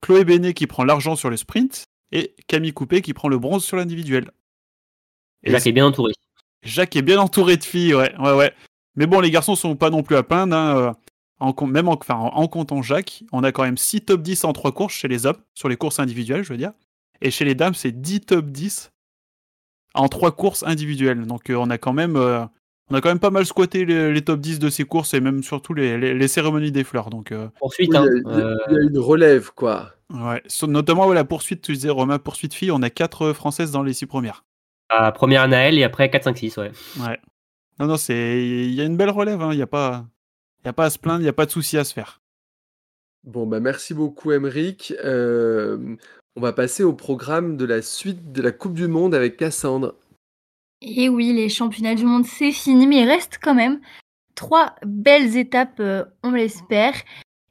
Chloé 0.00 0.24
Bénet 0.24 0.54
qui 0.54 0.66
prend 0.66 0.84
l'argent 0.84 1.16
sur 1.16 1.28
le 1.30 1.36
sprint. 1.36 1.84
Et 2.12 2.34
Camille 2.48 2.72
Coupé 2.72 3.02
qui 3.02 3.14
prend 3.14 3.28
le 3.28 3.38
bronze 3.38 3.64
sur 3.64 3.76
l'individuel. 3.76 4.30
Et 5.44 5.50
Jacques 5.52 5.66
est 5.66 5.72
bien 5.72 5.86
entouré. 5.86 6.12
Jacques 6.62 6.96
est 6.96 7.02
bien 7.02 7.18
entouré 7.20 7.56
de 7.56 7.64
filles, 7.64 7.94
ouais, 7.94 8.14
ouais, 8.18 8.34
ouais. 8.34 8.52
Mais 8.96 9.06
bon, 9.06 9.20
les 9.20 9.30
garçons 9.30 9.54
sont 9.54 9.76
pas 9.76 9.90
non 9.90 10.02
plus 10.02 10.16
à 10.16 10.22
plaindre. 10.22 10.54
hein, 10.56 10.76
euh, 10.76 10.92
En, 11.40 11.54
même 11.66 11.88
en, 11.88 11.94
enfin, 11.94 12.14
en, 12.16 12.26
en 12.28 12.48
comptant 12.48 12.82
Jacques, 12.82 13.24
on 13.32 13.42
a 13.42 13.50
quand 13.52 13.62
même 13.62 13.78
6 13.78 14.02
top 14.02 14.22
10 14.22 14.44
en 14.44 14.52
3 14.52 14.72
courses 14.72 14.92
chez 14.94 15.08
les 15.08 15.24
hommes, 15.26 15.38
sur 15.54 15.68
les 15.68 15.76
courses 15.76 15.98
individuelles, 15.98 16.42
je 16.44 16.52
veux 16.52 16.58
dire. 16.58 16.72
Et 17.22 17.30
chez 17.30 17.44
les 17.44 17.54
dames, 17.54 17.74
c'est 17.74 17.92
10 17.92 18.20
top 18.20 18.46
10 18.46 18.92
en 19.94 20.08
3 20.08 20.32
courses 20.32 20.62
individuelles. 20.64 21.26
Donc 21.26 21.50
euh, 21.50 21.54
on 21.56 21.70
a 21.70 21.78
quand 21.78 21.92
même 21.92 22.16
euh, 22.16 22.44
on 22.90 22.94
a 22.94 23.00
quand 23.00 23.08
même 23.08 23.18
pas 23.20 23.30
mal 23.30 23.46
squatté 23.46 23.84
les, 23.84 24.12
les 24.12 24.22
top 24.22 24.40
10 24.40 24.58
de 24.58 24.68
ces 24.68 24.84
courses 24.84 25.14
et 25.14 25.20
même 25.20 25.42
surtout 25.42 25.74
les, 25.74 25.96
les- 25.98 26.14
les 26.14 26.28
cérémonies 26.28 26.72
des 26.72 26.84
fleurs. 26.84 27.08
Donc 27.10 27.32
euh, 27.32 27.48
il, 27.78 27.92
y 27.92 27.96
hein, 27.96 28.02
a, 28.02 28.06
il 28.06 28.22
y 28.38 28.42
a- 28.42 28.46
euh, 28.46 28.56
il 28.68 28.74
y 28.74 28.78
a 28.78 28.82
une 28.82 28.98
relève, 28.98 29.50
quoi. 29.54 29.92
ouais. 30.12 30.42
So- 30.46 30.66
notamment 30.66 31.06
ouais, 31.06 31.14
la 31.14 31.24
poursuite, 31.24 31.62
tu 31.62 31.72
disais 31.72 31.88
Romain, 31.90 32.18
poursuite 32.18 32.52
fille, 32.54 32.70
on 32.70 32.82
a 32.82 32.90
4 32.90 33.32
françaises 33.32 33.70
dans 33.70 33.82
les 33.82 33.92
6 33.94 34.06
premières. 34.06 34.44
à 34.88 35.10
première 35.12 35.42
Anaël 35.42 35.78
et 35.78 35.84
après 35.84 36.10
4, 36.10 36.24
5, 36.24 36.36
6, 36.38 36.56
ouais. 36.58 36.72
Ouais. 37.00 37.18
Non, 37.78 37.86
non, 37.86 37.96
c'est 37.96 38.44
il 38.44 38.72
y 38.74 38.80
a 38.80 38.84
une 38.84 38.96
belle 38.96 39.10
relève. 39.10 39.40
hein, 39.40 39.52
Il 39.52 39.56
n'y 39.56 39.62
a 39.62 39.66
pas 39.66 40.04
il 40.62 40.66
y 40.66 40.68
a 40.68 40.72
pas 40.72 40.86
à 40.86 40.90
se 40.90 40.98
plaindre, 40.98 41.20
il 41.20 41.24
n'y 41.24 41.28
a 41.28 41.34
pas 41.34 41.46
de 41.46 41.50
souci 41.50 41.78
à 41.78 41.84
se 41.84 41.92
faire. 41.92 42.20
Bon, 43.24 43.46
bah 43.46 43.60
merci 43.60 43.92
beaucoup, 43.92 44.32
Emeric. 44.32 44.94
Euh, 45.04 45.96
on 46.36 46.40
va 46.40 46.52
passer 46.52 46.82
au 46.82 46.92
programme 46.92 47.56
de 47.56 47.64
la 47.64 47.82
suite 47.82 48.32
de 48.32 48.40
la 48.42 48.52
Coupe 48.52 48.74
du 48.74 48.88
Monde 48.88 49.14
avec 49.14 49.36
Cassandre. 49.36 49.94
Et 50.80 51.08
oui, 51.08 51.32
les 51.34 51.50
championnats 51.50 51.94
du 51.94 52.06
monde, 52.06 52.24
c'est 52.24 52.52
fini, 52.52 52.86
mais 52.86 53.02
il 53.02 53.06
reste 53.08 53.38
quand 53.42 53.54
même 53.54 53.80
trois 54.34 54.74
belles 54.86 55.36
étapes, 55.36 55.80
euh, 55.80 56.04
on 56.22 56.30
l'espère. 56.30 56.94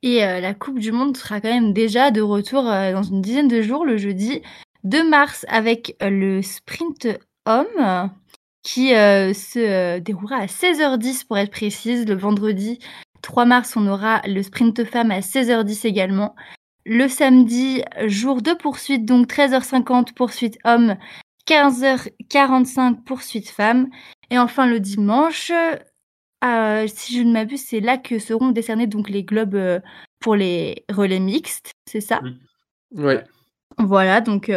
Et 0.02 0.24
euh, 0.24 0.40
la 0.40 0.54
Coupe 0.54 0.80
du 0.80 0.92
Monde 0.92 1.16
sera 1.16 1.42
quand 1.42 1.54
même 1.54 1.74
déjà 1.74 2.10
de 2.10 2.22
retour 2.22 2.68
euh, 2.68 2.94
dans 2.94 3.04
une 3.04 3.22
dizaine 3.22 3.48
de 3.48 3.62
jours, 3.62 3.86
le 3.86 3.98
jeudi 3.98 4.42
2 4.84 5.08
mars, 5.08 5.46
avec 5.50 5.96
euh, 6.02 6.10
le 6.10 6.42
sprint 6.42 7.08
homme 7.46 7.68
euh, 7.80 8.06
qui 8.64 8.94
euh, 8.94 9.34
se 9.34 9.60
euh, 9.60 10.00
déroulera 10.00 10.38
à 10.38 10.46
16h10 10.46 11.26
pour 11.26 11.38
être 11.38 11.52
précise. 11.52 12.06
Le 12.06 12.16
vendredi 12.16 12.80
3 13.22 13.46
mars, 13.46 13.76
on 13.76 13.88
aura 13.88 14.22
le 14.26 14.42
sprint 14.44 14.84
femme 14.86 15.12
à 15.12 15.20
16h10 15.20 15.88
également. 15.88 16.36
Le 16.86 17.08
samedi, 17.08 17.84
jour 18.06 18.42
de 18.42 18.54
poursuite, 18.54 19.06
donc 19.06 19.28
13h50 19.28 20.14
poursuite 20.14 20.58
homme, 20.64 20.96
15h45 21.48 23.04
poursuite 23.04 23.50
femme. 23.50 23.90
Et 24.32 24.40
enfin 24.40 24.66
le 24.66 24.80
dimanche, 24.80 25.52
euh, 26.44 26.88
si 26.88 27.18
je 27.18 27.24
ne 27.24 27.34
m'abuse, 27.34 27.66
c'est 27.66 27.82
là 27.82 27.98
que 27.98 28.18
seront 28.18 28.52
décernés 28.52 28.88
donc 28.88 29.10
les 29.10 29.24
globes 29.24 29.82
pour 30.20 30.36
les 30.36 30.86
relais 30.90 31.20
mixtes, 31.20 31.72
c'est 31.86 32.02
ça? 32.02 32.22
Ouais. 32.92 33.24
Voilà, 33.78 34.22
donc 34.22 34.52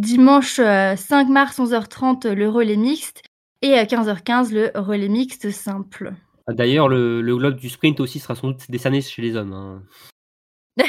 dimanche 0.00 0.58
euh, 0.58 0.96
5 0.96 1.28
mars 1.28 1.58
11h30 1.58 2.28
le 2.32 2.48
relais 2.48 2.76
mixte 2.76 3.22
et 3.62 3.74
à 3.74 3.84
15h15 3.84 4.52
le 4.52 4.70
relais 4.80 5.08
mixte 5.08 5.50
simple. 5.50 6.12
Ah, 6.46 6.52
D'ailleurs, 6.54 6.88
le, 6.88 7.20
le 7.20 7.36
globe 7.36 7.56
du 7.56 7.68
sprint 7.68 8.00
aussi 8.00 8.18
sera 8.20 8.34
sans 8.34 8.48
doute 8.48 8.70
décerné 8.70 9.00
chez 9.02 9.22
les 9.22 9.36
hommes. 9.36 9.52
hein. 9.52 9.82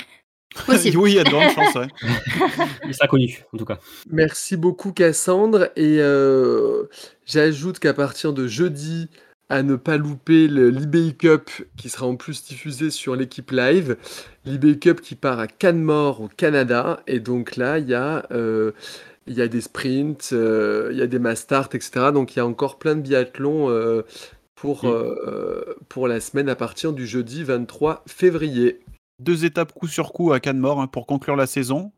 Possible. 0.66 0.98
oui, 0.98 1.12
il 1.12 1.16
y 1.16 1.20
a 1.20 1.24
de 1.24 1.30
grandes 1.30 1.52
chances. 1.52 1.76
ouais. 1.76 1.88
Il 2.88 2.94
sera 2.94 3.08
connu, 3.08 3.44
en 3.54 3.58
tout 3.58 3.66
cas. 3.66 3.80
Merci 4.10 4.58
beaucoup, 4.58 4.92
Cassandre. 4.92 5.70
Et 5.76 5.98
euh, 6.00 6.86
j'ajoute 7.26 7.78
qu'à 7.80 7.94
partir 7.94 8.34
de 8.34 8.48
jeudi, 8.48 9.10
à 9.50 9.64
ne 9.64 9.76
pas 9.76 9.98
louper 9.98 10.48
le 10.48 10.70
l'eBay 10.70 11.14
Cup 11.14 11.50
qui 11.76 11.90
sera 11.90 12.06
en 12.06 12.16
plus 12.16 12.44
diffusé 12.46 12.92
sur 12.92 13.16
l'équipe 13.16 13.52
live. 13.52 13.98
L'eBay 14.46 14.78
Cup 14.80 15.02
qui 15.02 15.16
part 15.16 15.40
à 15.40 15.48
Canmore 15.48 16.22
au 16.22 16.28
Canada. 16.28 17.02
Et 17.08 17.20
donc 17.20 17.56
là, 17.56 17.80
il 17.80 17.90
y 17.90 17.96
a. 17.96 18.26
euh, 18.32 18.72
il 19.28 19.36
y 19.36 19.44
a 19.44 19.48
des 19.48 19.62
sprints, 19.62 20.32
euh, 20.34 20.90
il 20.92 20.98
y 20.98 21.04
a 21.04 21.08
des 21.08 21.20
mass 21.20 21.42
start, 21.42 21.76
etc. 21.76 22.08
Donc 22.12 22.36
il 22.36 22.40
y 22.40 22.42
a 22.42 22.48
encore 22.48 22.80
plein 22.80 22.96
de 22.96 23.02
biathlons 23.02 23.70
euh, 23.70 24.02
pour, 24.56 24.92
pour 25.88 26.08
la 26.08 26.20
semaine 26.20 26.50
à 26.50 26.56
partir 26.56 26.94
du 26.94 27.06
jeudi 27.06 27.44
23 27.44 28.04
février. 28.08 28.80
Deux 29.20 29.46
étapes 29.46 29.72
coup 29.74 29.88
sur 29.88 30.14
coup 30.14 30.34
à 30.34 30.40
Cannes-Mort 30.40 30.82
hein, 30.82 30.88
pour 30.88 31.06
conclure 31.06 31.36
la 31.36 31.46
saison. 31.46 31.92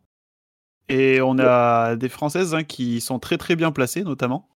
Et 0.89 1.21
on 1.21 1.39
a 1.39 1.95
des 1.95 2.09
Françaises 2.09 2.53
hein, 2.53 2.63
qui 2.63 2.99
sont 2.99 3.17
très 3.17 3.37
très 3.37 3.55
bien 3.55 3.71
placées, 3.71 4.03
notamment. 4.03 4.50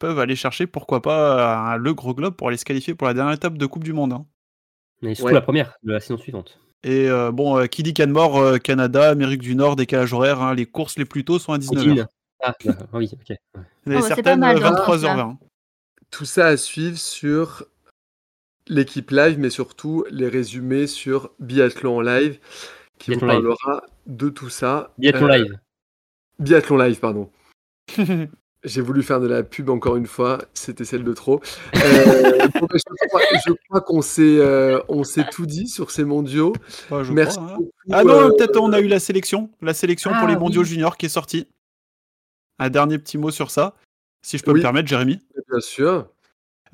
Peuvent 0.00 0.18
aller 0.18 0.34
chercher, 0.34 0.66
pourquoi 0.66 1.02
pas, 1.02 1.72
un- 1.74 1.76
le 1.76 1.94
gros 1.94 2.14
globe 2.14 2.34
pour 2.34 2.48
aller 2.48 2.56
se 2.56 2.64
qualifier 2.64 2.94
pour 2.94 3.06
la 3.06 3.14
dernière 3.14 3.34
étape 3.34 3.56
de 3.58 3.66
Coupe 3.66 3.84
du 3.84 3.92
Monde. 3.92 4.14
hein. 4.14 4.26
Mais 5.02 5.14
surtout 5.14 5.26
Ouais. 5.28 5.32
la 5.34 5.40
première 5.42 5.74
de 5.82 5.92
la 5.92 6.00
saison 6.00 6.16
suivante. 6.18 6.58
Et 6.82 7.08
euh, 7.10 7.30
bon, 7.30 7.58
euh, 7.58 7.66
qui 7.66 7.82
dit 7.82 7.92
Cannes-Mort, 7.92 8.38
euh, 8.38 8.56
Canada, 8.58 9.10
Amérique 9.10 9.42
du 9.42 9.54
Nord, 9.54 9.76
décalage 9.76 10.12
horaire, 10.14 10.40
hein, 10.40 10.54
les 10.54 10.64
courses 10.66 10.96
les 10.98 11.04
plus 11.04 11.24
tôt 11.24 11.38
sont 11.38 11.52
à 11.52 11.58
19h. 11.58 11.84
Cantine. 11.84 12.06
Ah, 12.42 12.54
d'accord. 12.64 12.86
Ah 12.92 12.96
oui, 12.96 13.10
ok. 13.12 13.28
ouais. 13.28 13.36
Et 13.94 13.96
Oh, 13.96 14.00
certaines 14.00 14.40
mal, 14.40 14.56
euh, 14.56 14.60
dans 14.60 14.74
ce 14.76 14.82
23h20. 14.82 15.36
Tout 16.10 16.24
ça 16.24 16.46
à 16.46 16.56
suivre 16.56 16.96
sur 16.98 17.64
l'équipe 18.68 19.10
live, 19.10 19.38
mais 19.38 19.50
surtout 19.50 20.04
les 20.10 20.28
résumés 20.28 20.86
sur 20.86 21.30
Biathlon 21.40 21.98
en 21.98 22.00
live, 22.00 22.38
qui 22.98 23.10
Biathlon 23.10 23.26
vous 23.28 23.32
live. 23.34 23.42
parlera 23.58 23.82
de 24.06 24.28
tout 24.30 24.48
ça. 24.48 24.94
Biathlon 24.96 25.28
Euh, 25.28 25.36
live. 25.36 25.58
Biathlon 26.38 26.78
live, 26.78 26.98
pardon. 27.00 27.30
J'ai 28.62 28.82
voulu 28.82 29.02
faire 29.02 29.20
de 29.20 29.26
la 29.26 29.42
pub 29.42 29.70
encore 29.70 29.96
une 29.96 30.06
fois, 30.06 30.38
c'était 30.52 30.84
celle 30.84 31.02
de 31.02 31.14
trop. 31.14 31.40
Euh, 31.76 31.78
bah, 32.60 32.66
je 33.46 33.52
crois, 33.68 33.80
qu'on 33.80 34.02
s'est 34.02 34.36
euh, 34.38 34.80
on 34.88 35.02
s'est 35.02 35.24
tout 35.32 35.46
dit 35.46 35.66
sur 35.66 35.90
ces 35.90 36.04
mondiaux. 36.04 36.52
Ouais, 36.90 37.02
je 37.04 37.12
Merci 37.12 37.38
crois, 37.38 37.52
hein. 37.52 37.56
beaucoup. 37.56 37.70
Ah 37.90 38.04
non, 38.04 38.12
euh, 38.14 38.28
peut-être 38.36 38.58
on 38.60 38.72
a 38.74 38.80
eu 38.80 38.86
la 38.86 39.00
sélection. 39.00 39.50
La 39.62 39.72
sélection 39.72 40.10
pour 40.10 40.24
Ah, 40.24 40.28
les 40.28 40.36
mondiaux 40.36 40.60
oui. 40.60 40.68
juniors 40.68 40.98
qui 40.98 41.06
est 41.06 41.10
sortie. 41.10 41.46
Un 42.58 42.68
dernier 42.68 42.98
petit 42.98 43.16
mot 43.16 43.30
sur 43.30 43.50
ça, 43.50 43.76
si 44.20 44.36
je 44.36 44.42
peux 44.44 44.50
Oui. 44.52 44.58
me 44.58 44.62
permettre, 44.62 44.88
Jérémy. 44.88 45.20
bien 45.50 45.60
sûr. 45.60 46.06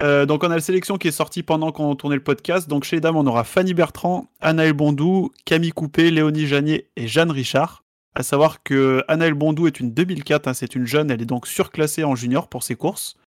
Euh, 0.02 0.26
donc 0.26 0.42
on 0.44 0.50
a 0.50 0.56
la 0.56 0.60
sélection 0.60 0.98
qui 0.98 1.08
est 1.08 1.12
sortie 1.12 1.42
pendant 1.44 1.70
qu'on 1.70 1.94
tournait 1.94 2.16
le 2.16 2.22
podcast. 2.24 2.68
Donc 2.68 2.82
chez 2.82 2.96
les 2.96 3.00
dames, 3.00 3.16
on 3.16 3.26
aura 3.28 3.44
Fanny 3.44 3.74
Bertrand, 3.74 4.26
Anaël 4.40 4.72
Bondou, 4.72 5.30
Camille 5.44 5.70
Coupé, 5.72 6.10
Léonie 6.10 6.46
Janier 6.48 6.88
et 6.96 7.06
Jeanne 7.06 7.30
Richard. 7.30 7.84
À 8.16 8.22
savoir 8.22 8.62
que 8.62 9.04
Anaël 9.08 9.34
Bondou 9.34 9.66
est 9.66 9.78
une 9.78 9.92
2004, 9.92 10.48
hein, 10.48 10.54
c'est 10.54 10.74
une 10.74 10.86
jeune, 10.86 11.10
elle 11.10 11.20
est 11.20 11.26
donc 11.26 11.46
surclassée 11.46 12.02
en 12.02 12.14
junior 12.14 12.48
pour 12.48 12.62
ses 12.62 12.74
courses. 12.74 13.18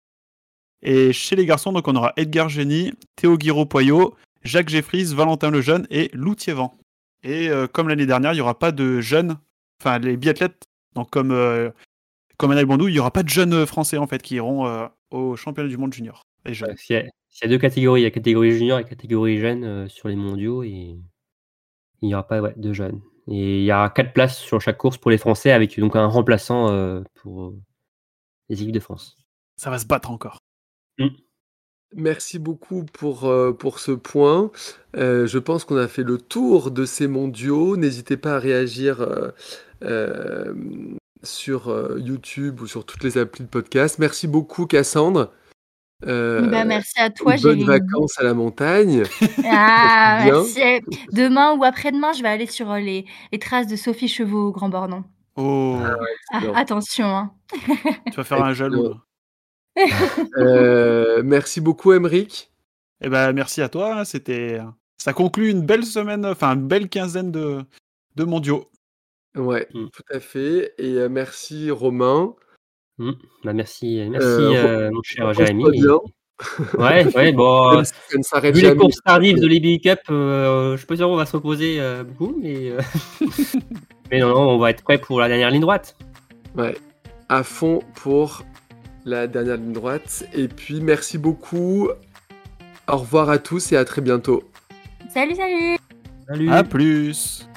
Et 0.80 1.12
chez 1.12 1.36
les 1.36 1.44
garçons, 1.44 1.72
donc 1.72 1.86
on 1.88 1.94
aura 1.94 2.14
Edgar 2.16 2.48
Génie, 2.48 2.94
Théo 3.14 3.36
Guiraud-Poyot, 3.36 4.14
Jacques 4.44 4.70
Jeffries, 4.70 5.12
Valentin 5.14 5.50
Lejeune 5.50 5.86
et 5.90 6.08
Lou 6.14 6.34
Thiévan. 6.34 6.74
Et 7.22 7.50
euh, 7.50 7.66
comme 7.66 7.88
l'année 7.88 8.06
dernière, 8.06 8.32
il 8.32 8.36
n'y 8.36 8.40
aura 8.40 8.58
pas 8.58 8.72
de 8.72 9.02
jeunes, 9.02 9.36
enfin 9.82 9.98
les 9.98 10.16
biathlètes, 10.16 10.64
donc 10.94 11.10
comme, 11.10 11.32
euh, 11.32 11.68
comme 12.38 12.52
Anaël 12.52 12.64
Bondou, 12.64 12.88
il 12.88 12.92
n'y 12.92 12.98
aura 13.00 13.10
pas 13.10 13.22
de 13.24 13.28
jeunes 13.28 13.52
euh, 13.52 13.66
français 13.66 13.98
en 13.98 14.06
fait 14.06 14.22
qui 14.22 14.36
iront 14.36 14.66
euh, 14.66 14.86
au 15.10 15.36
championnat 15.36 15.68
du 15.68 15.76
monde 15.76 15.92
junior. 15.92 16.22
S'il 16.78 16.96
y, 16.96 17.44
a- 17.44 17.48
deux 17.48 17.58
catégories, 17.58 18.00
il 18.00 18.04
y 18.04 18.06
a 18.06 18.10
catégorie 18.10 18.52
junior 18.52 18.78
et 18.78 18.84
catégorie 18.84 19.38
jeune 19.38 19.86
sur 19.90 20.08
les 20.08 20.16
mondiaux 20.16 20.62
et 20.62 20.96
il 22.00 22.06
n'y 22.08 22.14
aura 22.14 22.26
pas 22.26 22.40
de 22.56 22.72
jeunes. 22.72 23.02
Et 23.30 23.60
il 23.60 23.64
y 23.64 23.72
aura 23.72 23.90
quatre 23.90 24.12
places 24.12 24.38
sur 24.38 24.60
chaque 24.60 24.78
course 24.78 24.96
pour 24.96 25.10
les 25.10 25.18
Français 25.18 25.50
avec 25.50 25.78
donc 25.78 25.96
un 25.96 26.06
remplaçant 26.06 26.70
euh, 26.70 27.02
pour 27.14 27.44
euh, 27.44 27.60
les 28.48 28.62
équipes 28.62 28.74
de 28.74 28.80
France. 28.80 29.16
Ça 29.56 29.70
va 29.70 29.78
se 29.78 29.86
battre 29.86 30.10
encore. 30.10 30.38
Mm. 30.98 31.08
Merci 31.94 32.38
beaucoup 32.38 32.84
pour, 32.84 33.26
euh, 33.26 33.52
pour 33.52 33.78
ce 33.78 33.92
point. 33.92 34.50
Euh, 34.96 35.26
je 35.26 35.38
pense 35.38 35.64
qu'on 35.64 35.76
a 35.76 35.88
fait 35.88 36.02
le 36.02 36.18
tour 36.18 36.70
de 36.70 36.84
ces 36.84 37.06
mondiaux. 37.06 37.76
N'hésitez 37.76 38.16
pas 38.16 38.36
à 38.36 38.38
réagir 38.38 39.00
euh, 39.00 39.30
euh, 39.82 40.54
sur 41.22 41.68
euh, 41.68 41.98
YouTube 41.98 42.60
ou 42.60 42.66
sur 42.66 42.84
toutes 42.84 43.04
les 43.04 43.16
applis 43.16 43.44
de 43.44 43.48
podcast. 43.48 43.98
Merci 43.98 44.28
beaucoup, 44.28 44.66
Cassandre. 44.66 45.32
Euh, 46.06 46.42
Bah, 46.48 46.64
merci 46.64 46.98
à 46.98 47.10
toi, 47.10 47.32
bonnes 47.32 47.40
Jérémy. 47.58 47.64
vacances 47.64 48.18
à 48.18 48.22
la 48.24 48.34
montagne. 48.34 49.02
Ah, 49.44 50.22
merci. 50.24 50.60
Demain 51.12 51.52
ou 51.56 51.64
après-demain, 51.64 52.12
je 52.12 52.22
vais 52.22 52.28
aller 52.28 52.46
sur 52.46 52.70
euh, 52.70 52.78
les, 52.78 53.04
les 53.32 53.38
traces 53.38 53.66
de 53.66 53.76
Sophie 53.76 54.08
Chevaux 54.08 54.48
au 54.48 54.52
Grand 54.52 54.68
Bornand. 54.68 55.04
Oh, 55.36 55.76
Ah, 55.82 55.94
Excellent. 56.36 56.54
attention. 56.54 57.06
hein. 57.06 57.32
tu 58.06 58.12
vas 58.16 58.24
faire 58.24 58.42
un 58.44 58.52
jaloux. 58.52 58.94
Euh, 60.36 61.22
merci 61.24 61.60
beaucoup, 61.60 61.92
Emeric. 61.92 62.50
Eh 63.00 63.08
ben, 63.08 63.32
merci 63.32 63.62
à 63.62 63.68
toi. 63.68 64.00
hein, 64.00 64.04
C'était, 64.04 64.60
ça 64.96 65.12
conclut 65.12 65.50
une 65.50 65.62
belle 65.64 65.84
semaine, 65.84 66.26
enfin 66.26 66.54
une 66.56 66.66
belle 66.66 66.88
quinzaine 66.88 67.30
de, 67.30 67.60
de 68.16 68.24
mondiaux. 68.24 68.68
Ouais, 69.36 69.68
Mm. 69.74 69.86
tout 69.92 70.02
à 70.12 70.18
fait. 70.18 70.74
Et 70.78 70.94
euh, 70.94 71.08
merci, 71.08 71.70
Romain. 71.70 72.34
Bah, 73.44 73.52
merci, 73.52 74.04
merci 74.10 74.26
Euh, 74.26 74.88
euh, 74.88 74.90
mon 74.92 75.02
cher 75.02 75.32
Jérémy. 75.32 75.64
Ouais, 76.78 77.04
ouais, 77.16 77.32
bon, 77.32 77.72
Même 77.76 77.84
ça 77.84 77.94
s'arrête 78.22 78.54
vu 78.54 78.62
les 78.62 78.76
courses 78.76 79.00
tardives 79.04 79.40
de 79.40 79.46
l'EBU 79.46 79.80
Cup, 79.80 79.98
euh, 80.10 80.72
je 80.72 80.78
suis 80.78 80.86
pas 80.86 80.96
sûr 80.96 81.08
qu'on 81.08 81.16
va 81.16 81.26
se 81.26 81.36
reposer 81.36 81.80
euh, 81.80 82.04
beaucoup, 82.04 82.36
mais, 82.40 82.70
euh, 82.70 82.80
mais 84.10 84.20
non, 84.20 84.28
non, 84.28 84.50
on 84.50 84.58
va 84.58 84.70
être 84.70 84.84
prêt 84.84 84.98
pour 84.98 85.20
la 85.20 85.28
dernière 85.28 85.50
ligne 85.50 85.62
droite. 85.62 85.96
Ouais, 86.56 86.76
à 87.28 87.42
fond 87.42 87.80
pour 87.96 88.44
la 89.04 89.26
dernière 89.26 89.56
ligne 89.56 89.72
droite. 89.72 90.24
Et 90.32 90.46
puis, 90.46 90.80
merci 90.80 91.18
beaucoup. 91.18 91.88
Au 92.86 92.96
revoir 92.96 93.30
à 93.30 93.38
tous 93.38 93.72
et 93.72 93.76
à 93.76 93.84
très 93.84 94.00
bientôt. 94.00 94.44
Salut, 95.12 95.34
salut. 95.34 95.76
Salut. 96.28 96.50
À 96.50 96.62
plus. 96.62 97.47